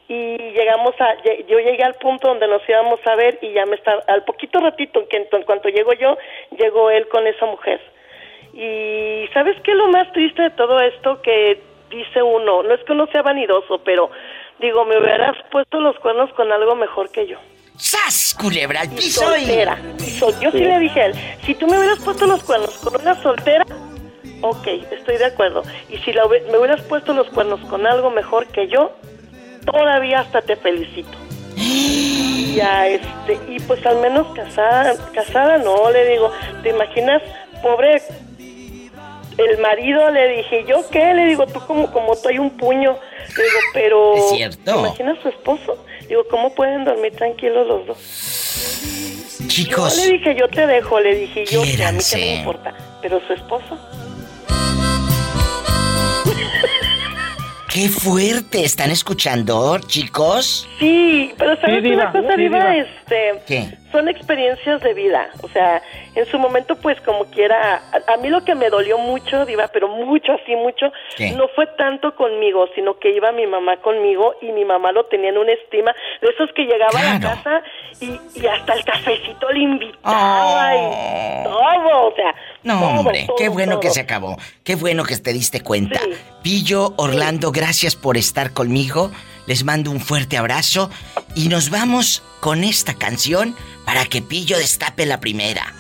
y 0.08 0.38
llegamos 0.38 0.96
a 1.02 1.16
yo 1.50 1.60
llegué 1.60 1.84
al 1.84 1.96
punto 1.96 2.30
donde 2.30 2.48
nos 2.48 2.62
íbamos 2.68 3.00
a 3.06 3.16
ver 3.16 3.38
y 3.42 3.52
ya 3.52 3.66
me 3.66 3.76
estaba 3.76 4.02
al 4.08 4.24
poquito 4.24 4.60
ratito 4.62 5.06
que 5.10 5.18
en, 5.18 5.28
en 5.30 5.44
cuanto 5.44 5.68
llego 5.68 5.92
yo 5.94 6.18
llegó 6.58 6.90
él 6.92 7.10
con 7.10 7.28
esa 7.28 7.46
mujer 7.46 7.82
y 8.54 9.28
sabes 9.34 9.58
qué 9.64 9.72
es 9.72 9.78
lo 9.78 9.90
más 9.90 10.10
triste 10.14 10.42
de 10.44 10.50
todo 10.52 10.80
esto 10.80 11.22
que 11.22 11.60
dice 11.90 12.22
uno 12.24 12.64
no 12.64 12.74
es 12.74 12.84
que 12.86 12.92
uno 12.94 13.08
sea 13.12 13.22
vanidoso 13.22 13.82
pero 13.84 14.10
digo 14.60 14.86
me 14.86 14.98
hubieras 15.00 15.36
puesto 15.52 15.80
los 15.80 15.98
cuernos 16.00 16.32
con 16.34 16.52
algo 16.52 16.76
mejor 16.76 17.12
que 17.12 17.28
yo 17.28 17.38
¡Sas! 17.76 18.36
Culebra 18.38 18.84
y 18.84 18.90
piso 18.90 19.24
y... 19.38 19.40
soltera. 19.46 19.78
Y 20.00 20.10
sol- 20.10 20.34
Yo 20.42 20.52
sí. 20.52 20.58
Sí. 20.58 20.64
le 20.66 20.80
dije 20.80 21.02
a 21.02 21.06
él, 21.06 21.14
si 21.46 21.56
tú 21.56 21.66
me 21.66 21.78
hubieras 21.80 22.00
puesto 22.00 22.28
los 22.28 22.44
cuernos 22.44 22.78
con 22.80 23.00
una 23.02 23.16
soltera, 23.22 23.66
ok, 24.42 24.68
estoy 24.92 25.16
de 25.18 25.24
acuerdo. 25.24 25.64
Y 25.88 25.98
si 26.00 26.12
la 26.12 26.28
me 26.28 26.58
hubieras 26.58 26.82
puesto 26.82 27.14
los 27.14 27.30
cuernos 27.30 27.62
con 27.70 27.88
algo 27.88 28.12
mejor 28.12 28.48
que 28.48 28.68
yo, 28.68 28.92
todavía 29.66 30.20
hasta 30.20 30.42
te 30.42 30.58
felicito. 30.58 31.18
Ya, 32.54 32.86
este, 32.88 33.40
y 33.48 33.60
pues 33.62 33.86
al 33.86 34.00
menos 34.02 34.28
casada, 34.36 34.96
casada 35.14 35.58
no, 35.60 35.90
le 35.90 36.06
digo, 36.06 36.32
¿te 36.64 36.72
imaginas, 36.72 37.22
pobre 37.64 38.02
el 39.40 39.58
marido? 39.60 40.10
Le 40.12 40.28
dije, 40.38 40.66
¿yo 40.68 40.88
qué? 40.90 41.14
Le 41.14 41.26
digo, 41.26 41.46
tú 41.48 41.60
como, 41.66 41.92
como 41.92 42.16
tú 42.16 42.30
hay 42.30 42.40
un 42.40 42.52
puño. 42.52 42.98
Le 43.38 43.44
digo, 43.44 43.60
pero... 43.74 44.16
Es 44.16 44.30
cierto. 44.32 44.74
¿Te 44.74 44.80
imaginas 44.80 45.18
su 45.22 45.30
esposo? 45.30 45.86
Digo, 46.08 46.24
¿cómo 46.30 46.54
pueden 46.56 46.86
dormir 46.86 47.16
tranquilos 47.16 47.68
los 47.68 47.88
dos? 47.88 47.98
Chicos. 49.48 49.98
No, 49.98 50.06
le 50.06 50.12
dije, 50.18 50.36
yo 50.36 50.48
te 50.48 50.68
dejo, 50.68 51.00
le 51.00 51.16
dije 51.16 51.46
yo, 51.46 51.52
que 51.52 51.58
a 51.58 51.62
mí 51.62 51.76
Quiéranse. 51.76 52.18
me 52.18 52.36
importa. 52.36 52.74
Pero 53.02 53.20
su 53.28 53.34
esposo, 53.34 53.78
¡Qué 57.80 57.88
fuerte! 57.88 58.66
¿Están 58.66 58.92
escuchando, 58.92 59.80
chicos? 59.88 60.68
sí, 60.80 61.34
pero 61.38 61.56
¿sabes 61.62 61.82
Sí, 61.82 61.92
una 61.94 62.12
cosa, 62.12 62.36
sí, 62.36 62.42
Diva? 62.42 62.60
diva. 62.72 62.76
Este, 62.76 63.32
¿Qué? 63.48 63.70
son 63.94 64.10
experiencias 64.10 64.82
de 64.82 64.94
vida. 64.94 65.30
O 65.42 65.48
sea, 65.48 65.82
en 66.14 66.26
su 66.26 66.38
momento, 66.38 66.76
pues 66.76 67.00
como 67.02 67.24
quiera, 67.32 67.82
a, 67.92 68.14
a 68.14 68.18
mí 68.18 68.28
lo 68.28 68.44
que 68.44 68.54
me 68.54 68.70
dolió 68.70 68.98
mucho, 68.98 69.46
Diva, 69.46 69.70
pero 69.72 69.88
mucho, 69.88 70.34
así 70.34 70.56
mucho, 70.58 70.92
¿Qué? 71.16 71.32
no 71.32 71.48
fue 71.56 71.68
tanto 71.78 72.14
conmigo, 72.16 72.68
sino 72.76 73.00
que 73.00 73.12
iba 73.16 73.32
mi 73.32 73.48
mamá 73.48 73.78
conmigo 73.78 74.36
y 74.42 74.52
mi 74.52 74.66
mamá 74.66 74.92
lo 74.92 75.06
tenía 75.06 75.30
en 75.30 75.38
una 75.38 75.54
estima 75.54 75.96
de 76.22 76.28
esos 76.28 76.52
que 76.54 76.64
llegaba 76.64 77.00
a 77.00 77.14
la 77.14 77.20
casa 77.22 77.64
y, 78.02 78.20
y 78.42 78.46
hasta 78.46 78.74
el 78.74 78.84
cafecito 78.84 79.50
le 79.52 79.60
invitaba 79.60 80.76
y 80.76 81.44
todo, 81.46 82.08
o 82.08 82.14
sea, 82.16 82.36
No, 82.64 82.80
todo, 82.80 82.90
hombre, 82.90 83.26
todo, 83.26 83.36
qué 83.38 83.50
bueno 83.50 83.80
que 83.80 83.90
se 83.90 84.02
acabó. 84.02 84.38
Qué 84.64 84.76
bueno 84.76 85.04
que 85.04 85.18
te 85.18 85.34
diste 85.34 85.62
cuenta. 85.62 86.00
Pillo, 86.44 86.94
Orlando, 86.98 87.52
gracias 87.52 87.96
por 87.96 88.18
estar 88.18 88.52
conmigo. 88.52 89.12
Les 89.48 89.64
mando 89.64 89.92
un 89.92 90.00
fuerte 90.00 90.38
abrazo 90.38 90.90
y 91.36 91.48
nos 91.48 91.70
vamos 91.70 92.22
con 92.40 92.64
esta 92.64 92.94
canción 92.94 93.56
para 93.86 94.06
que 94.06 94.22
Pillo 94.22 94.58
destape 94.58 95.06
la 95.06 95.20
primera. 95.20 95.74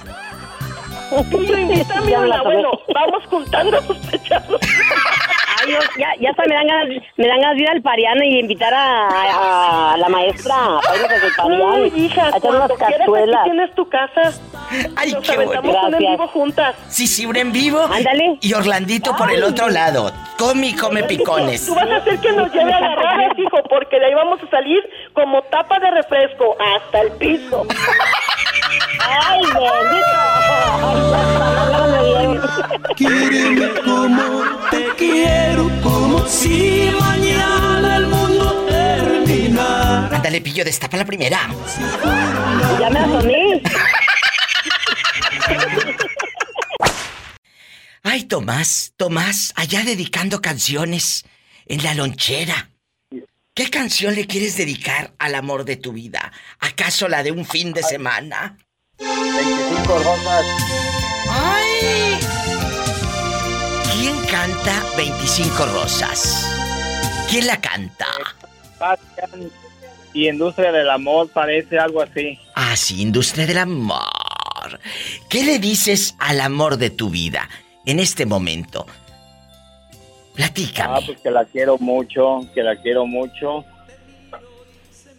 Pillo, 1.29 1.57
invítame, 1.57 2.15
bueno, 2.17 2.43
tomé. 2.43 2.63
vamos 2.93 3.23
juntando. 3.29 3.79
Ay, 5.69 5.85
yo- 5.95 5.99
ya, 5.99 6.09
ya 6.19 6.29
hasta 6.31 6.43
me 6.47 6.55
dan 6.55 6.67
ganas, 6.67 6.87
me 7.17 7.27
dan 7.27 7.39
ganas 7.41 7.55
de 7.57 7.61
ir 7.63 7.69
al 7.69 7.81
Pariano 7.81 8.23
y 8.23 8.39
invitar 8.39 8.73
a, 8.73 9.93
a 9.93 9.97
la 9.97 10.09
maestra 10.09 10.55
a 10.55 10.95
irnos 10.95 11.11
al 11.23 11.31
Pariano. 11.37 11.73
Uy, 11.75 11.91
hija, 11.95 12.25
a 12.25 12.37
echar 12.37 12.51
unas 12.55 12.71
cazuelas. 12.73 13.43
tienes 13.43 13.75
tu 13.75 13.89
casa. 13.89 14.31
Ay, 14.95 15.13
Nos 15.13 15.23
qué 15.23 15.31
aventamos 15.33 15.71
bueno. 15.71 15.87
un 15.87 15.93
en 16.03 16.11
vivo 16.11 16.27
juntas. 16.27 16.75
Sí, 16.89 17.07
sí, 17.07 17.25
un 17.25 17.35
en 17.35 17.51
vivo. 17.51 17.81
Ándale. 17.91 18.37
Y 18.41 18.53
Orlandito 18.53 19.15
por 19.15 19.31
el 19.31 19.43
otro 19.43 19.69
lado. 19.69 20.11
Come 20.37 20.67
y 20.67 20.75
come 20.75 21.03
picones. 21.03 21.65
Tú 21.65 21.73
vas 21.75 21.89
a 21.89 21.97
hacer 21.97 22.19
que 22.19 22.31
nos 22.31 22.51
lleve 22.53 22.71
a 22.71 22.77
agarrar, 22.77 23.39
hijo, 23.39 23.57
porque 23.69 23.99
de 23.99 24.05
ahí 24.05 24.13
vamos 24.13 24.39
a 24.43 24.49
salir 24.49 24.79
como 25.13 25.41
tapa 25.43 25.79
de 25.79 25.91
refresco 25.91 26.55
hasta 26.59 27.01
el 27.01 27.11
piso. 27.13 27.65
Ay, 28.99 29.41
Quíreme 32.95 33.69
como 33.85 34.43
te 34.69 34.87
quiero, 34.97 35.69
como 35.81 36.27
si 36.27 36.91
mañana 36.99 37.97
el 37.97 38.07
mundo 38.07 38.65
terminara. 38.67 40.15
Ándale, 40.15 40.41
Pillo, 40.41 40.65
destapa 40.65 40.97
la 40.97 41.05
primera. 41.05 41.49
Ya 42.79 42.89
me 42.89 42.99
asomé. 42.99 43.61
Ay, 48.03 48.23
Tomás, 48.23 48.93
Tomás, 48.97 49.53
allá 49.55 49.83
dedicando 49.83 50.41
canciones 50.41 51.25
en 51.65 51.83
la 51.83 51.93
lonchera. 51.93 52.69
¿Qué 53.53 53.69
canción 53.69 54.15
le 54.15 54.25
quieres 54.25 54.57
dedicar 54.57 55.13
al 55.19 55.35
amor 55.35 55.65
de 55.65 55.75
tu 55.75 55.91
vida? 55.91 56.31
¿Acaso 56.59 57.07
la 57.07 57.23
de 57.23 57.31
un 57.31 57.45
fin 57.45 57.73
de 57.73 57.83
semana? 57.83 58.57
25 58.99 59.97
rosas. 59.99 60.45
¡Ay! 61.29 62.19
¿Quién 63.93 64.15
canta 64.25 64.83
25 64.97 65.65
rosas? 65.67 66.45
¿Quién 67.29 67.47
la 67.47 67.59
canta? 67.61 68.05
Y 70.13 70.27
Industria 70.27 70.71
del 70.71 70.89
Amor 70.89 71.29
parece 71.29 71.77
algo 71.79 72.01
así. 72.01 72.39
Ah, 72.55 72.75
sí, 72.75 73.01
industria 73.01 73.45
del 73.45 73.59
amor. 73.59 73.99
¿Qué 75.29 75.43
le 75.43 75.59
dices 75.59 76.15
al 76.19 76.41
amor 76.41 76.77
de 76.77 76.89
tu 76.89 77.09
vida 77.09 77.47
en 77.85 77.99
este 77.99 78.25
momento? 78.25 78.85
Platícame. 80.33 80.97
Ah, 80.97 81.01
pues 81.05 81.19
que 81.19 81.31
la 81.31 81.45
quiero 81.45 81.77
mucho, 81.77 82.41
que 82.53 82.63
la 82.63 82.75
quiero 82.75 83.05
mucho. 83.05 83.63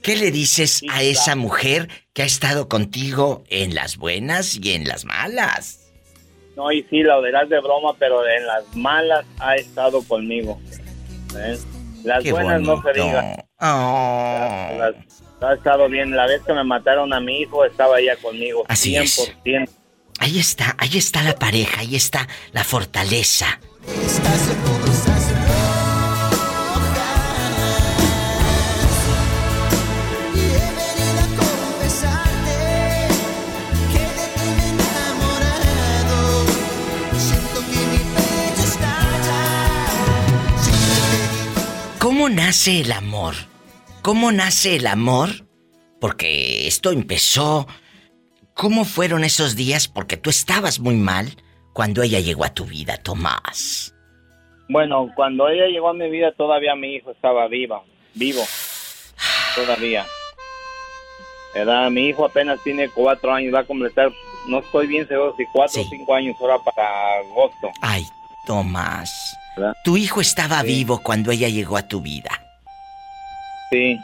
¿Qué 0.03 0.17
le 0.17 0.31
dices 0.31 0.83
a 0.91 1.03
esa 1.03 1.37
mujer 1.37 1.89
que 2.15 2.23
ha 2.23 2.27
estado 2.27 2.69
contigo 2.69 3.45
en 3.49 3.75
las 3.75 3.97
buenas 3.97 4.57
y 4.57 4.73
en 4.75 4.89
las 4.89 5.05
malas? 5.05 5.91
No, 6.57 6.73
y 6.73 6.83
sí, 6.91 7.03
la 7.03 7.19
verás 7.21 7.49
de 7.49 7.61
broma, 7.61 7.95
pero 7.99 8.27
en 8.27 8.47
las 8.47 8.65
malas 8.75 9.25
ha 9.39 9.57
estado 9.57 10.03
conmigo. 10.03 10.59
¿eh? 11.37 11.59
Las 12.05 12.23
Qué 12.23 12.33
buenas 12.33 12.61
no 12.63 12.77
se 12.83 12.89
bonito. 12.89 13.05
digan. 13.07 13.37
Oh. 13.61 14.69
Las- 14.79 14.95
ha 15.43 15.55
estado 15.55 15.89
bien. 15.89 16.15
La 16.17 16.27
vez 16.27 16.43
que 16.47 16.53
me 16.53 16.65
mataron 16.65 17.13
a 17.15 17.21
mi 17.21 17.41
hijo 17.41 17.65
estaba 17.65 17.99
ella 17.99 18.17
conmigo. 18.17 18.65
Así 18.69 18.97
es. 18.97 19.19
100%. 19.45 19.71
Ahí 20.19 20.39
está, 20.39 20.75
ahí 20.79 20.99
está 20.99 21.23
la 21.23 21.35
pareja, 21.35 21.81
ahí 21.81 21.97
está 21.97 22.29
la 22.53 22.63
fortaleza. 22.63 23.59
¿Cómo 42.11 42.29
nace 42.29 42.81
el 42.81 42.91
amor? 42.91 43.35
¿Cómo 44.03 44.33
nace 44.33 44.75
el 44.75 44.89
amor? 44.89 45.29
Porque 46.01 46.67
esto 46.67 46.91
empezó. 46.91 47.69
¿Cómo 48.53 48.85
fueron 48.85 49.23
esos 49.23 49.55
días? 49.55 49.87
Porque 49.87 50.17
tú 50.17 50.29
estabas 50.29 50.81
muy 50.81 50.97
mal 50.97 51.29
cuando 51.73 52.03
ella 52.03 52.19
llegó 52.19 52.45
a 52.45 52.53
tu 52.53 52.65
vida, 52.65 52.97
Tomás. 52.97 53.95
Bueno, 54.69 55.09
cuando 55.15 55.49
ella 55.49 55.67
llegó 55.69 55.91
a 55.91 55.95
mi 55.95 56.11
vida 56.11 56.33
todavía 56.33 56.75
mi 56.75 56.97
hijo 56.97 57.13
estaba 57.13 57.47
viva, 57.47 57.81
vivo, 58.15 58.43
todavía. 59.55 60.05
¿Verdad? 61.55 61.93
Mi 61.93 62.09
hijo 62.09 62.25
apenas 62.25 62.59
tiene 62.65 62.89
cuatro 62.89 63.33
años, 63.33 63.55
va 63.55 63.61
a 63.61 63.65
completar, 63.65 64.11
no 64.49 64.59
estoy 64.59 64.89
bien 64.89 65.07
seguro 65.07 65.33
si 65.37 65.45
cuatro 65.53 65.81
o 65.83 65.85
cinco 65.85 66.13
años 66.13 66.35
ahora 66.41 66.59
para 66.59 67.21
agosto. 67.21 67.71
Ay, 67.81 68.05
Tomás. 68.49 69.37
¿Verdad? 69.61 69.77
Tu 69.85 69.97
hijo 69.97 70.21
estaba 70.21 70.63
vivo 70.63 71.01
cuando 71.03 71.31
ella 71.31 71.49
llegó 71.49 71.77
a 71.77 71.87
tu 71.87 72.01
vida. 72.01 72.31
Sí. 73.71 73.99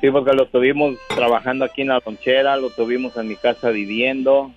Sí, 0.00 0.10
porque 0.10 0.34
lo 0.34 0.46
tuvimos 0.46 0.96
trabajando 1.08 1.64
aquí 1.64 1.82
en 1.82 1.88
la 1.88 2.02
lonchera, 2.04 2.56
lo 2.56 2.70
tuvimos 2.70 3.16
en 3.16 3.28
mi 3.28 3.36
casa 3.36 3.70
viviendo, 3.70 4.52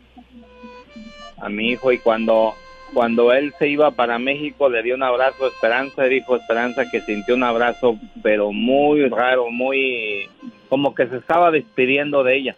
a 1.38 1.48
mi 1.48 1.70
hijo, 1.70 1.94
y 1.94 2.00
cuando, 2.00 2.54
cuando 2.94 3.32
él 3.32 3.54
se 3.58 3.70
iba 3.70 3.92
para 3.92 4.20
México 4.20 4.68
le 4.68 4.84
dio 4.84 4.96
un 4.96 5.04
abrazo 5.04 5.46
a 5.46 5.48
Esperanza, 5.48 6.04
dijo 6.04 6.36
Esperanza 6.36 6.90
que 6.92 7.00
sintió 7.00 7.36
un 7.36 7.44
abrazo, 7.44 7.98
pero 8.22 8.52
muy 8.52 9.08
raro, 9.08 9.50
muy, 9.50 10.28
como 10.68 10.94
que 10.94 11.08
se 11.08 11.16
estaba 11.16 11.50
despidiendo 11.50 12.26
de 12.26 12.36
ella, 12.36 12.56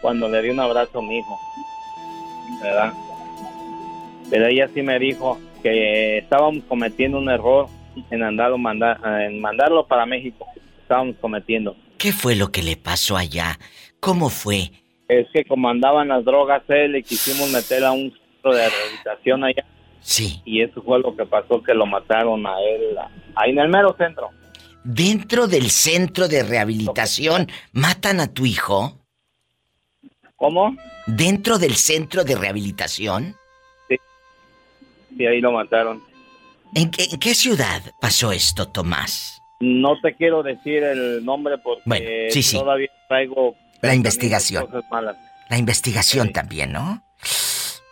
cuando 0.00 0.28
le 0.28 0.42
dio 0.42 0.52
un 0.52 0.60
abrazo 0.60 1.00
a 1.00 1.02
mi 1.02 1.18
hijo, 1.18 1.36
¿verdad? 2.62 2.92
Pero 4.30 4.46
ella 4.46 4.68
sí 4.72 4.82
me 4.82 5.00
dijo 5.00 5.40
que 5.62 6.18
estábamos 6.18 6.64
cometiendo 6.68 7.18
un 7.18 7.28
error 7.30 7.66
en 8.10 8.22
andarlo 8.22 8.58
manda- 8.58 8.98
en 9.26 9.40
mandarlo 9.40 9.86
para 9.86 10.06
México. 10.06 10.46
Estábamos 10.82 11.16
cometiendo. 11.20 11.76
¿Qué 11.98 12.12
fue 12.12 12.36
lo 12.36 12.52
que 12.52 12.62
le 12.62 12.76
pasó 12.76 13.16
allá? 13.16 13.58
¿Cómo 14.00 14.28
fue? 14.28 14.70
Es 15.08 15.26
que 15.32 15.44
como 15.44 15.68
andaban 15.68 16.08
las 16.08 16.24
drogas, 16.24 16.62
él 16.68 16.92
le 16.92 17.02
quisimos 17.02 17.50
meter 17.50 17.84
a 17.84 17.92
un 17.92 18.10
centro 18.12 18.54
de 18.54 18.68
rehabilitación 18.68 19.44
allá. 19.44 19.64
Sí. 20.00 20.40
Y 20.44 20.60
eso 20.62 20.82
fue 20.82 21.00
lo 21.00 21.16
que 21.16 21.24
pasó, 21.26 21.62
que 21.62 21.74
lo 21.74 21.86
mataron 21.86 22.46
a 22.46 22.54
él, 22.60 22.96
ahí 23.34 23.50
en 23.50 23.58
el 23.58 23.68
mero 23.68 23.94
centro. 23.98 24.30
Dentro 24.84 25.48
del 25.48 25.70
centro 25.70 26.28
de 26.28 26.44
rehabilitación, 26.44 27.48
¿matan 27.72 28.20
a 28.20 28.32
tu 28.32 28.46
hijo? 28.46 28.98
¿Cómo? 30.36 30.76
¿Dentro 31.06 31.58
del 31.58 31.74
centro 31.74 32.22
de 32.24 32.36
rehabilitación? 32.36 33.34
Sí, 35.16 35.26
ahí 35.26 35.40
lo 35.40 35.52
mataron. 35.52 36.02
¿En 36.74 36.90
qué, 36.90 37.04
en 37.10 37.18
qué 37.18 37.34
ciudad 37.34 37.82
pasó 38.00 38.32
esto, 38.32 38.68
Tomás? 38.68 39.42
No 39.60 39.98
te 40.02 40.14
quiero 40.14 40.42
decir 40.42 40.82
el 40.82 41.24
nombre 41.24 41.56
porque 41.58 41.82
Bueno, 41.86 42.06
sí, 42.30 42.42
sí. 42.42 42.58
todavía 42.58 42.88
traigo 43.08 43.54
La 43.80 43.94
investigación. 43.94 44.66
cosas 44.66 44.84
malas. 44.90 45.16
La 45.48 45.56
investigación 45.58 46.32
también, 46.32 46.72
¿no? 46.72 47.02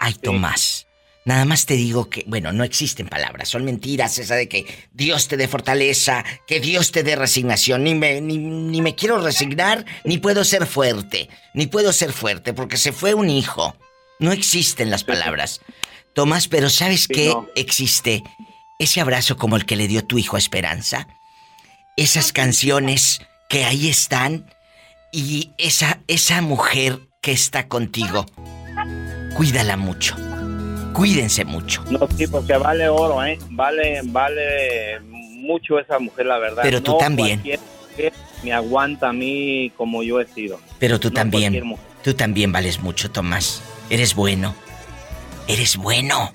Ay, 0.00 0.14
Tomás. 0.14 0.86
Nada 1.24 1.46
más 1.46 1.64
te 1.64 1.72
digo 1.74 2.10
que, 2.10 2.24
bueno, 2.26 2.52
no 2.52 2.64
existen 2.64 3.06
palabras, 3.08 3.48
son 3.48 3.64
mentiras 3.64 4.18
esa 4.18 4.34
de 4.34 4.46
que 4.46 4.66
Dios 4.92 5.26
te 5.26 5.38
dé 5.38 5.48
fortaleza, 5.48 6.22
que 6.46 6.60
Dios 6.60 6.92
te 6.92 7.02
dé 7.02 7.16
resignación. 7.16 7.84
Ni 7.84 7.94
me, 7.94 8.20
ni, 8.20 8.36
ni 8.36 8.82
me 8.82 8.94
quiero 8.94 9.16
resignar, 9.18 9.86
ni 10.04 10.18
puedo 10.18 10.44
ser 10.44 10.66
fuerte, 10.66 11.30
ni 11.54 11.66
puedo 11.66 11.94
ser 11.94 12.12
fuerte, 12.12 12.52
porque 12.52 12.76
se 12.76 12.92
fue 12.92 13.14
un 13.14 13.30
hijo. 13.30 13.74
No 14.18 14.32
existen 14.32 14.90
las 14.90 15.02
palabras. 15.04 15.62
Tomás, 16.14 16.48
pero 16.48 16.70
¿sabes 16.70 17.08
qué 17.08 17.34
existe? 17.56 18.22
Ese 18.78 19.00
abrazo 19.00 19.36
como 19.36 19.56
el 19.56 19.66
que 19.66 19.76
le 19.76 19.88
dio 19.88 20.04
tu 20.04 20.18
hijo 20.18 20.36
a 20.36 20.38
Esperanza. 20.38 21.08
Esas 21.96 22.32
canciones 22.32 23.20
que 23.48 23.64
ahí 23.64 23.88
están 23.88 24.46
y 25.12 25.50
esa, 25.58 26.00
esa 26.06 26.40
mujer 26.40 27.00
que 27.20 27.32
está 27.32 27.68
contigo. 27.68 28.26
Cuídala 29.36 29.76
mucho. 29.76 30.16
Cuídense 30.92 31.44
mucho. 31.44 31.84
No, 31.90 32.06
sí, 32.16 32.26
porque 32.28 32.56
vale 32.56 32.88
oro, 32.88 33.24
¿eh? 33.24 33.38
Vale, 33.50 34.00
vale 34.04 35.00
mucho 35.00 35.78
esa 35.80 35.98
mujer, 35.98 36.26
la 36.26 36.38
verdad. 36.38 36.62
Pero 36.62 36.82
tú 36.82 36.92
No 36.92 36.98
también. 36.98 37.42
Me 38.44 38.52
aguanta 38.52 39.08
a 39.08 39.12
mí 39.12 39.72
como 39.76 40.02
yo 40.02 40.20
he 40.20 40.26
sido. 40.26 40.60
Pero 40.78 41.00
tú 41.00 41.08
No 41.08 41.14
también. 41.14 41.76
Tú 42.02 42.14
también 42.14 42.52
vales 42.52 42.80
mucho, 42.80 43.10
Tomás. 43.10 43.62
Eres 43.90 44.14
bueno. 44.14 44.54
Eres 45.46 45.76
bueno. 45.76 46.34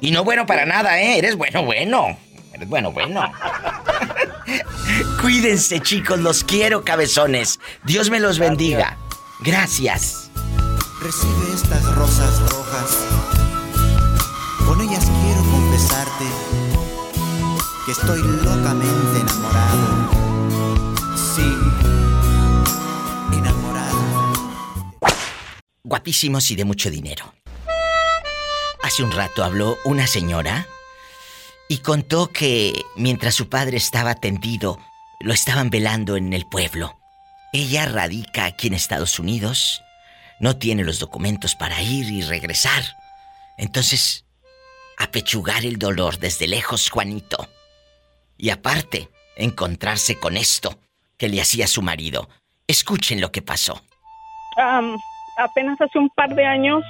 Y 0.00 0.10
no 0.10 0.24
bueno 0.24 0.46
para 0.46 0.66
nada, 0.66 1.00
¿eh? 1.00 1.18
Eres 1.18 1.36
bueno, 1.36 1.64
bueno. 1.64 2.18
Eres 2.52 2.68
bueno, 2.68 2.92
bueno. 2.92 3.22
Cuídense, 5.20 5.80
chicos. 5.80 6.18
Los 6.18 6.44
quiero, 6.44 6.84
cabezones. 6.84 7.60
Dios 7.84 8.10
me 8.10 8.20
los 8.20 8.38
bendiga. 8.38 8.98
Gracias. 9.40 10.30
Recibe 11.00 11.54
estas 11.54 11.84
rosas 11.94 12.40
rojas. 12.50 13.06
Con 14.66 14.80
ellas 14.80 15.04
quiero 15.04 15.42
confesarte 15.50 16.24
que 17.86 17.92
estoy 17.92 18.22
locamente 18.42 19.20
enamorado. 19.20 20.10
Sí, 21.16 21.54
enamorado. 23.32 24.32
Guapísimos 25.82 26.50
y 26.50 26.56
de 26.56 26.64
mucho 26.64 26.90
dinero. 26.90 27.34
Hace 28.84 29.02
un 29.02 29.12
rato 29.12 29.42
habló 29.42 29.78
una 29.86 30.06
señora 30.06 30.66
y 31.70 31.78
contó 31.78 32.26
que 32.26 32.84
mientras 32.96 33.34
su 33.34 33.48
padre 33.48 33.78
estaba 33.78 34.14
tendido, 34.14 34.78
lo 35.20 35.32
estaban 35.32 35.70
velando 35.70 36.18
en 36.18 36.34
el 36.34 36.44
pueblo. 36.44 36.94
Ella 37.54 37.86
radica 37.86 38.44
aquí 38.44 38.66
en 38.66 38.74
Estados 38.74 39.18
Unidos, 39.18 39.82
no 40.38 40.58
tiene 40.58 40.84
los 40.84 40.98
documentos 40.98 41.54
para 41.54 41.80
ir 41.80 42.10
y 42.10 42.20
regresar. 42.24 42.82
Entonces, 43.56 44.26
apechugar 44.98 45.64
el 45.64 45.78
dolor 45.78 46.18
desde 46.18 46.46
lejos, 46.46 46.90
Juanito. 46.90 47.48
Y 48.36 48.50
aparte, 48.50 49.08
encontrarse 49.34 50.20
con 50.20 50.36
esto 50.36 50.78
que 51.16 51.30
le 51.30 51.40
hacía 51.40 51.66
su 51.68 51.80
marido. 51.80 52.28
Escuchen 52.66 53.22
lo 53.22 53.32
que 53.32 53.40
pasó. 53.40 53.82
Apenas 55.38 55.80
hace 55.80 55.98
un 55.98 56.10
par 56.10 56.34
de 56.34 56.44
años 56.44 56.84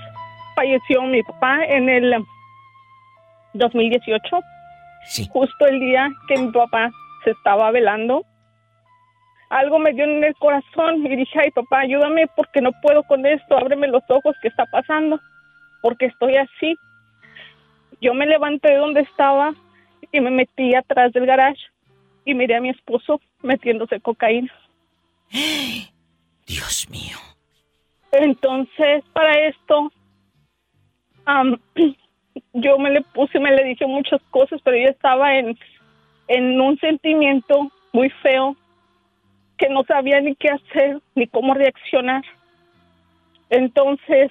falleció 0.54 1.02
mi 1.02 1.22
papá 1.22 1.64
en 1.64 1.88
el 1.88 2.24
2018. 3.54 4.40
Sí. 5.06 5.28
Justo 5.32 5.66
el 5.66 5.80
día 5.80 6.10
que 6.28 6.38
mi 6.38 6.50
papá 6.50 6.90
se 7.24 7.30
estaba 7.30 7.70
velando. 7.70 8.24
Algo 9.50 9.78
me 9.78 9.92
dio 9.92 10.04
en 10.04 10.24
el 10.24 10.34
corazón 10.36 11.06
y 11.06 11.16
dije, 11.16 11.38
ay 11.40 11.50
papá, 11.50 11.80
ayúdame 11.80 12.26
porque 12.34 12.60
no 12.60 12.72
puedo 12.82 13.02
con 13.04 13.24
esto, 13.26 13.56
ábreme 13.56 13.88
los 13.88 14.02
ojos, 14.08 14.34
¿qué 14.42 14.48
está 14.48 14.66
pasando? 14.66 15.20
Porque 15.82 16.06
estoy 16.06 16.36
así. 16.36 16.76
Yo 18.00 18.14
me 18.14 18.26
levanté 18.26 18.72
de 18.72 18.78
donde 18.78 19.02
estaba 19.02 19.54
y 20.10 20.20
me 20.20 20.30
metí 20.30 20.74
atrás 20.74 21.12
del 21.12 21.26
garage 21.26 21.60
y 22.24 22.34
miré 22.34 22.56
a 22.56 22.60
mi 22.60 22.70
esposo 22.70 23.20
metiéndose 23.42 24.00
cocaína. 24.00 24.52
Dios 26.46 26.88
mío. 26.90 27.18
Entonces, 28.12 29.04
para 29.12 29.32
esto, 29.48 29.92
am, 31.26 31.58
yo 32.52 32.78
me 32.78 32.90
le 32.90 33.02
puse, 33.02 33.38
me 33.38 33.54
le 33.54 33.64
dije 33.64 33.86
muchas 33.86 34.20
cosas, 34.30 34.60
pero 34.62 34.76
yo 34.76 34.88
estaba 34.88 35.36
en, 35.36 35.56
un 36.28 36.78
sentimiento 36.78 37.70
muy 37.92 38.10
feo 38.10 38.56
que 39.58 39.68
no 39.68 39.84
sabía 39.84 40.20
ni 40.20 40.34
qué 40.34 40.48
hacer, 40.48 41.00
ni 41.14 41.26
cómo 41.26 41.54
reaccionar. 41.54 42.22
Entonces, 43.50 44.30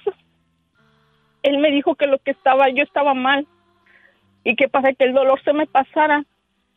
él 1.42 1.58
me 1.58 1.70
dijo 1.70 1.94
que 1.94 2.06
lo 2.06 2.18
que 2.18 2.32
estaba, 2.32 2.68
yo 2.68 2.82
estaba 2.82 3.14
mal 3.14 3.46
y 4.42 4.56
que 4.56 4.68
para 4.68 4.92
que 4.92 5.04
el 5.04 5.14
dolor 5.14 5.42
se 5.44 5.52
me 5.52 5.66
pasara 5.66 6.24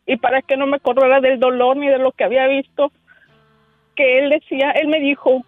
y 0.06 0.18
para 0.18 0.42
que 0.42 0.56
no 0.56 0.68
me 0.68 0.78
acordara 0.78 1.20
del 1.20 1.40
dolor 1.40 1.76
ni 1.76 1.88
de 1.88 1.98
lo 1.98 2.12
que 2.12 2.24
había 2.24 2.48
visto, 2.48 2.92
que 3.96 4.20
él 4.20 4.30
decía, 4.30 4.72
él 4.72 4.88
me 4.88 5.00
dijo, 5.00 5.44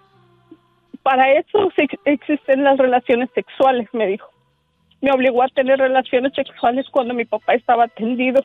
para 1.03 1.31
eso 1.31 1.71
existen 2.05 2.63
las 2.63 2.77
relaciones 2.77 3.29
sexuales, 3.33 3.87
me 3.93 4.07
dijo. 4.07 4.29
Me 5.01 5.11
obligó 5.11 5.43
a 5.43 5.47
tener 5.47 5.79
relaciones 5.79 6.33
sexuales 6.33 6.85
cuando 6.91 7.13
mi 7.13 7.25
papá 7.25 7.53
estaba 7.53 7.85
atendido, 7.85 8.43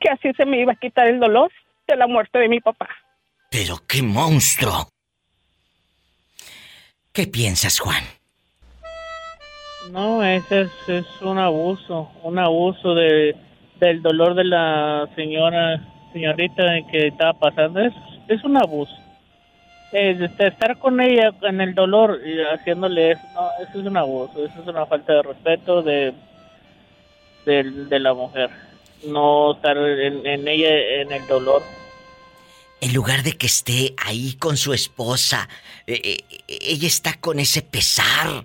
que 0.00 0.10
así 0.10 0.32
se 0.34 0.44
me 0.44 0.60
iba 0.60 0.72
a 0.72 0.76
quitar 0.76 1.06
el 1.08 1.20
dolor 1.20 1.50
de 1.86 1.96
la 1.96 2.06
muerte 2.06 2.38
de 2.38 2.48
mi 2.48 2.60
papá. 2.60 2.88
Pero 3.50 3.76
qué 3.88 4.02
monstruo. 4.02 4.88
¿Qué 7.12 7.26
piensas, 7.26 7.78
Juan? 7.78 8.02
No, 9.92 10.24
ese 10.24 10.62
es, 10.62 10.70
es 10.88 11.06
un 11.22 11.38
abuso, 11.38 12.10
un 12.22 12.38
abuso 12.38 12.94
de, 12.94 13.36
del 13.78 14.02
dolor 14.02 14.34
de 14.34 14.44
la 14.44 15.08
señora, 15.14 15.80
señorita 16.12 16.64
que 16.90 17.08
estaba 17.08 17.34
pasando. 17.34 17.80
Es, 17.80 17.92
es 18.28 18.42
un 18.44 18.56
abuso. 18.56 19.03
Es, 19.94 20.20
estar 20.40 20.76
con 20.80 21.00
ella 21.00 21.30
en 21.42 21.60
el 21.60 21.72
dolor 21.72 22.20
y 22.26 22.40
haciéndole 22.40 23.12
eso, 23.12 23.48
es 23.60 23.74
un 23.76 23.96
abuso, 23.96 24.44
eso 24.44 24.60
es 24.60 24.66
una 24.66 24.84
falta 24.86 25.12
de 25.12 25.22
respeto 25.22 25.82
de, 25.82 26.12
de, 27.46 27.62
de 27.62 28.00
la 28.00 28.12
mujer. 28.12 28.50
No 29.06 29.52
estar 29.54 29.76
en, 29.76 30.26
en 30.26 30.48
ella 30.48 31.00
en 31.00 31.12
el 31.12 31.24
dolor. 31.28 31.62
En 32.80 32.92
lugar 32.92 33.22
de 33.22 33.34
que 33.34 33.46
esté 33.46 33.94
ahí 34.04 34.34
con 34.34 34.56
su 34.56 34.72
esposa, 34.72 35.48
eh, 35.86 36.00
eh, 36.02 36.38
ella 36.48 36.88
está 36.88 37.14
con 37.20 37.38
ese 37.38 37.62
pesar. 37.62 38.42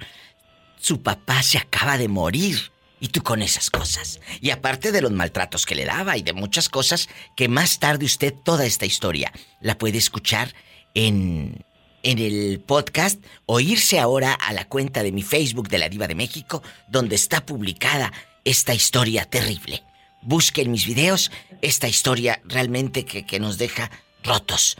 Su 0.79 1.01
papá 1.01 1.41
se 1.41 1.57
acaba 1.57 1.97
de 1.97 2.09
morir. 2.09 2.57
Y 3.01 3.07
tú 3.07 3.23
con 3.23 3.41
esas 3.41 3.69
cosas. 3.69 4.19
Y 4.41 4.51
aparte 4.51 4.91
de 4.91 5.01
los 5.01 5.11
maltratos 5.11 5.65
que 5.65 5.73
le 5.73 5.85
daba 5.85 6.17
y 6.17 6.21
de 6.21 6.33
muchas 6.33 6.67
cosas 6.67 7.07
que 7.35 7.47
más 7.47 7.79
tarde 7.79 8.05
usted 8.05 8.33
toda 8.43 8.65
esta 8.65 8.85
historia 8.85 9.31
la 9.61 9.77
puede 9.77 9.97
escuchar 9.97 10.53
en, 10.93 11.63
en 12.03 12.19
el 12.19 12.61
podcast 12.65 13.23
o 13.45 13.59
irse 13.59 13.99
ahora 13.99 14.33
a 14.33 14.53
la 14.53 14.65
cuenta 14.65 15.03
de 15.03 15.11
mi 15.11 15.21
Facebook 15.21 15.69
de 15.69 15.79
la 15.79 15.89
Diva 15.89 16.07
de 16.07 16.15
México 16.15 16.63
donde 16.87 17.15
está 17.15 17.45
publicada 17.45 18.11
esta 18.45 18.73
historia 18.73 19.25
terrible. 19.25 19.83
Busque 20.21 20.61
en 20.61 20.71
mis 20.71 20.85
videos 20.85 21.31
esta 21.61 21.87
historia 21.87 22.41
realmente 22.45 23.05
que, 23.05 23.25
que 23.25 23.39
nos 23.39 23.57
deja 23.57 23.89
rotos. 24.23 24.77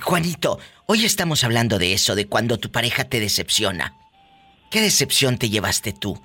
Juanito, 0.00 0.58
hoy 0.86 1.04
estamos 1.04 1.44
hablando 1.44 1.78
de 1.78 1.92
eso, 1.92 2.14
de 2.14 2.26
cuando 2.26 2.58
tu 2.58 2.70
pareja 2.70 3.04
te 3.04 3.20
decepciona. 3.20 3.94
¿Qué 4.70 4.80
decepción 4.80 5.36
te 5.36 5.50
llevaste 5.50 5.92
tú? 5.92 6.20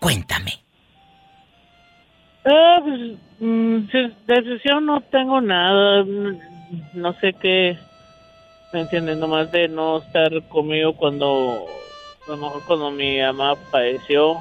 Cuéntame. 0.00 0.64
Ah, 2.44 2.80
pues, 2.82 3.18
de 3.40 4.12
decisión 4.26 4.86
no 4.86 5.00
tengo 5.00 5.40
nada. 5.40 6.04
No 6.92 7.12
sé 7.20 7.32
qué. 7.40 7.78
¿Me 8.74 8.80
entiendes? 8.80 9.16
Nomás 9.16 9.52
de 9.52 9.68
no 9.68 9.98
estar 9.98 10.32
conmigo 10.48 10.96
cuando. 10.96 11.64
A 12.26 12.30
lo 12.32 12.36
mejor 12.36 12.60
cuando 12.66 12.90
mi 12.90 13.20
mamá 13.20 13.54
padeció. 13.70 14.38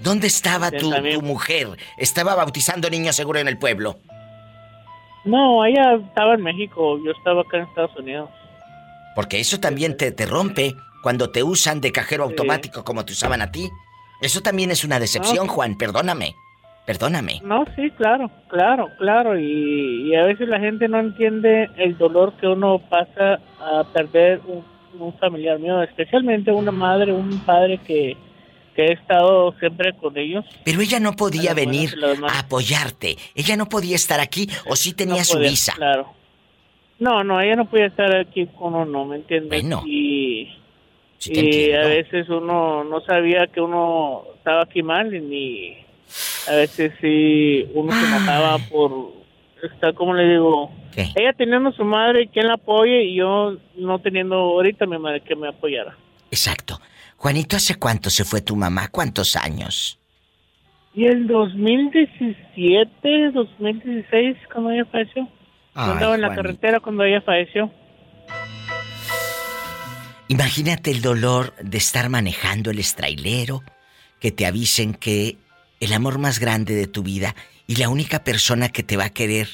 ¿Dónde 0.00 0.26
estaba 0.26 0.72
tu, 0.72 0.90
mujer? 1.22 1.68
Estaba 1.96 2.34
bautizando 2.34 2.90
niños 2.90 3.14
seguro 3.14 3.38
en 3.38 3.46
el 3.46 3.58
pueblo. 3.58 4.00
No, 5.24 5.64
ella 5.64 5.94
estaba 5.94 6.34
en 6.34 6.42
México. 6.42 6.98
Yo 7.04 7.12
estaba 7.12 7.42
acá 7.42 7.58
en 7.58 7.62
Estados 7.62 7.96
Unidos. 7.96 8.30
Porque 9.14 9.38
eso 9.38 9.60
también 9.60 9.96
te, 9.96 10.10
te 10.10 10.26
rompe 10.26 10.74
cuando 11.00 11.30
te 11.30 11.44
usan 11.44 11.80
de 11.80 11.92
cajero 11.92 12.24
automático 12.24 12.82
como 12.82 13.04
te 13.04 13.12
usaban 13.12 13.42
a 13.42 13.52
ti. 13.52 13.70
Eso 14.20 14.40
también 14.40 14.72
es 14.72 14.82
una 14.82 14.98
decepción. 14.98 15.46
Juan. 15.46 15.78
Perdóname. 15.78 16.34
Perdóname. 16.86 17.40
No, 17.44 17.64
sí, 17.76 17.90
claro, 17.90 18.30
claro, 18.48 18.88
claro. 18.98 19.38
Y, 19.38 20.10
y 20.10 20.14
a 20.16 20.24
veces 20.24 20.48
la 20.48 20.58
gente 20.58 20.88
no 20.88 20.98
entiende 20.98 21.70
el 21.76 21.96
dolor 21.96 22.32
que 22.40 22.48
uno 22.48 22.80
pasa 22.90 23.40
a 23.60 23.84
perder 23.92 24.40
un, 24.46 24.64
un 25.00 25.12
familiar 25.18 25.58
mío, 25.58 25.80
especialmente 25.82 26.50
una 26.50 26.72
madre, 26.72 27.12
un 27.12 27.38
padre 27.40 27.78
que, 27.78 28.16
que 28.74 28.86
he 28.86 28.92
estado 28.92 29.52
siempre 29.60 29.92
con 29.92 30.16
ellos. 30.16 30.44
Pero 30.64 30.80
ella 30.80 30.98
no 30.98 31.12
podía 31.12 31.54
venir 31.54 31.94
a 32.28 32.40
apoyarte. 32.40 33.16
Ella 33.34 33.56
no 33.56 33.68
podía 33.68 33.94
estar 33.94 34.18
aquí 34.18 34.48
o 34.66 34.74
sí 34.74 34.92
tenía 34.92 35.18
No 35.18 35.24
su 35.24 35.34
podía, 35.34 35.50
visa. 35.50 35.72
Claro. 35.74 36.12
No, 36.98 37.22
no, 37.22 37.40
ella 37.40 37.56
no 37.56 37.66
podía 37.66 37.86
estar 37.86 38.14
aquí 38.16 38.46
con 38.58 38.74
uno, 38.74 39.04
¿me 39.04 39.16
entiendes? 39.16 39.62
Bueno. 39.62 39.82
Y, 39.86 40.48
Sí 41.22 41.30
y 41.34 41.72
a 41.72 41.86
veces 41.86 42.28
uno 42.28 42.82
no 42.82 43.00
sabía 43.02 43.46
que 43.46 43.60
uno 43.60 44.24
estaba 44.38 44.62
aquí 44.62 44.82
mal, 44.82 45.08
ni 45.12 45.76
a 46.48 46.52
veces 46.54 46.92
sí 47.00 47.66
uno 47.74 47.92
se 47.92 48.06
enojaba 48.06 48.58
por 48.70 49.12
estar, 49.62 49.94
como 49.94 50.14
le 50.14 50.28
digo, 50.28 50.72
ella 50.96 51.32
teniendo 51.36 51.70
su 51.72 51.84
madre 51.84 52.28
quien 52.28 52.48
la 52.48 52.54
apoye 52.54 53.04
y 53.04 53.16
yo 53.16 53.56
no 53.76 53.98
teniendo 54.00 54.36
ahorita 54.36 54.86
mi 54.86 54.98
madre 54.98 55.20
que 55.20 55.36
me 55.36 55.48
apoyara. 55.48 55.96
Exacto. 56.30 56.80
Juanito, 57.16 57.56
¿hace 57.56 57.76
cuánto 57.76 58.10
se 58.10 58.24
fue 58.24 58.40
tu 58.40 58.56
mamá? 58.56 58.88
¿Cuántos 58.88 59.36
años? 59.36 59.98
Y 60.94 61.06
el 61.06 61.26
2017, 61.26 63.30
2016, 63.32 64.36
cuando 64.52 64.70
ella 64.72 64.84
falleció. 64.86 65.22
Yo 65.22 65.28
Ay, 65.74 65.90
andaba 65.92 66.14
en 66.16 66.20
la 66.20 66.26
Juanito. 66.28 66.42
carretera 66.42 66.80
cuando 66.80 67.04
ella 67.04 67.22
falleció. 67.22 67.70
Imagínate 70.28 70.90
el 70.90 71.02
dolor 71.02 71.54
de 71.62 71.78
estar 71.78 72.08
manejando 72.08 72.70
el 72.70 72.78
estrailero, 72.78 73.62
que 74.18 74.32
te 74.32 74.46
avisen 74.46 74.94
que 74.94 75.36
el 75.84 75.92
amor 75.92 76.18
más 76.18 76.38
grande 76.38 76.74
de 76.74 76.86
tu 76.86 77.02
vida 77.02 77.34
y 77.66 77.76
la 77.76 77.88
única 77.88 78.22
persona 78.24 78.68
que 78.68 78.82
te 78.82 78.96
va 78.96 79.06
a 79.06 79.10
querer, 79.10 79.48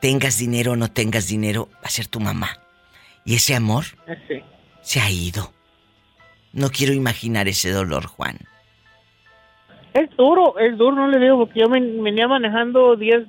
tengas 0.00 0.38
dinero 0.38 0.72
o 0.72 0.76
no 0.76 0.88
tengas 0.88 1.28
dinero, 1.28 1.68
va 1.76 1.84
a 1.84 1.88
ser 1.88 2.06
tu 2.06 2.20
mamá. 2.20 2.48
Y 3.24 3.34
ese 3.36 3.54
amor 3.54 3.84
Sí. 4.28 4.42
se 4.82 5.00
ha 5.00 5.10
ido. 5.10 5.52
No 6.52 6.68
quiero 6.68 6.92
imaginar 6.92 7.48
ese 7.48 7.70
dolor, 7.70 8.06
Juan. 8.06 8.36
Es 9.94 10.10
duro, 10.16 10.58
es 10.58 10.76
duro, 10.76 10.96
no 10.96 11.08
le 11.08 11.18
digo, 11.18 11.38
porque 11.38 11.60
yo 11.60 11.68
me, 11.68 11.80
venía 11.80 12.26
manejando 12.28 12.96
10, 12.96 13.24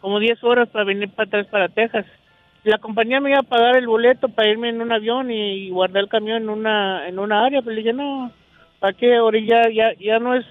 como 0.00 0.18
10 0.18 0.42
horas 0.44 0.68
para 0.68 0.84
venir 0.84 1.10
para 1.10 1.26
atrás 1.28 1.46
para 1.48 1.68
Texas. 1.68 2.06
La 2.64 2.78
compañía 2.78 3.20
me 3.20 3.30
iba 3.30 3.40
a 3.40 3.42
pagar 3.44 3.76
el 3.76 3.86
boleto 3.86 4.28
para 4.28 4.48
irme 4.48 4.70
en 4.70 4.80
un 4.80 4.90
avión 4.92 5.30
y 5.30 5.68
guardar 5.70 6.04
el 6.04 6.08
camión 6.08 6.42
en 6.42 6.48
una 6.48 7.06
en 7.08 7.18
una 7.18 7.44
área, 7.44 7.60
pero 7.60 7.72
le 7.74 7.82
dije, 7.82 7.92
no, 7.92 8.32
¿para 8.80 8.92
qué? 8.94 9.16
Ahora 9.16 9.38
ya, 9.38 9.68
ya, 9.70 9.92
ya 10.00 10.18
no 10.18 10.34
es... 10.34 10.46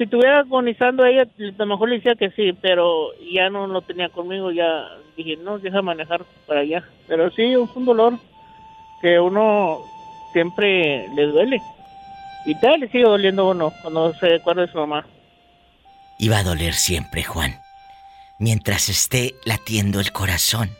Si 0.00 0.04
estuviera 0.04 0.38
agonizando 0.38 1.04
ella, 1.04 1.24
a 1.24 1.52
lo 1.58 1.66
mejor 1.66 1.90
le 1.90 1.96
decía 1.96 2.14
que 2.14 2.30
sí, 2.30 2.54
pero 2.54 3.08
ya 3.30 3.50
no 3.50 3.66
lo 3.66 3.82
tenía 3.82 4.08
conmigo, 4.08 4.50
ya 4.50 4.96
dije, 5.14 5.36
no, 5.36 5.58
deja 5.58 5.82
manejar 5.82 6.24
para 6.46 6.60
allá. 6.60 6.88
Pero 7.06 7.30
sí, 7.32 7.42
es 7.42 7.76
un 7.76 7.84
dolor 7.84 8.18
que 9.02 9.20
uno 9.20 9.80
siempre 10.32 11.06
le 11.14 11.26
duele. 11.26 11.60
Y 12.46 12.58
tal, 12.60 12.80
le 12.80 12.88
sigue 12.88 13.04
doliendo 13.04 13.42
a 13.42 13.50
uno 13.50 13.74
cuando 13.82 14.14
se 14.14 14.36
acuerda 14.36 14.62
de 14.62 14.72
su 14.72 14.78
mamá. 14.78 15.06
Y 16.18 16.30
va 16.30 16.38
a 16.38 16.44
doler 16.44 16.72
siempre, 16.72 17.22
Juan. 17.22 17.60
Mientras 18.38 18.88
esté 18.88 19.34
latiendo 19.44 20.00
el 20.00 20.12
corazón, 20.12 20.70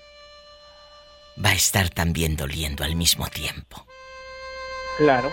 va 1.44 1.50
a 1.50 1.54
estar 1.56 1.90
también 1.90 2.36
doliendo 2.36 2.84
al 2.84 2.96
mismo 2.96 3.26
tiempo. 3.26 3.84
Claro. 4.96 5.28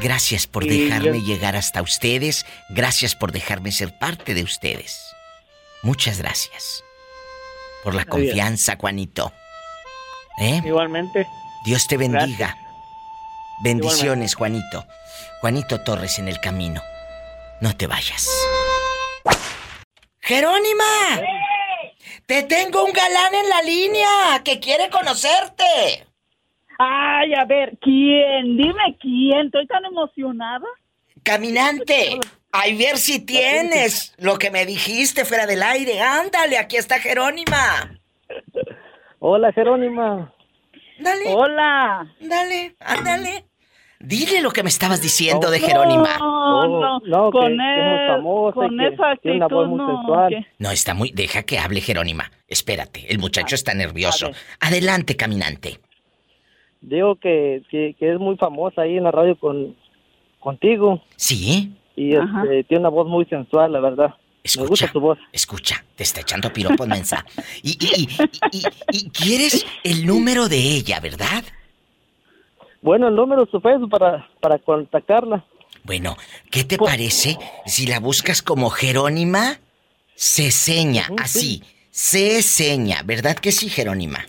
Gracias 0.00 0.46
por 0.46 0.64
Y 0.64 0.84
dejarme 0.86 1.20
yo- 1.20 1.26
llegar 1.26 1.56
hasta 1.56 1.80
ustedes. 1.82 2.44
Gracias 2.70 3.14
por 3.14 3.32
dejarme 3.32 3.72
ser 3.72 3.96
parte 3.98 4.34
de 4.34 4.42
ustedes. 4.42 5.14
Muchas 5.82 6.18
gracias. 6.18 6.82
Por 7.82 7.94
la 7.94 8.02
Adiós. 8.02 8.12
confianza, 8.16 8.76
Juanito. 8.78 9.32
¿Eh? 10.40 10.60
Igualmente. 10.64 11.26
Dios 11.64 11.86
te 11.86 11.96
bendiga. 11.96 12.26
Gracias. 12.36 12.58
Bendiciones, 13.62 14.34
Juanito. 14.34 14.84
Juanito 15.40 15.80
Torres 15.82 16.18
en 16.18 16.28
el 16.28 16.40
camino. 16.40 16.82
No 17.60 17.76
te 17.76 17.86
vayas. 17.86 18.28
Jerónima. 20.20 21.20
Te 22.26 22.42
tengo 22.44 22.84
un 22.84 22.92
galán 22.92 23.34
en 23.34 23.48
la 23.48 23.62
línea 23.62 24.40
que 24.44 24.58
quiere 24.58 24.88
conocerte. 24.90 26.06
Ay, 26.78 27.34
a 27.34 27.44
ver, 27.44 27.76
¿quién? 27.80 28.56
Dime 28.56 28.96
quién. 29.00 29.46
Estoy 29.46 29.66
tan 29.66 29.84
emocionada. 29.84 30.66
Caminante. 31.22 32.18
Ay, 32.52 32.76
ver 32.76 32.98
si 32.98 33.24
tienes 33.24 34.14
lo 34.18 34.38
que 34.38 34.50
me 34.50 34.64
dijiste 34.66 35.24
fuera 35.24 35.46
del 35.46 35.62
aire. 35.62 36.00
Ándale, 36.00 36.58
aquí 36.58 36.76
está 36.76 37.00
Jerónima. 37.00 37.98
Hola, 39.18 39.52
Jerónima. 39.52 40.32
Dale. 40.98 41.24
Hola. 41.34 42.06
Dale, 42.20 42.74
ándale. 42.78 43.44
Dile 43.98 44.42
lo 44.42 44.50
que 44.50 44.62
me 44.62 44.68
estabas 44.68 45.00
diciendo 45.00 45.50
de 45.50 45.60
Jerónima. 45.60 46.18
No, 46.18 46.66
no, 46.68 47.00
no, 47.00 47.30
que- 47.30 47.38
con, 47.38 47.56
que 47.56 48.04
e- 48.04 48.08
famosa 48.08 48.50
y 48.50 48.68
con 48.68 48.78
que 48.78 48.86
esa 48.88 49.16
tiene 49.22 49.36
una 49.38 49.48
voz 49.48 49.64
actitud 49.64 49.66
muy 49.66 49.78
no. 49.78 49.96
sensual. 49.96 50.28
que- 50.28 50.46
No, 50.58 50.70
está 50.70 50.92
muy... 50.94 51.10
Deja 51.12 51.42
que 51.44 51.58
hable 51.58 51.80
Jerónima. 51.80 52.30
Espérate, 52.46 53.06
el 53.10 53.18
muchacho 53.18 53.54
está 53.54 53.72
nervioso. 53.72 54.30
Adelante, 54.60 55.16
caminante. 55.16 55.80
Digo 56.86 57.16
que, 57.16 57.62
que, 57.70 57.94
que 57.98 58.12
es 58.12 58.18
muy 58.18 58.36
famosa 58.36 58.82
ahí 58.82 58.96
en 58.96 59.04
la 59.04 59.10
radio 59.10 59.36
con 59.36 59.74
contigo. 60.40 61.02
¿Sí? 61.16 61.72
Y 61.96 62.14
este, 62.14 62.64
tiene 62.64 62.80
una 62.80 62.88
voz 62.90 63.08
muy 63.08 63.24
sensual, 63.26 63.72
la 63.72 63.80
verdad. 63.80 64.14
Me 64.58 64.66
gusta 64.66 64.92
tu 64.92 65.00
voz. 65.00 65.18
Escucha, 65.32 65.82
te 65.96 66.02
está 66.02 66.20
echando 66.20 66.52
piropos, 66.52 66.86
mensa. 66.86 67.24
Y, 67.62 67.70
y, 67.70 68.02
y, 68.02 68.08
y- 68.58 68.64
y 69.06 69.10
quieres 69.10 69.66
el 69.82 70.04
número 70.04 70.48
de 70.48 70.58
ella, 70.58 71.00
¿verdad? 71.00 71.42
Bueno, 72.82 73.08
el 73.08 73.14
número 73.14 73.46
de 73.46 73.50
su 73.50 73.60
Facebook 73.60 73.88
para, 73.90 74.28
para 74.40 74.58
contactarla. 74.58 75.42
Bueno, 75.84 76.16
¿qué 76.50 76.64
te 76.64 76.76
parece 76.76 77.38
si 77.64 77.86
la 77.86 78.00
buscas 78.00 78.42
como 78.42 78.68
Jerónima 78.68 79.58
Ceseña? 80.14 81.08
Así, 81.18 81.62
Ceseña, 81.90 83.02
¿verdad 83.04 83.36
que 83.36 83.52
sí, 83.52 83.70
Jerónima? 83.70 84.26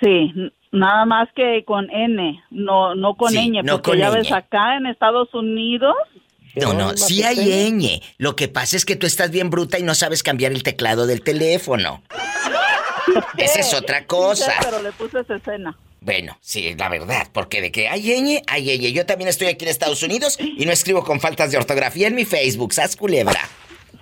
Sí, 0.00 0.32
nada 0.72 1.04
más 1.06 1.28
que 1.34 1.64
con 1.64 1.90
N, 1.90 2.42
no 2.50 2.94
no 2.94 3.14
con 3.14 3.30
Sí, 3.30 3.50
ñ, 3.50 3.62
no 3.62 3.74
porque 3.74 3.90
con 3.90 3.98
ya 3.98 4.10
ñ. 4.10 4.14
ves 4.14 4.32
acá 4.32 4.76
en 4.76 4.86
Estados 4.86 5.32
Unidos. 5.34 5.94
No, 6.56 6.72
no, 6.72 6.96
sí 6.96 7.22
hay 7.22 7.70
ñ. 7.70 8.02
Lo 8.16 8.34
que 8.36 8.48
pasa 8.48 8.76
es 8.76 8.84
que 8.84 8.96
tú 8.96 9.06
estás 9.06 9.30
bien 9.30 9.50
bruta 9.50 9.78
y 9.78 9.82
no 9.82 9.94
sabes 9.94 10.22
cambiar 10.22 10.52
el 10.52 10.62
teclado 10.62 11.06
del 11.06 11.22
teléfono. 11.22 12.02
Esa 13.38 13.60
es 13.60 13.74
otra 13.74 14.06
cosa. 14.06 14.52
Sí 14.52 14.58
pero 14.64 14.82
le 14.82 14.92
puse 14.92 15.20
escena. 15.20 15.76
Bueno, 16.00 16.38
sí, 16.40 16.74
la 16.76 16.88
verdad, 16.88 17.26
porque 17.32 17.60
de 17.60 17.72
que 17.72 17.88
hay 17.88 18.02
ñ, 18.02 18.42
hay 18.46 18.78
ñ. 18.78 18.92
Yo 18.92 19.04
también 19.06 19.28
estoy 19.28 19.48
aquí 19.48 19.64
en 19.64 19.70
Estados 19.70 20.02
Unidos 20.02 20.38
y 20.40 20.64
no 20.64 20.72
escribo 20.72 21.04
con 21.04 21.20
faltas 21.20 21.50
de 21.50 21.58
ortografía 21.58 22.06
en 22.08 22.14
mi 22.14 22.24
Facebook, 22.24 22.72
sas 22.72 22.96
culebra. 22.96 23.40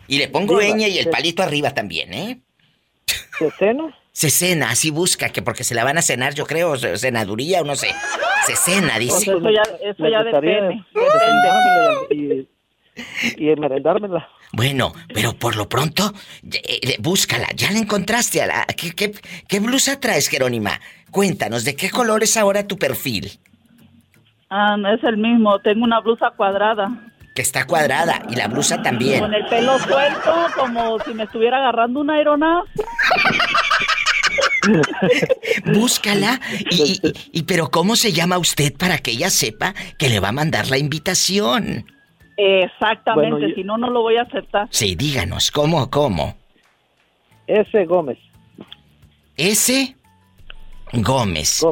Y 0.07 0.19
le 0.19 0.29
pongo 0.29 0.61
ñ 0.61 0.79
y 0.89 0.99
el 0.99 1.05
sí. 1.05 1.11
palito 1.11 1.43
arriba 1.43 1.73
también, 1.75 2.13
¿eh? 2.15 2.41
¿Cecena? 3.39 3.95
Se 4.17 4.31
cena, 4.31 4.71
así 4.71 4.91
busca, 4.91 5.29
que 5.29 5.43
porque 5.43 5.63
se 5.63 5.75
la 5.75 5.85
van 5.85 5.99
a 5.99 6.01
cenar, 6.01 6.33
yo 6.33 6.47
creo, 6.47 6.75
cenaduría 6.79 7.61
o 7.61 7.65
no 7.65 7.77
sé. 7.77 7.89
Se 8.47 8.57
cena, 8.57 8.99
dice. 8.99 9.31
Pues 9.31 9.43
eso 9.43 9.51
ya, 9.51 9.63
eso 9.83 10.25
depende. 10.25 10.83
y, 12.11 12.49
y, 13.37 13.51
y 13.51 13.57
merendármela. 13.57 14.27
Bueno, 14.55 14.95
pero 15.13 15.35
por 15.35 15.55
lo 15.55 15.69
pronto, 15.69 16.15
eh, 16.51 16.61
eh, 16.65 16.97
búscala. 16.99 17.49
Ya 17.55 17.71
la 17.73 17.79
encontraste. 17.79 18.41
A 18.41 18.47
la, 18.47 18.65
¿qué, 18.65 18.93
qué, 18.93 19.13
qué 19.47 19.61
blusa 19.61 20.01
traes, 20.01 20.29
Jerónima? 20.29 20.81
Cuéntanos, 21.11 21.67
¿de 21.67 21.77
qué 21.77 21.91
color 21.91 22.23
es 22.23 22.39
ahora 22.39 22.67
tu 22.67 22.79
perfil? 22.79 23.39
Ah, 24.49 24.79
no 24.79 24.95
es 24.95 25.05
el 25.05 25.19
mismo, 25.19 25.59
tengo 25.59 25.85
una 25.85 26.01
blusa 26.01 26.31
cuadrada. 26.31 26.89
Que 27.35 27.43
está 27.43 27.67
cuadrada 27.67 28.23
y 28.31 28.37
la 28.37 28.49
blusa 28.49 28.81
también. 28.81 29.21
Con 29.21 29.35
el 29.35 29.45
pelo 29.45 29.79
suelto, 29.79 30.47
como 30.57 30.99
si 31.01 31.13
me 31.13 31.25
estuviera 31.25 31.59
agarrando 31.59 32.01
un 32.01 32.09
aeronazo. 32.09 32.65
Búscala. 35.73 36.41
Y, 36.71 36.83
y- 36.93 37.01
y- 37.33 37.43
pero 37.43 37.71
¿cómo 37.71 37.97
se 37.97 38.13
llama 38.13 38.39
usted 38.39 38.75
para 38.75 38.99
que 38.99 39.13
ella 39.13 39.31
sepa 39.31 39.75
que 39.99 40.09
le 40.09 40.21
va 40.21 40.29
a 40.29 40.33
mandar 40.33 40.69
la 40.69 40.79
invitación? 40.79 41.87
Exactamente, 42.37 43.31
Bueno, 43.33 43.49
yo- 43.49 43.55
si 43.55 43.65
no, 43.65 43.79
no 43.79 43.91
lo 43.91 44.03
voy 44.03 44.17
a 44.17 44.23
aceptar. 44.23 44.69
Sí, 44.71 44.95
díganos, 44.95 45.51
¿cómo, 45.51 45.91
cómo? 45.91 46.37
S. 47.47 47.85
Gómez. 47.87 48.19
S. 49.37 49.97
Gómez. 50.93 51.65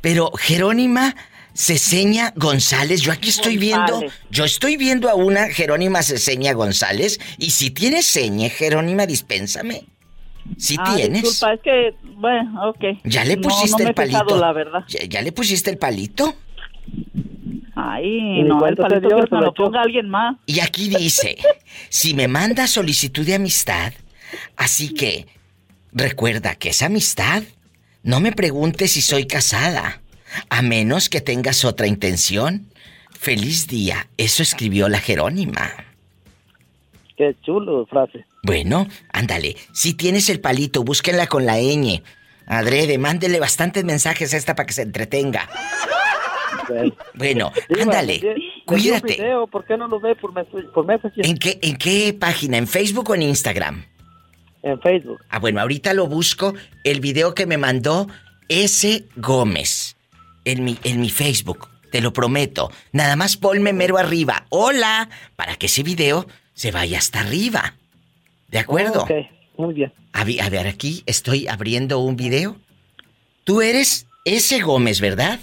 Pero 0.00 0.30
Jerónima 0.38 1.14
Ceseña 1.54 2.32
González, 2.36 3.00
yo 3.00 3.12
aquí 3.12 3.30
estoy 3.30 3.56
viendo, 3.56 4.02
yo 4.30 4.44
estoy 4.44 4.76
viendo 4.76 5.08
a 5.08 5.14
una 5.14 5.48
Jerónima 5.48 6.02
Ceseña 6.02 6.52
González 6.52 7.18
y 7.38 7.50
si 7.50 7.70
tienes 7.70 8.06
seña, 8.06 8.48
Jerónima, 8.50 9.06
dispénsame. 9.06 9.84
Si 10.58 10.76
Ah, 10.78 10.94
tienes. 10.96 11.22
Disculpa, 11.22 11.54
es 11.54 11.60
que, 11.60 11.94
bueno, 12.14 12.68
ok. 12.70 12.84
¿Ya 13.04 13.24
le 13.24 13.36
No, 13.36 13.42
pusiste 13.42 13.70
no 13.70 13.78
me 13.78 13.84
el 13.84 13.90
he 13.90 14.06
fijado, 14.06 14.24
palito? 14.26 14.40
la 14.40 14.52
verdad. 14.52 14.84
¿Ya, 14.88 15.04
ya 15.04 15.22
le 15.22 15.32
pusiste 15.32 15.70
el 15.70 15.78
palito? 15.78 16.34
Ay, 17.74 18.42
no, 18.42 18.66
el 18.66 18.76
palito 18.76 19.00
dio, 19.08 19.16
que 19.16 19.22
se 19.22 19.28
se 19.28 19.36
lo 19.36 19.52
ponga 19.52 19.82
alguien 19.82 20.08
más. 20.08 20.36
Y 20.46 20.60
aquí 20.60 20.88
dice, 20.88 21.36
si 21.90 22.14
me 22.14 22.26
manda 22.26 22.66
solicitud 22.66 23.24
de 23.26 23.34
amistad, 23.34 23.92
así 24.56 24.94
que 24.94 25.26
recuerda 25.92 26.54
que 26.54 26.70
esa 26.70 26.86
amistad, 26.86 27.42
no 28.02 28.20
me 28.20 28.32
preguntes 28.32 28.92
si 28.92 29.02
soy 29.02 29.26
casada, 29.26 30.00
a 30.48 30.62
menos 30.62 31.08
que 31.08 31.20
tengas 31.20 31.64
otra 31.64 31.86
intención. 31.86 32.66
Feliz 33.10 33.66
día. 33.66 34.06
Eso 34.16 34.42
escribió 34.42 34.88
la 34.88 34.98
Jerónima. 35.00 35.70
Qué 37.16 37.34
chulo 37.42 37.86
frase. 37.86 38.24
Bueno, 38.46 38.86
ándale. 39.12 39.56
Si 39.72 39.94
tienes 39.94 40.28
el 40.28 40.38
palito, 40.38 40.84
búsquenla 40.84 41.26
con 41.26 41.46
la 41.46 41.56
ñ. 41.58 42.00
Adrede, 42.46 42.96
mándele 42.96 43.40
bastantes 43.40 43.82
mensajes 43.82 44.32
a 44.32 44.36
esta 44.36 44.54
para 44.54 44.66
que 44.66 44.72
se 44.72 44.82
entretenga. 44.82 45.48
Bueno, 47.14 47.50
ándale. 47.80 48.18
dio 48.20 48.30
un 48.30 48.40
Cuídate. 48.64 49.14
video, 49.14 49.48
¿Por 49.48 49.64
qué 49.64 49.76
no 49.76 49.88
lo 49.88 49.98
ve 49.98 50.14
por, 50.14 50.32
por? 50.32 50.86
¿En 51.16 51.36
qué, 51.38 51.58
¿En 51.60 51.76
qué 51.76 52.16
página? 52.18 52.56
¿En 52.56 52.68
Facebook 52.68 53.10
o 53.10 53.16
en 53.16 53.22
Instagram? 53.22 53.84
En 54.62 54.80
Facebook. 54.80 55.18
Ah, 55.28 55.40
bueno, 55.40 55.60
ahorita 55.60 55.92
lo 55.92 56.06
busco. 56.06 56.54
El 56.84 57.00
video 57.00 57.34
que 57.34 57.46
me 57.46 57.58
mandó 57.58 58.06
S. 58.48 59.06
Gómez. 59.16 59.96
En 60.44 60.62
mi, 60.62 60.78
en 60.84 61.00
mi 61.00 61.10
Facebook. 61.10 61.68
Te 61.90 62.00
lo 62.00 62.12
prometo. 62.12 62.70
Nada 62.92 63.16
más 63.16 63.36
ponme 63.36 63.72
mero 63.72 63.98
arriba. 63.98 64.46
Hola. 64.50 65.08
Para 65.34 65.56
que 65.56 65.66
ese 65.66 65.82
video 65.82 66.28
se 66.54 66.70
vaya 66.70 66.98
hasta 66.98 67.20
arriba. 67.20 67.74
¿De 68.56 68.60
acuerdo? 68.60 69.02
Ok, 69.02 69.10
muy 69.58 69.74
bien. 69.74 69.92
A, 70.14 70.24
vi- 70.24 70.40
a 70.40 70.48
ver, 70.48 70.66
aquí 70.66 71.02
estoy 71.04 71.46
abriendo 71.46 71.98
un 71.98 72.16
video. 72.16 72.56
Tú 73.44 73.60
eres 73.60 74.06
S. 74.24 74.58
Gómez, 74.62 75.02
¿verdad? 75.02 75.38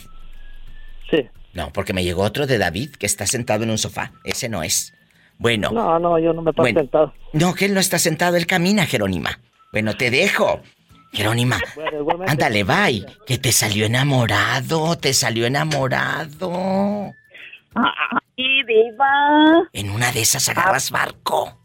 Sí. 1.11 1.27
No, 1.53 1.72
porque 1.72 1.94
me 1.94 2.03
llegó 2.03 2.23
otro 2.23 2.48
de 2.48 2.57
David 2.57 2.90
que 2.95 3.06
está 3.06 3.27
sentado 3.27 3.64
en 3.65 3.69
un 3.69 3.77
sofá. 3.77 4.14
Ese 4.23 4.49
no 4.49 4.64
es. 4.64 4.95
Bueno. 5.38 5.69
No, 5.72 5.99
no, 5.99 6.18
yo 6.18 6.34
no 6.34 6.41
me 6.41 6.52
paso 6.53 6.64
Bueno. 6.64 6.80
sentado. 6.80 7.14
No, 7.34 7.53
que 7.53 7.65
él 7.65 7.76
no 7.76 7.80
está 7.80 7.99
sentado, 7.99 8.35
él 8.35 8.48
camina, 8.48 8.88
Jerónima. 8.88 9.40
Bueno, 9.72 9.95
te 9.95 10.10
dejo. 10.10 10.61
Jerónima, 11.11 11.60
Bueno, 11.76 12.23
ándale, 12.27 12.64
bye. 12.64 13.06
Que 13.27 13.38
te 13.38 13.52
salió 13.52 13.85
enamorado, 13.85 14.98
te 14.98 15.14
salió 15.14 15.45
enamorado. 15.45 17.11
Y 18.35 18.64
diva. 18.65 19.69
En 19.73 19.91
una 19.91 20.11
de 20.11 20.22
esas 20.22 20.49
agarras 20.49 20.90
barco. 20.90 21.60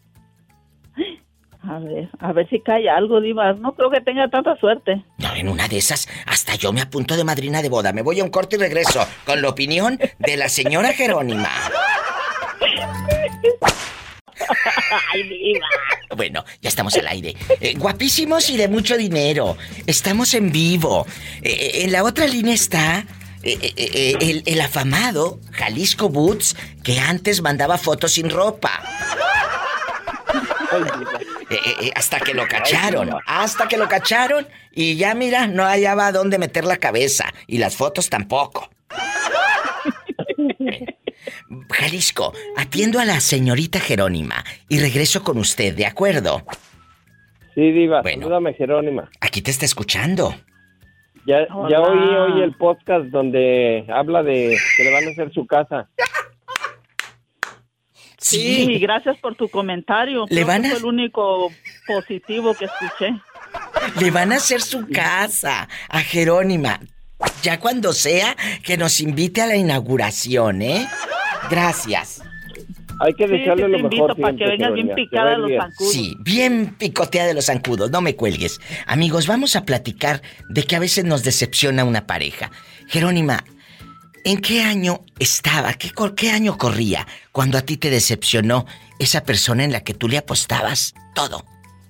A 1.68 1.78
ver, 1.80 2.08
a 2.18 2.32
ver 2.32 2.48
si 2.48 2.60
cae 2.60 2.88
algo, 2.88 3.20
diva. 3.20 3.52
No 3.52 3.74
creo 3.74 3.90
que 3.90 4.00
tenga 4.00 4.26
tanta 4.30 4.56
suerte. 4.56 5.04
No, 5.18 5.34
en 5.34 5.50
una 5.50 5.68
de 5.68 5.76
esas, 5.76 6.08
hasta 6.24 6.54
yo 6.54 6.72
me 6.72 6.80
apunto 6.80 7.14
de 7.14 7.24
madrina 7.24 7.60
de 7.60 7.68
boda. 7.68 7.92
Me 7.92 8.00
voy 8.00 8.20
a 8.20 8.24
un 8.24 8.30
corte 8.30 8.56
y 8.56 8.58
regreso 8.58 9.06
con 9.26 9.42
la 9.42 9.50
opinión 9.50 9.98
de 10.18 10.36
la 10.38 10.48
señora 10.48 10.94
Jerónima. 10.94 11.50
Ay, 15.12 15.22
diva. 15.24 15.66
Bueno, 16.16 16.42
ya 16.62 16.70
estamos 16.70 16.96
al 16.96 17.06
aire. 17.06 17.36
Eh, 17.60 17.74
guapísimos 17.76 18.48
y 18.48 18.56
de 18.56 18.68
mucho 18.68 18.96
dinero. 18.96 19.58
Estamos 19.86 20.32
en 20.32 20.50
vivo. 20.50 21.06
Eh, 21.42 21.50
eh, 21.50 21.84
en 21.84 21.92
la 21.92 22.02
otra 22.02 22.26
línea 22.26 22.54
está 22.54 23.04
eh, 23.42 24.14
el, 24.20 24.42
el 24.46 24.60
afamado 24.62 25.38
Jalisco 25.52 26.08
Boots, 26.08 26.56
que 26.82 26.98
antes 26.98 27.42
mandaba 27.42 27.76
fotos 27.76 28.12
sin 28.12 28.30
ropa. 28.30 28.82
Eh, 30.72 31.17
eh, 31.50 31.58
eh, 31.82 31.90
hasta 31.94 32.20
que 32.20 32.34
lo 32.34 32.46
cacharon. 32.48 33.10
Hasta 33.26 33.68
que 33.68 33.76
lo 33.76 33.88
cacharon. 33.88 34.46
Y 34.72 34.96
ya 34.96 35.14
mira, 35.14 35.46
no 35.46 35.64
hallaba 35.64 36.12
dónde 36.12 36.38
meter 36.38 36.64
la 36.64 36.76
cabeza. 36.76 37.26
Y 37.46 37.58
las 37.58 37.76
fotos 37.76 38.08
tampoco. 38.10 38.70
Jalisco, 41.70 42.32
atiendo 42.56 42.98
a 42.98 43.04
la 43.04 43.20
señorita 43.20 43.80
Jerónima 43.80 44.44
y 44.68 44.80
regreso 44.80 45.22
con 45.22 45.38
usted, 45.38 45.74
¿de 45.74 45.86
acuerdo? 45.86 46.42
Sí, 47.54 47.72
Diva, 47.72 48.02
salúdame, 48.02 48.54
Jerónima. 48.54 49.10
Aquí 49.20 49.42
te 49.42 49.50
está 49.50 49.64
escuchando. 49.64 50.34
Ya, 51.26 51.46
ya 51.68 51.80
oí 51.80 52.08
hoy 52.16 52.42
el 52.42 52.54
podcast 52.54 53.06
donde 53.06 53.84
habla 53.88 54.22
de 54.22 54.56
que 54.76 54.84
le 54.84 54.92
van 54.92 55.06
a 55.08 55.10
hacer 55.10 55.32
su 55.32 55.46
casa. 55.46 55.88
Sí, 58.18 58.78
gracias 58.80 59.16
por 59.18 59.34
tu 59.36 59.48
comentario. 59.48 60.22
Le 60.28 60.36
Creo 60.42 60.46
van 60.46 60.62
que 60.62 60.68
a- 60.68 60.70
fue 60.72 60.78
el 60.80 60.84
único 60.86 61.52
positivo 61.86 62.54
que 62.54 62.66
escuché. 62.66 63.14
Le 64.00 64.10
van 64.10 64.32
a 64.32 64.36
hacer 64.36 64.60
su 64.60 64.88
casa 64.88 65.68
a 65.88 66.00
Jerónima. 66.00 66.80
Ya 67.42 67.58
cuando 67.60 67.92
sea 67.92 68.36
que 68.64 68.76
nos 68.76 69.00
invite 69.00 69.42
a 69.42 69.46
la 69.46 69.56
inauguración, 69.56 70.62
¿eh? 70.62 70.86
Gracias. 71.50 72.22
Hay 73.00 73.14
que 73.14 73.26
Sí, 73.26 73.32
desearle 73.32 73.66
sí 73.66 73.70
lo 73.70 73.76
te 73.76 73.82
mejor. 73.84 73.94
invito 74.10 74.16
para 74.22 74.36
que 74.36 74.44
vengas 74.46 74.72
bien 74.74 74.94
picada 74.94 75.30
de 75.30 75.38
los 75.38 75.50
zancudos. 75.52 75.92
Sí, 75.92 76.16
bien 76.20 76.74
picoteada 76.76 77.28
de 77.28 77.34
los 77.34 77.46
zancudos, 77.46 77.90
no 77.92 78.00
me 78.00 78.16
cuelgues. 78.16 78.60
Amigos, 78.86 79.28
vamos 79.28 79.54
a 79.54 79.64
platicar 79.64 80.20
de 80.48 80.64
que 80.64 80.74
a 80.74 80.80
veces 80.80 81.04
nos 81.04 81.22
decepciona 81.22 81.84
una 81.84 82.06
pareja. 82.08 82.50
Jerónima, 82.88 83.44
¿en 84.28 84.40
qué 84.42 84.62
año 84.62 85.00
estaba? 85.18 85.72
¿Qué, 85.72 85.90
qué 86.14 86.30
año 86.30 86.58
corría 86.58 87.06
cuando 87.32 87.56
a 87.56 87.62
ti 87.62 87.78
te 87.78 87.88
decepcionó 87.88 88.66
esa 88.98 89.24
persona 89.24 89.64
en 89.64 89.72
la 89.72 89.82
que 89.82 89.94
tú 89.94 90.06
le 90.06 90.18
apostabas 90.18 90.94
todo? 91.14 91.44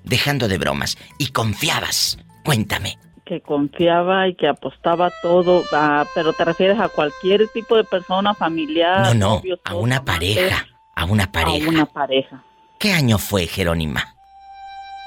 Dejando 0.05 0.47
de 0.47 0.59
bromas 0.59 0.97
y 1.19 1.33
confiabas. 1.33 2.19
Cuéntame. 2.45 2.97
Que 3.25 3.41
confiaba 3.41 4.29
y 4.29 4.37
que 4.37 4.47
apostaba 4.47 5.11
todo, 5.21 5.65
ah, 5.73 6.07
pero 6.15 6.33
te 6.33 6.45
refieres 6.45 6.79
a 6.79 6.89
cualquier 6.89 7.49
tipo 7.49 7.77
de 7.77 7.85
persona, 7.85 8.33
familiar. 8.35 9.15
No, 9.17 9.43
no, 9.43 9.57
a 9.65 9.75
una 9.75 10.05
pareja. 10.05 10.67
A 10.95 11.05
una 11.05 11.31
pareja. 11.31 11.67
A 11.67 11.69
una 11.69 11.87
pareja. 11.87 12.45
¿Qué 12.79 12.93
año 12.93 13.19
fue, 13.19 13.47
Jerónima? 13.47 14.15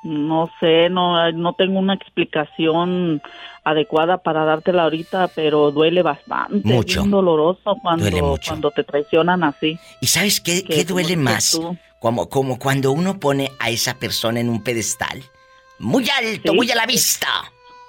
No 0.04 0.50
sé, 0.58 0.88
no, 0.90 1.30
no 1.32 1.52
tengo 1.54 1.78
una 1.78 1.94
explicación 1.94 3.22
adecuada 3.62 4.18
para 4.18 4.44
dártela 4.44 4.82
ahorita, 4.82 5.28
pero 5.28 5.70
duele 5.70 6.02
bastante. 6.02 6.60
Mucho. 6.66 7.00
Es 7.00 7.04
bien 7.04 7.10
doloroso 7.12 7.76
cuando, 7.80 8.04
Duele 8.06 8.20
mucho. 8.22 8.50
cuando 8.50 8.70
te 8.72 8.82
traicionan 8.82 9.44
así. 9.44 9.78
¿Y 10.00 10.08
sabes 10.08 10.40
qué, 10.40 10.64
qué 10.64 10.84
duele 10.84 11.16
más? 11.16 11.56
Como, 12.00 12.28
como 12.28 12.58
cuando 12.58 12.90
uno 12.90 13.20
pone 13.20 13.52
a 13.60 13.70
esa 13.70 13.94
persona 13.94 14.40
en 14.40 14.48
un 14.48 14.64
pedestal. 14.64 15.22
Muy 15.82 16.09
alto, 16.09 16.52
Sí. 16.52 16.56
muy 16.56 16.70
a 16.70 16.74
la 16.76 16.86
vista. 16.86 17.28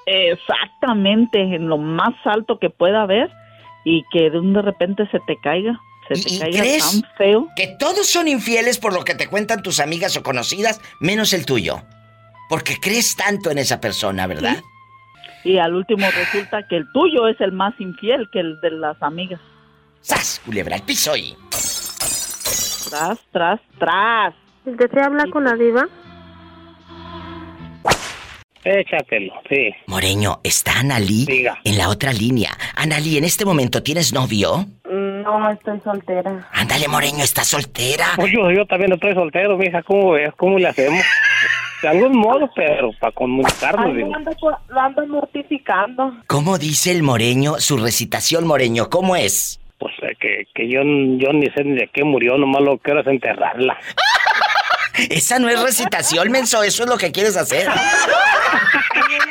Exactamente, 0.05 1.39
en 1.39 1.67
lo 1.69 1.77
más 1.77 2.13
alto 2.25 2.59
que 2.59 2.69
pueda 2.69 3.03
haber 3.03 3.29
y 3.85 4.03
que 4.11 4.29
de 4.29 4.39
un 4.39 4.53
de 4.53 4.61
repente 4.61 5.07
se 5.11 5.19
te 5.21 5.37
caiga, 5.41 5.79
se 6.09 6.15
te 6.15 6.33
¿Y 6.33 6.39
caiga 6.39 6.59
crees 6.59 7.01
tan 7.01 7.09
feo. 7.17 7.47
que 7.55 7.67
todos 7.79 8.07
son 8.07 8.27
infieles 8.27 8.77
por 8.79 8.93
lo 8.93 9.03
que 9.05 9.15
te 9.15 9.27
cuentan 9.27 9.61
tus 9.63 9.79
amigas 9.79 10.17
o 10.17 10.23
conocidas, 10.23 10.81
menos 10.99 11.31
el 11.33 11.45
tuyo? 11.45 11.81
Porque 12.49 12.77
crees 12.81 13.15
tanto 13.15 13.51
en 13.51 13.57
esa 13.57 13.79
persona, 13.79 14.27
¿verdad? 14.27 14.57
Y 15.45 15.57
al 15.57 15.73
último 15.75 16.05
resulta 16.11 16.67
que 16.67 16.77
el 16.77 16.85
tuyo 16.93 17.27
es 17.27 17.39
el 17.41 17.51
más 17.51 17.73
infiel 17.79 18.29
que 18.31 18.39
el 18.39 18.59
de 18.61 18.71
las 18.71 19.01
amigas. 19.01 19.39
¡Sas! 20.01 20.41
Culebra 20.45 20.77
piso 20.85 21.15
y... 21.15 21.35
Tras, 22.89 23.19
tras, 23.31 23.59
tras. 23.79 24.33
¿Desea 24.65 25.05
hablar 25.05 25.29
con 25.29 25.43
la 25.45 25.55
diva? 25.55 25.87
Échatelo, 28.65 29.33
sí. 29.49 29.71
Moreño, 29.87 30.39
está 30.43 30.79
Analí 30.79 31.25
Diga. 31.25 31.57
en 31.63 31.77
la 31.77 31.89
otra 31.89 32.13
línea. 32.13 32.51
Analí, 32.75 33.17
en 33.17 33.23
este 33.25 33.45
momento 33.45 33.83
tienes 33.83 34.13
novio. 34.13 34.65
No, 34.89 35.49
estoy 35.51 35.79
soltera. 35.81 36.47
Ándale, 36.51 36.87
Moreño, 36.87 37.23
estás 37.23 37.47
soltera. 37.47 38.05
Pues 38.15 38.31
yo, 38.31 38.51
yo 38.51 38.65
también 38.65 38.93
estoy 38.93 39.13
soltero, 39.13 39.57
mija, 39.57 39.81
¿cómo 39.83 40.11
ves? 40.11 40.31
¿Cómo 40.37 40.57
le 40.59 40.67
hacemos? 40.67 41.01
De 41.81 41.87
algún 41.89 42.17
modo, 42.17 42.49
pero 42.55 42.91
para 42.99 43.11
comunicarnos. 43.13 43.85
Ay, 43.87 44.03
lo 44.03 44.15
ando, 44.15 44.31
lo 44.69 44.79
ando 44.79 45.07
mortificando. 45.07 46.13
¿Cómo 46.27 46.57
dice 46.57 46.91
el 46.91 47.03
Moreño 47.03 47.55
su 47.59 47.77
recitación, 47.77 48.47
Moreño? 48.47 48.89
¿Cómo 48.89 49.15
es? 49.15 49.59
Pues 49.79 49.93
eh, 50.03 50.15
que, 50.19 50.47
que 50.55 50.69
yo, 50.69 50.79
yo 50.81 51.33
ni 51.33 51.47
sé 51.47 51.63
ni 51.65 51.75
de 51.75 51.89
qué 51.93 52.05
murió, 52.05 52.37
nomás 52.37 52.61
lo 52.61 52.77
que 52.77 52.83
quiero 52.83 53.01
es 53.01 53.07
enterrarla. 53.07 53.77
Esa 55.09 55.39
no 55.39 55.49
es 55.49 55.61
recitación, 55.61 56.31
menso, 56.31 56.63
eso 56.63 56.83
es 56.83 56.89
lo 56.89 56.97
que 56.97 57.11
quieres 57.11 57.35
hacer. 57.35 57.67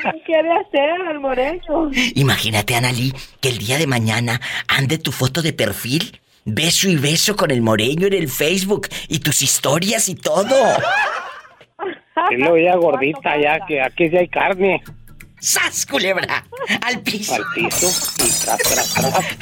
¿Qué 0.02 0.22
quiere 0.24 0.50
hacer 0.52 1.00
el 1.10 1.20
moreño? 1.20 1.90
Imagínate, 2.14 2.74
Analí, 2.74 3.12
que 3.40 3.48
el 3.48 3.58
día 3.58 3.78
de 3.78 3.86
mañana 3.86 4.40
ande 4.68 4.98
tu 4.98 5.12
foto 5.12 5.42
de 5.42 5.52
perfil 5.52 6.20
Beso 6.44 6.88
y 6.88 6.96
beso 6.96 7.36
con 7.36 7.52
el 7.52 7.62
moreño 7.62 8.08
en 8.08 8.14
el 8.14 8.28
Facebook 8.28 8.88
y 9.08 9.20
tus 9.20 9.42
historias 9.42 10.08
y 10.08 10.16
todo. 10.16 10.56
Y 12.30 12.36
luego 12.36 12.56
ya 12.56 12.76
gordita, 12.76 13.36
ya 13.40 13.64
que 13.64 13.80
aquí 13.80 14.08
sí 14.08 14.16
hay 14.16 14.28
carne. 14.28 14.82
¡Sas, 15.38 15.86
culebra! 15.86 16.44
Al 16.84 17.00
piso. 17.00 17.34
Al 17.34 17.44
piso 17.54 17.86
y 18.24 18.44
tras, 18.44 18.58
tras, 18.58 18.94
tras. 18.94 19.36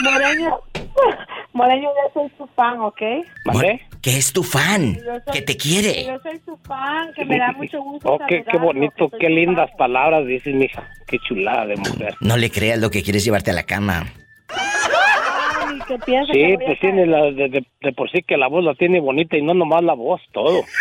Moreño, 0.00 0.60
Moreño, 1.52 1.88
yo 1.88 2.12
soy 2.12 2.32
su 2.36 2.46
fan, 2.54 2.80
¿ok? 2.80 3.02
¿Vale? 3.44 3.88
Que 4.06 4.18
es 4.18 4.32
tu 4.32 4.44
fan, 4.44 5.00
soy- 5.00 5.32
que 5.34 5.42
te 5.42 5.56
quiere. 5.56 6.04
Yo 6.06 6.16
soy 6.22 6.40
su 6.44 6.56
fan, 6.58 7.12
que 7.14 7.24
me 7.24 7.38
da 7.38 7.50
mucho 7.50 7.82
gusto 7.82 8.08
Oh, 8.12 8.18
qué, 8.28 8.44
bonito, 8.56 9.10
que 9.10 9.18
qué 9.18 9.28
lindas 9.28 9.68
palabras 9.76 10.24
dices, 10.28 10.54
mija. 10.54 10.88
Qué 11.08 11.18
chulada 11.26 11.66
de 11.66 11.74
mujer. 11.74 12.14
No 12.20 12.36
le 12.36 12.48
creas 12.52 12.78
lo 12.78 12.88
que 12.88 13.02
quieres 13.02 13.24
llevarte 13.24 13.50
a 13.50 13.54
la 13.54 13.64
cama. 13.64 14.06
fan, 14.46 15.80
que 15.88 15.98
piensa 15.98 16.32
Sí, 16.32 16.38
que 16.38 16.56
pues 16.64 16.78
tiene 16.78 17.04
la, 17.06 17.22
de, 17.32 17.48
de- 17.48 17.66
de 17.80 17.92
por 17.94 18.08
sí 18.12 18.22
que 18.22 18.36
la 18.36 18.46
voz 18.46 18.62
la 18.62 18.76
tiene 18.76 19.00
bonita 19.00 19.36
y 19.36 19.42
no 19.42 19.54
nomás 19.54 19.82
la 19.82 19.94
voz, 19.94 20.20
todo. 20.32 20.62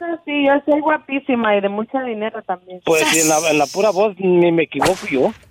Ah, 0.00 0.16
sí, 0.26 0.44
yo 0.46 0.52
soy 0.70 0.80
guapísima 0.80 1.56
y 1.56 1.60
de 1.62 1.68
mucho 1.70 1.98
dinero 2.04 2.42
también. 2.42 2.80
Pues 2.84 3.02
sí, 3.08 3.20
en 3.20 3.28
la, 3.30 3.38
en 3.50 3.58
la 3.58 3.64
pura 3.66 3.88
voz 3.90 4.14
ni 4.18 4.52
me 4.52 4.64
equivoco 4.64 5.06
yo. 5.10 5.32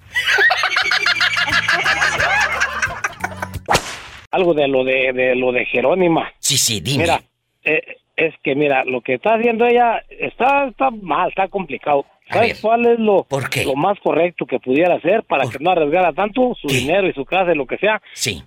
Algo 4.33 4.53
de 4.53 4.67
lo 4.67 4.83
de, 4.83 5.13
de 5.13 5.35
lo 5.35 5.51
de 5.51 5.65
Jerónima. 5.65 6.31
Sí, 6.39 6.57
sí, 6.57 6.81
dime. 6.81 7.03
Mira, 7.03 7.21
eh, 7.63 7.81
es 8.15 8.33
que 8.43 8.55
mira, 8.55 8.83
lo 8.83 9.01
que 9.01 9.13
está 9.13 9.35
haciendo 9.35 9.65
ella 9.65 10.03
está, 10.09 10.67
está 10.67 10.89
mal, 10.91 11.29
está 11.29 11.47
complicado. 11.47 12.05
¿Sabes 12.29 12.61
cuál 12.61 12.85
es 12.85 12.99
lo, 12.99 13.25
lo 13.65 13.75
más 13.75 13.99
correcto 13.99 14.45
que 14.45 14.59
pudiera 14.59 14.95
hacer 14.95 15.23
para 15.23 15.43
que 15.49 15.57
no 15.59 15.71
arriesgara 15.71 16.13
tanto 16.13 16.55
su 16.59 16.67
dinero 16.67 17.07
y 17.07 17.13
su 17.13 17.25
casa 17.25 17.51
y 17.51 17.55
lo 17.55 17.65
que 17.67 17.77
sea? 17.77 18.01
Sí. 18.13 18.41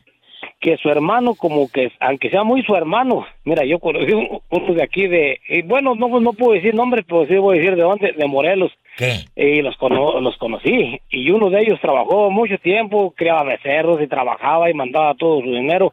Que 0.61 0.77
su 0.79 0.89
hermano, 0.89 1.35
como 1.35 1.69
que, 1.71 1.93
aunque 2.01 2.31
sea 2.31 2.43
muy 2.43 2.63
su 2.65 2.75
hermano, 2.75 3.27
mira, 3.45 3.65
yo 3.65 3.79
conocí 3.79 4.13
un- 4.13 4.41
uno 4.51 4.75
de 4.75 4.83
aquí 4.83 5.07
de, 5.07 5.41
y 5.49 5.63
bueno, 5.63 5.95
no, 5.95 6.09
no 6.21 6.33
puedo 6.33 6.53
decir 6.55 6.75
nombres, 6.75 7.05
pero 7.07 7.27
sí 7.27 7.37
voy 7.37 7.59
a 7.59 7.61
decir 7.61 7.77
de 7.77 7.83
dónde, 7.83 8.13
de 8.13 8.27
Morelos. 8.27 8.73
¿Qué? 8.97 9.27
Y 9.37 9.61
los, 9.63 9.77
cono- 9.77 10.21
los 10.21 10.37
conocí. 10.39 11.01
Y 11.11 11.31
uno 11.31 11.51
de 11.51 11.61
ellos 11.63 11.79
trabajó 11.81 12.31
mucho 12.31 12.57
tiempo, 12.59 13.13
criaba 13.17 13.43
becerros 13.45 14.01
y 14.01 14.07
trabajaba 14.07 14.71
y 14.71 14.75
mandaba 14.75 15.15
todo 15.15 15.41
su 15.41 15.51
dinero 15.53 15.93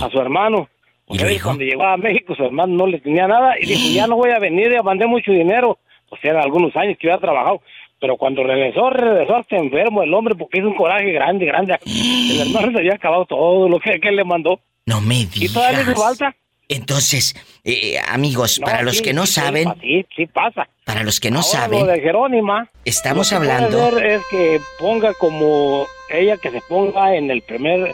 a 0.00 0.08
su 0.10 0.20
hermano. 0.20 0.68
¿Y 1.08 1.18
Porque 1.18 1.40
cuando 1.42 1.64
llegó 1.64 1.84
a 1.84 1.96
México, 1.96 2.34
su 2.34 2.44
hermano 2.44 2.74
no 2.74 2.86
le 2.86 3.00
tenía 3.00 3.26
nada 3.26 3.56
y 3.60 3.66
dijo, 3.66 3.88
ya 3.94 4.06
no 4.06 4.16
voy 4.16 4.30
a 4.30 4.38
venir, 4.38 4.70
ya 4.72 4.82
mandé 4.82 5.06
mucho 5.06 5.32
dinero. 5.32 5.78
Pues 6.08 6.24
eran 6.24 6.42
algunos 6.42 6.74
años 6.76 6.96
que 6.98 7.10
había 7.10 7.20
trabajado. 7.20 7.60
Pero 8.00 8.16
cuando 8.16 8.42
regresó, 8.44 8.90
regresó 8.90 9.36
hasta 9.36 9.56
enfermo 9.56 10.02
el 10.02 10.12
hombre 10.14 10.34
porque 10.34 10.58
hizo 10.58 10.68
un 10.68 10.76
coraje 10.76 11.10
grande, 11.12 11.46
grande. 11.46 11.76
El 11.84 12.40
hermano 12.48 12.72
se 12.72 12.78
había 12.78 12.94
acabado 12.94 13.24
todo 13.26 13.68
lo 13.68 13.78
que, 13.80 13.98
que 14.00 14.08
él 14.08 14.16
le 14.16 14.24
mandó. 14.24 14.60
No 14.86 15.00
me 15.00 15.26
¿Y 15.34 15.48
todavía 15.52 15.78
le 15.78 15.84
digas. 15.84 15.96
hizo 15.98 16.04
falta? 16.04 16.36
Entonces, 16.68 17.34
eh, 17.64 17.98
amigos, 18.08 18.58
para 18.64 18.82
los 18.82 18.96
sí, 18.98 19.02
que 19.02 19.12
no 19.12 19.26
sí, 19.26 19.34
saben, 19.34 19.72
Sí, 19.80 20.04
sí 20.16 20.26
pasa. 20.26 20.68
para 20.84 21.02
los 21.02 21.20
que 21.20 21.30
no 21.30 21.40
Ahora, 21.40 21.48
saben, 21.50 21.80
Lo 21.80 21.92
de 21.92 22.00
Jerónima. 22.00 22.70
estamos 22.84 23.30
lo 23.30 23.40
que 23.40 23.46
puede 23.46 23.56
hablando- 23.58 23.86
hacer 23.96 24.06
es 24.06 24.22
que 24.30 24.60
ponga 24.78 25.12
como 25.14 25.86
ella 26.10 26.36
que 26.38 26.50
se 26.50 26.60
ponga 26.62 27.14
en 27.16 27.30
el 27.30 27.42
primer, 27.42 27.88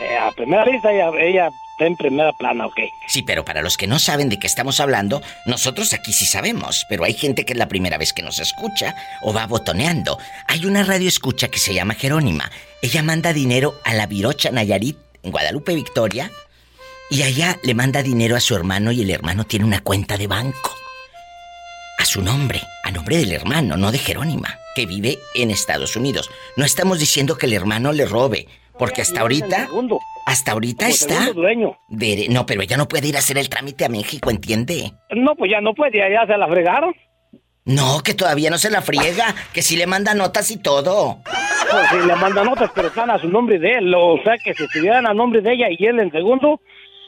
eh, 0.00 0.16
a 0.18 0.30
primera 0.32 0.64
lista, 0.64 0.90
ella, 0.92 1.10
ella 1.20 1.50
está 1.72 1.86
en 1.86 1.96
primera 1.96 2.32
plana, 2.32 2.66
ok. 2.66 2.78
Sí, 3.08 3.22
pero 3.22 3.44
para 3.44 3.60
los 3.62 3.76
que 3.76 3.86
no 3.86 3.98
saben 3.98 4.28
de 4.28 4.38
qué 4.38 4.46
estamos 4.46 4.80
hablando, 4.80 5.20
nosotros 5.46 5.92
aquí 5.92 6.12
sí 6.12 6.24
sabemos, 6.24 6.86
pero 6.88 7.04
hay 7.04 7.14
gente 7.14 7.44
que 7.44 7.52
es 7.52 7.58
la 7.58 7.68
primera 7.68 7.98
vez 7.98 8.12
que 8.12 8.22
nos 8.22 8.38
escucha 8.38 8.94
o 9.22 9.32
va 9.34 9.46
botoneando. 9.46 10.18
Hay 10.46 10.66
una 10.66 10.82
radio 10.84 11.08
escucha 11.08 11.48
que 11.48 11.58
se 11.58 11.74
llama 11.74 11.94
Jerónima. 11.94 12.50
Ella 12.80 13.02
manda 13.02 13.32
dinero 13.32 13.74
a 13.84 13.92
la 13.94 14.06
Virocha 14.06 14.50
Nayarit 14.50 14.96
en 15.22 15.30
Guadalupe, 15.30 15.74
Victoria, 15.74 16.30
y 17.14 17.22
allá 17.22 17.56
le 17.62 17.74
manda 17.74 18.02
dinero 18.02 18.36
a 18.36 18.40
su 18.40 18.54
hermano 18.56 18.90
y 18.92 19.02
el 19.02 19.10
hermano 19.10 19.44
tiene 19.44 19.64
una 19.64 19.80
cuenta 19.80 20.16
de 20.16 20.26
banco. 20.26 20.70
A 21.98 22.04
su 22.04 22.20
nombre, 22.22 22.60
a 22.82 22.90
nombre 22.90 23.16
del 23.18 23.32
hermano, 23.32 23.76
no 23.76 23.92
de 23.92 23.98
Jerónima, 23.98 24.58
que 24.74 24.84
vive 24.86 25.18
en 25.34 25.50
Estados 25.50 25.94
Unidos. 25.96 26.28
No 26.56 26.64
estamos 26.64 26.98
diciendo 26.98 27.38
que 27.38 27.46
el 27.46 27.52
hermano 27.52 27.92
le 27.92 28.04
robe, 28.04 28.48
porque 28.78 29.02
hasta 29.02 29.20
ahorita... 29.20 29.68
Hasta 30.26 30.52
ahorita 30.52 30.86
Como 30.86 30.94
está... 30.94 31.18
segundo 31.20 31.42
dueño. 31.42 31.78
de- 31.88 32.28
no, 32.30 32.46
pero 32.46 32.62
ella 32.62 32.76
no 32.78 32.88
puede 32.88 33.08
ir 33.08 33.16
a 33.16 33.18
hacer 33.20 33.36
el 33.38 33.48
trámite 33.50 33.84
a 33.84 33.88
México, 33.90 34.30
¿entiende? 34.30 34.90
No, 35.10 35.34
pues 35.36 35.50
ya 35.50 35.60
no 35.60 35.74
puede, 35.74 35.98
ya, 35.98 36.26
se 36.26 36.36
la 36.38 36.48
fregaron. 36.48 36.94
No, 37.66 38.02
que 38.02 38.14
todavía 38.14 38.50
no 38.50 38.58
se 38.58 38.70
la 38.70 38.82
friega, 38.82 39.34
que 39.52 39.62
sí 39.62 39.76
le 39.76 39.86
manda 39.86 40.14
notas 40.14 40.50
y 40.50 40.56
todo. 40.56 41.18
Pues 41.70 41.88
si 41.90 42.06
le 42.06 42.14
mandan 42.16 42.46
notas, 42.46 42.70
pero 42.74 42.88
están 42.88 43.10
a 43.10 43.18
su 43.18 43.28
nombre 43.28 43.58
de 43.58 43.72
él. 43.78 43.94
O 43.94 44.18
sea, 44.24 44.34
que 44.42 44.52
si 44.54 44.64
estuvieran 44.64 45.06
a 45.06 45.14
nombre 45.14 45.40
de 45.40 45.52
ella 45.52 45.66
y 45.70 45.84
él 45.86 45.98
en 46.00 46.10
segundo, 46.10 46.60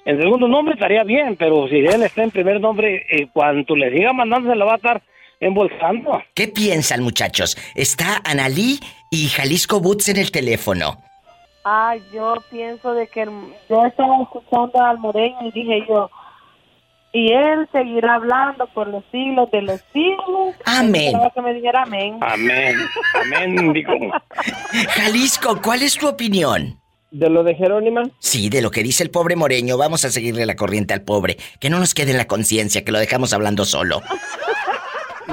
en 0.07 0.19
segundo 0.20 0.49
nombre 0.49 0.74
estaría 0.74 1.05
bien, 1.05 1.37
pero 1.37 1.69
si 1.69 1.77
él 1.77 2.03
está 2.03 2.23
en 2.23 2.31
primer 2.31 2.61
nombre, 2.61 3.05
eh, 3.11 3.28
cuando 3.33 3.77
le 3.77 3.91
siga 3.91 4.12
mandando, 4.15 4.49
se 4.51 4.57
la 4.57 4.65
va 4.65 4.73
a 4.73 4.77
estar 4.77 5.03
embolsando. 5.41 6.23
¿Qué 6.35 6.49
piensan, 6.49 7.03
muchachos? 7.03 7.57
Está 7.74 8.23
Analí 8.24 8.81
y 9.11 9.27
Jalisco 9.28 9.81
Boots 9.81 10.09
en 10.09 10.16
el 10.16 10.31
teléfono. 10.31 10.97
Ah, 11.65 11.95
yo 12.15 12.35
pienso 12.51 12.95
de 12.95 13.09
que 13.09 13.23
el- 13.23 13.53
yo 13.69 13.85
estaba 13.85 14.23
escuchando 14.23 14.81
al 14.83 14.99
Moreño 14.99 15.37
y 15.43 15.51
dije 15.53 15.85
yo, 15.89 16.09
y 17.12 17.33
él 17.33 17.66
seguirá 17.73 18.15
hablando 18.16 18.66
por 18.69 18.87
los 18.89 19.03
siglos 19.11 19.51
de 19.51 19.62
los 19.62 19.81
siglos. 19.93 20.55
Amén. 20.66 21.15
Que 21.35 21.41
me 21.43 21.55
dijera 21.55 21.83
amén. 21.83 22.19
Amén, 22.20 22.77
amén, 23.15 23.73
digo. 23.73 23.93
Jalisco, 24.91 25.61
¿cuál 25.62 25.83
es 25.83 25.97
tu 25.97 26.07
opinión? 26.09 26.78
¿De 27.11 27.31
lo 27.31 27.45
de 27.45 27.55
Jerónima? 27.55 28.03
Sí, 28.19 28.49
de 28.49 28.61
lo 28.61 28.70
que 28.70 28.83
dice 28.83 29.03
el 29.03 29.11
pobre 29.11 29.37
Moreño, 29.37 29.78
vamos 29.78 30.05
a 30.05 30.11
seguirle 30.11 30.45
la 30.45 30.57
corriente 30.57 30.93
al 30.93 31.03
pobre. 31.03 31.37
Que 31.61 31.70
no 31.70 31.78
nos 31.78 31.95
quede 31.95 32.11
en 32.11 32.16
la 32.19 32.27
conciencia, 32.27 32.85
que 32.85 32.93
lo 32.93 32.99
dejamos 32.99 33.33
hablando 33.33 33.65
solo. 33.65 34.03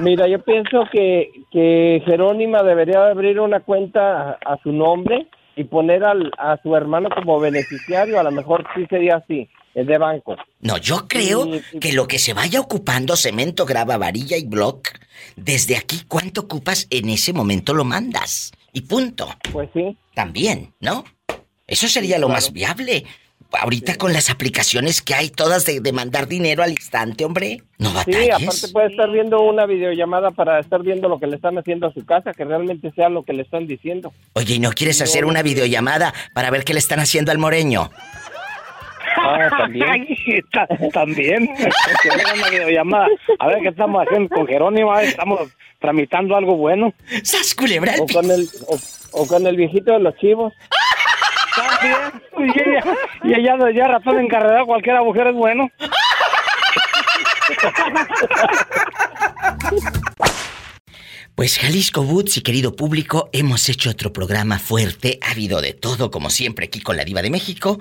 Mira, 0.02 0.28
yo 0.28 0.40
pienso 0.40 0.86
que, 0.92 1.30
que 1.52 2.02
Jerónima 2.06 2.64
debería 2.64 3.00
de 3.02 3.12
abrir 3.12 3.40
una 3.40 3.60
cuenta 3.60 4.32
a, 4.32 4.54
a 4.54 4.60
su 4.64 4.72
nombre 4.72 5.28
y 5.56 5.66
poner 5.66 6.04
al, 6.04 6.32
a 6.38 6.58
su 6.64 6.76
hermano 6.76 7.10
como 7.14 7.40
beneficiario. 7.40 8.20
A 8.20 8.24
lo 8.24 8.32
mejor 8.32 8.66
sí 8.76 8.86
sería 8.90 9.18
así, 9.18 9.48
es 9.76 9.86
de 9.86 9.98
banco. 9.98 10.36
No, 10.62 10.78
yo 10.78 11.08
creo 11.08 11.48
que 11.80 11.94
lo 11.94 12.08
que 12.08 12.18
se 12.18 12.34
vaya 12.34 12.60
ocupando, 12.60 13.16
cemento, 13.16 13.66
grava, 13.66 13.98
varilla 13.98 14.38
y 14.38 14.46
block, 14.46 14.90
desde 15.36 15.78
aquí, 15.78 16.02
¿cuánto 16.08 16.42
ocupas? 16.42 16.88
En 16.90 17.10
ese 17.10 17.34
momento 17.34 17.74
lo 17.74 17.84
mandas. 17.84 18.52
Y 18.72 18.82
punto. 18.82 19.28
Pues 19.52 19.70
sí. 19.74 19.96
También, 20.16 20.74
¿no? 20.80 21.04
Eso 21.68 21.88
sería 21.88 22.18
lo 22.20 22.30
más 22.30 22.52
viable. 22.52 23.06
Ahorita 23.52 23.96
con 23.98 24.14
las 24.14 24.32
aplicaciones 24.32 25.02
que 25.04 25.14
hay 25.14 25.30
todas 25.30 25.66
de, 25.66 25.80
de 25.80 25.92
mandar 25.94 26.28
dinero 26.28 26.64
al 26.64 26.72
instante, 26.72 27.24
hombre. 27.24 27.62
No 27.78 27.90
Sí, 27.90 27.96
batalles. 27.96 28.30
aparte 28.34 28.68
puede 28.74 28.88
estar 28.88 29.12
viendo 29.12 29.42
una 29.42 29.68
videollamada 29.68 30.32
para 30.32 30.60
estar 30.60 30.82
viendo 30.82 31.08
lo 31.08 31.20
que 31.20 31.28
le 31.28 31.36
están 31.36 31.58
haciendo 31.60 31.86
a 31.88 31.94
su 31.94 32.04
casa, 32.04 32.34
que 32.34 32.46
realmente 32.46 32.92
sea 32.96 33.10
lo 33.10 33.22
que 33.24 33.34
le 33.34 33.44
están 33.44 33.68
diciendo. 33.68 34.12
Oye, 34.34 34.56
¿y 34.56 34.60
no 34.60 34.72
quieres 34.72 35.02
hacer 35.02 35.26
una 35.26 35.44
videollamada 35.44 36.14
para 36.34 36.50
ver 36.50 36.64
qué 36.64 36.74
le 36.74 36.80
están 36.80 37.00
haciendo 37.00 37.32
al 37.32 37.38
moreño? 37.38 37.92
Ah, 39.18 39.50
también. 39.58 40.08
Ta- 40.52 40.68
también. 40.92 41.48
Una 42.36 42.50
videollamada. 42.50 43.08
A 43.38 43.48
ver 43.50 43.60
qué 43.62 43.68
estamos 43.70 44.04
haciendo 44.06 44.30
con 44.36 44.48
Jerónimo. 44.48 44.98
Estamos 44.98 45.42
tramitando 45.80 46.36
algo 46.36 46.56
bueno. 46.58 46.92
¡Sas, 47.24 47.54
culebra! 47.54 47.94
O 48.00 48.08
con 48.08 48.32
el, 48.32 48.50
o, 48.68 48.80
o 49.12 49.28
con 49.28 49.46
el 49.46 49.56
viejito 49.58 49.92
de 49.94 50.00
los 50.00 50.16
chivos. 50.18 50.54
Y 52.38 52.60
ella, 52.60 52.84
y 53.24 53.34
ella 53.34 53.88
ratón 53.88 54.20
encarregado, 54.20 54.66
cualquier 54.66 55.02
mujer 55.02 55.28
es 55.28 55.34
bueno. 55.36 55.70
Pues 61.36 61.58
Jalisco 61.58 62.04
Boots 62.04 62.38
y 62.38 62.42
querido 62.42 62.76
público, 62.76 63.30
hemos 63.34 63.68
hecho 63.68 63.90
otro 63.90 64.14
programa 64.14 64.60
fuerte, 64.60 65.18
ha 65.24 65.32
habido 65.32 65.62
de 65.62 65.74
todo, 65.74 66.12
como 66.12 66.30
siempre, 66.30 66.68
aquí 66.68 66.80
con 66.80 66.96
la 66.96 67.06
Diva 67.06 67.24
de 67.24 67.32
México. 67.32 67.80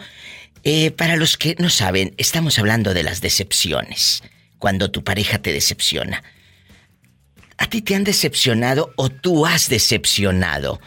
Eh, 0.64 0.90
para 0.90 1.16
los 1.16 1.36
que 1.36 1.54
no 1.58 1.68
saben, 1.68 2.14
estamos 2.16 2.58
hablando 2.58 2.94
de 2.94 3.02
las 3.02 3.20
decepciones. 3.20 4.22
Cuando 4.58 4.90
tu 4.90 5.04
pareja 5.04 5.38
te 5.38 5.52
decepciona. 5.52 6.22
¿A 7.58 7.66
ti 7.66 7.82
te 7.82 7.94
han 7.94 8.04
decepcionado 8.04 8.92
o 8.96 9.10
tú 9.10 9.44
has 9.44 9.68
decepcionado? 9.68 10.80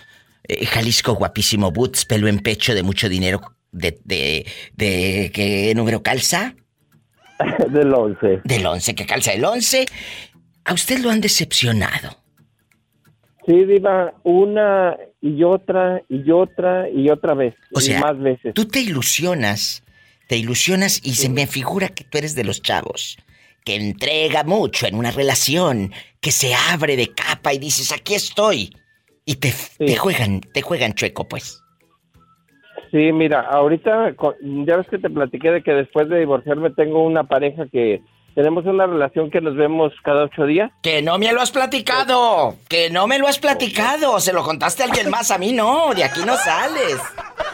Eh, 0.47 0.65
Jalisco 0.65 1.13
guapísimo 1.13 1.71
Boots, 1.71 2.05
pelo 2.05 2.27
en 2.27 2.39
pecho 2.39 2.73
de 2.73 2.83
mucho 2.83 3.09
dinero. 3.09 3.41
¿De, 3.71 3.99
de, 4.03 4.45
de 4.73 5.31
qué 5.33 5.73
número 5.75 6.01
calza? 6.01 6.55
Del 7.69 7.93
11. 7.93 8.41
Del 8.43 8.65
11, 8.65 8.95
que 8.95 9.05
calza 9.05 9.33
el 9.33 9.43
11. 9.43 9.85
¿A 10.65 10.73
usted 10.73 10.99
lo 10.99 11.09
han 11.09 11.21
decepcionado? 11.21 12.17
Sí, 13.45 13.65
Diva, 13.65 14.13
una 14.23 14.97
y 15.21 15.43
otra 15.43 16.01
y 16.09 16.31
otra 16.31 16.89
y 16.89 17.09
otra 17.09 17.33
vez. 17.35 17.53
O 17.73 17.79
y 17.79 17.83
sea, 17.83 17.99
más 17.99 18.17
veces. 18.17 18.53
Tú 18.53 18.65
te 18.65 18.79
ilusionas, 18.79 19.83
te 20.27 20.37
ilusionas 20.37 20.99
y 21.03 21.15
se 21.15 21.29
me 21.29 21.45
figura 21.45 21.89
que 21.89 22.03
tú 22.03 22.17
eres 22.17 22.33
de 22.33 22.43
los 22.43 22.61
chavos 22.61 23.17
que 23.65 23.75
entrega 23.75 24.43
mucho 24.43 24.85
en 24.85 24.95
una 24.95 25.11
relación, 25.11 25.91
que 26.21 26.31
se 26.31 26.53
abre 26.53 26.95
de 26.95 27.11
capa 27.13 27.51
y 27.51 27.57
dices, 27.57 27.91
aquí 27.91 28.13
estoy. 28.13 28.71
Y 29.25 29.35
te, 29.35 29.53
te 29.77 29.95
juegan, 29.97 30.41
te 30.41 30.61
juegan 30.61 30.93
chueco, 30.93 31.27
pues. 31.27 31.61
Sí, 32.91 33.11
mira, 33.11 33.41
ahorita 33.41 34.15
ya 34.65 34.77
ves 34.77 34.87
que 34.87 34.99
te 34.99 35.09
platiqué 35.09 35.51
de 35.51 35.63
que 35.63 35.73
después 35.73 36.07
de 36.07 36.19
divorciarme 36.19 36.69
tengo 36.69 37.03
una 37.03 37.23
pareja 37.23 37.65
que 37.71 38.01
tenemos 38.35 38.65
una 38.65 38.85
relación 38.85 39.31
que 39.31 39.41
nos 39.41 39.55
vemos 39.55 39.93
cada 40.03 40.25
ocho 40.25 40.45
días. 40.45 40.69
Que 40.83 41.01
no 41.01 41.17
me 41.17 41.31
lo 41.31 41.41
has 41.41 41.51
platicado. 41.51 42.57
Que 42.67 42.89
no 42.89 43.07
me 43.07 43.17
lo 43.17 43.27
has 43.27 43.39
platicado. 43.39 44.19
Se 44.19 44.33
lo 44.33 44.43
contaste 44.43 44.83
a 44.83 44.87
alguien 44.87 45.09
más. 45.09 45.31
A 45.31 45.37
mí 45.37 45.53
no. 45.53 45.93
De 45.93 46.03
aquí 46.03 46.21
no 46.25 46.35
sales. 46.35 46.97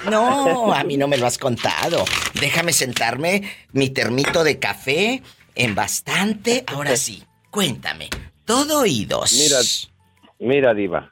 No, 0.09 0.73
a 0.73 0.83
mí 0.83 0.97
no 0.97 1.07
me 1.07 1.17
lo 1.17 1.27
has 1.27 1.37
contado. 1.37 2.03
Déjame 2.39 2.73
sentarme 2.73 3.43
mi 3.73 3.91
termito 3.91 4.43
de 4.43 4.57
café 4.57 5.21
en 5.53 5.75
bastante. 5.75 6.63
Ahora 6.65 6.95
sí, 6.95 7.23
cuéntame. 7.51 8.09
Todo 8.45 8.81
oídos. 8.81 9.33
Mira, 10.39 10.51
mira, 10.53 10.73
Diva. 10.73 11.10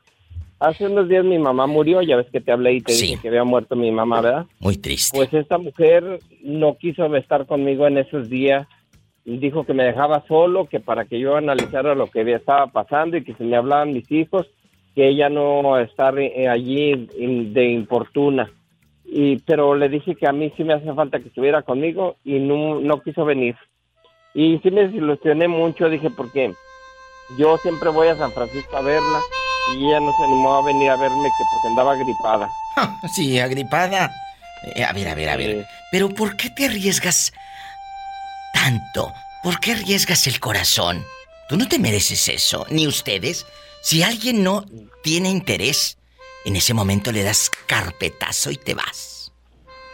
Hace 0.59 0.87
unos 0.87 1.07
días 1.07 1.23
mi 1.23 1.39
mamá 1.39 1.67
murió, 1.67 2.01
ya 2.01 2.17
ves 2.17 2.27
que 2.31 2.41
te 2.41 2.51
hablé 2.51 2.73
y 2.73 2.81
te 2.81 2.91
dije 2.91 3.17
que 3.21 3.29
había 3.29 3.45
muerto 3.45 3.77
mi 3.77 3.91
mamá, 3.91 4.19
¿verdad? 4.19 4.45
Muy 4.59 4.75
triste. 4.75 5.17
Pues 5.17 5.33
esta 5.33 5.57
mujer 5.57 6.19
no 6.43 6.77
quiso 6.77 7.15
estar 7.15 7.45
conmigo 7.45 7.87
en 7.87 7.97
esos 7.97 8.29
días. 8.29 8.67
Dijo 9.23 9.63
que 9.63 9.73
me 9.73 9.85
dejaba 9.85 10.25
solo, 10.27 10.65
que 10.65 10.81
para 10.81 11.05
que 11.05 11.17
yo 11.17 11.37
analizara 11.37 11.95
lo 11.95 12.07
que 12.07 12.29
estaba 12.33 12.67
pasando 12.67 13.15
y 13.15 13.23
que 13.23 13.35
se 13.35 13.43
me 13.45 13.55
hablaban 13.55 13.93
mis 13.93 14.11
hijos, 14.11 14.47
que 14.95 15.07
ella 15.07 15.29
no 15.29 15.79
estar 15.79 16.19
eh, 16.19 16.49
allí 16.49 17.07
de 17.07 17.65
importuna. 17.69 18.51
Y, 19.05 19.37
pero 19.39 19.75
le 19.75 19.87
dije 19.87 20.15
que 20.15 20.27
a 20.27 20.33
mí 20.33 20.51
sí 20.57 20.65
me 20.65 20.73
hace 20.73 20.93
falta 20.93 21.19
que 21.19 21.29
estuviera 21.29 21.61
conmigo 21.61 22.17
y 22.25 22.39
no, 22.39 22.81
no 22.81 23.01
quiso 23.01 23.23
venir. 23.23 23.55
Y 24.33 24.59
sí 24.59 24.71
me 24.71 24.87
desilusioné 24.87 25.47
mucho, 25.47 25.89
dije, 25.89 26.09
porque 26.09 26.51
yo 27.37 27.57
siempre 27.57 27.89
voy 27.89 28.09
a 28.09 28.15
San 28.15 28.31
Francisco 28.31 28.75
a 28.75 28.81
verla 28.81 29.19
y 29.73 29.87
ella 29.87 29.99
no 29.99 30.11
se 30.17 30.23
animó 30.23 30.55
a 30.55 30.63
venir 30.63 30.89
a 30.89 30.95
verme 30.95 31.29
que 31.37 31.43
porque 31.51 31.67
andaba 31.67 31.95
gripada. 31.95 32.49
Sí, 33.13 33.39
agripada. 33.39 34.11
Eh, 34.75 34.83
a 34.83 34.93
ver, 34.93 35.07
a 35.09 35.15
ver, 35.15 35.29
a 35.29 35.37
ver. 35.37 35.67
Pero 35.91 36.09
¿por 36.09 36.35
qué 36.35 36.49
te 36.49 36.65
arriesgas 36.65 37.33
tanto? 38.53 39.13
¿Por 39.43 39.59
qué 39.59 39.73
arriesgas 39.73 40.27
el 40.27 40.39
corazón? 40.39 41.03
Tú 41.47 41.57
no 41.57 41.67
te 41.67 41.79
mereces 41.79 42.27
eso, 42.27 42.65
ni 42.69 42.87
ustedes. 42.87 43.45
Si 43.81 44.03
alguien 44.03 44.43
no 44.43 44.65
tiene 45.03 45.29
interés, 45.29 45.97
en 46.45 46.55
ese 46.55 46.73
momento 46.73 47.11
le 47.11 47.23
das 47.23 47.49
carpetazo 47.67 48.51
y 48.51 48.57
te 48.57 48.73
vas. 48.73 49.31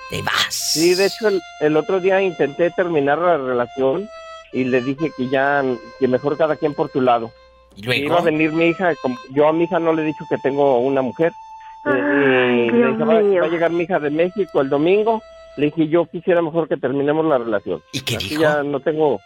Te 0.10 0.22
vas. 0.22 0.72
Sí, 0.74 0.94
de 0.96 1.06
hecho 1.06 1.28
el, 1.28 1.42
el 1.62 1.78
otro 1.78 2.00
día 2.00 2.22
intenté 2.22 2.72
terminar 2.72 3.18
la 3.18 3.38
relación 3.38 4.08
y 4.54 4.64
le 4.64 4.82
dije 4.82 5.12
que 5.16 5.30
ya, 5.30 5.64
que 6.00 6.08
mejor 6.08 6.38
cada 6.38 6.56
quien 6.56 6.74
por 6.74 6.90
tu 6.90 7.02
lado. 7.02 7.32
¿Y 7.76 7.82
Que 7.82 7.88
luego? 7.88 8.06
Iba 8.06 8.18
a 8.20 8.22
venir 8.22 8.52
mi 8.52 8.66
hija, 8.68 8.94
yo 9.32 9.48
a 9.48 9.54
mi 9.54 9.66
hija 9.66 9.80
no 9.80 9.94
le 9.94 10.02
he 10.04 10.06
dicho 10.06 10.26
que 10.30 10.38
tengo 10.38 10.80
una 10.80 11.02
mujer. 11.02 11.32
Eh, 11.86 11.90
Ay, 11.90 12.60
y 12.68 12.72
le 12.72 12.78
Dios 12.78 12.92
dije, 12.98 13.04
va, 13.04 13.20
mío. 13.22 13.42
va 13.42 13.48
a 13.48 13.50
llegar 13.50 13.72
mi 13.72 13.84
hija 13.84 14.00
de 14.00 14.10
México 14.10 14.62
el 14.62 14.70
domingo. 14.70 15.22
Le 15.58 15.68
dije, 15.68 15.88
yo 15.88 16.06
quisiera 16.06 16.42
mejor 16.42 16.68
que 16.68 16.78
terminemos 16.78 17.26
la 17.26 17.38
relación. 17.38 17.82
¿Y 17.94 18.02
qué 18.02 18.18
Así 18.18 18.30
dijo? 18.30 18.42
ya 18.42 18.64
no 18.64 18.80
tengo, 18.82 19.22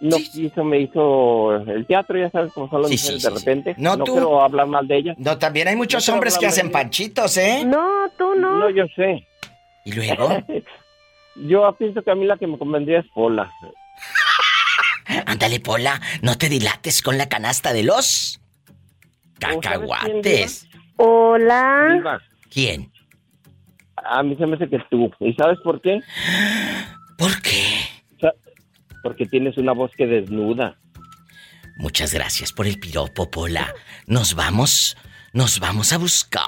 no 0.00 0.16
quiso, 0.16 0.62
me 0.64 0.80
hizo 0.80 1.54
el 1.56 1.86
teatro, 1.86 2.18
ya 2.18 2.30
sabes 2.30 2.52
cómo 2.52 2.68
son 2.68 2.82
las 2.82 2.90
Sí, 2.90 2.96
mujeres 2.96 3.22
sí, 3.22 3.28
de 3.28 3.34
sí, 3.34 3.38
repente. 3.44 3.74
No, 3.78 3.96
No, 3.96 4.04
tú. 4.04 4.12
quiero 4.12 4.42
hablar 4.42 4.66
mal 4.66 4.86
de 4.86 4.96
ella. 4.96 5.14
No, 5.16 5.38
también 5.38 5.68
hay 5.68 5.76
muchos 5.76 6.06
No 6.08 6.14
hombres 6.14 6.36
que 6.36 6.46
hacen 6.46 6.70
panchitos, 6.70 7.36
¿eh? 7.38 7.62
No, 7.64 7.86
tú 8.18 8.34
no. 8.34 8.58
No, 8.58 8.70
yo 8.70 8.84
sé. 8.96 9.26
¿Y 9.84 9.92
luego? 9.92 10.28
Yo 11.36 11.72
pienso 11.76 12.00
que 12.02 12.10
a 12.12 12.14
mí 12.14 12.26
la 12.26 12.36
que 12.36 12.46
me 12.46 12.56
convendría 12.58 13.00
es 13.00 13.06
Pola. 13.12 13.50
Ándale, 15.26 15.60
Pola, 15.60 16.00
no 16.22 16.36
te 16.36 16.48
dilates 16.48 17.02
con 17.02 17.18
la 17.18 17.28
canasta 17.28 17.72
de 17.72 17.82
los 17.82 18.40
cacahuates. 19.38 20.66
Hola. 20.96 21.94
Diva, 21.94 22.20
¿Quién? 22.50 22.92
A 23.96 24.22
mí 24.22 24.36
se 24.36 24.46
me 24.46 24.56
hace 24.56 24.68
que 24.68 24.78
tú. 24.90 25.10
¿Y 25.20 25.32
sabes 25.34 25.58
por 25.64 25.80
qué? 25.80 26.00
¿Por 27.18 27.40
qué? 27.42 27.64
Porque 29.02 29.26
tienes 29.26 29.58
una 29.58 29.72
voz 29.72 29.92
que 29.96 30.06
desnuda. 30.06 30.78
Muchas 31.76 32.14
gracias 32.14 32.52
por 32.52 32.66
el 32.66 32.78
piropo, 32.78 33.30
Pola. 33.30 33.74
Nos 34.06 34.34
vamos, 34.34 34.96
nos 35.32 35.58
vamos 35.60 35.92
a 35.92 35.98
buscar 35.98 36.44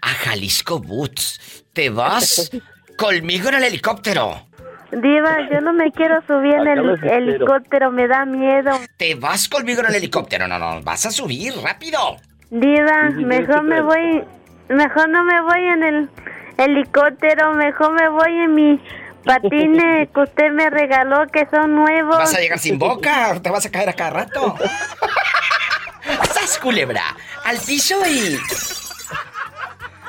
a 0.00 0.08
Jalisco 0.08 0.78
Boots. 0.78 1.64
¿Te 1.72 1.90
vas 1.90 2.50
conmigo 2.96 3.48
en 3.48 3.56
el 3.56 3.64
helicóptero? 3.64 4.46
Diva, 4.92 5.48
yo 5.50 5.60
no 5.60 5.72
me 5.72 5.90
quiero 5.90 6.22
subir 6.26 6.54
en 6.54 6.68
el 6.68 6.98
helicóptero, 7.02 7.90
me 7.90 8.06
da 8.06 8.24
miedo. 8.24 8.70
¿Te 8.96 9.14
vas 9.14 9.48
conmigo 9.48 9.80
en 9.80 9.86
el 9.86 9.94
helicóptero? 9.96 10.46
No, 10.46 10.58
no, 10.58 10.80
vas 10.82 11.06
a 11.06 11.10
subir 11.10 11.54
rápido. 11.62 12.16
Diva, 12.50 13.10
mejor 13.10 13.64
me 13.64 13.82
voy, 13.82 14.22
mejor 14.68 15.08
no 15.08 15.24
me 15.24 15.40
voy 15.42 15.64
en 15.64 15.82
el 15.82 16.10
helicóptero, 16.56 17.52
mejor 17.54 17.92
me 17.92 18.08
voy 18.08 18.32
en 18.32 18.54
mi 18.54 18.80
patines 19.24 20.08
que 20.14 20.20
usted 20.20 20.52
me 20.52 20.70
regaló 20.70 21.26
que 21.26 21.46
son 21.50 21.74
nuevos. 21.74 22.16
Vas 22.16 22.34
a 22.34 22.40
llegar 22.40 22.58
sin 22.58 22.78
boca, 22.78 23.40
te 23.42 23.50
vas 23.50 23.66
a 23.66 23.70
caer 23.70 23.88
a 23.88 23.92
cada 23.92 24.10
rato. 24.10 24.54
¡Sas, 26.32 26.58
culebra! 26.58 27.16
Al 27.44 27.58
piso 27.58 27.96
y... 28.06 28.38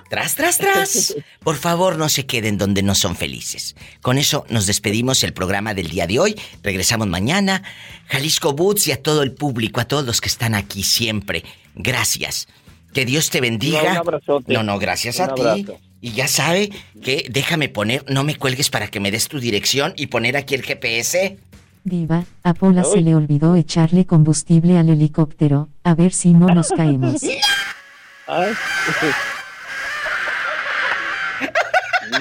Tras, 0.09 0.35
tras, 0.35 0.57
tras. 0.57 1.15
Por 1.43 1.55
favor, 1.55 1.97
no 1.97 2.09
se 2.09 2.25
queden 2.25 2.57
donde 2.57 2.81
no 2.81 2.95
son 2.95 3.15
felices. 3.15 3.75
Con 4.01 4.17
eso 4.17 4.45
nos 4.49 4.65
despedimos 4.65 5.23
el 5.23 5.33
programa 5.33 5.73
del 5.73 5.89
día 5.89 6.07
de 6.07 6.19
hoy. 6.19 6.39
Regresamos 6.63 7.07
mañana. 7.07 7.63
Jalisco 8.07 8.53
Boots 8.53 8.87
y 8.87 8.91
a 8.93 9.01
todo 9.01 9.23
el 9.23 9.33
público, 9.33 9.81
a 9.81 9.85
todos 9.85 10.05
los 10.05 10.21
que 10.21 10.29
están 10.29 10.55
aquí 10.55 10.83
siempre. 10.83 11.43
Gracias. 11.75 12.47
Que 12.93 13.05
Dios 13.05 13.29
te 13.29 13.41
bendiga. 13.41 13.83
No, 13.83 13.91
un 13.91 13.97
abrazote. 13.97 14.53
No, 14.53 14.63
no, 14.63 14.79
gracias 14.79 15.19
a 15.19 15.33
ti. 15.33 15.67
Y 15.99 16.11
ya 16.11 16.27
sabe 16.27 16.69
que 17.03 17.27
déjame 17.29 17.69
poner, 17.69 18.05
no 18.07 18.23
me 18.23 18.35
cuelgues 18.35 18.69
para 18.69 18.87
que 18.87 18.99
me 18.99 19.11
des 19.11 19.27
tu 19.27 19.39
dirección 19.39 19.93
y 19.97 20.07
poner 20.07 20.37
aquí 20.37 20.55
el 20.55 20.63
GPS. 20.63 21.37
Diva, 21.83 22.25
a 22.43 22.53
Pola 22.53 22.83
se 22.83 23.01
le 23.01 23.15
olvidó 23.15 23.55
echarle 23.55 24.05
combustible 24.05 24.77
al 24.77 24.89
helicóptero, 24.89 25.69
a 25.83 25.95
ver 25.95 26.13
si 26.13 26.33
no 26.33 26.47
nos 26.47 26.69
caemos. 26.69 27.21
Ay. 28.27 28.53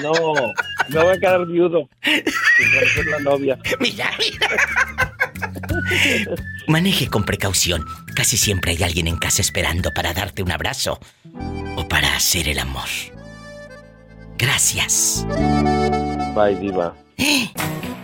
No, 0.01 0.11
me 0.89 1.03
voy 1.03 1.15
a 1.15 1.19
quedar 1.19 1.45
viudo. 1.45 1.89
Sin 2.03 3.11
la 3.11 3.19
novia. 3.19 3.57
Mira, 3.79 4.11
mira. 4.19 4.47
Maneje 6.67 7.07
con 7.07 7.23
precaución. 7.23 7.85
Casi 8.15 8.37
siempre 8.37 8.71
hay 8.71 8.83
alguien 8.83 9.07
en 9.07 9.17
casa 9.17 9.41
esperando 9.41 9.91
para 9.93 10.13
darte 10.13 10.43
un 10.43 10.51
abrazo 10.51 10.99
o 11.75 11.87
para 11.87 12.15
hacer 12.15 12.47
el 12.49 12.59
amor. 12.59 12.87
Gracias. 14.37 15.25
Bye, 16.35 16.55
Diva. 16.59 16.93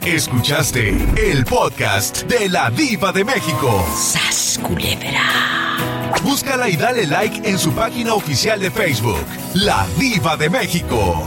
Escuchaste 0.06 0.90
el 1.18 1.46
podcast 1.46 2.24
de 2.24 2.50
la 2.50 2.70
Diva 2.72 3.12
de 3.12 3.24
México. 3.24 3.86
¡Sas, 3.96 4.60
culebra! 4.62 5.78
Búscala 6.24 6.70
y 6.70 6.76
dale 6.76 7.06
like 7.08 7.48
en 7.48 7.58
su 7.60 7.72
página 7.74 8.14
oficial 8.14 8.60
de 8.60 8.72
Facebook, 8.72 9.24
La 9.54 9.86
Diva 9.98 10.36
de 10.38 10.50
México. 10.50 11.26